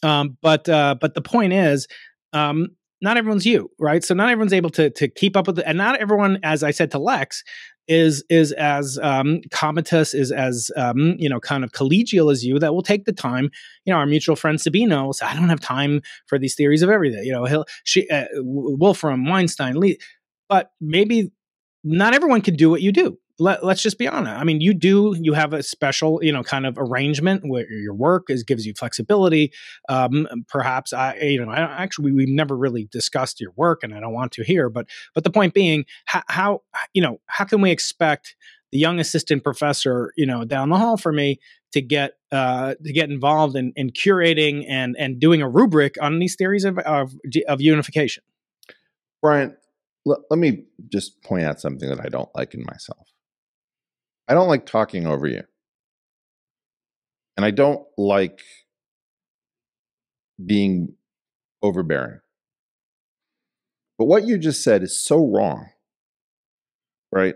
Um, 0.03 0.37
but 0.43 0.69
uh, 0.69 0.97
but 1.01 1.15
the 1.15 1.23
point 1.23 1.53
is, 1.53 1.87
um, 2.33 2.69
not 3.03 3.17
everyone's 3.17 3.47
you, 3.47 3.71
right? 3.79 4.05
So 4.05 4.15
not 4.15 4.29
everyone's 4.29 4.53
able 4.53 4.71
to 4.71 4.91
to 4.91 5.09
keep 5.09 5.37
up 5.37 5.47
with 5.47 5.59
it, 5.59 5.65
and 5.67 5.79
not 5.79 6.01
everyone, 6.01 6.39
as 6.43 6.63
I 6.63 6.71
said 6.71 6.91
to 6.93 6.99
Lex, 6.99 7.43
is 7.89 8.25
is 8.29 8.53
as 8.53 8.99
um, 9.03 9.41
comatose, 9.51 10.15
is 10.15 10.31
as 10.31 10.71
um, 10.77 11.17
you 11.19 11.29
know, 11.29 11.41
kind 11.41 11.65
of 11.65 11.73
collegial 11.73 12.31
as 12.31 12.45
you. 12.45 12.59
That 12.59 12.75
will 12.75 12.83
take 12.83 13.05
the 13.05 13.13
time. 13.13 13.51
You 13.85 13.93
know, 13.93 13.99
our 13.99 14.07
mutual 14.07 14.37
friend 14.37 14.61
Sabine 14.61 14.91
will 14.91 15.13
say, 15.13 15.27
"I 15.27 15.35
don't 15.35 15.49
have 15.49 15.61
time 15.61 16.03
for 16.27 16.39
these 16.39 16.55
theories 16.55 16.83
of 16.83 16.91
everything." 16.91 17.25
You 17.25 17.33
know, 17.33 17.45
he'll 17.47 17.65
she 17.85 18.09
uh, 18.09 18.27
Wolfram, 18.37 19.25
Weinstein, 19.27 19.77
Lee, 19.77 19.99
but 20.49 20.71
maybe 20.81 21.33
not 21.83 22.15
everyone 22.15 22.43
can 22.43 22.55
do 22.55 22.71
what 22.71 22.83
you 22.83 22.93
do. 22.93 23.19
Let, 23.41 23.65
let's 23.65 23.83
just 23.83 23.99
be 23.99 24.07
honest. 24.07 24.39
I 24.39 24.45
mean, 24.45 24.61
you 24.61 24.75
do. 24.75 25.17
You 25.19 25.33
have 25.33 25.55
a 25.55 25.63
special, 25.63 26.23
you 26.23 26.31
know, 26.31 26.43
kind 26.43 26.67
of 26.67 26.77
arrangement 26.79 27.43
where 27.45 27.71
your 27.73 27.95
work 27.95 28.29
is 28.29 28.45
gives 28.45 28.67
you 28.67 28.75
flexibility. 28.75 29.53
Um, 29.89 30.29
perhaps 30.47 30.93
I, 30.93 31.17
you 31.17 31.45
know, 31.45 31.51
I 31.51 31.61
actually 31.61 32.13
we've 32.13 32.29
never 32.29 32.55
really 32.57 32.89
discussed 32.93 33.41
your 33.41 33.53
work, 33.57 33.83
and 33.83 33.95
I 33.95 34.01
don't 34.01 34.13
want 34.13 34.33
to 34.33 34.45
here. 34.45 34.69
But 34.69 34.89
but 35.15 35.25
the 35.25 35.31
point 35.31 35.55
being, 35.55 35.87
how, 36.05 36.23
how 36.29 36.63
you 36.93 37.01
know 37.01 37.21
how 37.27 37.47
can 37.47 37.63
we 37.63 37.71
expect 37.71 38.37
the 38.73 38.79
young 38.79 39.01
assistant 39.01 39.43
professor, 39.43 40.13
you 40.17 40.27
know, 40.27 40.45
down 40.45 40.69
the 40.69 40.77
hall 40.77 40.97
for 40.97 41.11
me 41.11 41.41
to 41.73 41.81
get 41.81 42.19
uh, 42.31 42.75
to 42.85 42.93
get 42.93 43.11
involved 43.11 43.57
in, 43.57 43.73
in 43.75 43.91
curating 43.91 44.67
and 44.69 44.97
and 44.99 45.19
doing 45.19 45.41
a 45.41 45.49
rubric 45.49 45.97
on 46.03 46.19
these 46.19 46.37
theories 46.37 46.65
of 46.65 46.79
of, 46.81 47.15
of 47.49 47.61
unification? 47.63 48.23
Brian, 49.23 49.57
let 50.05 50.39
me 50.39 50.65
just 50.89 51.23
point 51.23 51.45
out 51.45 51.61
something 51.61 51.89
that 51.89 52.01
I 52.01 52.09
don't 52.09 52.31
like 52.35 52.55
in 52.55 52.65
myself. 52.65 53.07
I 54.31 54.35
don't 54.35 54.47
like 54.47 54.65
talking 54.65 55.09
over 55.09 55.27
you. 55.27 55.43
And 57.37 57.45
I 57.45 57.51
don't 57.51 57.85
like 57.99 58.43
being 60.45 60.95
overbearing. 61.63 62.21
But 63.99 64.05
what 64.05 64.29
you 64.29 64.39
just 64.39 64.63
said 64.63 64.85
is 64.85 64.97
so 64.97 65.27
wrong, 65.27 65.67
right? 67.11 67.35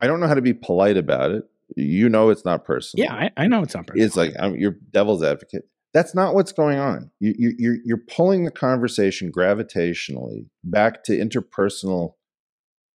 I 0.00 0.06
don't 0.06 0.20
know 0.20 0.28
how 0.28 0.34
to 0.34 0.40
be 0.40 0.54
polite 0.54 0.96
about 0.96 1.32
it. 1.32 1.42
You 1.76 2.08
know 2.08 2.30
it's 2.30 2.44
not 2.44 2.64
personal. 2.64 3.04
Yeah, 3.04 3.14
I, 3.14 3.30
I 3.36 3.46
know 3.48 3.62
it's 3.62 3.74
not 3.74 3.88
personal. 3.88 4.06
It's 4.06 4.16
like 4.16 4.34
I'm 4.38 4.54
your 4.54 4.76
devil's 4.92 5.24
advocate. 5.24 5.64
That's 5.92 6.14
not 6.14 6.32
what's 6.34 6.52
going 6.52 6.78
on. 6.78 7.10
You, 7.18 7.34
you, 7.36 7.54
you're 7.58 7.76
you're 7.84 8.02
pulling 8.08 8.44
the 8.44 8.50
conversation 8.52 9.32
gravitationally 9.32 10.46
back 10.62 11.02
to 11.04 11.12
interpersonal 11.12 12.14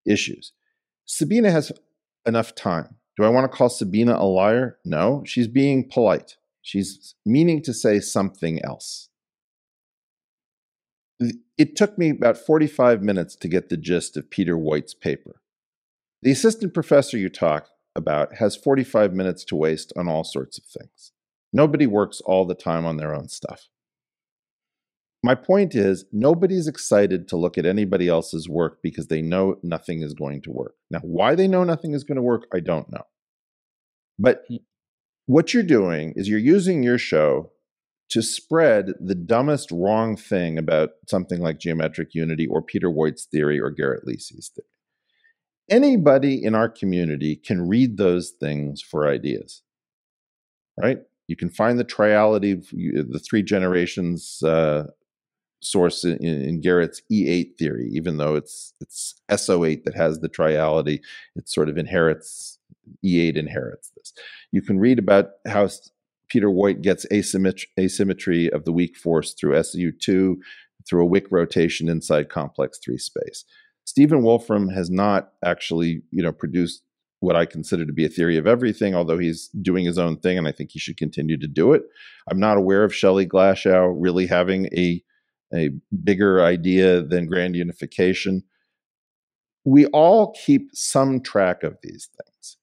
issues. 0.05 0.53
Sabine 1.05 1.45
has 1.45 1.71
enough 2.25 2.55
time. 2.55 2.95
Do 3.17 3.23
I 3.23 3.29
want 3.29 3.51
to 3.51 3.55
call 3.55 3.69
Sabine 3.69 4.09
a 4.09 4.23
liar? 4.23 4.77
No, 4.85 5.23
she's 5.25 5.47
being 5.47 5.87
polite. 5.89 6.37
She's 6.61 7.15
meaning 7.25 7.61
to 7.63 7.73
say 7.73 7.99
something 7.99 8.63
else. 8.63 9.09
It 11.57 11.75
took 11.75 11.97
me 11.97 12.09
about 12.09 12.37
45 12.37 13.03
minutes 13.03 13.35
to 13.35 13.47
get 13.47 13.69
the 13.69 13.77
gist 13.77 14.17
of 14.17 14.29
Peter 14.29 14.57
Woit's 14.57 14.93
paper. 14.93 15.41
The 16.23 16.31
assistant 16.31 16.73
professor 16.73 17.17
you 17.17 17.29
talk 17.29 17.67
about 17.95 18.35
has 18.35 18.55
45 18.55 19.13
minutes 19.13 19.43
to 19.45 19.55
waste 19.55 19.93
on 19.95 20.07
all 20.07 20.23
sorts 20.23 20.57
of 20.57 20.63
things. 20.63 21.11
Nobody 21.53 21.85
works 21.85 22.21
all 22.21 22.45
the 22.45 22.55
time 22.55 22.85
on 22.85 22.97
their 22.97 23.13
own 23.13 23.27
stuff. 23.27 23.67
My 25.23 25.35
point 25.35 25.75
is, 25.75 26.05
nobody's 26.11 26.67
excited 26.67 27.27
to 27.27 27.37
look 27.37 27.57
at 27.57 27.65
anybody 27.65 28.07
else's 28.07 28.49
work 28.49 28.79
because 28.81 29.07
they 29.07 29.21
know 29.21 29.57
nothing 29.61 30.01
is 30.01 30.15
going 30.15 30.41
to 30.43 30.51
work. 30.51 30.75
Now, 30.89 30.99
why 31.03 31.35
they 31.35 31.47
know 31.47 31.63
nothing 31.63 31.93
is 31.93 32.03
going 32.03 32.15
to 32.15 32.23
work, 32.23 32.47
I 32.53 32.59
don't 32.59 32.91
know. 32.91 33.03
But 34.17 34.45
what 35.27 35.53
you're 35.53 35.63
doing 35.63 36.13
is 36.15 36.27
you're 36.27 36.39
using 36.39 36.81
your 36.81 36.97
show 36.97 37.51
to 38.09 38.21
spread 38.21 38.93
the 38.99 39.15
dumbest 39.15 39.71
wrong 39.71 40.17
thing 40.17 40.57
about 40.57 40.89
something 41.07 41.39
like 41.39 41.59
geometric 41.59 42.13
unity 42.13 42.47
or 42.47 42.61
Peter 42.61 42.89
Woit's 42.89 43.25
theory 43.25 43.59
or 43.59 43.69
Garrett 43.69 44.05
Lisi's 44.05 44.51
theory. 44.53 44.67
Anybody 45.69 46.43
in 46.43 46.53
our 46.53 46.67
community 46.67 47.35
can 47.37 47.67
read 47.67 47.97
those 47.97 48.31
things 48.31 48.81
for 48.81 49.07
ideas, 49.07 49.61
right? 50.77 50.99
You 51.27 51.37
can 51.37 51.49
find 51.49 51.79
the 51.79 51.85
triality 51.85 52.51
of 52.51 53.11
the 53.11 53.19
three 53.19 53.43
generations 53.43 54.43
uh, 54.43 54.87
source 55.61 56.03
in, 56.03 56.17
in 56.23 56.61
Garrett's 56.61 57.01
E8 57.11 57.57
theory, 57.57 57.89
even 57.93 58.17
though 58.17 58.35
it's 58.35 58.73
it's 58.81 59.15
SO8 59.29 59.83
that 59.83 59.95
has 59.95 60.19
the 60.19 60.29
triality, 60.29 61.01
it 61.35 61.47
sort 61.49 61.69
of 61.69 61.77
inherits 61.77 62.59
E8 63.05 63.35
inherits 63.35 63.91
this. 63.95 64.13
You 64.51 64.61
can 64.61 64.79
read 64.79 64.99
about 64.99 65.29
how 65.47 65.69
Peter 66.29 66.47
Woit 66.47 66.81
gets 66.81 67.05
asymmetry, 67.11 67.69
asymmetry 67.79 68.51
of 68.51 68.65
the 68.65 68.71
weak 68.71 68.97
force 68.97 69.33
through 69.33 69.53
SU2 69.53 70.35
through 70.87 71.03
a 71.03 71.05
Wick 71.05 71.27
rotation 71.29 71.87
inside 71.89 72.29
complex 72.29 72.79
3 72.83 72.97
space. 72.97 73.45
Stephen 73.85 74.23
Wolfram 74.23 74.69
has 74.69 74.89
not 74.89 75.33
actually, 75.43 76.01
you 76.11 76.23
know, 76.23 76.31
produced 76.31 76.83
what 77.19 77.35
I 77.35 77.45
consider 77.45 77.85
to 77.85 77.93
be 77.93 78.05
a 78.05 78.09
theory 78.09 78.37
of 78.37 78.47
everything, 78.47 78.95
although 78.95 79.17
he's 79.17 79.49
doing 79.61 79.85
his 79.85 79.99
own 79.99 80.17
thing, 80.17 80.37
and 80.39 80.47
I 80.47 80.51
think 80.51 80.71
he 80.71 80.79
should 80.79 80.97
continue 80.97 81.37
to 81.37 81.47
do 81.47 81.73
it. 81.73 81.83
I'm 82.29 82.39
not 82.39 82.57
aware 82.57 82.83
of 82.83 82.95
Shelley 82.95 83.27
Glashow 83.27 83.95
really 83.95 84.25
having 84.25 84.67
a 84.75 85.03
a 85.53 85.69
bigger 86.03 86.43
idea 86.43 87.01
than 87.01 87.27
grand 87.27 87.55
unification. 87.55 88.43
We 89.63 89.85
all 89.87 90.35
keep 90.45 90.69
some 90.73 91.21
track 91.21 91.63
of 91.63 91.77
these 91.83 92.09
things. 92.17 92.57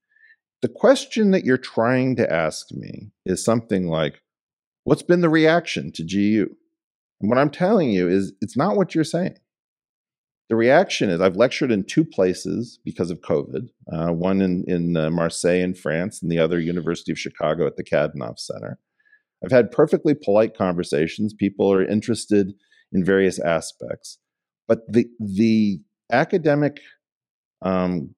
The 0.63 0.69
question 0.69 1.31
that 1.31 1.45
you're 1.45 1.57
trying 1.57 2.17
to 2.17 2.33
ask 2.33 2.73
me 2.73 3.13
is 3.25 3.45
something 3.45 3.89
like, 3.89 4.21
what's 4.85 5.03
been 5.03 5.21
the 5.21 5.29
reaction 5.29 5.93
to 5.93 6.03
GU? 6.03 6.49
And 7.21 7.29
what 7.29 7.39
I'm 7.39 7.51
telling 7.51 7.91
you 7.91 8.09
is 8.09 8.33
it's 8.41 8.57
not 8.57 8.77
what 8.77 8.95
you're 8.95 9.05
saying. 9.05 9.37
The 10.49 10.57
reaction 10.57 11.11
is 11.11 11.21
I've 11.21 11.37
lectured 11.37 11.71
in 11.71 11.85
two 11.85 12.05
places 12.05 12.81
because 12.85 13.11
of 13.11 13.21
COVID, 13.21 13.69
uh, 13.93 14.13
one 14.13 14.41
in, 14.41 14.65
in 14.67 14.97
uh, 14.97 15.11
Marseille 15.11 15.61
in 15.61 15.75
France 15.75 16.23
and 16.23 16.31
the 16.31 16.39
other 16.39 16.59
University 16.59 17.13
of 17.13 17.19
Chicago 17.19 17.67
at 17.67 17.77
the 17.77 17.85
Kadanoff 17.85 18.39
Center. 18.39 18.79
I've 19.45 19.53
had 19.53 19.71
perfectly 19.71 20.15
polite 20.15 20.57
conversations. 20.57 21.35
People 21.35 21.73
are 21.73 21.85
interested 21.85 22.55
in 22.93 23.05
various 23.05 23.39
aspects, 23.39 24.19
but 24.67 24.81
the 24.89 25.09
the 25.19 25.81
academic 26.11 26.81
um, 27.63 28.15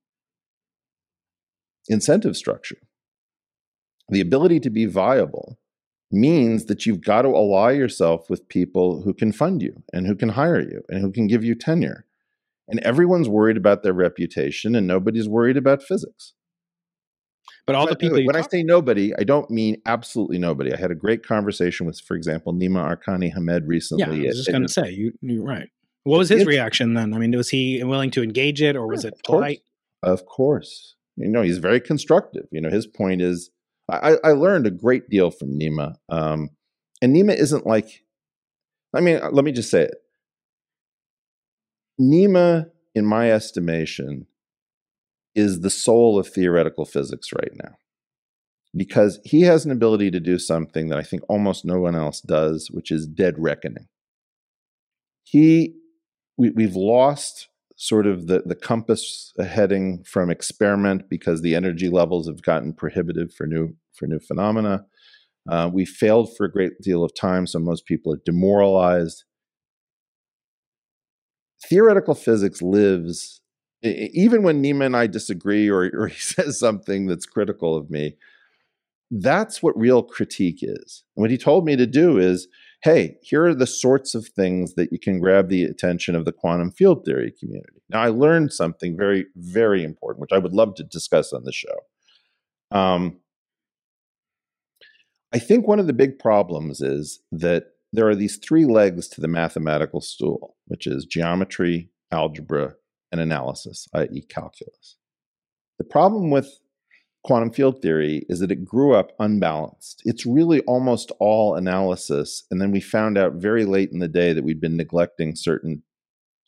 incentive 1.89 2.37
structure, 2.37 2.79
the 4.09 4.21
ability 4.21 4.61
to 4.61 4.71
be 4.71 4.87
viable, 4.87 5.59
means 6.11 6.67
that 6.67 6.87
you've 6.87 7.01
got 7.01 7.23
to 7.23 7.29
ally 7.29 7.73
yourself 7.73 8.29
with 8.29 8.49
people 8.49 9.03
who 9.03 9.15
can 9.15 9.33
fund 9.33 9.63
you 9.63 9.83
and 9.93 10.07
who 10.07 10.15
can 10.15 10.31
hire 10.31 10.61
you 10.61 10.83
and 10.89 11.01
who 11.01 11.13
can 11.13 11.27
give 11.27 11.45
you 11.45 11.55
tenure. 11.55 12.05
And 12.69 12.81
everyone's 12.81 13.29
worried 13.29 13.57
about 13.57 13.83
their 13.83 13.93
reputation, 13.93 14.77
and 14.77 14.87
nobody's 14.87 15.29
worried 15.29 15.57
about 15.57 15.83
physics. 15.83 16.35
But 17.71 17.77
all 17.79 17.87
By 17.87 17.91
the 17.93 17.97
people 17.97 18.25
when 18.25 18.35
I 18.35 18.41
say 18.43 18.65
nobody, 18.65 19.13
I 19.17 19.23
don't 19.23 19.49
mean 19.49 19.81
absolutely 19.87 20.39
nobody. 20.39 20.73
I 20.73 20.77
had 20.77 20.91
a 20.91 20.95
great 20.97 21.25
conversation 21.25 21.87
with, 21.87 22.01
for 22.01 22.17
example, 22.17 22.53
Nima 22.53 22.83
Arkani 22.97 23.33
Hamed 23.33 23.69
recently. 23.69 24.23
yeah, 24.23 24.25
I 24.25 24.27
was 24.27 24.37
just 24.39 24.51
going 24.51 24.63
to 24.63 24.69
say 24.69 24.91
you. 24.91 25.13
You're 25.21 25.45
right. 25.45 25.69
What 26.03 26.19
was 26.19 26.31
his 26.31 26.47
reaction 26.47 26.95
then? 26.95 27.15
I 27.15 27.19
mean, 27.19 27.31
was 27.37 27.51
he 27.51 27.81
willing 27.85 28.11
to 28.11 28.25
engage 28.25 28.61
it, 28.61 28.75
or 28.75 28.89
was 28.89 29.05
Yeah, 29.05 29.09
it 29.09 29.15
of 29.15 29.23
course. 29.23 29.37
polite? 29.37 29.61
Of 30.03 30.27
course. 30.27 30.97
You 31.17 31.29
know, 31.29 31.43
he's 31.43 31.59
very 31.59 31.81
constructive. 31.81 32.47
You 32.51 32.61
know, 32.61 32.71
his 32.71 32.89
point 32.89 33.23
is 33.23 33.51
I, 33.89 34.17
I 34.25 34.33
learned 34.33 34.67
a 34.67 34.71
great 34.73 35.09
deal 35.09 35.31
from 35.31 35.57
Nima. 35.57 35.95
Um, 36.09 36.51
and 37.01 37.15
Nima 37.15 37.37
isn't 37.37 37.67
like, 37.67 38.03
I 38.93 39.01
mean, 39.01 39.21
let 39.31 39.45
me 39.45 39.53
just 39.53 39.71
say 39.71 39.83
it. 39.83 39.95
Nima, 42.01 42.71
in 42.95 43.05
my 43.05 43.31
estimation, 43.31 44.27
is 45.35 45.61
the 45.61 45.71
soul 45.71 46.19
of 46.19 46.29
theoretical 46.29 46.85
physics 46.85 47.29
right 47.33 47.53
now 47.63 47.77
because 48.75 49.21
he 49.25 49.43
has 49.43 49.65
an 49.65 49.71
ability 49.71 50.11
to 50.11 50.21
do 50.21 50.39
something 50.39 50.89
that 50.89 50.99
I 50.99 51.03
think 51.03 51.23
almost 51.29 51.65
no 51.65 51.81
one 51.81 51.97
else 51.97 52.21
does, 52.21 52.71
which 52.71 52.91
is 52.91 53.07
dead 53.07 53.35
reckoning. 53.39 53.89
He, 55.25 55.75
we, 56.37 56.51
we've 56.51 56.77
lost 56.77 57.49
sort 57.77 58.07
of 58.07 58.27
the, 58.27 58.43
the 58.45 58.55
compass 58.55 59.33
heading 59.43 60.05
from 60.05 60.31
experiment 60.31 61.09
because 61.09 61.41
the 61.41 61.55
energy 61.55 61.89
levels 61.89 62.29
have 62.29 62.43
gotten 62.43 62.75
prohibitive 62.75 63.33
for 63.33 63.47
new 63.47 63.75
for 63.95 64.07
new 64.07 64.19
phenomena. 64.19 64.85
Uh, 65.49 65.71
we 65.73 65.85
failed 65.85 66.37
for 66.37 66.45
a 66.45 66.53
great 66.53 66.81
deal 66.83 67.03
of 67.03 67.15
time, 67.15 67.47
so 67.47 67.59
most 67.59 67.87
people 67.87 68.13
are 68.13 68.21
demoralized. 68.25 69.25
Theoretical 71.69 72.15
physics 72.15 72.61
lives, 72.61 73.41
even 73.83 74.43
when 74.43 74.63
Nima 74.63 74.87
and 74.87 74.97
I 74.97 75.07
disagree 75.07 75.69
or, 75.69 75.91
or 75.95 76.07
he 76.09 76.19
says 76.19 76.59
something 76.59 77.07
that's 77.07 77.27
critical 77.27 77.77
of 77.77 77.91
me, 77.91 78.17
that's 79.11 79.63
what 79.63 79.77
real 79.79 80.03
critique 80.03 80.61
is. 80.63 81.03
And 81.17 81.23
what 81.23 81.31
he 81.31 81.39
told 81.39 81.65
me 81.65 81.77
to 81.77 81.87
do 81.87 82.19
is 82.19 82.49
hey, 82.83 83.17
here 83.23 83.45
are 83.45 83.55
the 83.55 83.67
sorts 83.67 84.15
of 84.15 84.29
things 84.29 84.75
that 84.75 84.93
you 84.93 84.99
can 84.99 85.21
grab 85.21 85.49
the 85.49 85.65
attention 85.65 86.15
of 86.15 86.25
the 86.25 86.33
quantum 86.33 86.71
field 86.71 87.05
theory 87.05 87.33
community. 87.39 87.83
Now, 87.91 88.01
I 88.03 88.09
learned 88.09 88.53
something 88.53 88.97
very, 88.97 89.27
very 89.37 89.85
important, 89.85 90.21
which 90.21 90.33
I 90.33 90.39
would 90.39 90.55
love 90.55 90.75
to 90.77 90.85
discuss 90.85 91.33
on 91.33 91.45
the 91.45 91.53
show. 91.53 91.75
Um, 92.71 93.19
I 95.33 95.39
think 95.39 95.67
one 95.67 95.79
of 95.79 95.87
the 95.87 95.93
big 95.93 96.19
problems 96.19 96.81
is 96.81 97.21
that 97.31 97.73
there 97.93 98.09
are 98.09 98.17
these 98.17 98.37
three 98.37 98.65
legs 98.65 99.09
to 99.09 99.21
the 99.21 99.29
mathematical 99.29 100.01
stool, 100.01 100.57
which 100.67 100.87
is 100.87 101.05
geometry, 101.05 101.91
algebra, 102.11 102.75
and 103.13 103.21
analysis, 103.21 103.89
i.e., 103.95 104.23
calculus. 104.29 104.97
The 105.79 105.85
problem 105.85 106.31
with 106.31 106.61
quantum 107.25 107.53
field 107.53 107.83
theory 107.83 108.25
is 108.29 108.41
that 108.41 108.51
it 108.51 108.65
grew 108.65 108.95
up 108.95 109.13
unbalanced. 109.19 110.03
It's 110.05 110.25
really 110.25 110.61
almost 110.63 111.11
all 111.21 111.55
analysis. 111.55 112.45
And 112.51 112.61
then 112.61 112.71
we 112.71 112.81
found 112.81 113.19
out 113.19 113.35
very 113.35 113.65
late 113.65 113.91
in 113.93 113.99
the 113.99 114.09
day 114.09 114.33
that 114.33 114.45
we'd 114.45 114.61
been 114.61 114.77
neglecting 114.77 115.35
certain 115.37 115.83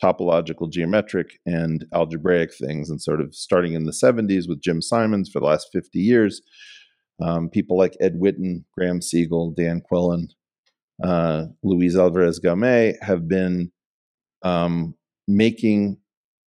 topological 0.02 0.70
geometric 0.70 1.38
and 1.46 1.86
algebraic 1.92 2.52
things. 2.54 2.90
And 2.90 3.00
sort 3.00 3.20
of 3.20 3.34
starting 3.34 3.74
in 3.74 3.84
the 3.84 3.92
70s 3.92 4.48
with 4.48 4.62
Jim 4.62 4.80
Simons 4.80 5.28
for 5.28 5.40
the 5.40 5.46
last 5.46 5.68
50 5.72 5.98
years, 5.98 6.40
um, 7.20 7.48
people 7.48 7.76
like 7.76 7.96
Ed 8.00 8.14
Witten, 8.18 8.64
Graeme 8.76 9.00
Segal, 9.00 9.54
Dan 9.54 9.80
Quillen, 9.80 10.28
uh, 11.04 11.46
Luis 11.62 11.96
Alvarez 11.96 12.40
Gaumé 12.40 12.94
have 13.02 13.28
been 13.28 13.70
um, 14.42 14.94
making 15.28 15.98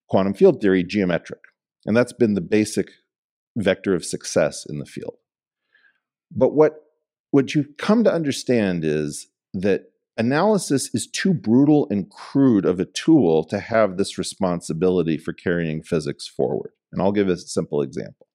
quantum 0.09 0.33
field 0.33 0.61
theory 0.61 0.83
geometric. 0.83 1.39
And 1.85 1.95
that's 1.95 2.13
been 2.13 2.33
the 2.33 2.41
basic 2.41 2.89
vector 3.55 3.95
of 3.95 4.05
success 4.05 4.65
in 4.67 4.79
the 4.79 4.85
field. 4.85 5.15
But 6.31 6.53
what, 6.53 6.75
what 7.31 7.55
you 7.55 7.65
come 7.77 8.03
to 8.03 8.13
understand 8.13 8.83
is 8.83 9.27
that 9.53 9.91
analysis 10.17 10.89
is 10.93 11.07
too 11.07 11.33
brutal 11.33 11.87
and 11.89 12.09
crude 12.09 12.65
of 12.65 12.79
a 12.79 12.85
tool 12.85 13.43
to 13.45 13.59
have 13.59 13.97
this 13.97 14.17
responsibility 14.17 15.17
for 15.17 15.33
carrying 15.33 15.83
physics 15.83 16.27
forward. 16.27 16.71
And 16.91 17.01
I'll 17.01 17.11
give 17.11 17.29
a 17.29 17.37
simple 17.37 17.81
example. 17.81 18.27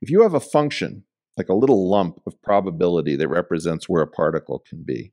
If 0.00 0.10
you 0.10 0.22
have 0.22 0.34
a 0.34 0.40
function, 0.40 1.04
like 1.36 1.48
a 1.48 1.54
little 1.54 1.88
lump 1.88 2.20
of 2.26 2.40
probability 2.42 3.16
that 3.16 3.28
represents 3.28 3.88
where 3.88 4.02
a 4.02 4.06
particle 4.06 4.62
can 4.68 4.82
be, 4.82 5.12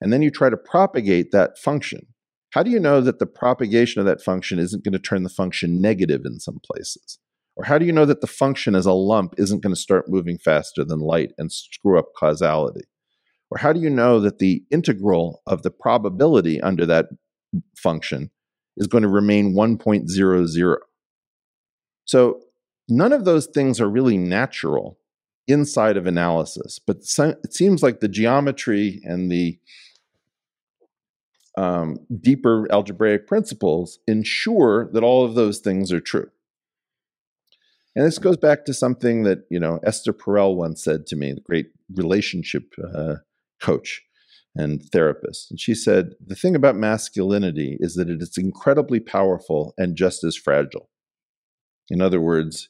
and 0.00 0.12
then 0.12 0.22
you 0.22 0.30
try 0.30 0.50
to 0.50 0.56
propagate 0.56 1.30
that 1.32 1.58
function, 1.58 2.06
how 2.54 2.62
do 2.62 2.70
you 2.70 2.78
know 2.78 3.00
that 3.00 3.18
the 3.18 3.26
propagation 3.26 3.98
of 3.98 4.06
that 4.06 4.22
function 4.22 4.60
isn't 4.60 4.84
going 4.84 4.92
to 4.92 4.98
turn 5.00 5.24
the 5.24 5.28
function 5.28 5.80
negative 5.80 6.20
in 6.24 6.38
some 6.38 6.60
places? 6.64 7.18
Or 7.56 7.64
how 7.64 7.78
do 7.78 7.84
you 7.84 7.90
know 7.90 8.06
that 8.06 8.20
the 8.20 8.28
function 8.28 8.76
as 8.76 8.86
a 8.86 8.92
lump 8.92 9.34
isn't 9.38 9.60
going 9.60 9.74
to 9.74 9.80
start 9.80 10.08
moving 10.08 10.38
faster 10.38 10.84
than 10.84 11.00
light 11.00 11.32
and 11.36 11.50
screw 11.50 11.98
up 11.98 12.14
causality? 12.16 12.84
Or 13.50 13.58
how 13.58 13.72
do 13.72 13.80
you 13.80 13.90
know 13.90 14.20
that 14.20 14.38
the 14.38 14.62
integral 14.70 15.42
of 15.48 15.62
the 15.64 15.72
probability 15.72 16.60
under 16.60 16.86
that 16.86 17.06
function 17.76 18.30
is 18.76 18.86
going 18.86 19.02
to 19.02 19.08
remain 19.08 19.52
1.00? 19.52 20.76
So 22.04 22.40
none 22.88 23.12
of 23.12 23.24
those 23.24 23.46
things 23.46 23.80
are 23.80 23.90
really 23.90 24.16
natural 24.16 25.00
inside 25.48 25.96
of 25.96 26.06
analysis, 26.06 26.78
but 26.78 26.98
it 26.98 27.52
seems 27.52 27.82
like 27.82 27.98
the 27.98 28.06
geometry 28.06 29.00
and 29.02 29.28
the 29.28 29.58
um, 31.56 31.98
deeper 32.20 32.66
algebraic 32.70 33.26
principles 33.26 33.98
ensure 34.06 34.90
that 34.92 35.02
all 35.02 35.24
of 35.24 35.34
those 35.34 35.60
things 35.60 35.92
are 35.92 36.00
true. 36.00 36.30
And 37.96 38.04
this 38.04 38.18
goes 38.18 38.36
back 38.36 38.64
to 38.64 38.74
something 38.74 39.22
that 39.22 39.46
you 39.50 39.60
know 39.60 39.78
Esther 39.84 40.12
Perel 40.12 40.56
once 40.56 40.82
said 40.82 41.06
to 41.06 41.16
me, 41.16 41.32
the 41.32 41.40
great 41.40 41.66
relationship 41.94 42.74
uh, 42.94 43.16
coach 43.60 44.02
and 44.56 44.82
therapist. 44.92 45.50
And 45.50 45.58
she 45.58 45.74
said, 45.74 46.14
the 46.24 46.36
thing 46.36 46.54
about 46.54 46.76
masculinity 46.76 47.76
is 47.80 47.96
that 47.96 48.08
it 48.08 48.22
is 48.22 48.38
incredibly 48.38 49.00
powerful 49.00 49.74
and 49.76 49.96
just 49.96 50.22
as 50.22 50.36
fragile. 50.36 50.88
In 51.90 52.00
other 52.00 52.20
words, 52.20 52.68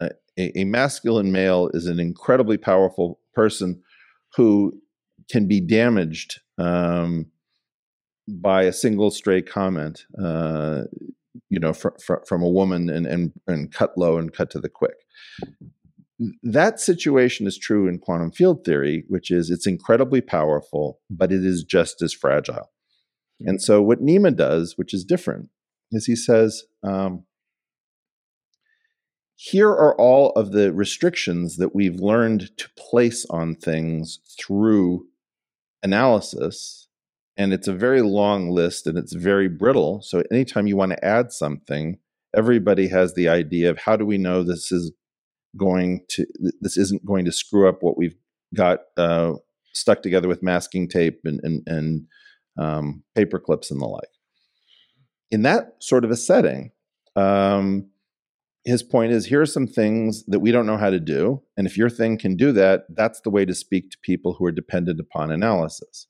a, 0.00 0.10
a 0.58 0.64
masculine 0.64 1.30
male 1.30 1.70
is 1.74 1.86
an 1.86 2.00
incredibly 2.00 2.56
powerful 2.56 3.20
person 3.34 3.82
who 4.36 4.72
can 5.30 5.46
be 5.46 5.60
damaged 5.60 6.40
um, 6.58 7.26
by 8.28 8.62
a 8.62 8.72
single 8.72 9.10
stray 9.10 9.42
comment. 9.42 10.06
Uh, 10.22 10.82
you 11.48 11.58
know, 11.58 11.72
fr- 11.72 11.98
fr- 12.04 12.24
from 12.26 12.42
a 12.42 12.48
woman 12.48 12.88
and, 12.90 13.06
and, 13.06 13.32
and 13.46 13.72
cut 13.72 13.96
low 13.96 14.18
and 14.18 14.32
cut 14.32 14.50
to 14.50 14.58
the 14.58 14.68
quick. 14.68 14.96
That 16.42 16.78
situation 16.78 17.46
is 17.46 17.58
true 17.58 17.88
in 17.88 17.98
quantum 17.98 18.30
field 18.30 18.64
theory, 18.64 19.04
which 19.08 19.30
is 19.30 19.50
it's 19.50 19.66
incredibly 19.66 20.20
powerful, 20.20 21.00
but 21.10 21.32
it 21.32 21.44
is 21.44 21.64
just 21.64 22.00
as 22.02 22.12
fragile. 22.12 22.70
And 23.40 23.60
so, 23.60 23.82
what 23.82 24.00
Nima 24.00 24.34
does, 24.36 24.74
which 24.76 24.94
is 24.94 25.04
different, 25.04 25.48
is 25.90 26.06
he 26.06 26.14
says, 26.14 26.64
um, 26.84 27.24
here 29.34 29.70
are 29.70 29.98
all 29.98 30.30
of 30.30 30.52
the 30.52 30.72
restrictions 30.72 31.56
that 31.56 31.74
we've 31.74 31.98
learned 31.98 32.56
to 32.58 32.68
place 32.76 33.26
on 33.28 33.56
things 33.56 34.20
through 34.38 35.06
analysis 35.82 36.81
and 37.36 37.52
it's 37.52 37.68
a 37.68 37.72
very 37.72 38.02
long 38.02 38.50
list 38.50 38.86
and 38.86 38.98
it's 38.98 39.14
very 39.14 39.48
brittle. 39.48 40.02
So 40.02 40.22
anytime 40.30 40.66
you 40.66 40.76
want 40.76 40.92
to 40.92 41.04
add 41.04 41.32
something, 41.32 41.98
everybody 42.36 42.88
has 42.88 43.14
the 43.14 43.28
idea 43.28 43.70
of 43.70 43.78
how 43.78 43.96
do 43.96 44.04
we 44.04 44.18
know 44.18 44.42
this 44.42 44.70
is 44.70 44.92
going 45.56 46.00
to 46.08 46.26
this 46.60 46.76
isn't 46.76 47.04
going 47.04 47.24
to 47.24 47.32
screw 47.32 47.68
up 47.68 47.78
what 47.82 47.96
we've 47.96 48.16
got 48.54 48.80
uh, 48.96 49.34
stuck 49.72 50.02
together 50.02 50.28
with 50.28 50.42
masking 50.42 50.88
tape 50.88 51.20
and 51.24 51.40
and, 51.42 51.62
and 51.66 52.06
um, 52.58 53.02
paper 53.14 53.38
clips 53.38 53.70
and 53.70 53.80
the 53.80 53.86
like. 53.86 54.08
In 55.30 55.42
that 55.42 55.76
sort 55.80 56.04
of 56.04 56.10
a 56.10 56.16
setting, 56.16 56.72
um, 57.16 57.88
his 58.64 58.82
point 58.82 59.12
is 59.12 59.26
here 59.26 59.40
are 59.40 59.46
some 59.46 59.66
things 59.66 60.24
that 60.26 60.40
we 60.40 60.52
don't 60.52 60.66
know 60.66 60.76
how 60.76 60.90
to 60.90 61.00
do, 61.00 61.42
and 61.56 61.66
if 61.66 61.78
your 61.78 61.88
thing 61.88 62.18
can 62.18 62.36
do 62.36 62.52
that, 62.52 62.84
that's 62.90 63.20
the 63.22 63.30
way 63.30 63.46
to 63.46 63.54
speak 63.54 63.90
to 63.90 63.98
people 64.02 64.34
who 64.34 64.44
are 64.44 64.52
dependent 64.52 65.00
upon 65.00 65.30
analysis 65.30 66.06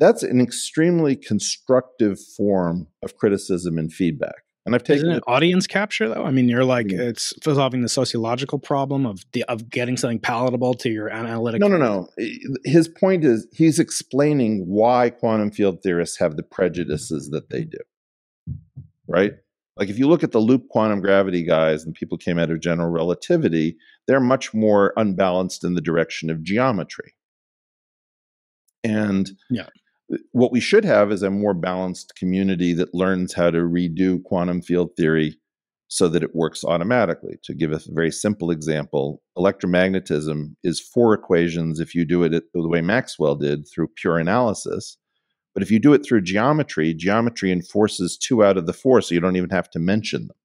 that's 0.00 0.22
an 0.22 0.40
extremely 0.40 1.14
constructive 1.14 2.18
form 2.18 2.88
of 3.02 3.16
criticism 3.16 3.78
and 3.78 3.92
feedback. 3.92 4.42
And 4.66 4.74
I've 4.74 4.82
taken 4.82 5.06
Isn't 5.06 5.18
it 5.18 5.22
audience 5.26 5.66
capture 5.66 6.08
though. 6.08 6.24
I 6.24 6.30
mean, 6.30 6.48
you're 6.48 6.64
like 6.64 6.86
mm-hmm. 6.86 7.00
it's 7.00 7.34
solving 7.42 7.82
the 7.82 7.88
sociological 7.88 8.58
problem 8.58 9.06
of 9.06 9.24
the, 9.32 9.42
of 9.44 9.70
getting 9.70 9.96
something 9.96 10.18
palatable 10.18 10.74
to 10.74 10.90
your 10.90 11.08
analytic. 11.10 11.60
No, 11.60 11.68
no, 11.68 11.76
no. 11.76 12.08
His 12.64 12.88
point 12.88 13.24
is 13.24 13.46
he's 13.52 13.78
explaining 13.78 14.64
why 14.66 15.10
quantum 15.10 15.50
field 15.50 15.82
theorists 15.82 16.18
have 16.18 16.36
the 16.36 16.42
prejudices 16.42 17.30
that 17.30 17.50
they 17.50 17.64
do. 17.64 17.78
Right? 19.06 19.32
Like 19.76 19.88
if 19.88 19.98
you 19.98 20.08
look 20.08 20.22
at 20.22 20.32
the 20.32 20.40
loop 20.40 20.68
quantum 20.68 21.00
gravity 21.00 21.42
guys 21.42 21.84
and 21.84 21.94
people 21.94 22.18
came 22.18 22.38
out 22.38 22.50
of 22.50 22.60
general 22.60 22.90
relativity, 22.90 23.76
they're 24.06 24.20
much 24.20 24.52
more 24.52 24.92
unbalanced 24.96 25.64
in 25.64 25.74
the 25.74 25.80
direction 25.80 26.28
of 26.28 26.42
geometry. 26.42 27.14
And 28.84 29.30
yeah 29.50 29.66
what 30.32 30.52
we 30.52 30.60
should 30.60 30.84
have 30.84 31.12
is 31.12 31.22
a 31.22 31.30
more 31.30 31.54
balanced 31.54 32.14
community 32.16 32.72
that 32.74 32.94
learns 32.94 33.34
how 33.34 33.50
to 33.50 33.58
redo 33.58 34.22
quantum 34.22 34.62
field 34.62 34.90
theory 34.96 35.36
so 35.88 36.08
that 36.08 36.22
it 36.22 36.34
works 36.34 36.64
automatically. 36.64 37.36
To 37.44 37.54
give 37.54 37.72
a 37.72 37.80
very 37.88 38.12
simple 38.12 38.50
example, 38.50 39.22
electromagnetism 39.36 40.54
is 40.62 40.80
four 40.80 41.14
equations 41.14 41.80
if 41.80 41.94
you 41.94 42.04
do 42.04 42.22
it 42.22 42.44
the 42.52 42.68
way 42.68 42.80
Maxwell 42.80 43.34
did 43.34 43.66
through 43.68 43.88
pure 43.96 44.18
analysis. 44.18 44.96
But 45.52 45.64
if 45.64 45.70
you 45.70 45.80
do 45.80 45.92
it 45.92 46.04
through 46.04 46.22
geometry, 46.22 46.94
geometry 46.94 47.50
enforces 47.50 48.16
two 48.16 48.44
out 48.44 48.56
of 48.56 48.66
the 48.66 48.72
four, 48.72 49.00
so 49.00 49.14
you 49.14 49.20
don't 49.20 49.36
even 49.36 49.50
have 49.50 49.68
to 49.70 49.80
mention 49.80 50.28
them. 50.28 50.36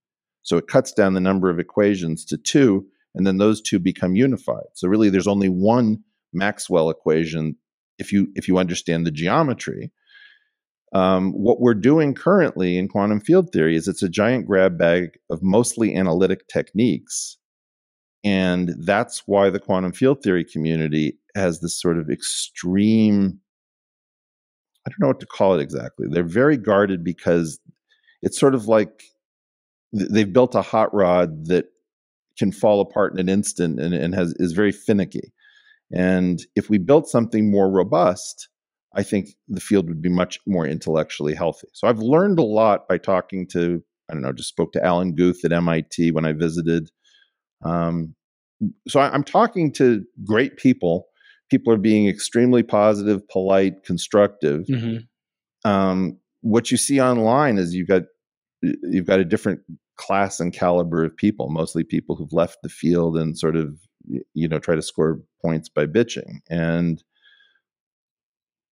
So 0.42 0.58
it 0.58 0.68
cuts 0.68 0.92
down 0.92 1.14
the 1.14 1.20
number 1.20 1.50
of 1.50 1.60
equations 1.60 2.26
to 2.26 2.38
two, 2.38 2.88
and 3.14 3.26
then 3.26 3.38
those 3.38 3.62
two 3.62 3.78
become 3.78 4.16
unified. 4.16 4.66
So 4.74 4.88
really, 4.88 5.10
there's 5.12 5.28
only 5.28 5.50
one 5.50 6.00
Maxwell 6.34 6.90
equation 6.90 7.56
if 7.98 8.12
you 8.12 8.28
if 8.36 8.48
you 8.48 8.58
understand 8.58 9.06
the 9.06 9.12
geometry. 9.12 9.92
Um, 10.94 11.34
what 11.34 11.60
we're 11.60 11.74
doing 11.74 12.14
currently 12.14 12.78
in 12.78 12.88
quantum 12.88 13.20
field 13.20 13.52
theory 13.52 13.76
is 13.76 13.88
it's 13.88 14.04
a 14.04 14.10
giant 14.10 14.48
grab 14.48 14.78
bag 14.78 15.18
of 15.30 15.44
mostly 15.44 15.94
analytic 15.94 16.48
techniques. 16.48 17.38
And 18.24 18.74
that's 18.80 19.24
why 19.26 19.50
the 19.50 19.60
quantum 19.60 19.92
field 19.92 20.24
theory 20.24 20.46
community 20.46 21.20
has 21.36 21.60
this 21.60 21.80
sort 21.80 22.00
of 22.00 22.10
extreme, 22.10 23.40
I 24.88 24.90
don't 24.90 25.02
know 25.02 25.08
what 25.08 25.20
to 25.20 25.26
call 25.26 25.54
it 25.54 25.62
exactly. 25.62 26.08
They're 26.10 26.24
very 26.24 26.58
guarded 26.58 27.04
because 27.04 27.60
it's 28.22 28.40
sort 28.40 28.56
of 28.56 28.68
like 28.68 29.04
they've 29.94 30.32
built 30.32 30.56
a 30.56 30.62
hot 30.62 30.94
rod 30.94 31.48
that 31.48 31.66
can 32.38 32.52
fall 32.52 32.82
apart 32.82 33.14
in 33.14 33.20
an 33.20 33.30
instant 33.30 33.80
and, 33.80 33.94
and 33.94 34.16
has 34.16 34.34
is 34.38 34.54
very 34.54 34.72
finicky. 34.72 35.34
And 35.92 36.42
if 36.56 36.70
we 36.70 36.78
built 36.78 37.08
something 37.08 37.50
more 37.52 37.70
robust, 37.70 38.50
I 38.96 39.04
think 39.04 39.30
the 39.48 39.62
field 39.62 39.88
would 39.88 40.02
be 40.02 40.10
much 40.10 40.40
more 40.48 40.66
intellectually 40.66 41.36
healthy. 41.36 41.68
So 41.74 41.88
I've 41.88 42.00
learned 42.00 42.40
a 42.40 42.44
lot 42.44 42.88
by 42.88 42.98
talking 42.98 43.48
to, 43.50 43.84
I 44.10 44.14
don't 44.14 44.22
know, 44.24 44.32
just 44.32 44.50
spoke 44.50 44.72
to 44.74 44.84
Alan 44.84 45.16
Guth 45.16 45.44
at 45.44 45.52
MIT 45.52 46.12
when 46.12 46.26
I 46.26 46.34
visited. 46.34 46.90
Um, 47.64 48.16
so 48.88 49.00
I, 49.00 49.12
I'm 49.12 49.24
talking 49.24 49.72
to 49.74 50.04
great 50.24 50.58
people. 50.58 51.08
People 51.52 51.74
are 51.74 51.78
being 51.78 52.08
extremely 52.08 52.64
positive, 52.64 53.28
polite, 53.28 53.84
constructive. 53.84 54.66
Mm-hmm. 54.66 55.70
Um, 55.70 56.18
what 56.42 56.72
you 56.72 56.78
see 56.78 57.02
online 57.02 57.58
is 57.58 57.74
you've 57.74 57.88
got 57.88 58.04
you've 58.62 59.06
got 59.06 59.20
a 59.20 59.26
different 59.26 59.60
class 59.98 60.40
and 60.40 60.54
caliber 60.54 61.04
of 61.04 61.16
people, 61.16 61.50
mostly 61.50 61.84
people 61.84 62.16
who've 62.16 62.34
left 62.34 62.60
the 62.64 62.70
field 62.70 63.18
and 63.18 63.38
sort 63.38 63.56
of 63.56 63.78
you 64.34 64.48
know 64.48 64.60
try 64.60 64.76
to 64.76 64.82
score 64.82 65.22
points 65.42 65.70
by 65.70 65.86
bitching. 65.86 66.40
And 66.50 67.04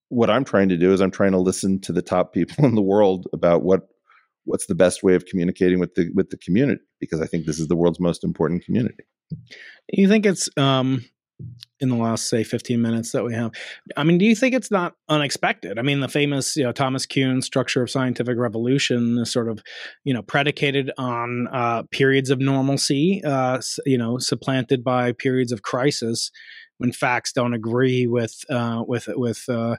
what 0.10 0.30
I'm 0.30 0.44
trying 0.44 0.70
to 0.70 0.78
do 0.78 0.94
is 0.94 1.02
I'm 1.02 1.12
trying 1.12 1.32
to 1.32 1.40
listen 1.40 1.80
to 1.82 1.92
the 1.92 2.02
top 2.02 2.34
people 2.34 2.66
in 2.66 2.76
the 2.76 2.82
world 2.82 3.28
about 3.34 3.64
what 3.64 3.88
what's 4.46 4.66
the 4.66 4.76
best 4.76 5.04
way 5.04 5.16
of 5.16 5.26
communicating 5.26 5.80
with 5.80 5.96
the 5.96 6.10
with 6.14 6.30
the 6.30 6.38
community 6.38 6.82
because 7.00 7.22
I 7.22 7.26
think 7.26 7.46
this 7.46 7.60
is 7.60 7.68
the 7.68 7.76
world's 7.76 8.00
most 8.00 8.24
important 8.24 8.64
community. 8.66 9.04
You 9.92 10.08
think 10.08 10.26
it's 10.26 10.50
um 10.58 11.06
in 11.84 11.90
the 11.90 11.96
last 11.96 12.30
say 12.30 12.44
15 12.44 12.82
minutes 12.82 13.12
that 13.12 13.24
we 13.24 13.34
have 13.34 13.52
i 13.96 14.04
mean 14.04 14.18
do 14.18 14.26
you 14.26 14.36
think 14.36 14.56
it's 14.56 14.72
not 14.72 14.96
unexpected 15.10 15.78
i 15.78 15.82
mean 15.82 16.00
the 16.00 16.08
famous 16.08 16.56
you 16.56 16.64
know 16.64 16.72
thomas 16.72 17.06
kuhn 17.06 17.42
structure 17.42 17.84
of 17.84 17.92
scientific 17.92 18.38
revolution 18.38 19.20
is 19.20 19.32
sort 19.32 19.50
of 19.50 19.62
you 20.04 20.14
know 20.14 20.24
predicated 20.24 20.92
on 20.98 21.48
uh, 21.52 21.84
periods 21.92 22.30
of 22.30 22.40
normalcy 22.40 23.22
uh, 23.24 23.62
you 23.86 23.98
know 23.98 24.18
supplanted 24.18 24.84
by 24.84 25.12
periods 25.12 25.52
of 25.52 25.62
crisis 25.62 26.32
when 26.80 26.92
facts 26.92 27.32
don't 27.32 27.54
agree 27.54 28.08
with 28.08 28.44
uh, 28.50 28.84
with 28.88 29.08
with 29.10 29.48
uh, 29.48 29.76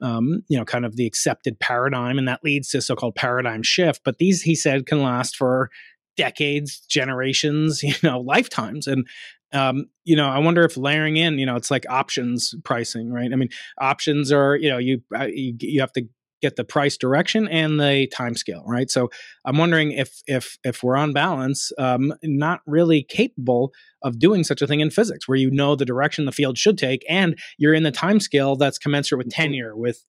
um, 0.00 0.42
you 0.48 0.58
know, 0.58 0.64
kind 0.64 0.84
of 0.84 0.96
the 0.96 1.06
accepted 1.06 1.58
paradigm, 1.60 2.18
and 2.18 2.28
that 2.28 2.44
leads 2.44 2.68
to 2.70 2.82
so-called 2.82 3.14
paradigm 3.14 3.62
shift. 3.62 4.02
But 4.04 4.18
these, 4.18 4.42
he 4.42 4.54
said, 4.54 4.86
can 4.86 5.02
last 5.02 5.34
for 5.34 5.70
decades, 6.16 6.80
generations, 6.80 7.82
you 7.82 7.94
know, 8.02 8.20
lifetimes. 8.20 8.86
And 8.86 9.06
um, 9.54 9.86
you 10.04 10.16
know, 10.16 10.28
I 10.28 10.38
wonder 10.38 10.64
if 10.64 10.76
layering 10.76 11.16
in, 11.16 11.38
you 11.38 11.46
know, 11.46 11.56
it's 11.56 11.70
like 11.70 11.86
options 11.88 12.54
pricing, 12.64 13.10
right? 13.10 13.32
I 13.32 13.36
mean, 13.36 13.48
options 13.80 14.32
are, 14.32 14.56
you 14.56 14.68
know, 14.68 14.78
you 14.78 15.00
uh, 15.16 15.28
you, 15.32 15.54
you 15.60 15.80
have 15.80 15.92
to 15.92 16.06
get 16.42 16.56
the 16.56 16.64
price 16.64 16.98
direction 16.98 17.48
and 17.48 17.80
the 17.80 18.06
time 18.08 18.34
scale, 18.34 18.64
right? 18.66 18.90
So 18.90 19.10
I'm 19.46 19.56
wondering 19.56 19.92
if 19.92 20.22
if 20.26 20.58
if 20.62 20.82
we're 20.82 20.96
on 20.96 21.14
balance, 21.14 21.72
um, 21.78 22.12
not 22.22 22.60
really 22.66 23.02
capable 23.02 23.72
of 24.02 24.18
doing 24.18 24.44
such 24.44 24.60
a 24.60 24.66
thing 24.66 24.80
in 24.80 24.90
physics, 24.90 25.26
where 25.26 25.38
you 25.38 25.50
know 25.50 25.74
the 25.74 25.86
direction 25.86 26.26
the 26.26 26.32
field 26.32 26.58
should 26.58 26.76
take, 26.76 27.04
and 27.08 27.38
you're 27.56 27.72
in 27.72 27.82
the 27.82 27.90
time 27.90 28.20
scale 28.20 28.56
that's 28.56 28.76
commensurate 28.76 29.24
with 29.24 29.32
tenure. 29.32 29.74
With 29.74 30.04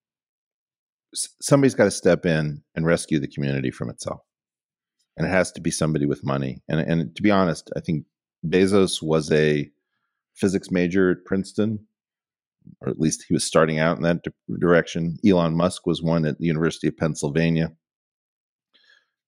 somebody's 1.14 1.76
got 1.76 1.86
to 1.86 1.92
step 1.92 2.26
in 2.26 2.62
and 2.76 2.86
rescue 2.86 3.20
the 3.20 3.30
community 3.30 3.72
from 3.72 3.90
itself, 3.90 4.20
and 5.16 5.26
it 5.26 5.30
has 5.30 5.54
to 5.54 5.62
be 5.62 5.72
somebody 5.72 6.06
with 6.06 6.26
money. 6.26 6.62
And 6.68 6.82
and 6.82 7.16
to 7.16 7.22
be 7.22 7.32
honest, 7.32 7.72
I 7.78 7.80
think 7.80 8.06
Bezos 8.50 9.02
was 9.02 9.32
a 9.32 9.70
physics 10.36 10.72
major 10.72 11.12
at 11.12 11.26
Princeton, 11.26 11.80
or 12.82 12.90
at 12.90 13.00
least 13.00 13.26
he 13.28 13.34
was 13.34 13.44
starting 13.44 13.80
out 13.80 13.98
in 13.98 14.04
that 14.04 14.24
di- 14.24 14.32
direction. 14.60 15.18
Elon 15.26 15.56
Musk 15.56 15.86
was 15.86 16.02
one 16.02 16.26
at 16.26 16.40
the 16.40 16.46
University 16.46 16.88
of 16.88 16.98
Pennsylvania. 16.98 17.72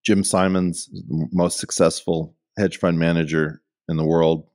Jim 0.04 0.24
Simons, 0.24 0.86
the 0.86 1.28
most 1.32 1.58
successful 1.58 2.34
hedge 2.56 2.78
fund 2.78 2.98
manager 2.98 3.62
in 3.88 3.96
the 3.96 4.06
world, 4.06 4.48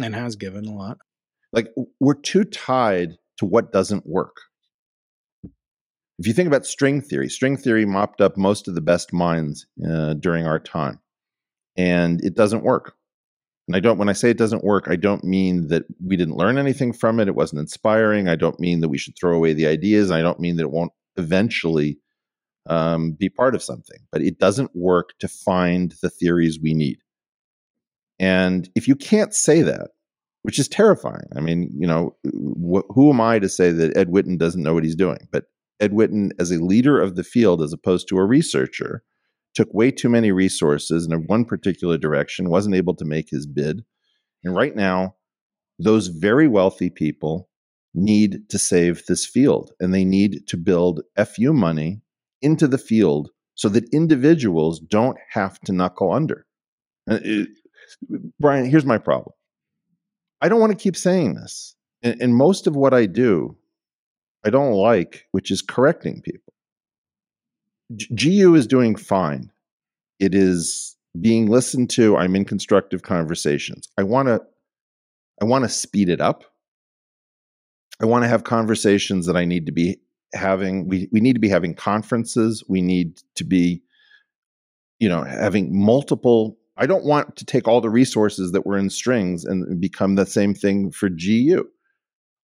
and 0.00 0.14
has 0.14 0.36
given 0.36 0.66
a 0.66 0.74
lot. 0.74 0.98
Like 1.52 1.68
we're 2.00 2.14
too 2.14 2.44
tied 2.44 3.16
to 3.38 3.46
what 3.46 3.72
doesn't 3.72 4.06
work. 4.06 4.36
If 6.18 6.26
you 6.26 6.32
think 6.32 6.48
about 6.48 6.66
string 6.66 7.00
theory, 7.00 7.28
string 7.28 7.56
theory 7.56 7.84
mopped 7.84 8.20
up 8.20 8.36
most 8.36 8.66
of 8.66 8.74
the 8.74 8.80
best 8.80 9.12
minds 9.12 9.66
uh, 9.88 10.14
during 10.14 10.46
our 10.46 10.58
time, 10.58 10.98
and 11.76 12.20
it 12.24 12.34
doesn't 12.34 12.64
work. 12.64 12.94
And 13.68 13.76
I 13.76 13.80
don't, 13.80 13.98
when 13.98 14.08
I 14.08 14.14
say 14.14 14.30
it 14.30 14.38
doesn't 14.38 14.64
work, 14.64 14.86
I 14.88 14.96
don't 14.96 15.22
mean 15.22 15.68
that 15.68 15.84
we 16.02 16.16
didn't 16.16 16.38
learn 16.38 16.56
anything 16.56 16.90
from 16.90 17.20
it. 17.20 17.28
It 17.28 17.34
wasn't 17.34 17.60
inspiring. 17.60 18.26
I 18.26 18.34
don't 18.34 18.58
mean 18.58 18.80
that 18.80 18.88
we 18.88 18.96
should 18.96 19.14
throw 19.16 19.36
away 19.36 19.52
the 19.52 19.66
ideas. 19.66 20.10
I 20.10 20.22
don't 20.22 20.40
mean 20.40 20.56
that 20.56 20.62
it 20.62 20.70
won't 20.70 20.92
eventually 21.16 21.98
um, 22.64 23.12
be 23.12 23.28
part 23.28 23.54
of 23.54 23.62
something, 23.62 23.98
but 24.10 24.22
it 24.22 24.38
doesn't 24.38 24.74
work 24.74 25.10
to 25.18 25.28
find 25.28 25.94
the 26.00 26.08
theories 26.08 26.58
we 26.58 26.72
need. 26.72 26.98
And 28.18 28.70
if 28.74 28.88
you 28.88 28.96
can't 28.96 29.34
say 29.34 29.60
that, 29.60 29.90
which 30.44 30.58
is 30.58 30.66
terrifying, 30.66 31.28
I 31.36 31.40
mean, 31.40 31.70
you 31.78 31.86
know, 31.86 32.16
wh- 32.24 32.90
who 32.94 33.10
am 33.10 33.20
I 33.20 33.38
to 33.38 33.50
say 33.50 33.70
that 33.70 33.94
Ed 33.98 34.08
Witten 34.08 34.38
doesn't 34.38 34.62
know 34.62 34.72
what 34.72 34.84
he's 34.84 34.96
doing? 34.96 35.28
But 35.30 35.44
Ed 35.78 35.92
Witten, 35.92 36.30
as 36.38 36.50
a 36.50 36.64
leader 36.64 36.98
of 36.98 37.16
the 37.16 37.22
field, 37.22 37.62
as 37.62 37.74
opposed 37.74 38.08
to 38.08 38.16
a 38.16 38.24
researcher, 38.24 39.02
took 39.54 39.72
way 39.72 39.90
too 39.90 40.08
many 40.08 40.32
resources 40.32 41.06
in 41.06 41.26
one 41.26 41.44
particular 41.44 41.98
direction, 41.98 42.50
wasn't 42.50 42.74
able 42.74 42.94
to 42.94 43.04
make 43.04 43.30
his 43.30 43.46
bid. 43.46 43.84
And 44.44 44.54
right 44.54 44.74
now, 44.74 45.16
those 45.78 46.08
very 46.08 46.48
wealthy 46.48 46.90
people 46.90 47.48
need 47.94 48.48
to 48.50 48.58
save 48.58 49.04
this 49.06 49.26
field 49.26 49.72
and 49.80 49.92
they 49.92 50.04
need 50.04 50.46
to 50.48 50.56
build 50.56 51.02
FU 51.16 51.52
money 51.52 52.00
into 52.42 52.68
the 52.68 52.78
field 52.78 53.30
so 53.54 53.68
that 53.68 53.92
individuals 53.92 54.78
don't 54.78 55.18
have 55.30 55.58
to 55.60 55.72
knuckle 55.72 56.12
under. 56.12 56.46
It, 57.08 57.48
uh, 58.12 58.18
Brian, 58.38 58.66
here's 58.66 58.84
my 58.84 58.98
problem. 58.98 59.32
I 60.40 60.48
don't 60.48 60.60
want 60.60 60.72
to 60.72 60.82
keep 60.82 60.96
saying 60.96 61.34
this. 61.34 61.74
And, 62.02 62.20
and 62.22 62.36
most 62.36 62.66
of 62.66 62.76
what 62.76 62.94
I 62.94 63.06
do, 63.06 63.56
I 64.44 64.50
don't 64.50 64.72
like, 64.72 65.26
which 65.32 65.50
is 65.50 65.62
correcting 65.62 66.22
people. 66.22 66.47
GU 67.96 68.54
is 68.54 68.66
doing 68.66 68.96
fine. 68.96 69.50
It 70.18 70.34
is 70.34 70.96
being 71.20 71.46
listened 71.46 71.90
to. 71.90 72.16
I'm 72.16 72.36
in 72.36 72.44
constructive 72.44 73.02
conversations. 73.02 73.88
I 73.96 74.02
want 74.02 74.28
to 74.28 74.40
I 75.40 75.44
want 75.44 75.64
to 75.64 75.68
speed 75.68 76.08
it 76.08 76.20
up. 76.20 76.44
I 78.00 78.06
want 78.06 78.24
to 78.24 78.28
have 78.28 78.44
conversations 78.44 79.26
that 79.26 79.36
I 79.36 79.44
need 79.44 79.66
to 79.66 79.72
be 79.72 79.98
having. 80.34 80.88
We 80.88 81.08
we 81.12 81.20
need 81.20 81.34
to 81.34 81.40
be 81.40 81.48
having 81.48 81.74
conferences. 81.74 82.62
We 82.68 82.82
need 82.82 83.22
to 83.36 83.44
be 83.44 83.82
you 84.98 85.08
know 85.08 85.22
having 85.22 85.76
multiple 85.76 86.58
I 86.76 86.86
don't 86.86 87.04
want 87.04 87.36
to 87.36 87.44
take 87.44 87.66
all 87.66 87.80
the 87.80 87.90
resources 87.90 88.52
that 88.52 88.64
were 88.64 88.78
in 88.78 88.88
strings 88.88 89.44
and 89.44 89.80
become 89.80 90.14
the 90.14 90.26
same 90.26 90.54
thing 90.54 90.92
for 90.92 91.08
GU. 91.08 91.68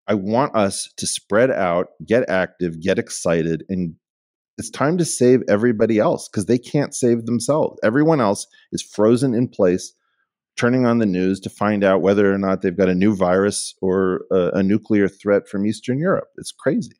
I 0.08 0.14
want 0.14 0.56
us 0.56 0.92
to 0.96 1.06
spread 1.06 1.50
out, 1.50 1.88
get 2.04 2.28
active, 2.28 2.80
get 2.80 2.98
excited, 2.98 3.64
and 3.68 3.94
it's 4.59 4.70
time 4.70 4.97
to 4.99 5.05
save 5.05 5.43
everybody 5.49 5.99
else 5.99 6.28
because 6.28 6.47
they 6.47 6.59
can't 6.59 6.95
save 6.95 7.27
themselves. 7.27 7.78
Everyone 7.83 8.20
else 8.20 8.47
is 8.73 8.83
frozen 8.83 9.35
in 9.35 9.49
place, 9.49 9.93
turning 10.57 10.87
on 10.87 10.99
the 10.99 11.07
news 11.07 11.41
to 11.41 11.51
find 11.51 11.85
out 11.85 12.01
whether 12.01 12.33
or 12.33 12.39
not 12.39 12.62
they've 12.62 12.77
got 12.77 12.89
a 12.89 12.95
new 12.95 13.15
virus 13.15 13.74
or 13.83 14.24
a, 14.31 14.59
a 14.59 14.62
nuclear 14.62 15.09
threat 15.09 15.49
from 15.49 15.66
Eastern 15.66 15.99
Europe. 15.99 16.28
It's 16.37 16.53
crazy. 16.53 16.97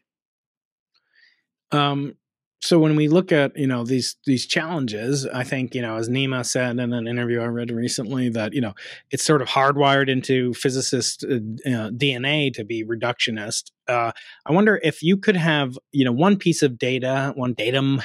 Um, 1.73 2.15
so 2.61 2.79
when 2.79 2.97
we 2.97 3.09
look 3.09 3.33
at 3.33 3.57
you 3.57 3.67
know 3.67 3.85
these 3.85 4.17
these 4.27 4.47
challenges 4.47 5.27
i 5.27 5.45
think 5.45 5.75
you 5.75 5.83
know 5.83 5.97
as 5.97 6.09
nima 6.09 6.45
said 6.45 6.79
in 6.79 6.93
an 6.93 7.07
interview 7.07 7.41
i 7.41 7.45
read 7.45 7.71
recently 7.71 8.29
that 8.29 8.53
you 8.55 8.61
know 8.61 8.73
it's 9.11 9.25
sort 9.25 9.43
of 9.43 9.49
hardwired 9.49 10.09
into 10.09 10.55
physicist 10.55 11.25
uh, 11.25 11.35
uh 11.35 11.91
dna 11.91 12.53
to 12.53 12.65
be 12.65 12.85
reductionist. 12.85 13.71
Uh, 13.89 14.11
i 14.47 14.53
wonder 14.53 14.81
if 14.83 15.03
you 15.03 15.17
could 15.17 15.37
have 15.37 15.79
you 15.93 16.05
know 16.05 16.13
one 16.13 16.37
piece 16.37 16.63
of 16.63 16.79
data 16.79 17.33
one 17.37 17.55
datum 17.55 18.03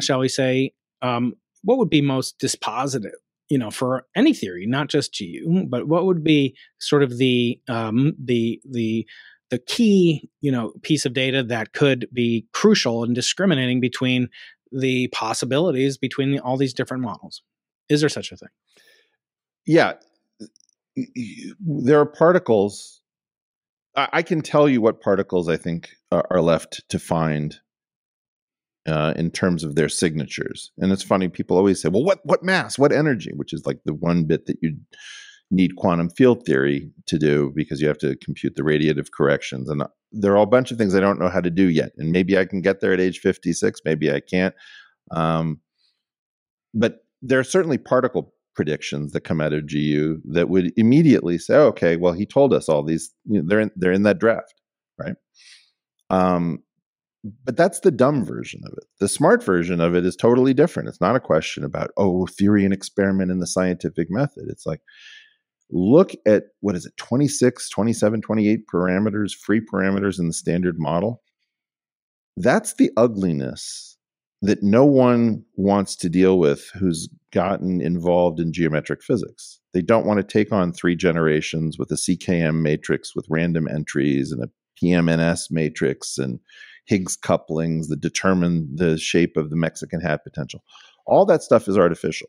shall 0.00 0.18
we 0.18 0.28
say 0.28 0.72
um, 1.02 1.34
what 1.62 1.78
would 1.78 1.90
be 1.90 2.00
most 2.00 2.38
dispositive 2.38 3.18
you 3.48 3.58
know 3.58 3.70
for 3.70 4.06
any 4.16 4.32
theory 4.32 4.66
not 4.66 4.88
just 4.88 5.16
gu 5.16 5.66
but 5.68 5.88
what 5.88 6.06
would 6.06 6.24
be 6.24 6.56
sort 6.78 7.02
of 7.02 7.18
the 7.18 7.60
um, 7.68 8.14
the 8.18 8.60
the 8.64 9.06
the 9.50 9.58
key 9.58 10.30
you 10.40 10.50
know 10.50 10.72
piece 10.82 11.04
of 11.04 11.12
data 11.12 11.42
that 11.42 11.72
could 11.72 12.08
be 12.12 12.46
crucial 12.52 13.04
in 13.04 13.12
discriminating 13.12 13.80
between 13.80 14.28
the 14.72 15.08
possibilities 15.08 15.98
between 15.98 16.38
all 16.38 16.56
these 16.56 16.74
different 16.74 17.02
models. 17.02 17.42
Is 17.88 18.00
there 18.00 18.08
such 18.08 18.32
a 18.32 18.36
thing? 18.36 18.48
Yeah. 19.66 19.94
There 21.58 22.00
are 22.00 22.06
particles. 22.06 23.00
I 23.96 24.22
can 24.22 24.40
tell 24.40 24.68
you 24.68 24.80
what 24.80 25.00
particles 25.00 25.48
i 25.48 25.56
think 25.56 25.90
are 26.12 26.40
left 26.40 26.88
to 26.90 26.98
find 26.98 27.58
uh, 28.86 29.12
in 29.16 29.30
terms 29.30 29.64
of 29.64 29.74
their 29.74 29.88
signatures. 29.88 30.70
And 30.78 30.92
it's 30.92 31.02
funny 31.02 31.28
people 31.28 31.56
always 31.56 31.82
say 31.82 31.88
well 31.88 32.04
what 32.04 32.20
what 32.24 32.42
mass? 32.42 32.78
What 32.78 32.92
energy? 32.92 33.32
Which 33.34 33.52
is 33.52 33.66
like 33.66 33.80
the 33.84 33.94
one 33.94 34.24
bit 34.24 34.46
that 34.46 34.58
you 34.62 34.76
need 35.50 35.76
quantum 35.76 36.10
field 36.10 36.44
theory 36.46 36.90
to 37.06 37.18
do 37.18 37.52
because 37.54 37.80
you 37.80 37.88
have 37.88 37.98
to 37.98 38.16
compute 38.16 38.54
the 38.56 38.62
radiative 38.62 39.08
corrections. 39.12 39.68
And 39.68 39.82
uh, 39.82 39.88
there 40.12 40.36
are 40.36 40.42
a 40.42 40.46
bunch 40.46 40.70
of 40.70 40.78
things 40.78 40.94
I 40.94 41.00
don't 41.00 41.18
know 41.18 41.28
how 41.28 41.40
to 41.40 41.50
do 41.50 41.68
yet. 41.68 41.92
And 41.98 42.12
maybe 42.12 42.38
I 42.38 42.44
can 42.44 42.60
get 42.60 42.80
there 42.80 42.92
at 42.92 43.00
age 43.00 43.18
56, 43.18 43.80
maybe 43.84 44.12
I 44.12 44.20
can't. 44.20 44.54
Um, 45.10 45.60
but 46.72 46.98
there 47.20 47.38
are 47.38 47.44
certainly 47.44 47.78
particle 47.78 48.32
predictions 48.54 49.12
that 49.12 49.22
come 49.22 49.40
out 49.40 49.52
of 49.52 49.66
GU 49.66 50.20
that 50.32 50.48
would 50.48 50.72
immediately 50.76 51.38
say, 51.38 51.54
oh, 51.54 51.66
"Okay, 51.66 51.96
well, 51.96 52.12
he 52.12 52.26
told 52.26 52.52
us 52.54 52.68
all 52.68 52.82
these. 52.82 53.12
You 53.24 53.40
know, 53.40 53.48
they're 53.48 53.60
in, 53.60 53.70
they're 53.76 53.92
in 53.92 54.04
that 54.04 54.18
draft, 54.18 54.54
right?" 54.98 55.16
Um, 56.10 56.62
but 57.44 57.56
that's 57.56 57.80
the 57.80 57.90
dumb 57.90 58.24
version 58.24 58.62
of 58.64 58.72
it. 58.72 58.84
The 58.98 59.08
smart 59.08 59.42
version 59.44 59.80
of 59.80 59.94
it 59.94 60.06
is 60.06 60.16
totally 60.16 60.54
different. 60.54 60.88
It's 60.88 61.00
not 61.00 61.16
a 61.16 61.20
question 61.20 61.64
about 61.64 61.90
oh, 61.96 62.26
theory 62.26 62.64
and 62.64 62.72
experiment 62.72 63.30
and 63.30 63.42
the 63.42 63.46
scientific 63.46 64.08
method. 64.10 64.44
It's 64.48 64.66
like 64.66 64.80
look 65.72 66.12
at 66.26 66.44
what 66.60 66.76
is 66.76 66.86
it 66.86 66.96
26 66.96 67.68
27 67.68 68.20
28 68.20 68.60
parameters 68.72 69.34
free 69.34 69.60
parameters 69.60 70.18
in 70.18 70.26
the 70.26 70.32
standard 70.32 70.78
model? 70.78 71.22
That's 72.36 72.74
the 72.74 72.90
ugliness 72.96 73.96
that 74.42 74.62
no 74.62 74.84
one 74.84 75.44
wants 75.56 75.96
to 75.96 76.08
deal 76.08 76.38
with 76.38 76.70
who's 76.78 77.08
gotten 77.32 77.80
involved 77.80 78.40
in 78.40 78.52
geometric 78.52 79.02
physics. 79.02 79.60
They 79.74 79.82
don't 79.82 80.06
want 80.06 80.18
to 80.18 80.24
take 80.24 80.52
on 80.52 80.72
three 80.72 80.96
generations 80.96 81.78
with 81.78 81.90
a 81.90 81.96
ckm 81.96 82.62
matrix 82.62 83.14
with 83.14 83.26
random 83.28 83.68
entries 83.68 84.32
and 84.32 84.42
a 84.42 84.48
pmns 84.82 85.50
matrix 85.50 86.16
and 86.18 86.40
higgs 86.86 87.16
couplings 87.16 87.88
that 87.88 88.00
determine 88.00 88.68
the 88.74 88.96
shape 88.98 89.36
of 89.36 89.50
the 89.50 89.56
mexican 89.56 90.00
hat 90.00 90.24
potential. 90.24 90.64
All 91.06 91.26
that 91.26 91.42
stuff 91.42 91.68
is 91.68 91.76
artificial 91.76 92.28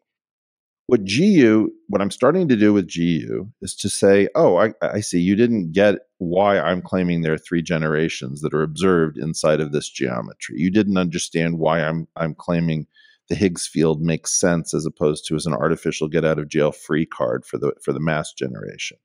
what 0.91 1.05
GU, 1.05 1.71
what 1.87 2.01
I'm 2.01 2.11
starting 2.11 2.49
to 2.49 2.57
do 2.57 2.73
with 2.73 2.93
GU 2.93 3.49
is 3.61 3.73
to 3.75 3.87
say, 3.87 4.27
oh, 4.35 4.57
I, 4.57 4.73
I, 4.81 4.99
see 4.99 5.21
you 5.21 5.37
didn't 5.37 5.71
get 5.71 5.95
why 6.17 6.59
I'm 6.59 6.81
claiming 6.81 7.21
there 7.21 7.31
are 7.31 7.37
three 7.37 7.61
generations 7.61 8.41
that 8.41 8.53
are 8.53 8.61
observed 8.61 9.17
inside 9.17 9.61
of 9.61 9.71
this 9.71 9.89
geometry. 9.89 10.55
You 10.57 10.69
didn't 10.69 10.97
understand 10.97 11.59
why 11.59 11.79
I'm 11.79 12.09
I'm 12.17 12.35
claiming 12.35 12.87
the 13.29 13.35
Higgs 13.35 13.65
field 13.65 14.01
makes 14.01 14.37
sense 14.37 14.73
as 14.73 14.85
opposed 14.85 15.25
to 15.27 15.35
as 15.37 15.45
an 15.45 15.53
artificial 15.53 16.09
get 16.09 16.25
out 16.25 16.39
of 16.39 16.49
jail 16.49 16.73
free 16.73 17.05
card 17.05 17.45
for 17.45 17.57
the 17.57 17.71
for 17.81 17.93
the 17.93 18.01
mass 18.01 18.33
generation. 18.33 18.97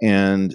And 0.00 0.54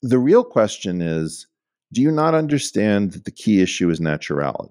the 0.00 0.18
real 0.18 0.42
question 0.42 1.02
is, 1.02 1.46
do 1.92 2.00
you 2.00 2.10
not 2.10 2.34
understand 2.34 3.12
that 3.12 3.26
the 3.26 3.30
key 3.30 3.60
issue 3.60 3.90
is 3.90 4.00
naturality? 4.00 4.70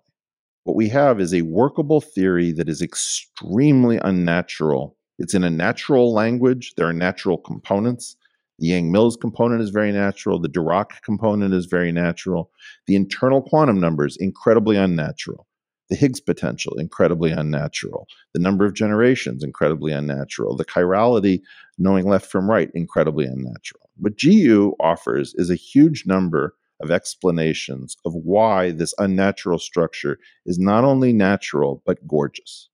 What 0.63 0.77
we 0.77 0.87
have 0.89 1.19
is 1.19 1.33
a 1.33 1.41
workable 1.41 1.99
theory 1.99 2.53
that 2.53 2.69
is 2.69 2.81
extremely 2.81 3.99
unnatural. 4.01 4.95
It's 5.19 5.33
in 5.33 5.43
a 5.43 5.49
natural 5.49 6.13
language, 6.13 6.73
there 6.77 6.87
are 6.87 6.93
natural 6.93 7.37
components. 7.37 8.15
The 8.59 8.67
Yang 8.67 8.91
Mills 8.91 9.17
component 9.17 9.61
is 9.61 9.71
very 9.71 9.91
natural. 9.91 10.39
The 10.39 10.47
Dirac 10.47 11.01
component 11.03 11.53
is 11.53 11.65
very 11.65 11.91
natural. 11.91 12.49
The 12.87 12.95
internal 12.95 13.41
quantum 13.41 13.79
numbers, 13.79 14.15
incredibly 14.17 14.77
unnatural. 14.77 15.47
The 15.89 15.97
Higgs 15.97 16.21
potential, 16.21 16.77
incredibly 16.77 17.31
unnatural. 17.31 18.07
The 18.33 18.39
number 18.39 18.65
of 18.65 18.73
generations, 18.73 19.43
incredibly 19.43 19.91
unnatural. 19.91 20.55
The 20.55 20.65
chirality, 20.65 21.41
knowing 21.77 22.07
left 22.07 22.31
from 22.31 22.49
right, 22.49 22.69
incredibly 22.73 23.25
unnatural. 23.25 23.89
What 23.97 24.17
GU 24.17 24.75
offers 24.79 25.33
is 25.35 25.49
a 25.49 25.55
huge 25.55 26.05
number 26.05 26.55
of 26.83 26.91
explanations 26.91 27.97
of 28.05 28.13
why 28.13 28.71
this 28.71 28.93
unnatural 28.97 29.57
structure 29.57 30.19
is 30.45 30.59
not 30.59 30.83
only 30.83 31.13
natural, 31.13 31.81
but 31.85 32.05
gorgeous. 32.07 32.69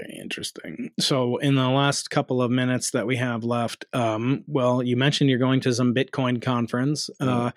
Very 0.00 0.18
interesting. 0.18 0.90
So, 0.98 1.36
in 1.36 1.54
the 1.54 1.68
last 1.68 2.10
couple 2.10 2.42
of 2.42 2.50
minutes 2.50 2.90
that 2.90 3.06
we 3.06 3.16
have 3.16 3.44
left, 3.44 3.84
um, 3.92 4.42
well, 4.46 4.82
you 4.82 4.96
mentioned 4.96 5.30
you're 5.30 5.38
going 5.38 5.60
to 5.60 5.72
some 5.72 5.94
Bitcoin 5.94 6.42
conference. 6.42 7.08
Uh, 7.20 7.24
mm-hmm. 7.24 7.48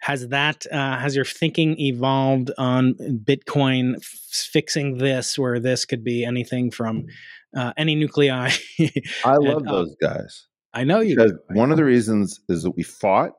has 0.00 0.28
that 0.28 0.66
uh, 0.70 0.98
has 0.98 1.16
your 1.16 1.24
thinking 1.24 1.78
evolved 1.80 2.50
on 2.58 2.94
Bitcoin 2.94 3.96
f- 3.96 4.02
fixing 4.04 4.98
this, 4.98 5.38
where 5.38 5.60
this 5.60 5.84
could 5.86 6.04
be 6.04 6.24
anything 6.24 6.70
from 6.70 7.06
uh, 7.56 7.72
any 7.76 7.94
nuclei? 7.94 8.50
I 9.24 9.36
love 9.36 9.58
and, 9.58 9.68
uh, 9.68 9.72
those 9.72 9.96
guys. 10.02 10.46
I 10.74 10.84
know 10.84 11.00
you. 11.00 11.16
Because 11.16 11.32
one 11.50 11.70
of 11.70 11.76
the 11.76 11.84
reasons 11.84 12.40
is 12.48 12.64
that 12.64 12.72
we 12.72 12.82
fought. 12.82 13.32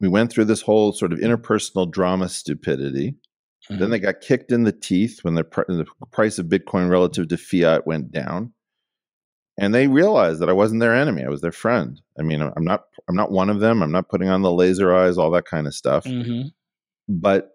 We 0.00 0.08
went 0.08 0.30
through 0.30 0.46
this 0.46 0.62
whole 0.62 0.92
sort 0.92 1.12
of 1.12 1.18
interpersonal 1.18 1.90
drama 1.90 2.28
stupidity. 2.28 3.16
Mm-hmm. 3.70 3.78
Then 3.78 3.90
they 3.90 3.98
got 3.98 4.20
kicked 4.20 4.52
in 4.52 4.64
the 4.64 4.72
teeth 4.72 5.20
when 5.22 5.34
the, 5.34 5.44
pr- 5.44 5.62
the 5.68 5.86
price 6.12 6.38
of 6.38 6.46
Bitcoin 6.46 6.88
relative 6.88 7.28
to 7.28 7.36
fiat 7.36 7.86
went 7.86 8.10
down, 8.10 8.52
and 9.58 9.74
they 9.74 9.86
realized 9.88 10.40
that 10.40 10.48
I 10.48 10.54
wasn't 10.54 10.80
their 10.80 10.94
enemy; 10.94 11.24
I 11.24 11.28
was 11.28 11.42
their 11.42 11.52
friend. 11.52 12.00
I 12.18 12.22
mean, 12.22 12.40
I'm 12.40 12.64
not. 12.64 12.84
I'm 13.08 13.16
not 13.16 13.32
one 13.32 13.50
of 13.50 13.60
them. 13.60 13.82
I'm 13.82 13.92
not 13.92 14.08
putting 14.08 14.28
on 14.28 14.42
the 14.42 14.52
laser 14.52 14.94
eyes, 14.94 15.18
all 15.18 15.30
that 15.32 15.44
kind 15.44 15.66
of 15.66 15.74
stuff. 15.74 16.04
Mm-hmm. 16.04 16.48
But 17.08 17.50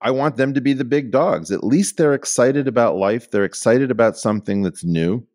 I 0.00 0.10
want 0.10 0.36
them 0.36 0.54
to 0.54 0.60
be 0.60 0.72
the 0.72 0.84
big 0.84 1.10
dogs. 1.10 1.50
At 1.50 1.64
least 1.64 1.96
they're 1.96 2.14
excited 2.14 2.68
about 2.68 2.96
life. 2.96 3.30
They're 3.30 3.44
excited 3.44 3.90
about 3.90 4.16
something 4.16 4.62
that's 4.62 4.84
new. 4.84 5.26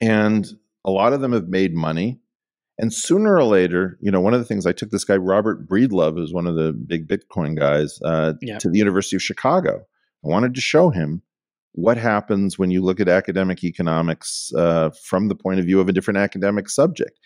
And 0.00 0.46
a 0.84 0.90
lot 0.90 1.12
of 1.12 1.20
them 1.20 1.32
have 1.32 1.48
made 1.48 1.74
money. 1.74 2.20
And 2.78 2.92
sooner 2.94 3.36
or 3.36 3.44
later, 3.44 3.98
you 4.00 4.10
know, 4.10 4.20
one 4.20 4.32
of 4.32 4.40
the 4.40 4.46
things 4.46 4.64
I 4.64 4.72
took 4.72 4.90
this 4.90 5.04
guy, 5.04 5.16
Robert 5.16 5.68
Breedlove, 5.68 6.14
who's 6.14 6.32
one 6.32 6.46
of 6.46 6.54
the 6.54 6.72
big 6.72 7.06
Bitcoin 7.06 7.58
guys, 7.58 7.98
uh, 8.02 8.32
to 8.58 8.70
the 8.70 8.78
University 8.78 9.16
of 9.16 9.22
Chicago. 9.22 9.86
I 10.24 10.28
wanted 10.28 10.54
to 10.54 10.62
show 10.62 10.88
him 10.88 11.22
what 11.72 11.98
happens 11.98 12.58
when 12.58 12.70
you 12.70 12.82
look 12.82 12.98
at 12.98 13.08
academic 13.08 13.62
economics 13.62 14.50
uh, 14.56 14.90
from 15.04 15.28
the 15.28 15.34
point 15.34 15.60
of 15.60 15.66
view 15.66 15.80
of 15.80 15.88
a 15.88 15.92
different 15.92 16.18
academic 16.18 16.68
subject. 16.70 17.18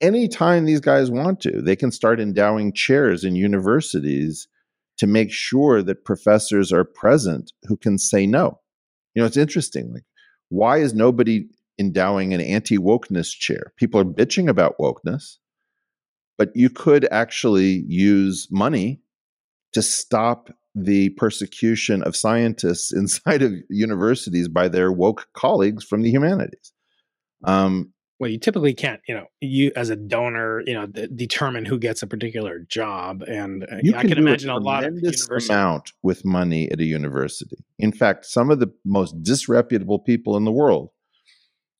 Anytime 0.00 0.64
these 0.64 0.80
guys 0.80 1.10
want 1.10 1.40
to, 1.40 1.62
they 1.62 1.76
can 1.76 1.90
start 1.90 2.20
endowing 2.20 2.72
chairs 2.72 3.24
in 3.24 3.36
universities 3.36 4.48
to 4.98 5.06
make 5.06 5.32
sure 5.32 5.82
that 5.82 6.04
professors 6.04 6.72
are 6.72 6.84
present 6.84 7.52
who 7.64 7.76
can 7.76 7.98
say 7.98 8.26
no. 8.26 8.60
You 9.14 9.22
know, 9.22 9.26
it's 9.26 9.36
interesting. 9.36 9.92
Like, 9.92 10.04
why 10.50 10.78
is 10.78 10.94
nobody 10.94 11.46
endowing 11.78 12.34
an 12.34 12.40
anti 12.40 12.78
wokeness 12.78 13.30
chair. 13.36 13.72
People 13.76 14.00
are 14.00 14.04
bitching 14.04 14.48
about 14.48 14.78
wokeness, 14.78 15.36
but 16.38 16.50
you 16.54 16.70
could 16.70 17.06
actually 17.10 17.84
use 17.86 18.48
money 18.50 19.00
to 19.72 19.82
stop 19.82 20.50
the 20.74 21.10
persecution 21.10 22.02
of 22.02 22.16
scientists 22.16 22.92
inside 22.96 23.42
of 23.42 23.52
universities 23.68 24.48
by 24.48 24.68
their 24.68 24.90
woke 24.92 25.28
colleagues 25.34 25.84
from 25.84 26.02
the 26.02 26.10
humanities. 26.10 26.72
Um, 27.44 27.92
well, 28.20 28.30
you 28.30 28.38
typically 28.38 28.74
can't, 28.74 29.00
you 29.08 29.14
know, 29.14 29.26
you 29.40 29.72
as 29.74 29.90
a 29.90 29.96
donor, 29.96 30.62
you 30.66 30.72
know, 30.72 30.86
d- 30.86 31.08
determine 31.14 31.64
who 31.64 31.78
gets 31.78 32.00
a 32.02 32.06
particular 32.06 32.60
job, 32.68 33.22
and 33.22 33.64
uh, 33.64 33.76
you 33.82 33.94
I 33.94 34.02
can, 34.02 34.10
can 34.10 34.18
imagine 34.18 34.50
a, 34.50 34.56
a 34.56 34.60
lot 34.60 34.84
of 34.84 34.94
amount 35.50 35.92
with 36.02 36.24
money 36.24 36.70
at 36.70 36.78
a 36.78 36.84
university. 36.84 37.64
In 37.78 37.92
fact, 37.92 38.24
some 38.24 38.50
of 38.50 38.60
the 38.60 38.72
most 38.84 39.20
disreputable 39.22 39.98
people 39.98 40.36
in 40.36 40.44
the 40.44 40.52
world 40.52 40.90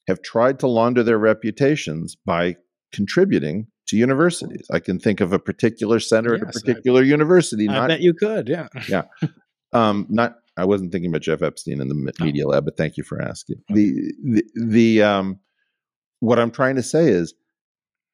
have 0.06 0.22
tried 0.22 0.58
to 0.60 0.66
launder 0.66 1.02
their 1.02 1.18
reputations 1.18 2.16
by 2.26 2.56
contributing 2.92 3.66
to 3.86 3.96
universities. 3.96 4.66
I 4.72 4.80
can 4.80 4.98
think 4.98 5.20
of 5.20 5.32
a 5.32 5.38
particular 5.38 6.00
center 6.00 6.34
yes, 6.34 6.42
at 6.42 6.48
a 6.48 6.52
particular 6.52 7.02
I, 7.02 7.04
university. 7.04 7.68
I 7.68 7.86
bet 7.86 8.00
you 8.00 8.14
could, 8.14 8.48
yeah, 8.48 8.68
yeah. 8.88 9.04
Um, 9.72 10.06
not. 10.08 10.36
I 10.56 10.64
wasn't 10.64 10.92
thinking 10.92 11.10
about 11.10 11.22
Jeff 11.22 11.42
Epstein 11.42 11.80
in 11.80 11.88
the 11.88 12.12
oh. 12.20 12.24
media 12.24 12.46
lab, 12.46 12.64
but 12.64 12.76
thank 12.76 12.96
you 12.96 13.02
for 13.02 13.20
asking. 13.20 13.56
Okay. 13.70 13.74
The 13.74 14.14
the, 14.22 14.44
the 14.54 15.02
um, 15.02 15.40
what 16.20 16.38
I'm 16.38 16.50
trying 16.50 16.76
to 16.76 16.82
say 16.82 17.08
is 17.08 17.34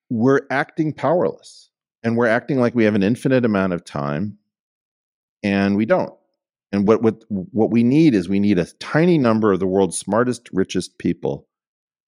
we're 0.08 0.40
acting 0.50 0.92
powerless, 0.92 1.70
and 2.02 2.16
we're 2.16 2.26
acting 2.26 2.58
like 2.58 2.74
we 2.74 2.84
have 2.84 2.94
an 2.94 3.02
infinite 3.02 3.44
amount 3.44 3.74
of 3.74 3.84
time, 3.84 4.38
and 5.42 5.76
we 5.76 5.84
don't. 5.84 6.14
And 6.72 6.88
what 6.88 7.02
what 7.02 7.24
what 7.28 7.70
we 7.70 7.82
need 7.82 8.14
is 8.14 8.28
we 8.28 8.40
need 8.40 8.58
a 8.58 8.64
tiny 8.78 9.18
number 9.18 9.52
of 9.52 9.60
the 9.60 9.66
world's 9.66 9.98
smartest, 9.98 10.48
richest 10.52 10.98
people 10.98 11.46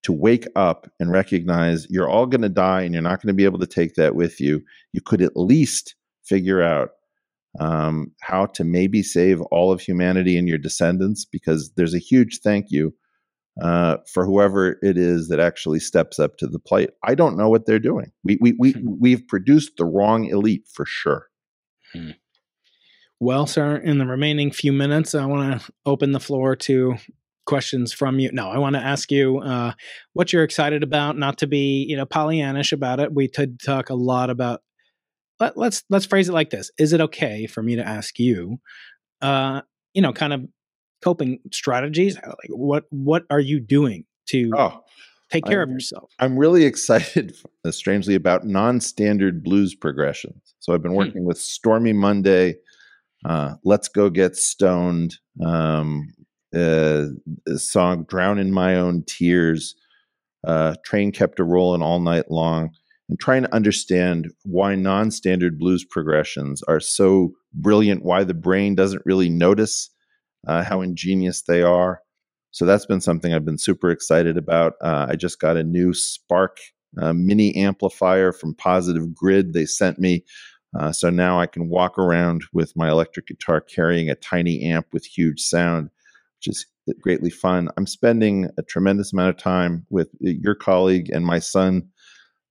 to 0.02 0.12
wake 0.12 0.46
up 0.56 0.90
and 0.98 1.12
recognize 1.12 1.86
you're 1.88 2.08
all 2.08 2.26
going 2.26 2.42
to 2.42 2.48
die 2.48 2.82
and 2.82 2.92
you're 2.92 3.02
not 3.02 3.22
going 3.22 3.28
to 3.28 3.34
be 3.34 3.44
able 3.44 3.58
to 3.58 3.66
take 3.66 3.94
that 3.94 4.14
with 4.14 4.40
you, 4.40 4.62
you 4.92 5.00
could 5.00 5.22
at 5.22 5.36
least 5.36 5.94
figure 6.24 6.62
out 6.62 6.90
um, 7.60 8.12
how 8.20 8.46
to 8.46 8.64
maybe 8.64 9.02
save 9.02 9.40
all 9.42 9.72
of 9.72 9.80
humanity 9.80 10.36
and 10.36 10.48
your 10.48 10.58
descendants 10.58 11.24
because 11.24 11.70
there's 11.76 11.94
a 11.94 11.98
huge 11.98 12.40
thank 12.40 12.70
you 12.70 12.94
uh, 13.60 13.98
for 14.12 14.24
whoever 14.24 14.78
it 14.82 14.96
is 14.96 15.28
that 15.28 15.38
actually 15.38 15.78
steps 15.78 16.18
up 16.18 16.38
to 16.38 16.46
the 16.46 16.58
plate. 16.58 16.90
I 17.04 17.14
don't 17.14 17.36
know 17.36 17.50
what 17.50 17.66
they're 17.66 17.78
doing. 17.78 18.10
We, 18.24 18.38
we, 18.40 18.54
we, 18.58 18.72
hmm. 18.72 18.94
we've 18.98 19.26
produced 19.28 19.72
the 19.76 19.84
wrong 19.84 20.24
elite 20.24 20.66
for 20.72 20.86
sure. 20.86 21.26
Hmm. 21.92 22.10
Well, 23.20 23.46
sir, 23.46 23.76
in 23.76 23.98
the 23.98 24.06
remaining 24.06 24.50
few 24.50 24.72
minutes, 24.72 25.14
I 25.14 25.26
want 25.26 25.60
to 25.60 25.72
open 25.86 26.10
the 26.10 26.18
floor 26.18 26.56
to 26.56 26.96
questions 27.46 27.92
from 27.92 28.18
you. 28.18 28.30
No, 28.32 28.50
I 28.50 28.58
want 28.58 28.74
to 28.76 28.82
ask 28.82 29.10
you 29.10 29.38
uh, 29.38 29.72
what 30.12 30.32
you're 30.32 30.44
excited 30.44 30.82
about. 30.82 31.16
Not 31.16 31.38
to 31.38 31.46
be, 31.46 31.84
you 31.88 31.96
know, 31.96 32.06
Pollyannish 32.06 32.72
about 32.72 33.00
it. 33.00 33.14
We 33.14 33.28
could 33.28 33.60
talk 33.60 33.90
a 33.90 33.94
lot 33.94 34.30
about. 34.30 34.62
Let, 35.40 35.56
let's 35.56 35.82
let's 35.90 36.06
phrase 36.06 36.28
it 36.28 36.32
like 36.32 36.50
this: 36.50 36.70
Is 36.78 36.92
it 36.92 37.00
okay 37.00 37.46
for 37.46 37.62
me 37.62 37.76
to 37.76 37.86
ask 37.86 38.18
you, 38.18 38.58
uh, 39.20 39.62
you 39.94 40.02
know, 40.02 40.12
kind 40.12 40.32
of 40.32 40.44
coping 41.02 41.40
strategies? 41.52 42.16
Like 42.16 42.50
what 42.50 42.84
what 42.90 43.24
are 43.30 43.40
you 43.40 43.60
doing 43.60 44.04
to 44.28 44.50
oh, 44.56 44.80
take 45.30 45.44
care 45.44 45.62
I'm, 45.62 45.70
of 45.70 45.72
yourself? 45.72 46.10
I'm 46.18 46.38
really 46.38 46.64
excited, 46.66 47.34
uh, 47.64 47.72
strangely, 47.72 48.14
about 48.14 48.46
non-standard 48.46 49.42
blues 49.42 49.74
progressions. 49.74 50.54
So 50.60 50.72
I've 50.72 50.82
been 50.82 50.92
hmm. 50.92 50.98
working 50.98 51.22
hmm. 51.22 51.28
with 51.28 51.38
Stormy 51.38 51.92
Monday 51.92 52.56
uh, 53.24 53.54
"Let's 53.64 53.88
Go 53.88 54.10
Get 54.10 54.36
Stoned," 54.36 55.16
um, 55.44 56.12
uh, 56.54 57.06
song 57.56 58.04
"Drown 58.08 58.38
in 58.38 58.52
My 58.52 58.76
Own 58.76 59.02
Tears," 59.06 59.74
uh, 60.46 60.74
"Train 60.84 61.12
Kept 61.12 61.40
a 61.40 61.44
Rolling 61.44 61.82
All 61.82 62.00
Night 62.00 62.30
Long." 62.30 62.70
And 63.08 63.18
trying 63.18 63.42
to 63.42 63.54
understand 63.54 64.30
why 64.44 64.74
non 64.74 65.10
standard 65.10 65.58
blues 65.58 65.84
progressions 65.84 66.62
are 66.64 66.80
so 66.80 67.32
brilliant, 67.52 68.04
why 68.04 68.24
the 68.24 68.34
brain 68.34 68.74
doesn't 68.74 69.02
really 69.04 69.28
notice 69.28 69.90
uh, 70.46 70.62
how 70.62 70.80
ingenious 70.80 71.42
they 71.42 71.62
are. 71.62 72.00
So 72.52 72.66
that's 72.66 72.86
been 72.86 73.00
something 73.00 73.32
I've 73.32 73.44
been 73.44 73.58
super 73.58 73.90
excited 73.90 74.36
about. 74.36 74.74
Uh, 74.82 75.06
I 75.08 75.16
just 75.16 75.40
got 75.40 75.56
a 75.56 75.64
new 75.64 75.94
Spark 75.94 76.58
uh, 77.00 77.12
mini 77.12 77.54
amplifier 77.56 78.32
from 78.32 78.54
Positive 78.54 79.14
Grid 79.14 79.52
they 79.52 79.64
sent 79.64 79.98
me. 79.98 80.24
Uh, 80.78 80.92
so 80.92 81.10
now 81.10 81.38
I 81.40 81.46
can 81.46 81.68
walk 81.68 81.98
around 81.98 82.44
with 82.52 82.72
my 82.76 82.90
electric 82.90 83.26
guitar 83.26 83.60
carrying 83.60 84.08
a 84.08 84.14
tiny 84.14 84.62
amp 84.62 84.86
with 84.92 85.04
huge 85.04 85.40
sound, 85.40 85.90
which 86.42 86.56
is 86.56 86.66
greatly 87.00 87.30
fun. 87.30 87.68
I'm 87.76 87.86
spending 87.86 88.48
a 88.58 88.62
tremendous 88.62 89.12
amount 89.12 89.30
of 89.30 89.36
time 89.36 89.86
with 89.90 90.08
your 90.20 90.54
colleague 90.54 91.08
and 91.10 91.24
my 91.24 91.38
son, 91.38 91.88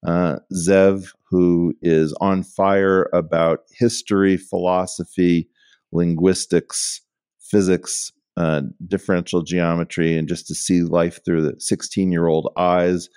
uh, 0.05 0.37
Zev, 0.53 1.11
who 1.29 1.73
is 1.81 2.13
on 2.21 2.43
fire 2.43 3.09
about 3.13 3.63
history, 3.71 4.37
philosophy, 4.37 5.49
linguistics, 5.91 7.01
physics, 7.39 8.13
uh, 8.37 8.61
differential 8.87 9.41
geometry, 9.41 10.17
and 10.17 10.29
just 10.29 10.47
to 10.47 10.55
see 10.55 10.83
life 10.83 11.19
through 11.25 11.41
the 11.41 11.59
16 11.59 12.11
year 12.11 12.27
old 12.27 12.51
eyes. 12.55 13.09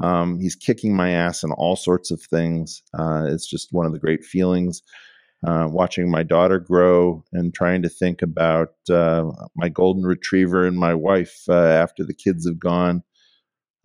Um, 0.00 0.38
he's 0.38 0.54
kicking 0.54 0.94
my 0.94 1.10
ass 1.10 1.42
in 1.42 1.50
all 1.52 1.74
sorts 1.74 2.10
of 2.10 2.20
things. 2.20 2.82
Uh, 2.96 3.24
it's 3.28 3.48
just 3.48 3.72
one 3.72 3.86
of 3.86 3.92
the 3.92 3.98
great 3.98 4.24
feelings. 4.24 4.82
Uh, 5.46 5.68
watching 5.70 6.10
my 6.10 6.24
daughter 6.24 6.58
grow 6.58 7.22
and 7.32 7.54
trying 7.54 7.80
to 7.80 7.88
think 7.88 8.22
about 8.22 8.74
uh, 8.90 9.24
my 9.54 9.68
golden 9.68 10.02
retriever 10.02 10.66
and 10.66 10.76
my 10.76 10.92
wife 10.92 11.44
uh, 11.48 11.54
after 11.54 12.04
the 12.04 12.12
kids 12.14 12.44
have 12.44 12.58
gone, 12.58 13.04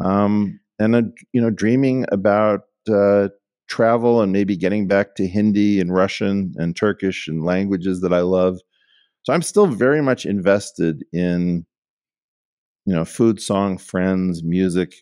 um, 0.04 0.60
and 0.80 1.14
you 1.32 1.40
know, 1.40 1.52
dreaming 1.52 2.06
about 2.12 2.62
uh, 2.92 3.28
travel 3.68 4.22
and 4.22 4.32
maybe 4.32 4.58
getting 4.58 4.88
back 4.88 5.16
to 5.16 5.28
Hindi 5.28 5.80
and 5.80 5.94
Russian 5.94 6.54
and 6.58 6.76
Turkish 6.76 7.28
and 7.28 7.44
languages 7.44 8.02
that 8.02 8.14
I 8.14 8.22
love. 8.22 8.60
So 9.24 9.34
I'm 9.34 9.42
still 9.42 9.68
very 9.68 10.02
much 10.02 10.26
invested 10.26 11.06
in, 11.14 11.66
you 12.86 12.94
know, 12.94 13.06
food, 13.06 13.42
song, 13.42 13.78
friends, 13.78 14.44
music. 14.44 14.94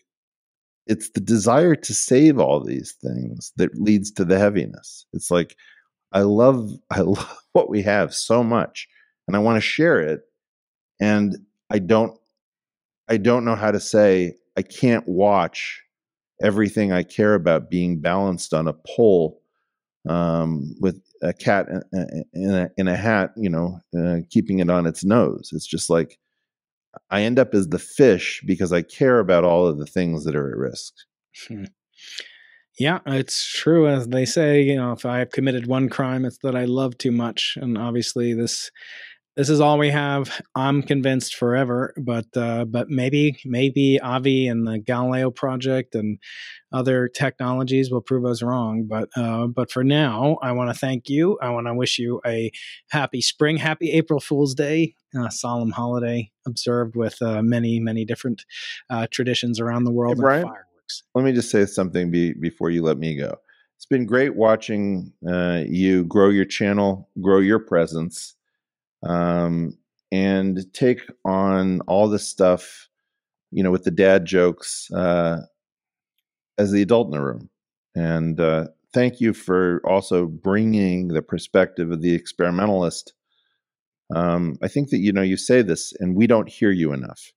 It's 0.86 1.10
the 1.10 1.20
desire 1.20 1.74
to 1.76 1.94
save 1.94 2.38
all 2.38 2.62
these 2.62 2.94
things 3.02 3.52
that 3.56 3.74
leads 3.80 4.10
to 4.12 4.24
the 4.24 4.38
heaviness. 4.38 5.06
It's 5.12 5.30
like 5.30 5.56
I 6.12 6.22
love 6.22 6.70
I 6.90 7.00
love 7.00 7.42
what 7.52 7.68
we 7.68 7.82
have 7.82 8.14
so 8.14 8.42
much 8.42 8.88
and 9.26 9.36
I 9.36 9.40
want 9.40 9.56
to 9.56 9.60
share 9.60 10.00
it 10.00 10.22
and 11.00 11.36
I 11.70 11.78
don't 11.78 12.18
I 13.08 13.16
don't 13.16 13.44
know 13.44 13.56
how 13.56 13.70
to 13.70 13.80
say 13.80 14.36
I 14.56 14.62
can't 14.62 15.06
watch 15.08 15.82
everything 16.42 16.92
I 16.92 17.02
care 17.02 17.34
about 17.34 17.70
being 17.70 18.00
balanced 18.00 18.52
on 18.52 18.68
a 18.68 18.72
pole 18.72 19.40
um, 20.08 20.74
with 20.80 21.00
a 21.22 21.32
cat 21.32 21.68
in 22.32 22.50
a, 22.50 22.68
in 22.76 22.88
a 22.88 22.96
hat, 22.96 23.32
you 23.36 23.48
know, 23.48 23.80
uh, 23.96 24.18
keeping 24.30 24.58
it 24.58 24.68
on 24.68 24.86
its 24.86 25.04
nose. 25.04 25.50
It's 25.52 25.66
just 25.66 25.88
like 25.88 26.18
I 27.10 27.22
end 27.22 27.38
up 27.38 27.54
as 27.54 27.68
the 27.68 27.78
fish 27.78 28.42
because 28.46 28.72
I 28.72 28.82
care 28.82 29.18
about 29.20 29.44
all 29.44 29.66
of 29.66 29.78
the 29.78 29.86
things 29.86 30.24
that 30.24 30.36
are 30.36 30.50
at 30.50 30.56
risk. 30.56 30.94
Hmm. 31.48 31.64
Yeah, 32.78 33.00
it's 33.06 33.46
true. 33.46 33.86
As 33.86 34.08
they 34.08 34.24
say, 34.24 34.62
you 34.62 34.76
know, 34.76 34.92
if 34.92 35.04
I 35.04 35.18
have 35.18 35.30
committed 35.30 35.66
one 35.66 35.88
crime, 35.88 36.24
it's 36.24 36.38
that 36.42 36.56
I 36.56 36.64
love 36.64 36.96
too 36.96 37.12
much. 37.12 37.58
And 37.60 37.76
obviously, 37.76 38.32
this 38.32 38.70
this 39.36 39.48
is 39.48 39.60
all 39.60 39.78
we 39.78 39.90
have. 39.90 40.42
I'm 40.54 40.82
convinced 40.82 41.36
forever, 41.36 41.94
but 41.96 42.26
uh, 42.36 42.64
but 42.66 42.88
maybe 42.88 43.38
maybe 43.44 43.98
Avi 44.00 44.46
and 44.46 44.66
the 44.66 44.78
Galileo 44.78 45.30
project 45.30 45.94
and 45.94 46.18
other 46.72 47.08
technologies 47.08 47.90
will 47.90 48.00
prove 48.02 48.24
us 48.24 48.42
wrong. 48.42 48.86
But 48.88 49.08
uh, 49.16 49.46
but 49.46 49.70
for 49.70 49.84
now, 49.84 50.38
I 50.42 50.52
want 50.52 50.70
to 50.70 50.78
thank 50.78 51.08
you. 51.08 51.38
I 51.42 51.50
want 51.50 51.66
to 51.66 51.74
wish 51.74 51.98
you 51.98 52.20
a 52.26 52.50
happy 52.90 53.22
spring, 53.22 53.56
happy 53.56 53.90
April 53.92 54.20
Fool's 54.20 54.54
Day, 54.54 54.96
a 55.14 55.30
solemn 55.30 55.70
holiday 55.70 56.30
observed 56.46 56.96
with 56.96 57.20
uh, 57.22 57.42
many 57.42 57.80
many 57.80 58.04
different 58.04 58.44
uh, 58.90 59.06
traditions 59.10 59.60
around 59.60 59.84
the 59.84 59.92
world. 59.92 60.18
Hey, 60.18 60.22
Let 61.14 61.24
me 61.24 61.32
just 61.32 61.50
say 61.50 61.66
something 61.66 62.10
be, 62.10 62.32
before 62.34 62.70
you 62.70 62.82
let 62.82 62.98
me 62.98 63.16
go. 63.16 63.34
It's 63.76 63.86
been 63.86 64.06
great 64.06 64.36
watching 64.36 65.12
uh, 65.28 65.62
you 65.66 66.04
grow 66.04 66.28
your 66.28 66.44
channel, 66.44 67.08
grow 67.20 67.38
your 67.38 67.58
presence 67.58 68.34
um, 69.02 69.76
and 70.10 70.64
take 70.72 71.00
on 71.24 71.80
all 71.82 72.08
this 72.08 72.28
stuff, 72.28 72.88
you 73.50 73.62
know, 73.62 73.70
with 73.70 73.84
the 73.84 73.90
dad 73.90 74.24
jokes 74.24 74.90
uh, 74.92 75.38
as 76.58 76.70
the 76.70 76.82
adult 76.82 77.08
in 77.08 77.12
the 77.12 77.22
room. 77.22 77.48
And 77.94 78.40
uh, 78.40 78.68
thank 78.94 79.20
you 79.20 79.32
for 79.32 79.80
also 79.84 80.26
bringing 80.26 81.08
the 81.08 81.22
perspective 81.22 81.90
of 81.90 82.02
the 82.02 82.14
experimentalist. 82.14 83.12
Um, 84.14 84.56
I 84.62 84.68
think 84.68 84.90
that 84.90 84.98
you 84.98 85.12
know 85.12 85.22
you 85.22 85.36
say 85.36 85.62
this, 85.62 85.92
and 85.98 86.14
we 86.14 86.26
don't 86.26 86.48
hear 86.48 86.70
you 86.70 86.92
enough. 86.92 87.32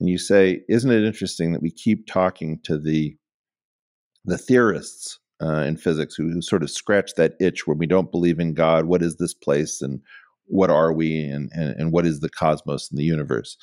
And 0.00 0.08
you 0.08 0.18
say, 0.18 0.62
"Isn't 0.68 0.90
it 0.90 1.04
interesting 1.04 1.52
that 1.52 1.62
we 1.62 1.70
keep 1.70 2.06
talking 2.06 2.60
to 2.64 2.78
the 2.78 3.16
the 4.24 4.38
theorists 4.38 5.18
uh, 5.42 5.62
in 5.62 5.76
physics 5.76 6.14
who, 6.14 6.30
who, 6.30 6.42
sort 6.42 6.62
of 6.62 6.70
scratch 6.70 7.12
that 7.16 7.34
itch 7.40 7.66
where 7.66 7.76
we 7.76 7.86
don't 7.86 8.10
believe 8.10 8.38
in 8.38 8.54
God? 8.54 8.86
What 8.86 9.02
is 9.02 9.16
this 9.16 9.34
place, 9.34 9.80
and 9.82 10.00
what 10.48 10.70
are 10.70 10.92
we 10.92 11.22
and, 11.24 11.50
and, 11.52 11.74
and 11.78 11.92
what 11.92 12.06
is 12.06 12.20
the 12.20 12.30
cosmos 12.30 12.90
and 12.90 12.98
the 12.98 13.04
universe. 13.04 13.56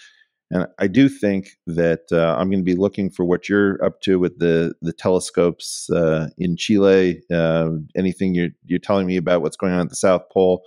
And 0.51 0.67
I 0.77 0.87
do 0.87 1.09
think 1.09 1.49
that 1.65 2.03
uh, 2.11 2.35
I'm 2.37 2.49
going 2.49 2.59
to 2.59 2.63
be 2.63 2.75
looking 2.75 3.09
for 3.09 3.25
what 3.25 3.49
you're 3.49 3.83
up 3.83 4.01
to 4.01 4.19
with 4.19 4.37
the 4.37 4.73
the 4.81 4.93
telescopes 4.93 5.89
uh, 5.89 6.27
in 6.37 6.55
Chile. 6.55 7.21
Uh, 7.33 7.71
anything 7.97 8.35
you're 8.35 8.51
you're 8.65 8.79
telling 8.79 9.07
me 9.07 9.17
about 9.17 9.41
what's 9.41 9.57
going 9.57 9.73
on 9.73 9.81
at 9.81 9.89
the 9.89 9.95
South 9.95 10.21
Pole, 10.31 10.61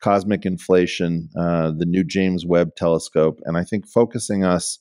cosmic 0.00 0.46
inflation, 0.46 1.28
uh, 1.38 1.72
the 1.76 1.84
new 1.84 2.04
James 2.04 2.46
Webb 2.46 2.74
Telescope, 2.74 3.40
and 3.44 3.58
I 3.58 3.64
think 3.64 3.86
focusing 3.86 4.44
us 4.44 4.78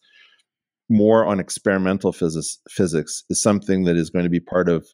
more 0.89 1.25
on 1.25 1.39
experimental 1.39 2.13
physics 2.13 2.59
physics 2.69 3.23
is 3.29 3.41
something 3.41 3.83
that 3.83 3.97
is 3.97 4.09
going 4.09 4.23
to 4.23 4.29
be 4.29 4.39
part 4.39 4.69
of 4.69 4.87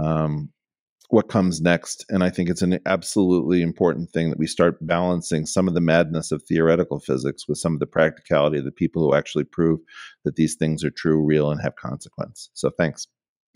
um, 0.00 0.50
what 1.10 1.28
comes 1.28 1.60
next. 1.60 2.04
And 2.08 2.24
I 2.24 2.30
think 2.30 2.48
it's 2.48 2.62
an 2.62 2.78
absolutely 2.86 3.62
important 3.62 4.10
thing 4.10 4.30
that 4.30 4.38
we 4.38 4.46
start 4.46 4.84
balancing 4.86 5.46
some 5.46 5.68
of 5.68 5.74
the 5.74 5.80
madness 5.80 6.32
of 6.32 6.42
theoretical 6.42 6.98
physics 6.98 7.46
with 7.46 7.58
some 7.58 7.74
of 7.74 7.80
the 7.80 7.86
practicality 7.86 8.58
of 8.58 8.64
the 8.64 8.72
people 8.72 9.02
who 9.02 9.14
actually 9.14 9.44
prove 9.44 9.80
that 10.24 10.36
these 10.36 10.54
things 10.54 10.82
are 10.82 10.90
true, 10.90 11.22
real, 11.24 11.50
and 11.50 11.60
have 11.60 11.76
consequence. 11.76 12.50
So 12.54 12.70
thanks. 12.70 13.06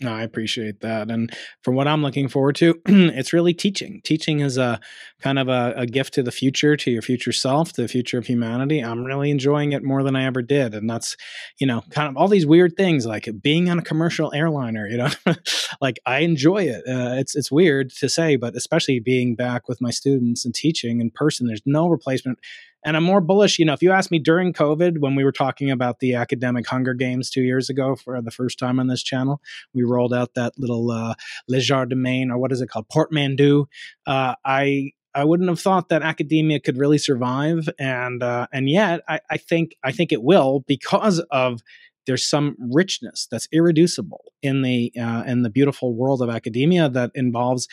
No, 0.01 0.13
I 0.13 0.23
appreciate 0.23 0.79
that. 0.79 1.11
And 1.11 1.29
from 1.61 1.75
what 1.75 1.85
I'm 1.85 2.01
looking 2.01 2.29
forward 2.29 2.55
to, 2.57 2.79
it's 2.85 3.33
really 3.33 3.53
teaching. 3.53 3.99
Teaching 4.05 4.39
is 4.39 4.57
a 4.57 4.79
kind 5.21 5.37
of 5.37 5.49
a, 5.49 5.73
a, 5.75 5.85
gift 5.85 6.13
to 6.13 6.23
the 6.23 6.31
future, 6.31 6.77
to 6.77 6.89
your 6.89 7.01
future 7.01 7.33
self, 7.33 7.73
to 7.73 7.81
the 7.81 7.87
future 7.89 8.17
of 8.17 8.25
humanity. 8.25 8.79
I'm 8.79 9.03
really 9.03 9.29
enjoying 9.29 9.73
it 9.73 9.83
more 9.83 10.01
than 10.01 10.15
I 10.15 10.23
ever 10.23 10.41
did. 10.41 10.73
And 10.73 10.89
that's, 10.89 11.17
you 11.59 11.67
know, 11.67 11.83
kind 11.89 12.07
of 12.07 12.15
all 12.15 12.29
these 12.29 12.45
weird 12.45 12.77
things 12.77 13.05
like 13.05 13.27
being 13.41 13.69
on 13.69 13.77
a 13.77 13.81
commercial 13.83 14.33
airliner, 14.33 14.87
you 14.87 14.97
know, 14.97 15.09
like 15.81 15.99
I 16.05 16.19
enjoy 16.19 16.63
it. 16.63 16.83
Uh, 16.87 17.19
it's, 17.19 17.35
it's 17.35 17.51
weird 17.51 17.89
to 17.95 18.07
say, 18.07 18.37
but 18.37 18.55
especially 18.55 19.01
being 19.01 19.35
back 19.35 19.67
with 19.67 19.81
my 19.81 19.91
students 19.91 20.45
and 20.45 20.55
teaching 20.55 21.01
in 21.01 21.11
person, 21.11 21.47
there's 21.47 21.61
no 21.65 21.89
replacement 21.89 22.39
and 22.83 22.95
I'm 22.95 23.03
more 23.03 23.21
bullish. 23.21 23.59
You 23.59 23.65
know, 23.65 23.73
if 23.73 23.81
you 23.81 23.91
asked 23.91 24.11
me 24.11 24.19
during 24.19 24.53
COVID, 24.53 24.99
when 24.99 25.15
we 25.15 25.23
were 25.23 25.31
talking 25.31 25.71
about 25.71 25.99
the 25.99 26.15
academic 26.15 26.67
Hunger 26.67 26.93
Games 26.93 27.29
two 27.29 27.41
years 27.41 27.69
ago 27.69 27.95
for 27.95 28.21
the 28.21 28.31
first 28.31 28.57
time 28.59 28.79
on 28.79 28.87
this 28.87 29.03
channel, 29.03 29.41
we 29.73 29.83
rolled 29.83 30.13
out 30.13 30.33
that 30.35 30.53
little 30.57 30.91
uh, 30.91 31.13
Legerdemain, 31.51 32.29
or 32.29 32.37
what 32.37 32.51
is 32.51 32.61
it 32.61 32.67
called, 32.67 32.87
Portmanteau. 32.89 33.67
Uh, 34.05 34.35
I 34.45 34.91
I 35.13 35.25
wouldn't 35.25 35.49
have 35.49 35.59
thought 35.59 35.89
that 35.89 36.03
academia 36.03 36.59
could 36.59 36.77
really 36.77 36.99
survive, 36.99 37.67
and 37.79 38.21
uh, 38.23 38.47
and 38.53 38.69
yet 38.69 39.01
I, 39.07 39.19
I 39.29 39.37
think 39.37 39.75
I 39.83 39.91
think 39.91 40.11
it 40.11 40.23
will 40.23 40.63
because 40.67 41.19
of 41.31 41.61
there's 42.05 42.27
some 42.27 42.55
richness 42.71 43.27
that's 43.29 43.47
irreducible 43.51 44.33
in 44.41 44.61
the 44.61 44.91
uh, 44.99 45.23
in 45.27 45.43
the 45.43 45.49
beautiful 45.49 45.93
world 45.93 46.21
of 46.21 46.29
academia 46.29 46.89
that 46.89 47.11
involves 47.13 47.67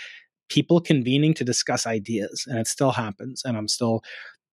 people 0.49 0.81
convening 0.81 1.35
to 1.35 1.45
discuss 1.45 1.87
ideas 1.87 2.45
and 2.47 2.59
it 2.59 2.69
still 2.69 2.93
happens 2.93 3.43
and 3.45 3.57
i'm 3.57 3.67
still 3.67 4.03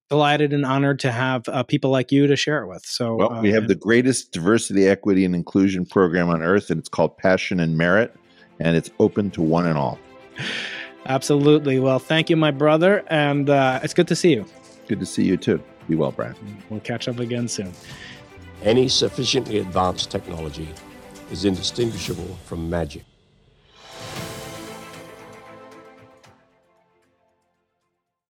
delighted 0.10 0.54
and 0.54 0.66
honored 0.66 1.00
to 1.00 1.12
have 1.12 1.48
uh, 1.50 1.64
people 1.64 1.90
like 1.90 2.12
you 2.12 2.28
to 2.28 2.36
share 2.36 2.64
it 2.64 2.68
with. 2.68 2.86
So, 2.86 3.16
well, 3.16 3.42
we 3.42 3.52
have 3.52 3.66
uh, 3.66 3.68
the 3.68 3.76
greatest 3.76 4.32
diversity, 4.32 4.88
equity, 4.88 5.26
and 5.26 5.36
inclusion 5.36 5.86
program 5.86 6.30
on 6.30 6.42
earth, 6.42 6.70
and 6.70 6.80
it's 6.80 6.90
called 6.90 7.18
Passion 7.18 7.60
and 7.60 7.78
Merit, 7.78 8.16
and 8.60 8.76
it's 8.76 8.90
open 9.00 9.32
to 9.32 9.42
one 9.42 9.66
and 9.66 9.78
all. 9.78 10.00
Absolutely. 11.06 11.80
Well, 11.80 12.00
thank 12.00 12.30
you, 12.30 12.36
my 12.36 12.52
brother, 12.52 13.04
and 13.08 13.50
uh, 13.50 13.80
it's 13.84 13.94
good 13.94 14.08
to 14.08 14.16
see 14.16 14.34
you. 14.34 14.46
Good 14.88 15.00
to 15.00 15.06
see 15.06 15.24
you 15.24 15.38
too. 15.38 15.62
Be 15.88 15.96
well, 15.96 16.12
Brian. 16.12 16.36
We'll 16.70 16.80
catch 16.80 17.08
up 17.08 17.20
again 17.20 17.48
soon. 17.48 17.74
Any 18.62 18.88
sufficiently 18.88 19.60
advanced 19.60 20.12
technology 20.12 20.70
is 21.32 21.44
indistinguishable 21.44 22.38
from 22.46 22.70
magic. 22.70 23.04